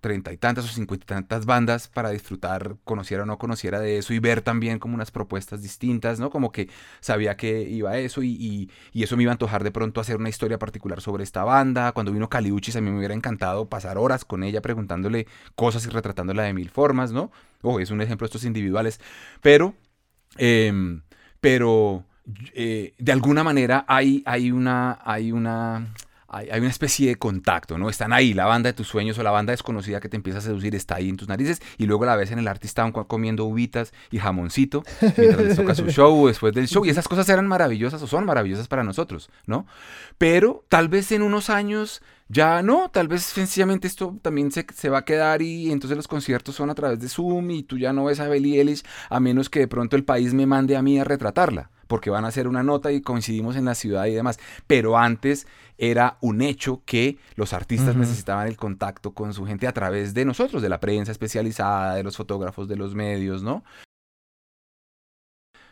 treinta 0.00 0.32
y 0.32 0.36
tantas 0.36 0.64
o 0.64 0.68
cincuenta 0.68 1.04
y 1.04 1.06
tantas 1.06 1.46
bandas 1.46 1.88
para 1.88 2.10
disfrutar, 2.10 2.76
conociera 2.84 3.22
o 3.22 3.26
no 3.26 3.38
conociera 3.38 3.80
de 3.80 3.98
eso 3.98 4.12
y 4.12 4.18
ver 4.18 4.42
también 4.42 4.78
como 4.78 4.94
unas 4.94 5.10
propuestas 5.10 5.62
distintas, 5.62 6.20
¿no? 6.20 6.30
Como 6.30 6.52
que 6.52 6.68
sabía 7.00 7.36
que 7.36 7.62
iba 7.62 7.90
a 7.90 7.98
eso 7.98 8.22
y, 8.22 8.68
y, 8.92 9.02
eso 9.02 9.16
me 9.16 9.22
iba 9.22 9.32
a 9.32 9.34
antojar 9.34 9.64
de 9.64 9.70
pronto 9.70 10.00
hacer 10.00 10.16
una 10.16 10.28
historia 10.28 10.58
particular 10.58 11.00
sobre 11.00 11.24
esta 11.24 11.44
banda. 11.44 11.92
Cuando 11.92 12.12
vino 12.12 12.28
Caliuchis 12.28 12.76
a 12.76 12.80
mí 12.80 12.90
me 12.90 12.98
hubiera 12.98 13.14
encantado 13.14 13.68
pasar 13.68 13.98
horas 13.98 14.24
con 14.24 14.44
ella 14.44 14.60
preguntándole 14.60 15.26
cosas 15.54 15.86
y 15.86 15.90
retratándola 15.90 16.42
de 16.42 16.52
mil 16.52 16.70
formas, 16.70 17.12
¿no? 17.12 17.30
Oh, 17.62 17.80
es 17.80 17.90
un 17.90 18.00
ejemplo 18.00 18.26
de 18.26 18.28
estos 18.28 18.44
individuales. 18.44 19.00
Pero, 19.40 19.74
em, 20.36 21.02
pero... 21.40 22.04
Eh, 22.54 22.94
de 22.96 23.12
alguna 23.12 23.44
manera 23.44 23.84
hay, 23.86 24.22
hay 24.24 24.50
una, 24.50 24.98
hay 25.04 25.30
una, 25.30 25.92
hay, 26.28 26.58
una 26.58 26.68
especie 26.68 27.08
de 27.08 27.16
contacto, 27.16 27.78
¿no? 27.78 27.88
Están 27.88 28.12
ahí, 28.12 28.34
la 28.34 28.46
banda 28.46 28.68
de 28.68 28.72
tus 28.72 28.88
sueños 28.88 29.18
o 29.18 29.22
la 29.22 29.30
banda 29.30 29.52
desconocida 29.52 30.00
que 30.00 30.08
te 30.08 30.16
empieza 30.16 30.38
a 30.38 30.42
seducir 30.42 30.74
está 30.74 30.96
ahí 30.96 31.08
en 31.08 31.16
tus 31.16 31.28
narices 31.28 31.60
y 31.78 31.86
luego 31.86 32.04
la 32.04 32.16
ves 32.16 32.30
en 32.30 32.38
el 32.38 32.48
artista 32.48 32.90
comiendo 33.06 33.44
uvitas 33.44 33.92
y 34.10 34.18
jamoncito 34.18 34.82
mientras 35.16 35.42
les 35.42 35.56
toca 35.56 35.74
su 35.74 35.86
show 35.90 36.24
o 36.24 36.28
después 36.28 36.54
del 36.54 36.68
show 36.68 36.84
y 36.84 36.90
esas 36.90 37.08
cosas 37.08 37.28
eran 37.28 37.46
maravillosas 37.46 38.02
o 38.02 38.06
son 38.06 38.24
maravillosas 38.24 38.68
para 38.68 38.84
nosotros, 38.84 39.30
¿no? 39.46 39.66
Pero 40.18 40.64
tal 40.68 40.88
vez 40.88 41.12
en 41.12 41.22
unos 41.22 41.50
años 41.50 42.02
ya 42.28 42.62
no, 42.62 42.90
tal 42.90 43.08
vez 43.08 43.22
sencillamente 43.22 43.86
esto 43.86 44.18
también 44.22 44.50
se, 44.50 44.66
se, 44.74 44.88
va 44.88 44.98
a 44.98 45.04
quedar 45.04 45.42
y 45.42 45.70
entonces 45.70 45.96
los 45.96 46.08
conciertos 46.08 46.54
son 46.54 46.70
a 46.70 46.74
través 46.74 46.98
de 46.98 47.08
Zoom 47.08 47.50
y 47.50 47.62
tú 47.62 47.78
ya 47.78 47.92
no 47.92 48.04
ves 48.06 48.20
a 48.20 48.28
Belly 48.28 48.58
Ellis 48.58 48.84
a 49.10 49.20
menos 49.20 49.50
que 49.50 49.60
de 49.60 49.68
pronto 49.68 49.96
el 49.96 50.04
país 50.04 50.32
me 50.32 50.46
mande 50.46 50.76
a 50.76 50.82
mí 50.82 50.98
a 50.98 51.04
retratarla 51.04 51.70
porque 51.86 52.10
van 52.10 52.24
a 52.24 52.28
hacer 52.28 52.48
una 52.48 52.62
nota 52.62 52.92
y 52.92 53.00
coincidimos 53.00 53.56
en 53.56 53.64
la 53.64 53.74
ciudad 53.74 54.06
y 54.06 54.14
demás. 54.14 54.38
Pero 54.66 54.96
antes 54.98 55.46
era 55.78 56.18
un 56.20 56.42
hecho 56.42 56.82
que 56.84 57.18
los 57.34 57.52
artistas 57.52 57.96
necesitaban 57.96 58.46
el 58.46 58.56
contacto 58.56 59.12
con 59.12 59.34
su 59.34 59.44
gente 59.46 59.66
a 59.66 59.72
través 59.72 60.14
de 60.14 60.24
nosotros, 60.24 60.62
de 60.62 60.68
la 60.68 60.80
prensa 60.80 61.12
especializada, 61.12 61.94
de 61.94 62.02
los 62.02 62.16
fotógrafos, 62.16 62.68
de 62.68 62.76
los 62.76 62.94
medios, 62.94 63.42
¿no? 63.42 63.64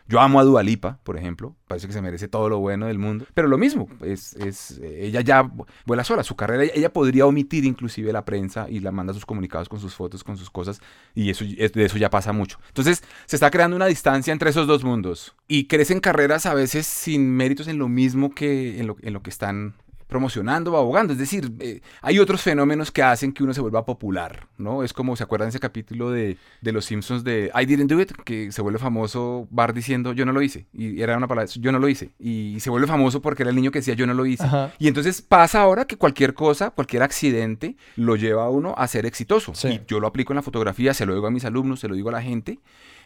Yo 0.08 0.20
amo 0.20 0.40
a 0.40 0.44
Dualipa, 0.44 0.98
por 1.02 1.16
ejemplo, 1.16 1.56
parece 1.68 1.86
que 1.86 1.92
se 1.92 2.02
merece 2.02 2.28
todo 2.28 2.48
lo 2.48 2.58
bueno 2.58 2.86
del 2.86 2.98
mundo, 2.98 3.26
pero 3.34 3.48
lo 3.48 3.58
mismo, 3.58 3.88
es, 4.02 4.34
es 4.36 4.78
ella 4.82 5.20
ya 5.20 5.50
vuela 5.86 6.04
sola, 6.04 6.22
su 6.22 6.36
carrera, 6.36 6.64
ella 6.74 6.92
podría 6.92 7.26
omitir 7.26 7.64
inclusive 7.64 8.12
la 8.12 8.24
prensa 8.24 8.68
y 8.68 8.80
la 8.80 8.92
manda 8.92 9.14
sus 9.14 9.24
comunicados 9.26 9.68
con 9.68 9.80
sus 9.80 9.94
fotos, 9.94 10.24
con 10.24 10.36
sus 10.36 10.50
cosas, 10.50 10.80
y 11.14 11.30
eso, 11.30 11.44
de 11.44 11.84
eso 11.84 11.98
ya 11.98 12.10
pasa 12.10 12.32
mucho. 12.32 12.58
Entonces, 12.68 13.02
se 13.26 13.36
está 13.36 13.50
creando 13.50 13.76
una 13.76 13.86
distancia 13.86 14.32
entre 14.32 14.50
esos 14.50 14.66
dos 14.66 14.84
mundos 14.84 15.34
y 15.48 15.66
crecen 15.66 16.00
carreras 16.00 16.46
a 16.46 16.54
veces 16.54 16.86
sin 16.86 17.30
méritos 17.30 17.68
en 17.68 17.78
lo 17.78 17.88
mismo 17.88 18.34
que 18.34 18.80
en 18.80 18.86
lo, 18.86 18.96
en 19.02 19.12
lo 19.12 19.22
que 19.22 19.30
están 19.30 19.74
promocionando 20.12 20.74
o 20.74 20.76
abogando. 20.76 21.14
Es 21.14 21.18
decir, 21.18 21.50
eh, 21.58 21.80
hay 22.02 22.18
otros 22.18 22.42
fenómenos 22.42 22.92
que 22.92 23.02
hacen 23.02 23.32
que 23.32 23.42
uno 23.42 23.54
se 23.54 23.62
vuelva 23.62 23.86
popular, 23.86 24.46
¿no? 24.58 24.82
Es 24.82 24.92
como, 24.92 25.16
¿se 25.16 25.24
acuerdan 25.24 25.48
ese 25.48 25.58
capítulo 25.58 26.10
de, 26.10 26.36
de 26.60 26.72
Los 26.72 26.84
Simpsons 26.84 27.24
de 27.24 27.50
I 27.58 27.64
didn't 27.64 27.90
do 27.90 27.98
it? 27.98 28.12
Que 28.24 28.52
se 28.52 28.60
vuelve 28.60 28.78
famoso 28.78 29.48
Bar 29.50 29.72
diciendo 29.72 30.12
yo 30.12 30.26
no 30.26 30.32
lo 30.32 30.42
hice. 30.42 30.66
Y 30.74 31.00
era 31.00 31.16
una 31.16 31.28
palabra, 31.28 31.50
yo 31.50 31.72
no 31.72 31.78
lo 31.78 31.88
hice. 31.88 32.10
Y 32.18 32.58
se 32.60 32.68
vuelve 32.68 32.86
famoso 32.86 33.22
porque 33.22 33.42
era 33.42 33.48
el 33.48 33.56
niño 33.56 33.70
que 33.70 33.78
decía 33.78 33.94
yo 33.94 34.06
no 34.06 34.12
lo 34.12 34.26
hice. 34.26 34.44
Y 34.78 34.86
entonces 34.86 35.22
pasa 35.22 35.62
ahora 35.62 35.86
que 35.86 35.96
cualquier 35.96 36.34
cosa, 36.34 36.70
cualquier 36.72 37.02
accidente, 37.02 37.76
lo 37.96 38.16
lleva 38.16 38.44
a 38.44 38.50
uno 38.50 38.74
a 38.76 38.86
ser 38.88 39.06
exitoso. 39.06 39.54
Y 39.66 39.80
yo 39.88 39.98
lo 39.98 40.08
aplico 40.08 40.34
en 40.34 40.36
la 40.36 40.42
fotografía, 40.42 40.92
se 40.92 41.06
lo 41.06 41.14
digo 41.14 41.26
a 41.26 41.30
mis 41.30 41.46
alumnos, 41.46 41.80
se 41.80 41.88
lo 41.88 41.94
digo 41.94 42.10
a 42.10 42.12
la 42.12 42.22
gente. 42.22 42.60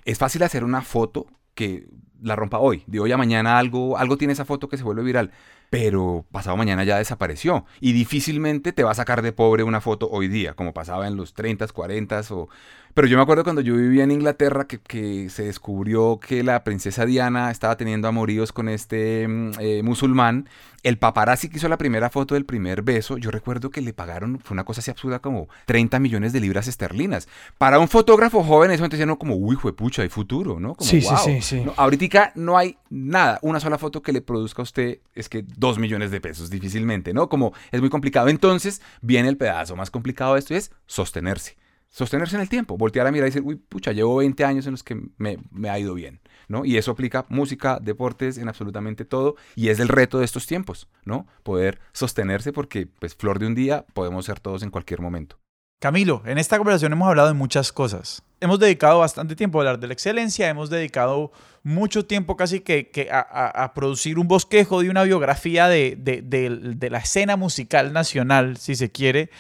Es 0.05 0.19
fácil 0.19 0.43
hacer 0.43 0.65
una 0.65 0.83
foto 0.83 1.29
que 1.55 1.87
la 2.23 2.37
rompa 2.37 2.59
hoy. 2.59 2.83
De 2.87 3.01
hoy 3.01 3.13
a 3.13 3.17
mañana 3.17 3.59
algo, 3.59 3.97
algo 3.97 4.17
tiene 4.17 4.33
esa 4.33 4.45
foto 4.45 4.69
que 4.69 4.77
se 4.77 4.83
vuelve 4.83 5.03
viral 5.03 5.31
pero 5.71 6.25
pasado 6.31 6.57
mañana 6.57 6.85
ya 6.85 6.99
desapareció. 6.99 7.65
Y 7.81 7.93
difícilmente 7.93 8.73
te 8.73 8.83
va 8.83 8.93
a 8.93 8.95
sacar 8.95 9.23
de 9.23 9.33
pobre 9.33 9.63
una 9.63 9.81
foto 9.81 10.09
hoy 10.11 10.29
día, 10.29 10.55
como 10.55 10.73
pasaba 10.73 11.07
en 11.07 11.17
los 11.17 11.35
30, 11.35 11.67
40 11.69 12.23
o 12.31 12.49
pero 12.97 13.09
yo 13.09 13.19
me 13.19 13.23
acuerdo 13.23 13.45
cuando 13.45 13.61
yo 13.61 13.77
vivía 13.77 14.05
en 14.05 14.11
Inglaterra 14.11 14.67
que, 14.67 15.29
se 15.29 15.43
descubrió 15.43 16.19
que 16.19 16.43
la 16.43 16.65
princesa 16.65 17.05
Diana 17.05 17.51
estaba 17.51 17.77
teniendo 17.77 18.09
amoríos 18.09 18.53
con 18.53 18.71
este 18.71 19.29
mm, 19.29 19.51
eh, 19.61 19.83
musulmán. 19.83 20.49
El 20.83 20.97
paparazzi 20.97 21.51
que 21.51 21.59
hizo 21.59 21.69
la 21.69 21.77
primera 21.77 22.09
foto 22.09 22.33
del 22.33 22.47
primer 22.47 22.81
beso, 22.81 23.19
yo 23.19 23.31
recuerdo 23.31 23.69
que 23.69 23.83
le 23.83 23.93
pagaron, 23.93 24.41
fue 24.43 24.55
una 24.55 24.65
cosa 24.65 24.81
así 24.81 24.91
absurda 24.91 25.19
como 25.19 25.47
30 25.67 25.99
millones 25.99 26.33
de 26.33 26.41
libras 26.41 26.69
esterlinas. 26.69 27.29
Para 27.59 27.79
un 27.81 27.89
fotógrafo 27.89 28.43
joven 28.43 28.71
eso 28.71 28.85
entonces 28.85 29.07
no 29.07 29.19
como, 29.19 29.37
uy, 29.37 29.57
fue 29.57 29.77
pucha, 29.77 30.01
hay 30.01 30.09
futuro, 30.09 30.59
¿no? 30.59 30.75
sí, 30.81 31.03
sí, 31.03 31.15
sí, 31.23 31.43
sí. 31.43 31.65
ahorita 31.77 32.33
no 32.35 32.57
hay 32.57 32.79
nada, 32.89 33.39
una 33.43 33.61
sola 33.61 33.77
foto 33.77 34.01
que 34.01 34.15
le 34.15 34.23
produzca 34.23 34.63
a 34.63 34.65
usted 34.65 35.01
es 35.15 35.29
que 35.29 35.45
dos 35.47 35.79
millones 35.79 36.11
de 36.11 36.23
pesos 36.23 36.49
difícilmente, 36.49 37.13
¿no? 37.13 37.29
Como 37.29 37.53
es 37.73 37.81
muy 37.83 37.91
complicado. 37.91 38.29
Entonces 38.29 38.81
viene 39.03 39.29
el 39.29 39.37
pedazo 39.37 39.77
más 39.77 39.91
complicado 39.91 40.33
de 40.33 40.39
esto 40.39 40.55
y 40.55 40.57
es 40.57 40.73
sostenerse 40.87 41.59
sostenerse 41.97 42.37
en 42.37 42.43
el 42.43 42.51
tiempo, 42.51 42.77
voltear 42.77 43.07
a 43.07 43.11
mirar 43.11 43.27
y 43.27 43.31
decir, 43.31 43.43
uy, 43.43 43.57
pucha, 43.57 43.91
llevo 43.91 44.17
20 44.17 44.45
años 44.45 44.67
en 44.67 44.73
los 44.73 44.83
que 44.83 45.01
me, 45.17 45.39
ha 45.71 45.79
ido 45.79 45.95
bien, 45.95 46.21
¿no? 46.47 46.67
Y 46.67 46.77
eso 46.77 46.91
aplica 46.91 47.25
música, 47.31 47.79
deportes, 47.81 48.37
en 48.37 48.51
absolutamente 48.51 49.07
todo, 49.07 49.37
y 49.55 49.71
es 49.71 49.81
el 49.81 49.89
reto 49.89 50.19
de 50.19 50.27
estos 50.27 50.47
tiempos, 50.47 50.89
¿no? 51.07 51.27
Poder 51.43 51.81
sostenerse 51.93 52.53
porque, 52.53 52.87
pues, 52.87 53.15
flor 53.15 53.39
de 53.39 53.47
un 53.47 53.55
día, 53.55 53.87
podemos 53.95 54.27
ser 54.27 54.41
todos 54.41 54.63
en 54.63 54.71
cualquier 54.71 55.01
momento. 55.01 55.39
Camilo, 55.81 56.23
en 56.27 56.37
esta 56.37 56.59
conversación 56.59 56.93
hemos 56.93 57.09
hablado 57.09 57.29
de 57.29 57.35
muchas 57.35 57.73
cosas. 57.73 58.23
Hemos 58.41 58.59
dedicado 58.59 58.99
bastante 58.99 59.35
tiempo 59.35 59.59
a 59.59 59.63
hablar 59.63 59.81
de 59.81 59.87
la 59.87 59.95
excelencia, 59.95 60.51
hemos 60.51 60.69
dedicado 60.69 61.33
mucho 61.63 62.05
tiempo 62.05 62.37
casi 62.37 62.61
que, 62.61 63.09
a, 63.11 63.73
producir 63.75 64.19
un 64.19 64.29
bosquejo 64.29 64.83
de 64.83 64.91
una 64.91 65.05
biografía 65.05 65.67
de, 65.69 65.97
de 65.97 66.91
la 66.91 66.99
escena 66.99 67.37
musical 67.37 67.95
nacional, 67.95 68.59
si 68.59 68.75
se 68.75 68.93
quiere 68.93 69.31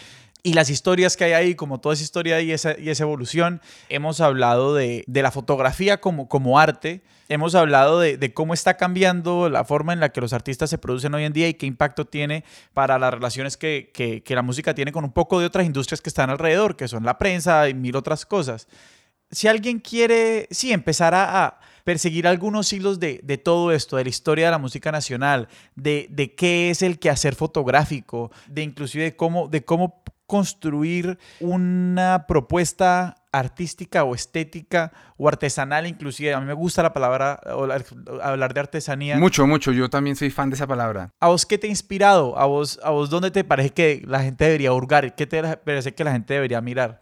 y 0.46 0.52
las 0.52 0.70
historias 0.70 1.16
que 1.16 1.24
hay 1.24 1.32
ahí, 1.32 1.54
como 1.56 1.80
toda 1.80 1.94
esa 1.94 2.04
historia 2.04 2.40
y 2.40 2.52
esa, 2.52 2.78
y 2.78 2.88
esa 2.90 3.02
evolución. 3.02 3.60
Hemos 3.88 4.20
hablado 4.20 4.76
de, 4.76 5.04
la 5.08 5.32
fotografía 5.32 6.00
como, 6.00 6.28
como 6.28 6.60
arte. 6.60 7.02
Hemos 7.28 7.56
hablado 7.56 7.98
de, 7.98 8.32
cómo 8.32 8.54
está 8.54 8.76
cambiando 8.76 9.48
la 9.48 9.64
forma 9.64 9.92
en 9.92 9.98
la 9.98 10.10
que 10.10 10.20
los 10.20 10.32
artistas 10.32 10.70
se 10.70 10.78
producen 10.78 11.12
hoy 11.14 11.24
en 11.24 11.32
día 11.32 11.48
y 11.48 11.54
qué 11.54 11.66
impacto 11.66 12.04
tiene 12.04 12.44
para 12.74 12.96
las 13.00 13.12
relaciones 13.12 13.56
que, 13.56 14.22
la 14.24 14.42
música 14.42 14.72
tiene 14.72 14.92
con 14.92 15.02
un 15.02 15.10
poco 15.10 15.40
de 15.40 15.46
otras 15.46 15.66
industrias 15.66 16.00
que 16.00 16.10
están 16.10 16.30
alrededor, 16.30 16.76
que 16.76 16.86
son 16.86 17.02
la 17.02 17.18
prensa 17.18 17.68
y 17.68 17.74
mil 17.74 17.96
otras 17.96 18.24
cosas. 18.24 18.68
Si 19.32 19.48
alguien 19.48 19.80
quiere, 19.80 20.46
sí, 20.52 20.72
empezar 20.72 21.12
a, 21.12 21.58
perseguir 21.82 22.28
algunos 22.28 22.72
hilos 22.72 23.00
de, 23.00 23.40
todo 23.42 23.72
esto, 23.72 23.96
de 23.96 24.04
la 24.04 24.10
historia 24.10 24.44
de 24.44 24.50
la 24.52 24.58
música 24.58 24.92
nacional, 24.92 25.48
de, 25.74 26.06
de 26.10 26.36
qué 26.36 26.70
es 26.70 26.82
el 26.82 27.00
quehacer 27.00 27.34
fotográfico, 27.34 28.30
de 28.46 28.62
inclusive 28.62 29.04
de 29.04 29.16
cómo, 29.16 29.48
de 29.48 29.64
cómo 29.64 30.02
construir 30.26 31.18
una 31.40 32.26
propuesta 32.26 33.14
artística 33.32 34.04
o 34.04 34.14
estética 34.14 34.92
o 35.16 35.28
artesanal 35.28 35.86
inclusive. 35.86 36.34
A 36.34 36.40
mí 36.40 36.46
me 36.46 36.54
gusta 36.54 36.82
la 36.82 36.92
palabra, 36.92 37.40
hablar 38.22 38.54
de 38.54 38.60
artesanía. 38.60 39.18
Mucho, 39.18 39.46
mucho. 39.46 39.72
Yo 39.72 39.88
también 39.90 40.16
soy 40.16 40.30
fan 40.30 40.50
de 40.50 40.56
esa 40.56 40.66
palabra. 40.66 41.10
¿A 41.20 41.28
vos 41.28 41.46
qué 41.46 41.58
te 41.58 41.66
ha 41.66 41.70
inspirado? 41.70 42.38
¿A 42.38 42.46
vos, 42.46 42.80
a 42.82 42.90
vos 42.90 43.10
dónde 43.10 43.30
te 43.30 43.44
parece 43.44 43.70
que 43.70 44.02
la 44.06 44.20
gente 44.20 44.44
debería 44.44 44.72
hurgar? 44.72 45.14
¿Qué 45.14 45.26
te 45.26 45.42
parece 45.58 45.94
que 45.94 46.04
la 46.04 46.12
gente 46.12 46.34
debería 46.34 46.60
mirar? 46.60 46.98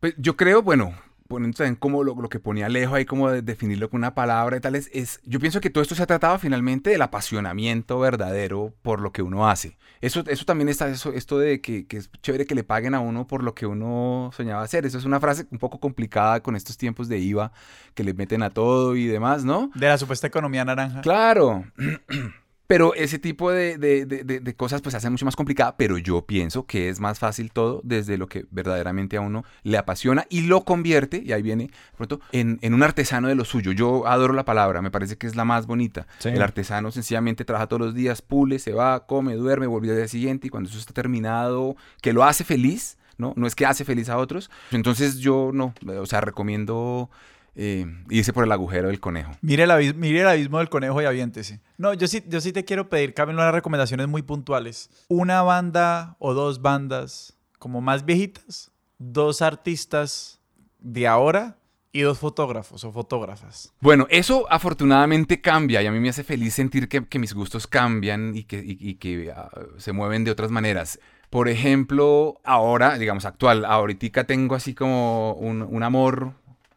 Pues 0.00 0.14
yo 0.16 0.36
creo, 0.36 0.62
bueno, 0.62 0.94
poniendo 1.30 1.56
también 1.56 1.76
como 1.76 2.02
lo, 2.02 2.16
que 2.28 2.40
ponía 2.40 2.66
Alejo 2.66 2.96
ahí, 2.96 3.04
como 3.04 3.30
de 3.30 3.40
definirlo 3.40 3.88
con 3.88 3.98
una 3.98 4.14
palabra 4.14 4.56
y 4.56 4.60
tal, 4.60 4.74
es, 4.74 5.20
yo 5.24 5.38
pienso 5.38 5.60
que 5.60 5.70
todo 5.70 5.80
esto 5.80 5.94
se 5.94 6.02
ha 6.02 6.06
tratado 6.06 6.38
finalmente 6.38 6.90
del 6.90 7.00
apasionamiento 7.00 8.00
verdadero 8.00 8.74
por 8.82 9.00
lo 9.00 9.12
que 9.12 9.22
uno 9.22 9.48
hace. 9.48 9.78
Eso, 10.00 10.24
eso 10.26 10.44
también 10.44 10.68
está, 10.68 10.88
eso, 10.88 11.12
esto 11.12 11.38
de 11.38 11.60
que, 11.60 11.86
que, 11.86 11.98
es 11.98 12.10
chévere 12.20 12.46
que 12.46 12.56
le 12.56 12.64
paguen 12.64 12.94
a 12.94 13.00
uno 13.00 13.28
por 13.28 13.44
lo 13.44 13.54
que 13.54 13.64
uno 13.64 14.30
soñaba 14.34 14.62
hacer. 14.62 14.84
Eso 14.84 14.98
es 14.98 15.04
una 15.04 15.20
frase 15.20 15.46
un 15.50 15.58
poco 15.58 15.78
complicada 15.78 16.42
con 16.42 16.56
estos 16.56 16.76
tiempos 16.76 17.08
de 17.08 17.18
IVA 17.18 17.52
que 17.94 18.02
le 18.02 18.12
meten 18.12 18.42
a 18.42 18.50
todo 18.50 18.96
y 18.96 19.06
demás, 19.06 19.44
¿no? 19.44 19.70
De 19.74 19.86
la 19.86 19.98
supuesta 19.98 20.26
economía 20.26 20.64
naranja. 20.64 21.00
Claro. 21.00 21.64
Pero 22.70 22.94
ese 22.94 23.18
tipo 23.18 23.50
de, 23.50 24.54
cosas 24.56 24.80
pues 24.80 24.92
se 24.92 24.98
hace 24.98 25.10
mucho 25.10 25.24
más 25.24 25.34
complicada, 25.34 25.76
pero 25.76 25.98
yo 25.98 26.24
pienso 26.24 26.66
que 26.66 26.88
es 26.88 27.00
más 27.00 27.18
fácil 27.18 27.50
todo 27.50 27.80
desde 27.82 28.16
lo 28.16 28.28
que 28.28 28.46
verdaderamente 28.52 29.16
a 29.16 29.22
uno 29.22 29.44
le 29.64 29.76
apasiona 29.76 30.24
y 30.30 30.42
lo 30.42 30.64
convierte, 30.64 31.20
y 31.26 31.32
ahí 31.32 31.42
viene 31.42 31.72
pronto, 31.96 32.20
en, 32.30 32.60
un 32.62 32.82
artesano 32.84 33.26
de 33.26 33.34
lo 33.34 33.44
suyo. 33.44 33.72
Yo 33.72 34.06
adoro 34.06 34.34
la 34.34 34.44
palabra, 34.44 34.82
me 34.82 34.92
parece 34.92 35.18
que 35.18 35.26
es 35.26 35.34
la 35.34 35.44
más 35.44 35.66
bonita. 35.66 36.06
El 36.22 36.40
artesano 36.40 36.92
sencillamente 36.92 37.44
trabaja 37.44 37.66
todos 37.66 37.82
los 37.82 37.92
días, 37.92 38.22
pule, 38.22 38.60
se 38.60 38.72
va, 38.72 39.04
come, 39.04 39.34
duerme, 39.34 39.66
vuelve 39.66 39.90
al 39.90 39.96
día 39.96 40.06
siguiente 40.06 40.46
y 40.46 40.50
cuando 40.50 40.70
eso 40.70 40.78
está 40.78 40.92
terminado, 40.92 41.74
que 42.00 42.12
lo 42.12 42.22
hace 42.22 42.44
feliz, 42.44 42.98
¿no? 43.18 43.32
No 43.34 43.48
es 43.48 43.56
que 43.56 43.66
hace 43.66 43.84
feliz 43.84 44.08
a 44.08 44.16
otros. 44.16 44.48
Entonces 44.70 45.18
yo 45.18 45.50
no, 45.52 45.74
o 45.98 46.06
sea, 46.06 46.20
recomiendo 46.20 47.10
eh, 47.54 47.86
hice 48.10 48.32
por 48.32 48.44
el 48.44 48.52
agujero 48.52 48.88
del 48.88 49.00
conejo. 49.00 49.32
Mire 49.40 49.64
el, 49.64 49.70
abismo, 49.70 50.00
mire 50.00 50.20
el 50.20 50.28
abismo 50.28 50.58
del 50.58 50.68
conejo 50.68 51.02
y 51.02 51.04
aviéntese. 51.04 51.60
No, 51.78 51.94
yo 51.94 52.06
sí, 52.06 52.22
yo 52.28 52.40
sí 52.40 52.52
te 52.52 52.64
quiero 52.64 52.88
pedir, 52.88 53.14
Camilo, 53.14 53.40
unas 53.40 53.54
recomendaciones 53.54 54.08
muy 54.08 54.22
puntuales. 54.22 54.90
Una 55.08 55.42
banda 55.42 56.16
o 56.18 56.34
dos 56.34 56.62
bandas 56.62 57.36
como 57.58 57.80
más 57.80 58.04
viejitas, 58.04 58.70
dos 58.98 59.42
artistas 59.42 60.40
de 60.78 61.06
ahora 61.06 61.58
y 61.92 62.02
dos 62.02 62.18
fotógrafos 62.18 62.84
o 62.84 62.92
fotógrafas. 62.92 63.72
Bueno, 63.80 64.06
eso 64.10 64.46
afortunadamente 64.50 65.40
cambia 65.40 65.82
y 65.82 65.86
a 65.86 65.92
mí 65.92 66.00
me 66.00 66.08
hace 66.08 66.24
feliz 66.24 66.54
sentir 66.54 66.88
que, 66.88 67.18
mis 67.18 67.34
gustos 67.34 67.66
cambian 67.66 68.36
y 68.36 68.44
que, 68.44 68.96
que 68.98 69.32
ah, 69.34 69.50
se 69.76 69.92
mueven 69.92 70.24
de 70.24 70.30
otras 70.30 70.50
maneras. 70.50 71.00
Por 71.30 71.48
ejemplo, 71.48 72.40
ahora, 72.44 72.98
digamos, 72.98 73.24
actual, 73.24 73.64
ahorita 73.64 74.24
tengo 74.24 74.54
así 74.56 74.74
como 74.74 75.34
un, 75.34 75.62
un 75.62 75.82
amor 75.82 76.34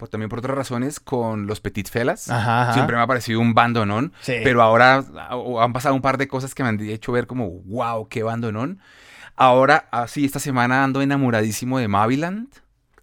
también 0.09 0.29
por 0.29 0.39
otras 0.39 0.55
razones, 0.55 0.99
con 0.99 1.47
los 1.47 1.59
Petit 1.61 1.89
Felas. 1.89 2.29
Siempre 2.73 2.95
me 2.95 3.01
ha 3.01 3.07
parecido 3.07 3.39
un 3.39 3.53
bandonón. 3.53 4.13
Pero 4.25 4.61
ahora 4.61 5.03
han 5.61 5.73
pasado 5.73 5.95
un 5.95 6.01
par 6.01 6.17
de 6.17 6.27
cosas 6.27 6.55
que 6.55 6.63
me 6.63 6.69
han 6.69 6.79
hecho 6.81 7.11
ver 7.11 7.27
como, 7.27 7.49
wow, 7.65 8.07
qué 8.07 8.23
bandonón. 8.23 8.79
Ahora, 9.35 9.87
así, 9.91 10.25
esta 10.25 10.39
semana 10.39 10.83
ando 10.83 11.01
enamoradísimo 11.01 11.79
de 11.79 11.87
Maviland 11.87 12.49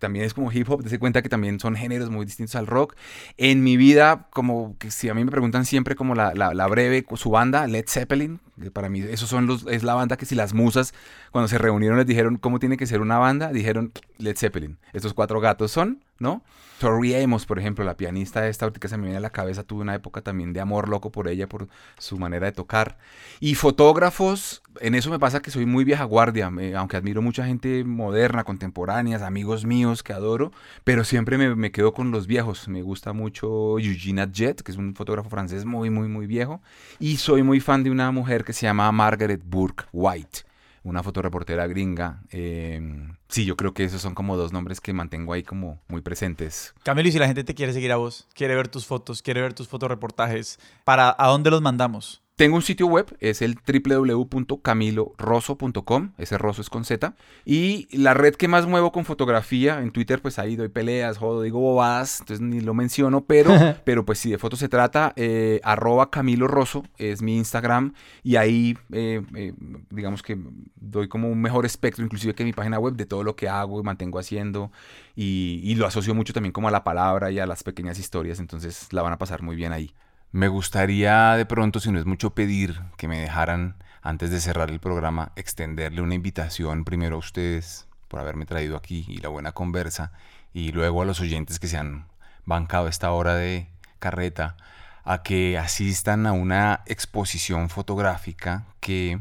también 0.00 0.24
es 0.24 0.34
como 0.34 0.50
hip 0.50 0.68
hop, 0.68 0.82
te 0.82 0.98
cuenta 0.98 1.22
que 1.22 1.28
también 1.28 1.60
son 1.60 1.76
géneros 1.76 2.10
muy 2.10 2.26
distintos 2.26 2.56
al 2.56 2.66
rock. 2.66 2.96
En 3.36 3.62
mi 3.62 3.76
vida, 3.76 4.26
como 4.30 4.76
que 4.78 4.90
si 4.90 5.08
a 5.08 5.14
mí 5.14 5.24
me 5.24 5.30
preguntan 5.30 5.64
siempre 5.64 5.94
como 5.94 6.16
la, 6.16 6.34
la, 6.34 6.66
breve, 6.66 7.06
su 7.14 7.30
banda, 7.30 7.66
Led 7.68 7.84
Zeppelin, 7.86 8.40
para 8.72 8.88
mí 8.88 9.00
esos 9.00 9.28
son 9.28 9.46
los, 9.46 9.66
es 9.68 9.84
la 9.84 9.94
banda 9.94 10.16
que 10.16 10.26
si 10.26 10.34
las 10.34 10.54
musas 10.54 10.92
cuando 11.30 11.46
se 11.46 11.58
reunieron 11.58 11.98
les 11.98 12.06
dijeron 12.06 12.36
cómo 12.36 12.58
tiene 12.58 12.76
que 12.76 12.86
ser 12.86 13.00
una 13.00 13.18
banda, 13.18 13.52
dijeron 13.52 13.92
Led 14.18 14.36
Zeppelin. 14.36 14.78
Estos 14.92 15.14
cuatro 15.14 15.40
gatos 15.40 15.70
son, 15.70 16.02
¿no? 16.18 16.42
Tori 16.80 17.14
Amos, 17.14 17.44
por 17.44 17.58
ejemplo, 17.58 17.84
la 17.84 17.98
pianista 17.98 18.48
esta, 18.48 18.64
ahorita 18.64 18.80
que 18.80 18.88
se 18.88 18.96
me 18.96 19.04
viene 19.04 19.18
a 19.18 19.20
la 19.20 19.30
cabeza, 19.30 19.64
tuve 19.64 19.82
una 19.82 19.94
época 19.94 20.22
también 20.22 20.54
de 20.54 20.60
amor 20.60 20.88
loco 20.88 21.12
por 21.12 21.28
ella, 21.28 21.46
por 21.46 21.68
su 21.98 22.18
manera 22.18 22.46
de 22.46 22.52
tocar. 22.52 22.96
Y 23.38 23.54
fotógrafos, 23.54 24.62
en 24.80 24.94
eso 24.94 25.10
me 25.10 25.18
pasa 25.18 25.40
que 25.40 25.50
soy 25.50 25.66
muy 25.66 25.84
vieja 25.84 26.04
guardia, 26.04 26.50
aunque 26.76 26.96
admiro 26.96 27.22
mucha 27.22 27.44
gente 27.44 27.84
moderna, 27.84 28.44
contemporánea, 28.44 29.24
amigos 29.26 29.64
míos 29.64 30.02
que 30.02 30.12
adoro, 30.12 30.52
pero 30.84 31.04
siempre 31.04 31.38
me, 31.38 31.70
quedo 31.70 31.92
con 31.92 32.10
los 32.10 32.26
viejos. 32.26 32.68
Me 32.68 32.82
gusta 32.82 33.12
mucho 33.12 33.78
Eugene 33.78 34.26
Jet, 34.32 34.62
que 34.62 34.72
es 34.72 34.78
un 34.78 34.94
fotógrafo 34.94 35.28
francés 35.30 35.64
muy, 35.64 35.90
muy, 35.90 36.08
muy 36.08 36.26
viejo. 36.26 36.60
Y 36.98 37.16
soy 37.16 37.42
muy 37.42 37.60
fan 37.60 37.82
de 37.82 37.90
una 37.90 38.10
mujer 38.10 38.44
que 38.44 38.52
se 38.52 38.66
llama 38.66 38.90
Margaret 38.92 39.42
Burke 39.44 39.84
White 39.92 40.50
una 40.82 41.02
fotoreportera 41.02 41.66
gringa. 41.66 42.22
Eh, 42.30 42.80
sí, 43.28 43.44
yo 43.44 43.56
creo 43.56 43.74
que 43.74 43.84
esos 43.84 44.00
son 44.00 44.14
como 44.14 44.36
dos 44.36 44.52
nombres 44.52 44.80
que 44.80 44.92
mantengo 44.92 45.32
ahí 45.32 45.42
como 45.42 45.80
muy 45.88 46.00
presentes. 46.00 46.74
Camilo, 46.82 47.08
y 47.08 47.12
si 47.12 47.18
la 47.18 47.26
gente 47.26 47.44
te 47.44 47.54
quiere 47.54 47.72
seguir 47.72 47.92
a 47.92 47.96
vos, 47.96 48.26
quiere 48.34 48.54
ver 48.54 48.68
tus 48.68 48.86
fotos, 48.86 49.22
quiere 49.22 49.42
ver 49.42 49.52
tus 49.52 49.68
fotoreportajes, 49.68 50.58
¿para 50.84 51.14
a 51.18 51.28
dónde 51.28 51.50
los 51.50 51.60
mandamos? 51.60 52.22
Tengo 52.40 52.56
un 52.56 52.62
sitio 52.62 52.86
web, 52.86 53.14
es 53.20 53.42
el 53.42 53.54
www.camiloroso.com, 53.54 56.12
ese 56.16 56.38
roso 56.38 56.62
es 56.62 56.70
con 56.70 56.86
Z. 56.86 57.14
Y 57.44 57.86
la 57.94 58.14
red 58.14 58.34
que 58.34 58.48
más 58.48 58.66
muevo 58.66 58.92
con 58.92 59.04
fotografía, 59.04 59.82
en 59.82 59.90
Twitter 59.90 60.22
pues 60.22 60.38
ahí 60.38 60.56
doy 60.56 60.68
peleas, 60.68 61.18
jodo, 61.18 61.42
digo 61.42 61.60
bobadas, 61.60 62.20
entonces 62.20 62.40
ni 62.40 62.62
lo 62.62 62.72
menciono, 62.72 63.26
pero, 63.26 63.52
pero 63.84 64.06
pues 64.06 64.20
si 64.20 64.30
de 64.30 64.38
fotos 64.38 64.58
se 64.58 64.70
trata, 64.70 65.12
eh, 65.16 65.60
arroba 65.64 66.08
Camilo 66.08 66.48
Rosso 66.48 66.82
es 66.96 67.20
mi 67.20 67.36
Instagram 67.36 67.92
y 68.22 68.36
ahí 68.36 68.78
eh, 68.90 69.20
eh, 69.34 69.52
digamos 69.90 70.22
que 70.22 70.38
doy 70.76 71.08
como 71.08 71.28
un 71.28 71.42
mejor 71.42 71.66
espectro, 71.66 72.02
inclusive 72.02 72.34
que 72.34 72.44
mi 72.44 72.54
página 72.54 72.78
web, 72.78 72.94
de 72.94 73.04
todo 73.04 73.22
lo 73.22 73.36
que 73.36 73.50
hago 73.50 73.80
y 73.80 73.82
mantengo 73.82 74.18
haciendo 74.18 74.72
y, 75.14 75.60
y 75.62 75.74
lo 75.74 75.86
asocio 75.86 76.14
mucho 76.14 76.32
también 76.32 76.52
como 76.52 76.68
a 76.68 76.70
la 76.70 76.84
palabra 76.84 77.30
y 77.30 77.38
a 77.38 77.44
las 77.44 77.64
pequeñas 77.64 77.98
historias, 77.98 78.40
entonces 78.40 78.90
la 78.94 79.02
van 79.02 79.12
a 79.12 79.18
pasar 79.18 79.42
muy 79.42 79.56
bien 79.56 79.74
ahí. 79.74 79.92
Me 80.32 80.46
gustaría 80.46 81.34
de 81.34 81.44
pronto, 81.44 81.80
si 81.80 81.90
no 81.90 81.98
es 81.98 82.06
mucho 82.06 82.30
pedir, 82.30 82.80
que 82.96 83.08
me 83.08 83.20
dejaran, 83.20 83.74
antes 84.00 84.30
de 84.30 84.40
cerrar 84.40 84.70
el 84.70 84.78
programa, 84.78 85.32
extenderle 85.34 86.02
una 86.02 86.14
invitación 86.14 86.84
primero 86.84 87.16
a 87.16 87.18
ustedes 87.18 87.88
por 88.06 88.20
haberme 88.20 88.46
traído 88.46 88.76
aquí 88.76 89.04
y 89.08 89.18
la 89.18 89.28
buena 89.28 89.50
conversa, 89.50 90.12
y 90.54 90.70
luego 90.70 91.02
a 91.02 91.04
los 91.04 91.20
oyentes 91.20 91.58
que 91.58 91.66
se 91.66 91.78
han 91.78 92.06
bancado 92.44 92.86
esta 92.86 93.10
hora 93.10 93.34
de 93.34 93.70
carreta, 93.98 94.56
a 95.02 95.24
que 95.24 95.58
asistan 95.58 96.26
a 96.28 96.32
una 96.32 96.82
exposición 96.86 97.68
fotográfica 97.68 98.66
que 98.78 99.20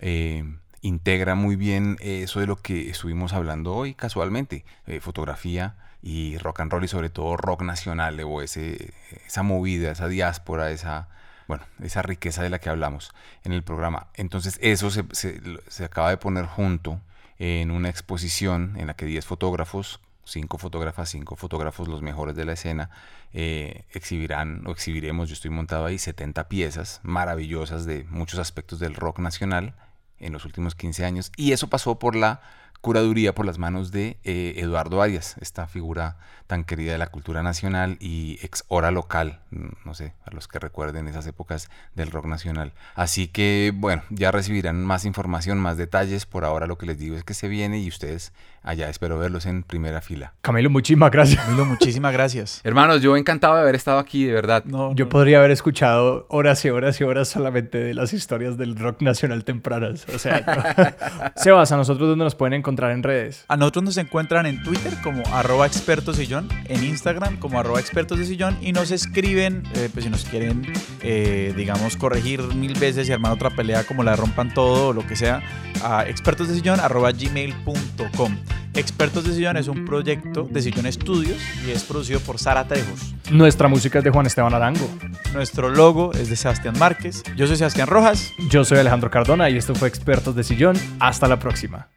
eh, 0.00 0.44
integra 0.80 1.36
muy 1.36 1.54
bien 1.54 1.98
eso 2.00 2.40
de 2.40 2.48
lo 2.48 2.56
que 2.56 2.90
estuvimos 2.90 3.32
hablando 3.32 3.74
hoy 3.74 3.94
casualmente, 3.94 4.64
eh, 4.88 4.98
fotografía 4.98 5.76
y 6.02 6.36
rock 6.38 6.60
and 6.60 6.72
roll 6.72 6.84
y 6.84 6.88
sobre 6.88 7.10
todo 7.10 7.36
rock 7.36 7.62
nacional 7.62 8.20
o 8.20 8.42
ese, 8.42 8.92
esa 9.26 9.42
movida, 9.42 9.92
esa 9.92 10.08
diáspora, 10.08 10.70
esa, 10.70 11.08
bueno, 11.46 11.64
esa 11.80 12.02
riqueza 12.02 12.42
de 12.42 12.50
la 12.50 12.58
que 12.58 12.68
hablamos 12.68 13.12
en 13.44 13.52
el 13.52 13.62
programa. 13.62 14.08
Entonces 14.14 14.58
eso 14.60 14.90
se, 14.90 15.04
se, 15.12 15.84
acaba 15.84 16.10
de 16.10 16.16
poner 16.16 16.46
junto 16.46 17.00
en 17.38 17.70
una 17.70 17.88
exposición 17.88 18.74
en 18.76 18.88
la 18.88 18.94
que 18.94 19.06
10 19.06 19.24
fotógrafos, 19.24 20.00
5 20.24 20.58
fotógrafas, 20.58 21.08
5 21.10 21.36
fotógrafos, 21.36 21.88
los 21.88 22.02
mejores 22.02 22.34
de 22.34 22.44
la 22.44 22.52
escena, 22.52 22.90
eh, 23.32 23.84
exhibirán 23.92 24.66
o 24.66 24.72
exhibiremos, 24.72 25.28
yo 25.28 25.34
estoy 25.34 25.50
montado 25.50 25.86
ahí, 25.86 25.98
70 25.98 26.48
piezas 26.48 27.00
maravillosas 27.04 27.84
de 27.86 28.04
muchos 28.04 28.40
aspectos 28.40 28.80
del 28.80 28.94
rock 28.94 29.20
nacional 29.20 29.74
en 30.18 30.32
los 30.32 30.44
últimos 30.44 30.74
15 30.74 31.04
años. 31.04 31.32
Y 31.36 31.52
eso 31.52 31.68
pasó 31.68 31.98
por 31.98 32.16
la 32.16 32.40
curaduría 32.82 33.32
por 33.32 33.46
las 33.46 33.58
manos 33.58 33.92
de 33.92 34.18
eh, 34.24 34.54
Eduardo 34.56 35.00
Arias, 35.00 35.36
esta 35.40 35.68
figura 35.68 36.18
tan 36.48 36.64
querida 36.64 36.92
de 36.92 36.98
la 36.98 37.06
cultura 37.06 37.44
nacional 37.44 37.96
y 38.00 38.40
ex 38.42 38.64
hora 38.66 38.90
local, 38.90 39.40
mm, 39.52 39.68
no 39.84 39.94
sé, 39.94 40.14
a 40.26 40.34
los 40.34 40.48
que 40.48 40.58
recuerden 40.58 41.06
esas 41.06 41.26
épocas 41.28 41.70
del 41.94 42.10
rock 42.10 42.26
nacional. 42.26 42.74
Así 42.96 43.28
que, 43.28 43.72
bueno, 43.72 44.02
ya 44.10 44.32
recibirán 44.32 44.84
más 44.84 45.04
información, 45.04 45.60
más 45.60 45.76
detalles. 45.76 46.26
Por 46.26 46.44
ahora 46.44 46.66
lo 46.66 46.76
que 46.76 46.86
les 46.86 46.98
digo 46.98 47.16
es 47.16 47.22
que 47.22 47.34
se 47.34 47.46
viene 47.46 47.78
y 47.78 47.88
ustedes 47.88 48.32
allá 48.62 48.88
espero 48.88 49.18
verlos 49.18 49.46
en 49.46 49.62
primera 49.62 50.00
fila. 50.00 50.34
Camilo, 50.40 50.70
muchísimas 50.70 51.10
gracias. 51.10 51.44
Camilo, 51.44 51.64
muchísimas 51.64 52.12
gracias. 52.12 52.60
Hermanos, 52.64 53.02
yo 53.02 53.16
encantado 53.16 53.56
de 53.56 53.62
haber 53.62 53.74
estado 53.74 53.98
aquí, 53.98 54.24
de 54.24 54.32
verdad. 54.32 54.64
No, 54.64 54.94
yo 54.94 55.08
podría 55.08 55.38
haber 55.38 55.50
escuchado 55.50 56.26
horas 56.28 56.64
y 56.64 56.70
horas 56.70 57.00
y 57.00 57.04
horas 57.04 57.28
solamente 57.28 57.78
de 57.78 57.94
las 57.94 58.12
historias 58.12 58.56
del 58.56 58.76
rock 58.76 59.02
nacional 59.02 59.44
tempranas. 59.44 60.06
O 60.14 60.18
sea, 60.18 61.32
Sebas, 61.36 61.72
¿a 61.72 61.76
nosotros 61.76 62.08
dónde 62.08 62.24
nos 62.24 62.34
pueden 62.34 62.54
encontrar 62.54 62.92
en 62.92 63.02
redes? 63.02 63.44
A 63.48 63.56
nosotros 63.56 63.84
nos 63.84 63.96
encuentran 63.96 64.46
en 64.46 64.62
Twitter 64.62 64.94
como 65.02 65.22
arroba 65.32 65.66
expertos 65.66 66.16
sillón, 66.16 66.48
en 66.66 66.84
Instagram 66.84 67.38
como 67.38 67.58
arroba 67.58 67.80
expertos 67.80 68.18
de 68.18 68.26
sillón 68.26 68.56
y 68.60 68.72
nos 68.72 68.90
escriben, 68.90 69.62
eh, 69.74 69.88
pues 69.92 70.04
si 70.04 70.10
nos 70.10 70.24
quieren, 70.24 70.66
eh, 71.02 71.52
digamos, 71.56 71.96
corregir 71.96 72.42
mil 72.54 72.78
veces 72.78 73.08
y 73.08 73.12
armar 73.12 73.32
otra 73.32 73.50
pelea 73.50 73.84
como 73.84 74.02
la 74.02 74.16
rompan 74.16 74.54
todo 74.54 74.88
o 74.88 74.92
lo 74.92 75.06
que 75.06 75.16
sea, 75.16 75.42
a 75.82 76.04
expertos 76.06 76.48
de 76.48 76.54
sillón 76.54 76.80
arroba 76.80 77.12
gmail.com. 77.12 78.36
Expertos 78.74 79.24
de 79.24 79.34
Sillón 79.34 79.56
es 79.56 79.68
un 79.68 79.84
proyecto 79.84 80.48
de 80.50 80.62
Sillón 80.62 80.86
Estudios 80.86 81.38
y 81.66 81.70
es 81.70 81.84
producido 81.84 82.20
por 82.20 82.38
Sara 82.38 82.66
Tejos. 82.66 83.14
Nuestra 83.30 83.68
música 83.68 83.98
es 83.98 84.04
de 84.04 84.10
Juan 84.10 84.26
Esteban 84.26 84.54
Arango. 84.54 84.88
Nuestro 85.34 85.68
logo 85.70 86.12
es 86.14 86.30
de 86.30 86.36
Sebastián 86.36 86.74
Márquez. 86.78 87.22
Yo 87.36 87.46
soy 87.46 87.56
Sebastián 87.56 87.88
Rojas. 87.88 88.32
Yo 88.50 88.64
soy 88.64 88.78
Alejandro 88.78 89.10
Cardona 89.10 89.50
y 89.50 89.56
esto 89.56 89.74
fue 89.74 89.88
Expertos 89.88 90.34
de 90.34 90.44
Sillón. 90.44 90.76
Hasta 91.00 91.28
la 91.28 91.38
próxima. 91.38 91.88